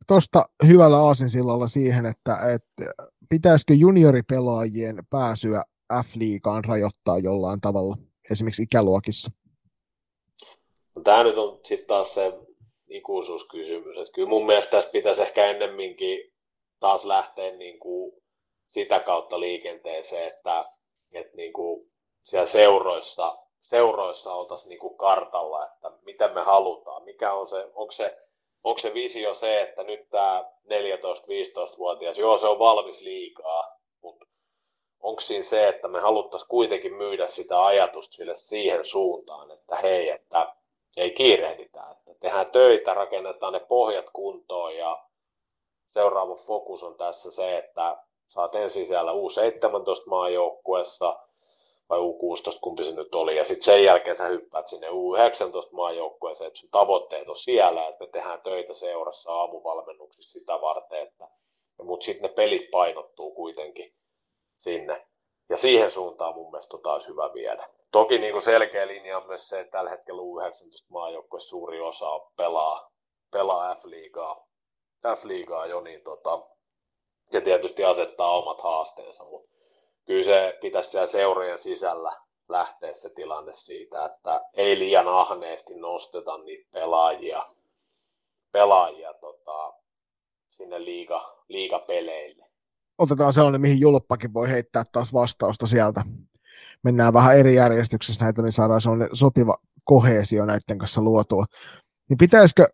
tuosta 0.06 0.44
hyvällä 0.66 0.96
aasinsillalla 0.96 1.66
siihen, 1.66 2.06
että, 2.06 2.36
että 2.54 3.02
pitäisikö 3.28 3.74
junioripelaajien 3.74 5.06
pääsyä 5.10 5.62
F-liigaan 5.92 6.64
rajoittaa 6.64 7.18
jollain 7.18 7.60
tavalla, 7.60 7.96
esimerkiksi 8.30 8.62
ikäluokissa? 8.62 9.30
No, 10.94 11.02
tämä 11.02 11.22
nyt 11.22 11.38
on 11.38 11.60
sitten 11.62 11.88
taas 11.88 12.14
se 12.14 12.32
ikuisuuskysymys. 12.94 13.96
Että 13.98 14.12
kyllä 14.14 14.28
mun 14.28 14.46
mielestä 14.46 14.70
tässä 14.70 14.90
pitäisi 14.90 15.22
ehkä 15.22 15.46
ennemminkin 15.46 16.32
taas 16.80 17.04
lähteä 17.04 17.50
niin 17.50 17.78
kuin 17.78 18.12
sitä 18.70 19.00
kautta 19.00 19.40
liikenteeseen, 19.40 20.28
että, 20.28 20.64
että 21.12 21.36
niin 21.36 21.52
kuin 21.52 21.90
siellä 22.24 22.46
seuroissa, 22.46 23.38
seuroissa 23.62 24.34
oltaisiin 24.34 24.68
niin 24.68 24.80
kuin 24.80 24.96
kartalla, 24.96 25.66
että 25.66 25.92
mitä 26.02 26.28
me 26.28 26.40
halutaan, 26.40 27.04
mikä 27.04 27.32
on 27.32 27.46
se, 27.46 27.64
onko 27.74 27.90
se 27.90 28.16
onko 28.64 28.78
se 28.78 28.94
visio 28.94 29.34
se, 29.34 29.60
että 29.60 29.84
nyt 29.84 30.10
tämä 30.10 30.44
14-15-vuotias, 30.66 32.18
joo 32.18 32.38
se 32.38 32.46
on 32.46 32.58
valmis 32.58 33.00
liikaa, 33.00 33.78
mutta 34.02 34.26
onko 35.00 35.20
siinä 35.20 35.44
se, 35.44 35.68
että 35.68 35.88
me 35.88 36.00
haluttaisiin 36.00 36.48
kuitenkin 36.48 36.94
myydä 36.94 37.28
sitä 37.28 37.64
ajatusta 37.64 38.16
sille 38.16 38.36
siihen 38.36 38.84
suuntaan, 38.84 39.50
että 39.50 39.76
hei, 39.76 40.10
että 40.10 40.54
ei 40.96 41.10
kiirehditä, 41.10 41.90
tehdään 42.24 42.50
töitä, 42.50 42.94
rakennetaan 42.94 43.52
ne 43.52 43.60
pohjat 43.60 44.10
kuntoon 44.12 44.76
ja 44.76 45.04
seuraava 45.90 46.34
fokus 46.36 46.82
on 46.82 46.96
tässä 46.96 47.30
se, 47.30 47.58
että 47.58 47.96
saat 48.28 48.54
ensin 48.54 48.86
siellä 48.86 49.12
U17 49.12 49.16
maajoukkuessa, 50.06 51.20
vai 51.90 51.98
U16, 51.98 52.58
kumpi 52.60 52.84
se 52.84 52.92
nyt 52.92 53.14
oli, 53.14 53.36
ja 53.36 53.44
sitten 53.44 53.64
sen 53.64 53.84
jälkeen 53.84 54.16
sä 54.16 54.24
hyppäät 54.24 54.68
sinne 54.68 54.88
U19 54.88 55.72
maajoukkueeseen, 55.72 56.48
että 56.48 56.60
sun 56.60 56.70
tavoitteet 56.70 57.28
on 57.28 57.36
siellä, 57.36 57.88
että 57.88 58.04
me 58.04 58.10
tehdään 58.10 58.42
töitä 58.42 58.74
seurassa 58.74 59.32
aamuvalmennuksissa 59.32 60.38
sitä 60.38 60.60
varten, 60.60 61.02
että, 61.02 61.28
mutta 61.82 62.04
sitten 62.04 62.30
ne 62.30 62.34
pelit 62.34 62.70
painottuu 62.70 63.34
kuitenkin 63.34 63.94
sinne. 64.58 65.06
Ja 65.48 65.56
siihen 65.56 65.90
suuntaan 65.90 66.34
mun 66.34 66.50
mielestä 66.50 66.70
tota 66.70 66.92
olisi 66.92 67.08
hyvä 67.08 67.30
viedä. 67.34 67.68
Toki 67.94 68.18
niin 68.18 68.32
kuin 68.32 68.42
selkeä 68.42 68.86
linja 68.86 69.18
on 69.18 69.26
myös 69.26 69.48
se, 69.48 69.60
että 69.60 69.70
tällä 69.70 69.90
hetkellä 69.90 70.22
U19 70.22 70.86
maajoukkue 70.90 71.40
suuri 71.40 71.80
osa 71.80 72.20
pelaa, 72.36 72.90
pelaa 73.30 73.74
F-liigaa, 73.74 74.46
F-liigaa 75.16 75.66
jo, 75.66 75.80
niin 75.80 76.00
tota, 76.00 76.42
ja 77.32 77.40
tietysti 77.40 77.84
asettaa 77.84 78.38
omat 78.38 78.60
haasteensa, 78.60 79.24
mutta 79.24 79.50
kyllä 80.04 80.22
se 80.22 80.58
pitäisi 80.60 80.90
siellä 80.90 81.06
seurojen 81.06 81.58
sisällä 81.58 82.16
lähteä 82.48 82.94
se 82.94 83.14
tilanne 83.14 83.54
siitä, 83.54 84.04
että 84.04 84.40
ei 84.54 84.78
liian 84.78 85.08
ahneesti 85.08 85.74
nosteta 85.74 86.38
niitä 86.38 86.68
pelaajia, 86.72 87.46
pelaajia 88.52 89.14
tota, 89.14 89.74
sinne 90.50 90.84
liiga, 90.84 91.42
liigapeleille. 91.48 92.46
Otetaan 92.98 93.32
sellainen, 93.32 93.60
mihin 93.60 93.80
Julppakin 93.80 94.34
voi 94.34 94.50
heittää 94.50 94.84
taas 94.92 95.12
vastausta 95.12 95.66
sieltä. 95.66 96.02
Mennään 96.84 97.12
vähän 97.12 97.36
eri 97.36 97.54
järjestyksessä 97.54 98.24
näitä, 98.24 98.42
niin 98.42 98.52
saadaan 98.52 98.80
sellainen 98.80 99.08
sopiva 99.12 99.56
kohesio 99.84 100.44
näiden 100.44 100.78
kanssa 100.78 101.02
luotua. 101.02 101.46
Niin 102.08 102.18
pitäisikö 102.18 102.66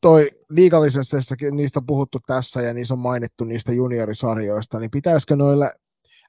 toi 0.00 0.30
liigallisessakin, 0.50 1.56
niistä 1.56 1.78
on 1.78 1.86
puhuttu 1.86 2.18
tässä 2.26 2.62
ja 2.62 2.74
niissä 2.74 2.94
on 2.94 3.00
mainittu 3.00 3.44
niistä 3.44 3.72
juniorisarjoista, 3.72 4.78
niin 4.78 4.90
pitäisikö 4.90 5.36
noille 5.36 5.72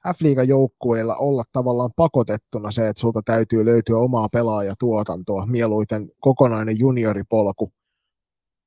F-liigan 0.08 0.48
joukkueilla 0.48 1.16
olla 1.16 1.44
tavallaan 1.52 1.90
pakotettuna 1.96 2.70
se, 2.70 2.88
että 2.88 3.00
sulta 3.00 3.20
täytyy 3.24 3.64
löytyä 3.64 3.98
omaa 3.98 4.28
pelaajatuotantoa, 4.28 5.46
mieluiten 5.46 6.10
kokonainen 6.20 6.78
junioripolku, 6.78 7.72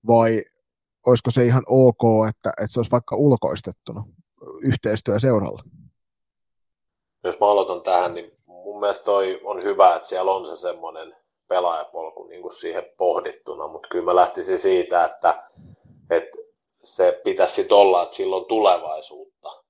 vai 0.08 0.44
olisiko 1.06 1.32
se 1.32 1.46
ihan 1.46 1.64
ok, 1.68 2.28
että, 2.30 2.50
että 2.50 2.74
se 2.74 2.80
olisi 2.80 2.92
vaikka 2.92 3.16
ulkoistettuna 3.16 4.04
yhteistyö 4.62 5.20
seuralla? 5.20 5.64
Jos 7.24 7.40
mä 7.40 7.52
aloitan 7.52 7.82
tähän, 7.82 8.14
niin 8.14 8.32
mun 8.64 8.80
mielestä 8.80 9.06
toi 9.06 9.42
on 9.44 9.64
hyvä, 9.64 9.96
että 9.96 10.08
siellä 10.08 10.32
on 10.32 10.46
se 10.46 10.56
semmoinen 10.56 11.16
pelaajapolku 11.48 12.24
niin 12.24 12.42
kuin 12.42 12.56
siihen 12.56 12.86
pohdittuna, 12.98 13.68
mutta 13.68 13.88
kyllä 13.88 14.06
mä 14.06 14.16
lähtisin 14.16 14.60
siitä, 14.60 15.06
että, 15.06 15.44
että 16.10 16.38
se 16.84 17.22
pitäisi 17.24 17.68
olla, 17.72 18.04
että 18.04 18.16
silloin 18.16 18.46
tulevaisuutta 18.46 19.64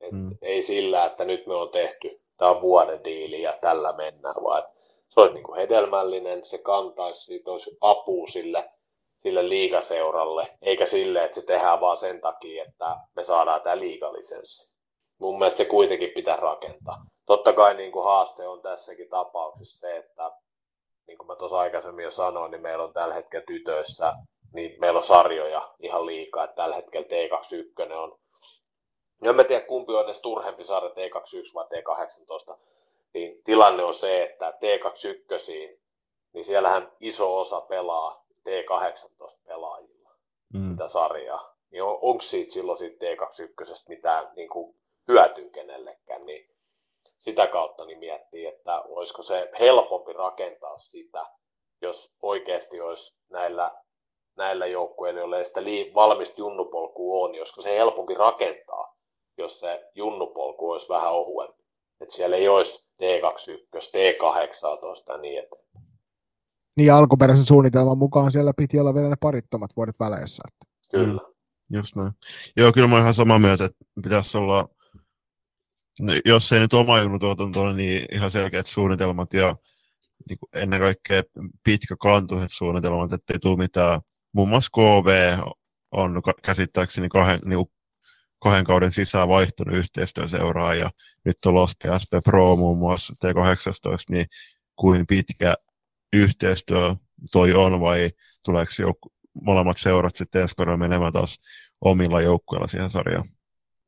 et 0.00 0.12
mm. 0.12 0.36
Ei 0.42 0.62
sillä, 0.62 1.04
että 1.04 1.24
nyt 1.24 1.46
me 1.46 1.54
on 1.54 1.68
tehty, 1.68 2.20
tämä 2.36 2.50
on 2.50 2.60
vuoden 2.60 3.04
diili 3.04 3.42
ja 3.42 3.54
tällä 3.60 3.92
mennään, 3.92 4.34
vaan 4.44 4.62
se 5.08 5.20
olisi 5.20 5.34
niin 5.34 5.44
kuin 5.44 5.56
hedelmällinen, 5.56 6.44
se 6.44 6.58
kantaisi, 6.58 7.24
siitä 7.24 7.50
olisi 7.50 7.78
apu 7.80 8.26
sille, 8.26 8.70
sille 9.22 9.48
liigaseuralle, 9.48 10.48
eikä 10.62 10.86
sille, 10.86 11.24
että 11.24 11.40
se 11.40 11.46
tehdään 11.46 11.80
vaan 11.80 11.96
sen 11.96 12.20
takia, 12.20 12.64
että 12.64 12.96
me 13.16 13.24
saadaan 13.24 13.60
tämä 13.60 13.78
liigalisenssi. 13.78 14.70
Mun 15.18 15.38
mielestä 15.38 15.58
se 15.58 15.64
kuitenkin 15.64 16.10
pitää 16.10 16.36
rakentaa. 16.36 17.04
Totta 17.30 17.52
kai 17.52 17.74
niin 17.74 17.92
kuin 17.92 18.04
haaste 18.04 18.48
on 18.48 18.62
tässäkin 18.62 19.08
tapauksessa 19.08 19.80
se, 19.80 19.96
että 19.96 20.32
niin 21.06 21.18
kuin 21.18 21.26
mä 21.26 21.36
tuossa 21.36 21.58
aikaisemmin 21.58 22.02
jo 22.02 22.10
sanoin, 22.10 22.50
niin 22.50 22.62
meillä 22.62 22.84
on 22.84 22.92
tällä 22.92 23.14
hetkellä 23.14 23.44
tytöissä, 23.46 24.14
niin 24.52 24.80
meillä 24.80 24.98
on 24.98 25.04
sarjoja 25.04 25.74
ihan 25.78 26.06
liikaa, 26.06 26.44
että 26.44 26.56
tällä 26.56 26.76
hetkellä 26.76 27.06
T21 27.06 27.92
on 27.92 28.18
en 29.22 29.36
mä 29.36 29.44
tiedä 29.44 29.66
kumpi 29.66 29.92
on 29.92 30.04
edes 30.04 30.20
turhempi 30.20 30.64
saada 30.64 30.88
T21 30.88 31.54
vai 31.54 31.64
T18, 31.64 32.58
niin 33.14 33.42
tilanne 33.44 33.84
on 33.84 33.94
se, 33.94 34.22
että 34.22 34.50
T21, 34.50 35.78
niin 36.32 36.44
siellähän 36.44 36.92
iso 37.00 37.40
osa 37.40 37.60
pelaa 37.60 38.24
T18 38.48 39.38
pelaajilla 39.46 40.10
mm. 40.54 40.70
sitä 40.70 40.88
sarjaa. 40.88 41.56
Niin 41.70 41.82
on, 41.82 41.98
onko 42.02 42.22
siitä 42.22 42.52
silloin 42.52 42.78
siitä 42.78 43.06
T21 43.06 43.84
mitään 43.88 44.32
niin 44.36 44.48
kuin 44.48 44.76
hyötyä 45.08 45.50
kenellekään, 45.52 46.26
niin 46.26 46.50
sitä 47.20 47.46
kautta 47.46 47.84
niin 47.84 47.98
miettii, 47.98 48.46
että 48.46 48.80
olisiko 48.80 49.22
se 49.22 49.50
helpompi 49.60 50.12
rakentaa 50.12 50.78
sitä, 50.78 51.26
jos 51.82 52.16
oikeasti 52.22 52.80
olisi 52.80 53.20
näillä, 53.30 53.70
näillä 54.36 54.66
joukkueilla, 54.66 55.20
joilla 55.20 55.38
ei 55.38 55.44
sitä 55.44 55.64
lii, 55.64 55.94
valmista 55.94 56.40
junnupolkua 56.40 57.24
on, 57.24 57.32
niin 57.32 57.40
olisiko 57.40 57.62
se 57.62 57.76
helpompi 57.76 58.14
rakentaa, 58.14 58.96
jos 59.38 59.60
se 59.60 59.90
junnupolku 59.94 60.70
olisi 60.70 60.88
vähän 60.88 61.12
ohuempi. 61.12 61.60
Että 62.00 62.14
siellä 62.14 62.36
ei 62.36 62.48
olisi 62.48 62.88
T21, 63.02 63.76
T18 63.76 65.12
ja 65.12 65.16
niin 65.16 65.38
edelleen. 65.38 65.60
Niin 66.76 66.92
alkuperäisen 66.92 67.44
suunnitelman 67.44 67.98
mukaan 67.98 68.30
siellä 68.32 68.52
piti 68.56 68.80
olla 68.80 68.94
vielä 68.94 69.08
ne 69.08 69.16
parittomat 69.20 69.70
vuodet 69.76 70.00
väleissä. 70.00 70.42
Että. 70.48 70.74
Kyllä. 70.90 71.20
Mm, 71.22 71.76
just 71.76 71.96
näin. 71.96 72.12
Joo, 72.56 72.72
kyllä 72.72 72.88
mä 72.88 72.94
oon 72.94 73.02
ihan 73.02 73.14
samaa 73.14 73.38
mieltä, 73.38 73.64
että 73.64 73.84
pitäisi 74.02 74.38
olla, 74.38 74.68
no, 76.00 76.12
jos 76.24 76.52
ei 76.52 76.60
nyt 76.60 76.72
oma 76.72 77.00
junnutuotanto, 77.00 77.72
niin 77.72 78.06
ihan 78.12 78.30
selkeät 78.30 78.66
suunnitelmat 78.66 79.34
ja 79.34 79.56
niin 80.28 80.38
kuin 80.38 80.62
ennen 80.62 80.80
kaikkea 80.80 81.22
pitkäkantoiset 81.64 82.50
suunnitelmat, 82.52 83.12
ettei 83.12 83.38
tule 83.38 83.56
mitään. 83.56 84.00
Muun 84.32 84.48
muassa 84.48 84.70
KV 84.70 85.38
on 85.90 86.22
käsittääkseni 86.42 87.08
kahden, 87.08 87.40
niin 87.44 87.66
kahden 88.38 88.64
kauden 88.64 88.92
sisään 88.92 89.28
vaihtunut 89.28 89.76
yhteistyöseuraa 89.76 90.74
ja 90.74 90.90
nyt 91.24 91.36
on 91.46 91.54
Lospe 91.54 91.88
SP 92.02 92.12
Pro 92.24 92.56
muun 92.56 92.78
muassa 92.78 93.28
T18, 93.28 94.04
niin 94.10 94.26
kuin 94.76 95.06
pitkä 95.06 95.54
yhteistyö 96.12 96.94
toi 97.32 97.54
on 97.54 97.80
vai 97.80 98.10
tuleeko 98.44 98.72
joku, 98.78 99.12
molemmat 99.42 99.78
seurat 99.78 100.16
sitten 100.16 100.42
ensi 100.42 100.54
menemään 100.76 101.12
taas 101.12 101.40
omilla 101.80 102.20
joukkueilla 102.20 102.66
siihen 102.66 102.90
sarjaan? 102.90 103.24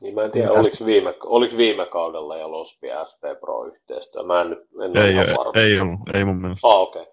Niin 0.03 0.15
mä 0.15 0.23
en 0.23 0.31
tiedä, 0.31 0.51
oliko 0.51 0.77
viime, 0.87 1.15
oliko 1.24 1.57
viime 1.57 1.87
kaudella 1.87 2.37
ja 2.37 2.51
Lospi 2.51 2.87
SP 3.11 3.23
Pro 3.41 3.65
yhteistyö? 3.65 4.23
Mä 4.23 4.41
en 4.41 4.51
nyt 4.51 4.59
en 4.85 4.97
ei, 4.97 5.19
ei, 5.19 5.62
ei 5.62 5.81
ollut, 5.81 6.01
ei 6.15 6.24
mun 6.24 6.37
mielestä. 6.37 6.69
Ah, 6.69 6.81
okei. 6.81 7.03
Okay. 7.03 7.12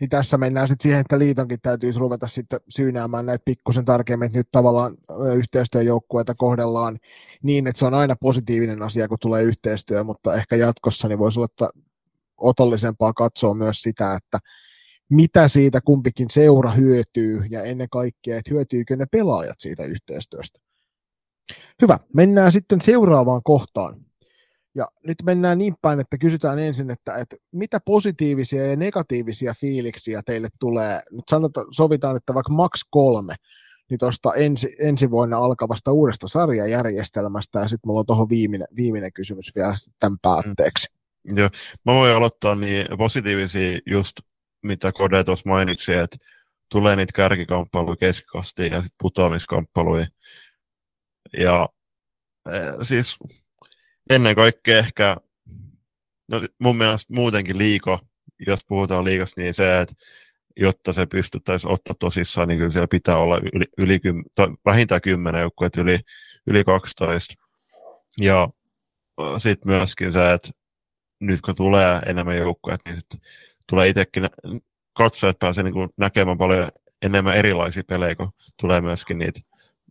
Niin 0.00 0.10
tässä 0.10 0.38
mennään 0.38 0.68
sitten 0.68 0.82
siihen, 0.82 1.00
että 1.00 1.18
liitonkin 1.18 1.58
täytyisi 1.62 1.98
ruveta 1.98 2.26
sitten 2.26 2.60
syynäämään 2.68 3.26
näitä 3.26 3.42
pikkusen 3.44 3.84
tarkemmin, 3.84 4.26
että 4.26 4.38
nyt 4.38 4.48
tavallaan 4.52 4.96
yhteistyöjoukkueita 5.36 6.34
kohdellaan 6.34 6.98
niin, 7.42 7.66
että 7.66 7.78
se 7.78 7.86
on 7.86 7.94
aina 7.94 8.16
positiivinen 8.20 8.82
asia, 8.82 9.08
kun 9.08 9.18
tulee 9.20 9.42
yhteistyö, 9.42 10.04
mutta 10.04 10.34
ehkä 10.34 10.56
jatkossa 10.56 11.08
niin 11.08 11.18
voisi 11.18 11.40
olla 11.40 11.70
otollisempaa 12.36 13.12
katsoa 13.12 13.54
myös 13.54 13.82
sitä, 13.82 14.14
että 14.14 14.38
mitä 15.08 15.48
siitä 15.48 15.80
kumpikin 15.80 16.30
seura 16.30 16.70
hyötyy 16.70 17.42
ja 17.50 17.62
ennen 17.62 17.88
kaikkea, 17.90 18.38
että 18.38 18.50
hyötyykö 18.50 18.96
ne 18.96 19.06
pelaajat 19.12 19.60
siitä 19.60 19.84
yhteistyöstä. 19.84 20.67
Hyvä, 21.82 21.98
mennään 22.14 22.52
sitten 22.52 22.80
seuraavaan 22.80 23.42
kohtaan. 23.42 23.96
Ja 24.74 24.88
nyt 25.06 25.22
mennään 25.22 25.58
niin 25.58 25.74
päin, 25.82 26.00
että 26.00 26.18
kysytään 26.18 26.58
ensin, 26.58 26.90
että, 26.90 27.16
että 27.16 27.36
mitä 27.52 27.80
positiivisia 27.84 28.66
ja 28.66 28.76
negatiivisia 28.76 29.54
fiiliksiä 29.60 30.22
teille 30.26 30.48
tulee. 30.60 31.00
Nyt 31.10 31.24
sanotaan, 31.30 31.66
sovitaan, 31.70 32.16
että 32.16 32.34
vaikka 32.34 32.52
max 32.52 32.80
kolme, 32.90 33.34
niin 33.90 33.98
tuosta 33.98 34.34
ensi, 34.34 34.76
ensi 34.78 35.10
vuonna 35.10 35.38
alkavasta 35.38 35.92
uudesta 35.92 36.28
sarjajärjestelmästä, 36.28 37.58
ja 37.58 37.68
sitten 37.68 37.88
mulla 37.88 38.00
on 38.00 38.06
tuohon 38.06 38.28
viimeinen, 38.28 38.68
viimeinen 38.76 39.12
kysymys 39.12 39.52
vielä 39.54 39.74
tämän 40.00 40.18
päätteeksi. 40.22 40.88
Mm. 41.30 41.38
Joo, 41.38 41.48
mä 41.84 41.92
voin 41.92 42.16
aloittaa 42.16 42.54
niin 42.54 42.86
positiivisia 42.98 43.78
just 43.86 44.12
mitä 44.62 44.92
Kode 44.92 45.24
tuossa 45.24 45.48
mainitsi, 45.48 45.94
että 45.94 46.16
tulee 46.70 46.96
niitä 46.96 47.12
kärkikamppailuja 47.14 47.96
keskikastiin 47.96 48.72
ja 48.72 48.78
sitten 48.78 48.96
putoamiskamppailuja. 49.02 50.06
Ja 51.36 51.68
e, 52.52 52.84
siis 52.84 53.16
ennen 54.10 54.34
kaikkea 54.34 54.78
ehkä, 54.78 55.16
no 56.28 56.40
mun 56.58 56.76
mielestä 56.76 57.14
muutenkin 57.14 57.58
liiko, 57.58 57.98
jos 58.46 58.60
puhutaan 58.68 59.04
liikasta, 59.04 59.40
niin 59.40 59.54
se, 59.54 59.80
että 59.80 59.94
jotta 60.56 60.92
se 60.92 61.06
pystyttäisiin 61.06 61.72
ottaa 61.72 61.94
tosissaan, 61.98 62.48
niin 62.48 62.58
kyllä 62.58 62.70
siellä 62.70 62.88
pitää 62.88 63.16
olla 63.16 63.40
yli, 63.54 63.64
yli 63.78 64.00
to, 64.34 64.48
vähintään 64.64 65.00
10 65.00 65.40
joukkueet 65.40 65.76
yli, 65.76 66.00
yli 66.46 66.64
12. 66.64 67.34
Ja 68.20 68.48
sitten 69.38 69.72
myöskin 69.72 70.12
se, 70.12 70.32
että 70.32 70.50
nyt 71.20 71.40
kun 71.40 71.54
tulee 71.54 71.98
enemmän 72.06 72.36
joukkueet, 72.36 72.80
niin 72.84 72.96
sit 72.96 73.22
tulee 73.68 73.88
itsekin, 73.88 74.28
katsojat 74.92 75.38
pääsee 75.38 75.64
niin 75.64 75.88
näkemään 75.96 76.38
paljon 76.38 76.68
enemmän 77.02 77.36
erilaisia 77.36 77.82
pelejä, 77.88 78.14
kun 78.14 78.30
tulee 78.60 78.80
myöskin 78.80 79.18
niitä 79.18 79.40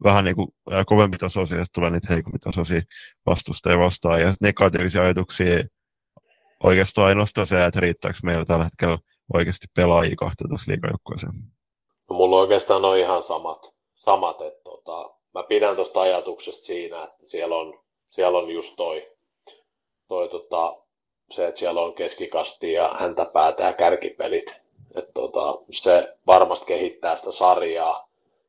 vähän 0.03 0.25
niin 0.25 0.35
kuin 0.35 0.47
kovempi 0.85 1.17
tasoisia, 1.17 1.65
tulee 1.73 1.89
niitä 1.89 2.13
heikompi 2.13 2.39
tasoisia 2.39 2.81
vastustajia 3.25 3.79
vastaan. 3.79 4.21
Ja 4.21 4.33
negatiivisia 4.41 5.01
ajatuksia 5.01 5.63
oikeastaan 6.63 7.07
ainoastaan 7.07 7.47
se, 7.47 7.65
että 7.65 7.79
riittääkö 7.79 8.17
meillä 8.23 8.45
tällä 8.45 8.63
hetkellä 8.63 8.97
oikeasti 9.33 9.67
pelaajia 9.75 10.15
12 10.15 10.71
liikajoukkueeseen. 10.71 11.33
No, 12.09 12.15
mulla 12.15 12.39
oikeastaan 12.39 12.85
on 12.85 12.97
ihan 12.97 13.23
samat, 13.23 13.75
samat 13.95 14.41
että 14.41 14.61
tota, 14.63 15.15
mä 15.33 15.43
pidän 15.43 15.75
tuosta 15.75 16.01
ajatuksesta 16.01 16.65
siinä, 16.65 17.03
että 17.03 17.17
siellä 17.27 17.55
on, 17.55 17.79
siellä 18.09 18.37
on 18.37 18.49
just 18.49 18.75
toi, 18.75 19.07
toi 20.07 20.29
tota, 20.29 20.83
se, 21.31 21.47
että 21.47 21.59
siellä 21.59 21.81
on 21.81 21.93
keskikasti 21.93 22.73
ja 22.73 22.95
häntä 22.99 23.25
päätä 23.33 23.63
ja 23.63 23.73
kärkipelit. 23.73 24.61
että 24.95 25.11
tota, 25.13 25.57
se 25.71 26.17
varmasti 26.27 26.65
kehittää 26.65 27.15
sitä 27.15 27.31
sarjaa 27.31 28.06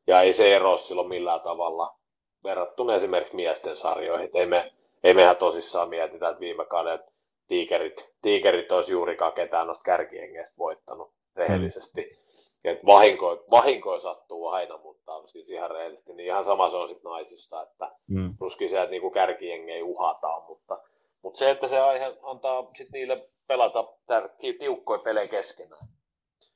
ja 0.09 0.21
ei 0.21 0.33
se 0.33 0.55
ero 0.55 0.77
silloin 0.77 1.07
millään 1.07 1.41
tavalla 1.41 1.95
verrattuna 2.43 2.95
esimerkiksi 2.95 3.35
miesten 3.35 3.77
sarjoihin. 3.77 4.29
ei, 4.33 4.45
me, 4.45 4.73
ei 5.03 5.13
mehän 5.13 5.37
tosissaan 5.37 5.89
mietitä, 5.89 6.29
että 6.29 6.39
viime 6.39 6.65
kauden 6.65 6.99
tiikerit, 7.47 8.15
tiikerit 8.21 8.71
olisi 8.71 8.91
juurikaan 8.91 9.33
ketään 9.33 9.67
noista 9.67 9.83
kärkiengeistä 9.83 10.57
voittanut 10.57 11.11
rehellisesti. 11.35 12.01
Mm. 12.01 12.19
Et 12.63 12.85
vahinko, 12.85 13.43
vahinkoja 13.51 13.99
sattuu 13.99 14.47
aina, 14.47 14.77
mutta 14.77 15.27
siis 15.27 15.49
ihan 15.49 15.71
rehellisesti, 15.71 16.13
niin 16.13 16.27
ihan 16.27 16.45
sama 16.45 16.69
se 16.69 16.77
on 16.77 16.89
sitten 16.89 17.09
naisissa, 17.09 17.63
että 17.63 17.91
mm. 18.07 18.37
tuskin 18.39 18.69
sieltä 18.69 18.91
niinku 18.91 19.11
kärkiengejä 19.11 19.85
uhataan, 19.85 20.43
mutta 20.47 20.77
mutta 21.21 21.37
se, 21.37 21.49
että 21.49 21.67
se 21.67 21.79
aihe 21.79 22.17
antaa 22.23 22.71
sit 22.75 22.89
niille 22.91 23.29
pelata 23.47 23.93
tärkeä, 24.07 24.53
tiukkoja 24.59 24.99
pelejä 24.99 25.27
keskenään. 25.27 25.87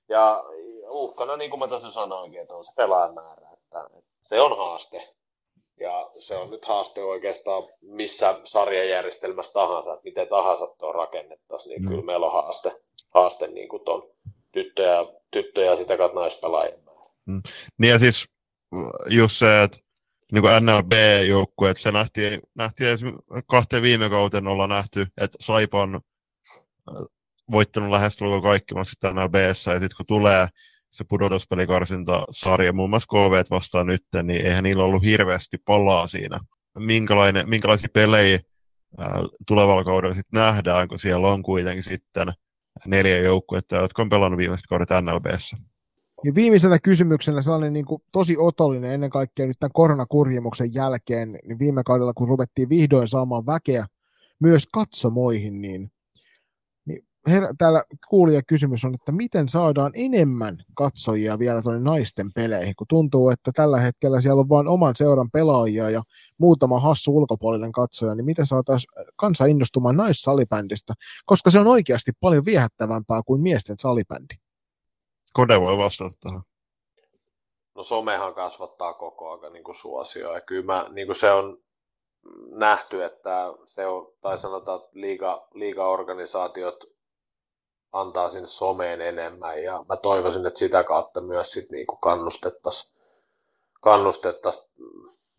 Ja 0.10 0.44
uhkana, 0.90 1.38
niin 1.38 1.50
kuin 1.50 1.60
mä 1.60 1.68
tuossa 1.68 1.92
sanoinkin, 1.92 2.42
että 2.42 2.54
on 2.54 2.66
se 2.66 2.72
pelaajan 2.76 3.14
määrä. 3.14 3.48
Että 3.54 3.90
se 4.30 4.42
on 4.42 4.58
haaste. 4.58 5.14
Ja 5.80 6.10
se 6.20 6.36
on 6.36 6.50
nyt 6.50 6.66
haaste 6.66 7.04
oikeastaan 7.04 7.64
missä 7.82 8.36
sarjajärjestelmässä 8.44 9.54
tahansa, 9.54 9.94
että 9.94 10.04
miten 10.04 10.28
tahansa 10.28 10.68
tuo 10.68 10.92
rakennettaisiin, 10.92 11.70
niin 11.70 11.82
mm. 11.82 11.90
kyllä 11.90 12.06
meillä 12.06 12.26
on 12.26 12.32
haaste, 12.32 12.82
haaste 13.14 13.48
niin 13.48 13.70
kuin 13.70 13.86
tuon 13.86 14.10
tyttöjä, 14.52 14.98
tyttöjä 15.32 15.72
ja 15.72 15.78
sitä 15.78 15.98
kautta 15.98 16.20
naispelaajien 16.20 16.84
määrä. 16.86 17.10
Mm. 17.26 17.42
Niin 17.78 17.92
ja 17.92 18.00
siis 18.00 18.26
just 19.10 19.38
se, 19.38 19.64
että 19.64 19.78
niin 20.32 20.42
kuin 20.42 20.66
NLB-joukkue, 20.66 21.70
että 21.70 21.84
se 21.84 21.92
nähtiin, 21.92 22.42
nähtiin 22.56 22.98
kahteen 23.48 23.84
viime 23.84 24.10
kauten 24.10 24.48
olla 24.48 24.68
nähty, 24.68 25.08
että 25.18 25.38
Saipa 25.42 25.82
on 25.82 25.96
äh, 25.96 27.04
voittanut 27.52 27.90
lähestulkoon 27.90 28.42
kaikki 28.42 28.76
sitten 28.84 29.16
NLBssä, 29.16 29.72
ja 29.72 29.80
sitten 29.80 29.98
kun 29.98 30.06
tulee 30.06 30.48
se 30.90 31.04
pudotuspelikarsinta 31.10 32.26
sarja, 32.32 32.74
muun 32.74 32.90
muassa 32.90 33.08
KV 33.08 33.44
vastaan 33.50 33.88
nyt, 33.88 34.06
niin 34.24 34.46
eihän 34.46 34.64
niillä 34.64 34.84
ollut 34.84 35.04
hirveästi 35.04 35.58
palaa 35.58 36.08
siinä. 36.08 36.40
Minkälainen, 36.80 37.50
minkälaisia 37.50 37.90
pelejä 37.94 38.40
ää, 38.98 39.24
tulevalla 39.48 39.84
kaudella 39.84 40.14
sitten 40.16 40.40
nähdään, 40.40 40.88
kun 40.88 41.00
siellä 41.00 41.28
on 41.28 41.44
kuitenkin 41.44 41.84
sitten 41.84 42.28
neljä 42.88 43.18
joukkuetta, 43.18 43.76
jotka 43.76 44.02
on 44.02 44.10
pelannut 44.10 44.38
viimeiset 44.38 44.68
kaudet 44.68 44.90
NLBssä. 45.02 45.58
Ja 46.24 46.36
viimeisenä 46.36 46.80
kysymyksenä 46.80 47.42
sellainen 47.42 47.74
niin 47.74 47.86
kuin 47.86 48.02
tosi 48.12 48.36
otollinen 48.38 48.92
ennen 48.92 49.10
kaikkea 49.10 49.48
nyt 49.48 49.60
tämän 49.60 49.72
koronakurjimuksen 49.74 50.74
jälkeen, 50.74 51.40
niin 51.44 51.60
viime 51.60 51.84
kaudella 51.86 52.14
kun 52.14 52.28
ruvettiin 52.28 52.70
vihdoin 52.70 53.08
saamaan 53.08 53.46
väkeä 53.46 53.86
myös 54.40 54.68
katsomoihin, 54.74 55.62
niin 55.62 55.92
her, 57.28 57.44
täällä 57.58 57.84
kuulija 58.10 58.42
kysymys 58.48 58.86
on, 58.86 58.94
että 58.94 59.12
miten 59.12 59.50
saadaan 59.50 59.92
enemmän 59.96 60.58
katsojia 60.76 61.40
vielä 61.40 61.62
tuonne 61.62 61.82
naisten 61.82 62.34
peleihin, 62.36 62.76
kun 62.76 62.88
tuntuu, 62.88 63.30
että 63.30 63.52
tällä 63.56 63.80
hetkellä 63.80 64.22
siellä 64.22 64.40
on 64.40 64.50
vain 64.50 64.68
oman 64.68 64.96
seuran 64.96 65.32
pelaajia 65.32 65.90
ja 65.90 66.04
muutama 66.38 66.80
hassu 66.80 67.18
ulkopuolinen 67.18 67.72
katsoja, 67.72 68.16
niin 68.16 68.26
miten 68.26 68.46
saataisiin 68.46 69.06
kansa 69.16 69.46
innostumaan 69.46 69.98
naissalibändistä, 69.98 70.94
koska 71.26 71.50
se 71.50 71.60
on 71.60 71.68
oikeasti 71.68 72.12
paljon 72.20 72.46
viehättävämpää 72.46 73.22
kuin 73.26 73.42
miesten 73.42 73.76
salibändi. 73.80 74.36
Kode 75.34 75.62
voi 75.62 75.78
vastata 75.78 76.18
tähän. 76.20 76.42
No 77.76 77.84
somehan 77.84 78.34
kasvattaa 78.34 78.94
koko 78.94 79.40
ajan 79.40 79.54
niin 79.54 79.64
kuin 79.64 79.76
suosio. 79.76 80.34
Ja 80.34 80.42
kyllä 80.42 80.66
mä, 80.66 80.90
niin 80.90 81.08
kuin 81.08 81.16
se 81.16 81.32
on 81.32 81.58
nähty, 82.52 83.04
että 83.04 83.54
se 83.66 83.86
on, 83.86 84.14
tai 84.22 84.38
sanotaan, 84.38 84.80
että 84.80 84.90
liiga, 84.94 85.48
liiga-organisaatiot 85.54 86.94
antaa 87.94 88.30
sinne 88.30 88.48
someen 88.48 89.02
enemmän 89.02 89.64
ja 89.64 89.86
mä 89.90 89.98
toivoisin, 89.98 90.46
että 90.46 90.60
sitä 90.60 90.84
kautta 90.84 91.22
myös 91.22 91.52
sit 91.52 91.70
niinku 91.72 91.96
kannustettaisiin 91.96 92.94
kannustettais, 93.84 94.68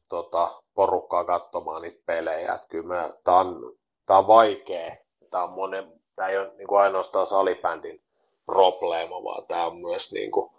tota, 0.09 0.63
porukkaa 0.75 1.25
katsomaan 1.25 1.83
niitä 1.83 2.03
pelejä. 2.07 2.55
Että 2.55 2.69
kyllä 2.69 3.15
tämä 3.25 3.39
on, 3.39 3.73
tää 4.07 4.19
on 4.19 4.27
vaikea. 4.27 4.97
Tämä 5.31 5.45
on 5.45 5.51
monen, 5.51 5.93
tää 6.17 6.29
ei 6.29 6.39
ole 6.39 6.53
niinku 6.57 6.75
ainoastaan 6.75 7.27
salibändin 7.27 8.03
probleema, 8.47 9.25
vaan 9.25 9.47
tämä 9.47 9.67
on 9.67 9.77
myös 9.77 10.13
niinku 10.13 10.53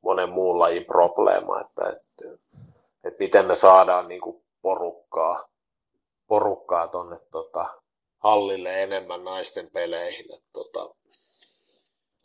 monen 0.00 0.28
muun 0.28 0.58
lajin 0.58 0.84
probleema, 0.84 1.60
että, 1.60 1.88
että, 1.88 2.38
että 3.04 3.18
miten 3.18 3.46
me 3.46 3.54
saadaan 3.54 4.08
niinku 4.08 4.42
porukkaa, 4.62 5.48
porukkaa 6.26 6.88
tuonne 6.88 7.20
tota, 7.30 7.66
hallille 8.18 8.82
enemmän 8.82 9.24
naisten 9.24 9.70
peleihin. 9.72 10.34
Että, 10.34 10.48
tota, 10.52 10.94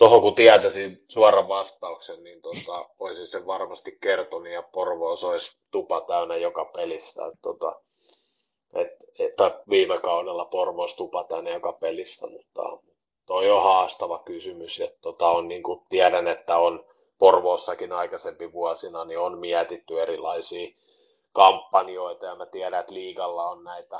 tuohon 0.03 0.21
kun 0.21 0.35
tietäisin 0.35 1.03
suoran 1.07 1.47
vastauksen, 1.47 2.23
niin 2.23 2.41
tota, 2.41 2.85
olisin 2.99 3.27
sen 3.27 3.47
varmasti 3.47 3.97
kertonut 4.01 4.47
ja 4.47 4.63
Porvoos 4.63 5.23
olisi 5.23 5.57
tupa 5.71 6.01
täynnä 6.01 6.35
joka 6.35 6.65
pelissä. 6.65 7.25
Et, 7.25 7.39
tota, 7.41 7.81
et, 8.73 8.87
et, 9.19 9.33
viime 9.69 9.99
kaudella 9.99 10.45
Porvoos 10.45 10.95
tupa 10.95 11.23
täynnä 11.23 11.49
joka 11.49 11.73
pelissä, 11.73 12.27
mutta 12.27 12.77
toi 13.25 13.51
on 13.51 13.63
haastava 13.63 14.19
kysymys. 14.19 14.79
Ja 14.79 14.87
tota, 15.01 15.27
on, 15.27 15.47
niin 15.47 15.63
kuin 15.63 15.81
tiedän, 15.89 16.27
että 16.27 16.57
on 16.57 16.85
Porvoossakin 17.19 17.91
aikaisempi 17.91 18.53
vuosina 18.53 19.05
niin 19.05 19.19
on 19.19 19.39
mietitty 19.39 20.01
erilaisia 20.01 20.75
kampanjoita 21.33 22.25
ja 22.25 22.35
mä 22.35 22.45
tiedän, 22.45 22.79
että 22.79 22.93
liigalla 22.93 23.49
on 23.49 23.63
näitä, 23.63 23.99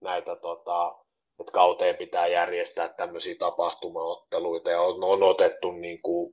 näitä 0.00 0.36
tota, 0.36 0.94
että 1.40 1.52
kauteen 1.52 1.96
pitää 1.96 2.26
järjestää 2.26 2.88
tämmöisiä 2.88 3.34
tapahtumaotteluita 3.38 4.70
ja 4.70 4.80
on, 4.80 5.04
on 5.04 5.22
otettu 5.22 5.72
niin 5.72 6.02
kuin 6.02 6.32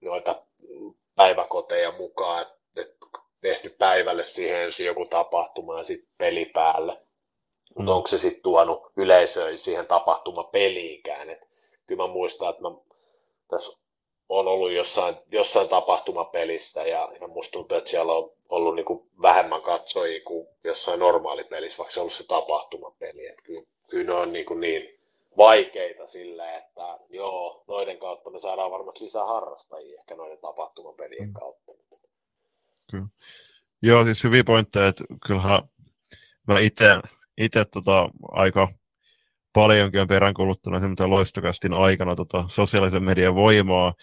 noita 0.00 0.46
päiväkoteja 1.14 1.92
mukaan, 1.92 2.46
että 2.76 3.06
tehty 3.40 3.76
päivälle 3.78 4.24
siihen 4.24 4.60
ensin 4.60 4.86
joku 4.86 5.06
tapahtuma 5.06 5.78
ja 5.78 5.84
sitten 5.84 6.10
peli 6.18 6.44
päälle. 6.44 6.92
Mutta 7.68 7.92
mm. 7.92 7.96
onko 7.96 8.08
se 8.08 8.18
sitten 8.18 8.42
tuonut 8.42 8.92
yleisöä 8.96 9.56
siihen 9.56 9.86
tapahtumapeliinkään? 9.86 11.30
Et 11.30 11.40
kyllä 11.86 12.02
mä 12.02 12.12
muistan, 12.12 12.50
että 12.50 12.62
mä 12.62 12.68
tässä 13.50 13.83
on 14.28 14.48
ollut 14.48 14.72
jossain, 14.72 15.14
jossain 15.30 15.68
tapahtumapelissä 15.68 16.82
ja, 16.82 17.12
ja 17.20 17.28
musta 17.28 17.52
tuntuu, 17.52 17.78
että 17.78 17.90
siellä 17.90 18.12
on 18.12 18.30
ollut 18.48 18.74
niin 18.74 18.86
kuin 18.86 19.10
vähemmän 19.22 19.62
katsojia 19.62 20.20
kuin 20.24 20.46
jossain 20.64 21.00
normaalipelissä, 21.00 21.78
vaikka 21.78 21.92
se 21.92 22.00
on 22.00 22.02
ollut 22.02 22.12
se 22.12 22.26
tapahtumapeli. 22.26 23.26
Et 23.26 23.42
kyllä, 23.42 23.62
kyllä 23.88 24.06
ne 24.06 24.12
on 24.12 24.32
niin, 24.32 24.46
kuin 24.46 24.60
niin 24.60 25.00
vaikeita 25.36 26.06
sille, 26.06 26.56
että 26.56 26.98
joo, 27.08 27.64
noiden 27.68 27.98
kautta 27.98 28.30
me 28.30 28.40
saadaan 28.40 28.70
varmasti 28.70 29.04
lisää 29.04 29.24
harrastajia 29.24 30.00
ehkä 30.00 30.14
noiden 30.14 30.38
tapahtumapelien 30.38 31.28
mm. 31.28 31.32
kautta. 31.32 31.72
Kyllä. 32.90 33.06
Joo, 33.82 34.04
siis 34.04 34.24
hyviä 34.24 34.44
pointteja, 34.44 34.86
että 34.86 35.04
kyllähän 35.26 35.62
mä 36.48 36.54
itse 37.38 37.64
tota, 37.64 38.10
aika 38.32 38.68
paljonkin 39.54 40.00
on 40.00 40.08
peräänkuluttanut 40.08 40.80
semmoisen 40.80 41.10
loistokästin 41.10 41.72
aikana 41.72 42.16
tota, 42.16 42.44
sosiaalisen 42.48 43.04
median 43.04 43.34
voimaa, 43.34 43.94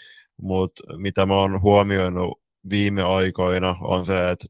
mutta 0.41 0.97
mitä 0.97 1.25
mä 1.25 1.35
oon 1.35 1.61
huomioinut 1.61 2.41
viime 2.69 3.03
aikoina 3.03 3.75
on 3.81 4.05
se, 4.05 4.29
että 4.29 4.45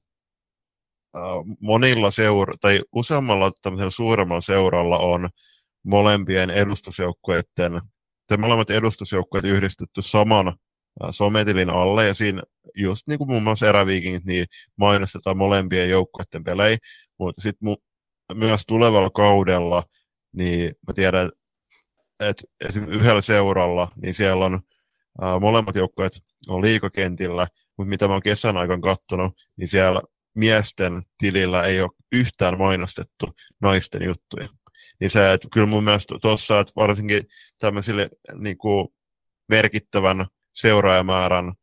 monilla 1.59 2.11
seura- 2.11 2.53
tai 2.61 2.81
useammalla 2.91 3.51
tämmöisellä 3.61 3.91
suuremmalla 3.91 4.41
seuralla 4.41 4.97
on 4.97 5.29
molempien 5.83 6.49
edustusjoukkueiden, 6.49 7.81
tai 8.27 8.37
molemmat 8.37 8.69
edustusjoukkueet 8.69 9.45
yhdistetty 9.45 10.01
saman 10.01 10.53
sometilin 11.11 11.69
alle, 11.69 12.07
ja 12.07 12.13
siinä 12.13 12.41
just 12.75 13.07
niin 13.07 13.17
kuin 13.17 13.29
muun 13.29 13.43
muassa 13.43 13.69
eräviikingit, 13.69 14.25
niin 14.25 14.45
mainostetaan 14.75 15.37
molempien 15.37 15.89
joukkueiden 15.89 16.43
pelejä, 16.43 16.77
mutta 17.19 17.41
sitten 17.41 17.69
mu- 17.69 17.83
myös 18.33 18.61
tulevalla 18.67 19.09
kaudella, 19.09 19.83
niin 20.35 20.73
mä 20.87 20.93
tiedän, 20.93 21.31
että 22.19 22.43
esimerkiksi 22.67 22.99
yhdellä 22.99 23.21
seuralla, 23.21 23.87
niin 24.01 24.13
siellä 24.13 24.45
on 24.45 24.59
ää, 25.21 25.39
molemmat 25.39 25.75
joukkueet 25.75 26.13
on 26.49 26.61
liikakentillä, 26.61 27.47
mutta 27.77 27.89
mitä 27.89 28.07
mä 28.07 28.13
oon 28.13 28.21
kesän 28.21 28.57
aikana 28.57 28.81
katsonut, 28.81 29.33
niin 29.57 29.67
siellä 29.67 30.01
miesten 30.35 31.01
tilillä 31.17 31.63
ei 31.63 31.81
ole 31.81 31.91
yhtään 32.11 32.57
mainostettu 32.57 33.25
naisten 33.61 34.03
juttuja. 34.03 34.47
Niin 34.99 35.09
se, 35.09 35.33
että 35.33 35.47
kyllä 35.53 35.67
mun 35.67 35.83
mielestä 35.83 36.15
tuossa, 36.21 36.59
että 36.59 36.73
varsinkin 36.75 37.23
tämmöisille 37.59 38.09
niin 38.35 38.57
kuin 38.57 38.87
merkittävän 39.49 40.25
seuraajamäärän 40.53 41.53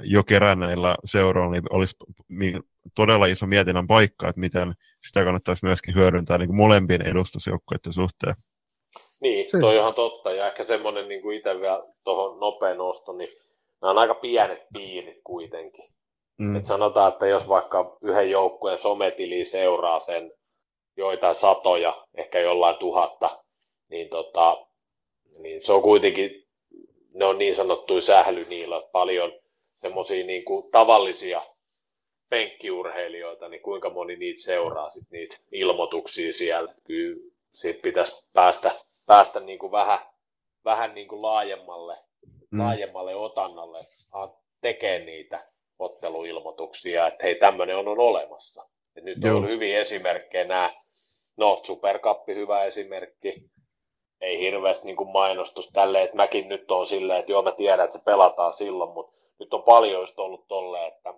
jo 0.00 0.24
keränneillä 0.24 0.96
seuroilla 1.04 1.52
niin 1.52 1.62
olisi 1.70 1.96
todella 2.96 3.26
iso 3.26 3.46
mietinnän 3.46 3.86
paikka, 3.86 4.28
että 4.28 4.40
miten 4.40 4.74
sitä 5.06 5.24
kannattaisi 5.24 5.64
myöskin 5.64 5.94
hyödyntää 5.94 6.38
niin 6.38 6.48
kuin 6.48 6.56
molempien 6.56 7.02
edustusjoukkoiden 7.02 7.92
suhteen. 7.92 8.34
Niin, 9.20 9.46
toi 9.50 9.64
on 9.64 9.74
ihan 9.74 9.94
totta. 9.94 10.32
Ja 10.32 10.46
ehkä 10.46 10.64
semmoinen 10.64 11.08
niin 11.08 11.22
kuin 11.22 11.36
itse 11.36 11.60
vielä 11.60 11.82
tuohon 12.04 12.40
nopea 12.40 12.74
nosto, 12.74 13.12
niin 13.12 13.28
nämä 13.82 13.90
on 13.90 13.98
aika 13.98 14.14
pienet 14.14 14.62
piirit 14.72 15.20
kuitenkin. 15.24 15.84
Mm. 16.38 16.56
Et 16.56 16.64
sanotaan, 16.64 17.12
että 17.12 17.26
jos 17.26 17.48
vaikka 17.48 17.96
yhden 18.02 18.30
joukkueen 18.30 18.78
sometili 18.78 19.44
seuraa 19.44 20.00
sen 20.00 20.32
joitain 20.96 21.34
satoja, 21.34 22.06
ehkä 22.14 22.40
jollain 22.40 22.76
tuhatta, 22.76 23.30
niin, 23.90 24.08
tota, 24.08 24.66
niin 25.38 25.66
se 25.66 25.72
on 25.72 25.82
kuitenkin, 25.82 26.30
ne 27.14 27.24
on 27.24 27.38
niin 27.38 27.56
sanottuja 27.56 28.00
sählyniillä, 28.00 28.82
paljon 28.92 29.32
semmoisia 29.82 30.26
niin 30.26 30.44
kuin 30.44 30.70
tavallisia 30.70 31.42
penkkiurheilijoita, 32.28 33.48
niin 33.48 33.62
kuinka 33.62 33.90
moni 33.90 34.16
niitä 34.16 34.42
seuraa 34.42 34.90
sit 34.90 35.10
niitä 35.10 35.36
ilmoituksia 35.52 36.32
siellä. 36.32 36.74
Kyllä 36.84 37.30
siitä 37.54 37.82
pitäisi 37.82 38.26
päästä, 38.32 38.70
päästä 39.06 39.40
niin 39.40 39.58
kuin 39.58 39.72
vähän, 39.72 39.98
vähän 40.64 40.94
niin 40.94 41.08
kuin 41.08 41.22
laajemmalle, 41.22 41.96
mm. 42.50 42.60
laajemmalle 42.60 43.14
otannalle 43.14 43.78
tekee 44.60 45.04
niitä 45.04 45.46
otteluilmoituksia, 45.78 47.06
että 47.06 47.22
hei 47.22 47.34
tämmöinen 47.34 47.76
on, 47.76 47.88
on 47.88 48.00
olemassa. 48.00 48.62
Et 48.96 49.04
nyt 49.04 49.18
Joo. 49.24 49.36
on 49.36 49.48
hyvin 49.48 49.76
esimerkkejä 49.76 50.44
nämä, 50.44 50.70
no 51.36 51.60
Supercuppi 51.62 52.34
hyvä 52.34 52.64
esimerkki, 52.64 53.50
ei 54.20 54.38
hirveästi 54.38 54.86
niin 54.86 54.96
kuin 54.96 55.12
mainostus 55.12 55.70
tälle, 55.72 56.02
että 56.02 56.16
mäkin 56.16 56.48
nyt 56.48 56.70
on 56.70 56.86
silleen, 56.86 57.18
että 57.18 57.32
joo 57.32 57.42
mä 57.42 57.52
tiedän, 57.52 57.84
että 57.84 57.98
se 57.98 58.04
pelataan 58.04 58.52
silloin, 58.52 58.90
mutta 58.90 59.21
nyt 59.38 59.54
on 59.54 59.62
paljon 59.62 60.00
just 60.00 60.18
ollut 60.18 60.48
tolle, 60.48 60.86
että 60.86 61.14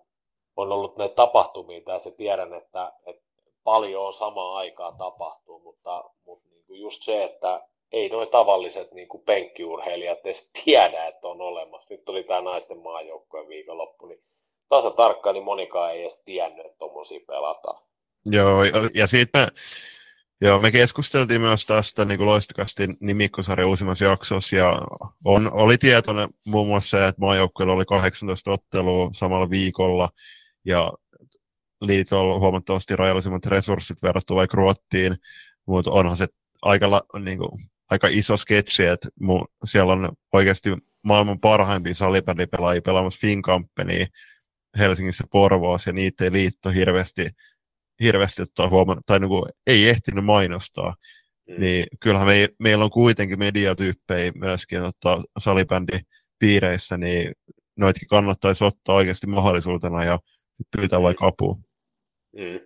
on 0.56 0.72
ollut 0.72 0.96
näitä 0.96 1.14
tapahtumia 1.14 1.80
tässä 1.80 2.10
tiedän, 2.10 2.54
että, 2.54 2.92
että 3.06 3.22
paljon 3.64 4.06
on 4.06 4.12
samaan 4.12 4.56
aikaan 4.56 4.96
tapahtuu, 4.96 5.58
mutta, 5.58 6.04
mutta 6.26 6.48
niin 6.48 6.64
kuin 6.66 6.80
just 6.80 7.02
se, 7.02 7.24
että 7.24 7.62
ei 7.92 8.08
noin 8.08 8.28
tavalliset 8.28 8.92
niin 8.92 9.08
kuin 9.08 9.22
penkkiurheilijat 9.22 10.26
edes 10.26 10.50
tiedä, 10.64 11.06
että 11.06 11.28
on 11.28 11.40
olemassa. 11.40 11.94
Nyt 11.94 12.04
tuli 12.04 12.24
tämä 12.24 12.40
naisten 12.40 12.78
maajoukkojen 12.78 13.48
viikonloppu, 13.48 14.06
niin 14.06 14.22
tasa 14.68 14.90
tarkkaan, 14.90 15.34
niin 15.34 15.44
monikaan 15.44 15.92
ei 15.92 16.02
edes 16.02 16.22
tiennyt, 16.24 16.66
että 16.66 16.78
tuommoisia 16.78 17.20
pelataan. 17.26 17.82
Joo, 18.26 18.64
ja 18.94 19.06
siitä 19.06 19.48
joo, 20.44 20.60
me 20.60 20.70
keskusteltiin 20.70 21.40
myös 21.40 21.66
tästä 21.66 22.04
niin 22.04 22.18
kuin 22.18 22.28
loistokastin 22.28 22.96
nimikkosarjan 23.00 23.68
uusimmassa 23.68 24.04
jaksossa, 24.04 24.56
ja 24.56 24.82
on, 25.24 25.52
oli 25.52 25.78
tietoinen 25.78 26.28
muun 26.46 26.66
muassa 26.68 26.98
se, 26.98 27.06
että 27.06 27.20
maajoukkueella 27.20 27.74
oli 27.74 27.84
18 27.84 28.52
ottelua 28.52 29.10
samalla 29.14 29.50
viikolla, 29.50 30.10
ja 30.64 30.92
liitolla 31.80 32.38
huomattavasti 32.38 32.96
rajallisemmat 32.96 33.46
resurssit 33.46 34.02
verrattuna 34.02 34.36
vaikka 34.38 34.56
Ruottiin, 34.56 35.16
mutta 35.66 35.90
onhan 35.90 36.16
se 36.16 36.26
aika, 36.62 37.02
niin 37.24 37.38
kuin, 37.38 37.50
aika 37.90 38.08
iso 38.10 38.36
sketsi, 38.36 38.84
että 38.84 39.08
mu, 39.20 39.44
siellä 39.64 39.92
on 39.92 40.12
oikeasti 40.32 40.70
maailman 41.02 41.40
parhaimpia 41.40 41.94
salibändipelaajia 41.94 42.82
pelaamassa 42.82 43.20
Finkampenia 43.20 44.06
Helsingissä 44.78 45.24
Porvoos, 45.32 45.86
ja 45.86 45.92
niitä 45.92 46.24
ei 46.24 46.32
liitto 46.32 46.70
hirveästi, 46.70 47.30
hirveästi 48.00 48.42
ottaa 48.42 48.68
huomioon, 48.68 49.00
tai 49.06 49.20
niin 49.20 49.28
kuin, 49.28 49.44
ei 49.66 49.88
ehtinyt 49.88 50.24
mainostaa. 50.24 50.94
Mm. 51.48 51.60
Niin 51.60 51.86
kyllähän 52.00 52.28
me, 52.28 52.48
meillä 52.58 52.84
on 52.84 52.90
kuitenkin 52.90 53.38
mediatyyppejä 53.38 54.32
myöskin 54.34 54.82
ottaa 54.82 55.22
salibändipiireissä, 55.38 56.98
niin 56.98 57.32
noitakin 57.76 58.08
kannattaisi 58.08 58.64
ottaa 58.64 58.94
oikeasti 58.94 59.26
mahdollisuutena 59.26 60.04
ja 60.04 60.18
pyytää 60.76 60.98
mm. 60.98 61.02
vaikka 61.02 61.26
apua. 61.26 61.56
Mm. 62.36 62.60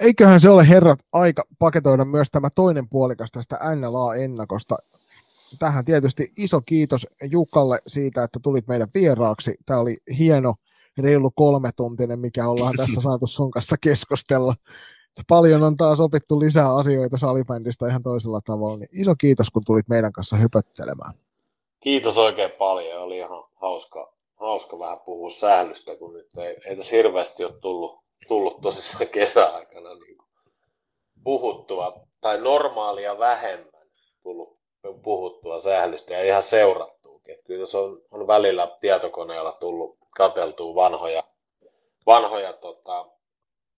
Eiköhän 0.00 0.40
se 0.40 0.48
ole 0.48 0.68
herrat 0.68 0.98
aika 1.12 1.44
paketoida 1.58 2.04
myös 2.04 2.28
tämä 2.30 2.48
toinen 2.54 2.88
puolikas 2.88 3.30
tästä 3.30 3.58
NLA-ennakosta. 3.74 4.76
Tähän 5.58 5.84
tietysti 5.84 6.28
iso 6.36 6.60
kiitos 6.60 7.06
Jukalle 7.30 7.78
siitä, 7.86 8.22
että 8.22 8.40
tulit 8.42 8.68
meidän 8.68 8.88
vieraaksi. 8.94 9.54
Tämä 9.66 9.80
oli 9.80 9.96
hieno 10.18 10.54
reilu 10.98 11.30
kolme 11.34 11.70
tuntinen, 11.76 12.18
mikä 12.18 12.48
ollaan 12.48 12.74
tässä 12.76 13.00
saatu 13.04 13.26
sun 13.26 13.50
kanssa 13.50 13.76
keskustella. 13.80 14.54
paljon 15.28 15.62
on 15.62 15.76
taas 15.76 16.00
opittu 16.00 16.40
lisää 16.40 16.74
asioita 16.74 17.18
salibändistä 17.18 17.88
ihan 17.88 18.02
toisella 18.02 18.40
tavalla. 18.46 18.76
Niin 18.76 18.88
iso 18.92 19.14
kiitos, 19.18 19.50
kun 19.50 19.62
tulit 19.66 19.88
meidän 19.88 20.12
kanssa 20.12 20.36
hypöttelemään. 20.36 21.14
Kiitos 21.80 22.18
oikein 22.18 22.50
paljon. 22.50 23.02
Oli 23.02 23.18
ihan 23.18 23.44
hauska, 23.54 24.12
hauska 24.34 24.78
vähän 24.78 25.00
puhua 25.00 25.30
sählystä, 25.30 25.96
kun 25.96 26.12
nyt 26.12 26.36
ei, 26.36 26.56
ei 26.66 26.76
tässä 26.76 26.96
hirveästi 26.96 27.44
ole 27.44 27.52
tullut, 27.60 28.00
tullut 28.28 28.60
tosissaan 28.60 29.10
kesäaikana 29.10 29.94
niin 29.94 30.18
puhuttua, 31.24 32.00
tai 32.20 32.40
normaalia 32.40 33.18
vähemmän 33.18 33.86
tullut 34.22 34.58
puhuttua 35.02 35.60
sählystä 35.60 36.14
ja 36.14 36.24
ihan 36.24 36.42
seurattuukin. 36.42 37.36
Kyllä 37.44 37.60
tässä 37.60 37.78
on, 37.78 38.02
on 38.10 38.26
välillä 38.26 38.76
tietokoneella 38.80 39.52
tullut 39.52 40.01
kateltua 40.16 40.74
vanhoja, 40.74 41.24
vanhoja 42.06 42.52
tota, 42.52 43.06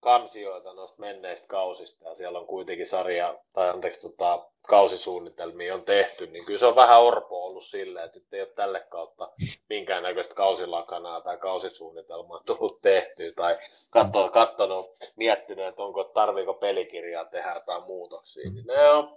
kansioita 0.01 0.73
noista 0.73 1.01
menneistä 1.01 1.47
kausista 1.47 2.09
ja 2.09 2.15
siellä 2.15 2.39
on 2.39 2.47
kuitenkin 2.47 2.87
sarja, 2.87 3.39
tai 3.53 3.69
anteeksi, 3.69 4.09
tota, 4.09 4.47
kausisuunnitelmia 4.69 5.75
on 5.75 5.85
tehty, 5.85 6.27
niin 6.27 6.45
kyllä 6.45 6.59
se 6.59 6.67
on 6.67 6.77
vähän 6.77 7.03
orpo 7.03 7.47
ollut 7.47 7.65
silleen, 7.65 8.05
että 8.05 8.19
nyt 8.19 8.35
ei 8.35 8.41
ole 8.41 8.49
tälle 8.49 8.81
kautta 8.81 9.33
minkäännäköistä 9.69 10.35
kausilakanaa 10.35 11.21
tai 11.21 11.37
kausisuunnitelmaa 11.37 12.43
tullut 12.47 12.81
tehtyä 12.83 13.33
tai 13.37 13.59
katsonut, 13.91 14.33
katsonut 14.33 14.91
miettinyt, 15.17 15.67
että 15.67 15.83
onko 15.83 16.05
tarviiko 16.05 16.55
pelikirjaa 16.55 17.25
tehdä 17.25 17.55
jotain 17.55 17.83
muutoksia. 17.83 18.51
Niin 18.51 18.67
ne 18.67 18.91
on, 18.91 19.17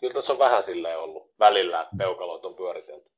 kyllä 0.00 0.14
tässä 0.14 0.32
on 0.32 0.38
vähän 0.38 0.62
silleen 0.62 0.98
ollut 0.98 1.30
välillä, 1.38 1.80
että 1.80 1.96
peukaloit 1.98 2.44
on 2.44 2.54
pyöritelty. 2.54 3.13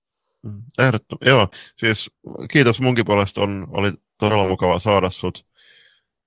Mm, 0.47 0.63
ehdottomasti, 0.79 1.29
joo. 1.29 1.49
Siis 1.77 2.11
kiitos 2.51 2.81
munkin 2.81 3.05
puolesta, 3.05 3.41
on, 3.41 3.67
oli 3.71 3.93
todella 4.19 4.49
mukava 4.49 4.79
saada 4.79 5.11
sut 5.11 5.47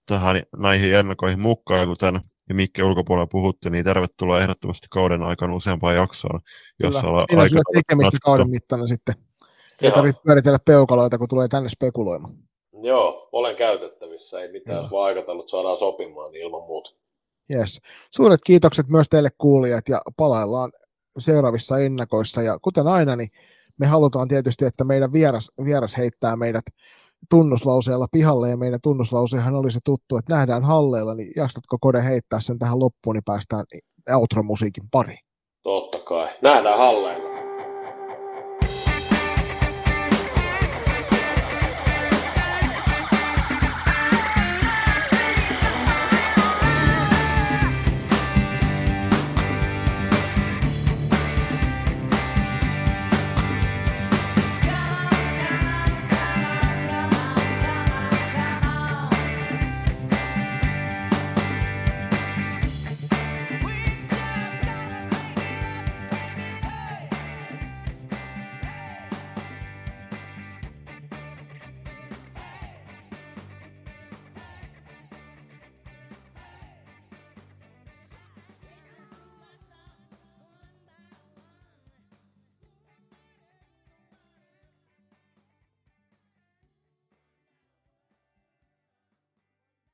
tähän 0.06 0.44
näihin 0.58 0.96
ennakoihin 0.96 1.40
mukaan, 1.40 1.88
kuten 1.88 2.22
ja 2.50 2.56
Mikke 2.56 2.84
ulkopuolella 2.84 3.28
puhuttiin, 3.28 3.72
niin 3.72 3.86
tervetuloa 3.86 4.42
ehdottomasti 4.42 4.88
kauden 4.90 5.24
aikana 5.24 5.56
useampaan 5.56 5.96
jaksoon, 5.96 6.40
jossa 6.80 7.02
Kyllä. 7.02 7.26
Siinä 7.30 7.42
aika 7.42 7.62
tekemistä 7.74 8.18
kauden 8.24 8.50
mittana 8.50 8.88
sitten. 8.88 9.16
Ei 9.82 9.92
tarvitse 9.92 10.22
pyöritellä 10.26 10.60
peukaloita, 10.66 11.18
kun 11.18 11.28
tulee 11.28 11.48
tänne 11.48 11.70
spekuloimaan. 11.70 12.34
Joo, 12.82 13.30
olen 13.32 13.56
käytettävissä. 13.56 14.42
Ei 14.42 14.52
mitään, 14.52 14.76
Joo. 14.76 14.84
jos 14.84 14.92
vaan 14.92 15.06
aikataulut 15.06 15.50
saadaan 15.50 15.78
sopimaan, 15.78 16.32
niin 16.32 16.42
ilman 16.46 16.62
muuta. 16.62 16.92
Yes. 17.54 17.82
Suuret 18.12 18.40
kiitokset 18.46 18.88
myös 18.88 19.10
teille 19.10 19.30
kuulijat 19.38 19.90
ja 19.90 20.02
palaillaan 20.18 20.72
seuraavissa 21.18 21.80
ennakoissa. 21.80 22.42
Ja 22.42 22.60
kuten 22.62 22.88
aina, 22.88 23.16
niin 23.16 23.32
me 23.80 23.88
halutaan 23.88 24.28
tietysti, 24.28 24.66
että 24.66 24.84
meidän 24.84 25.14
vieras, 25.14 25.52
vieras 25.64 25.98
heittää 25.98 26.36
meidät 26.36 26.66
tunnuslauseella 27.30 28.08
pihalle, 28.12 28.50
ja 28.50 28.58
meidän 28.58 28.80
tunnuslausehan 28.84 29.56
oli 29.56 29.72
se 29.72 29.80
tuttu, 29.86 30.18
että 30.18 30.34
nähdään 30.34 30.64
halleilla, 30.64 31.16
niin 31.16 31.32
jaksetko 31.36 31.78
Kode 31.82 32.04
heittää 32.04 32.40
sen 32.40 32.60
tähän 32.60 32.80
loppuun, 32.80 33.16
niin 33.16 33.24
päästään 33.26 33.66
outro-musiikin 34.16 34.84
pariin. 34.92 35.20
Totta 35.64 36.00
kai. 36.00 36.30
Nähdään 36.42 36.78
halleilla. 36.78 37.29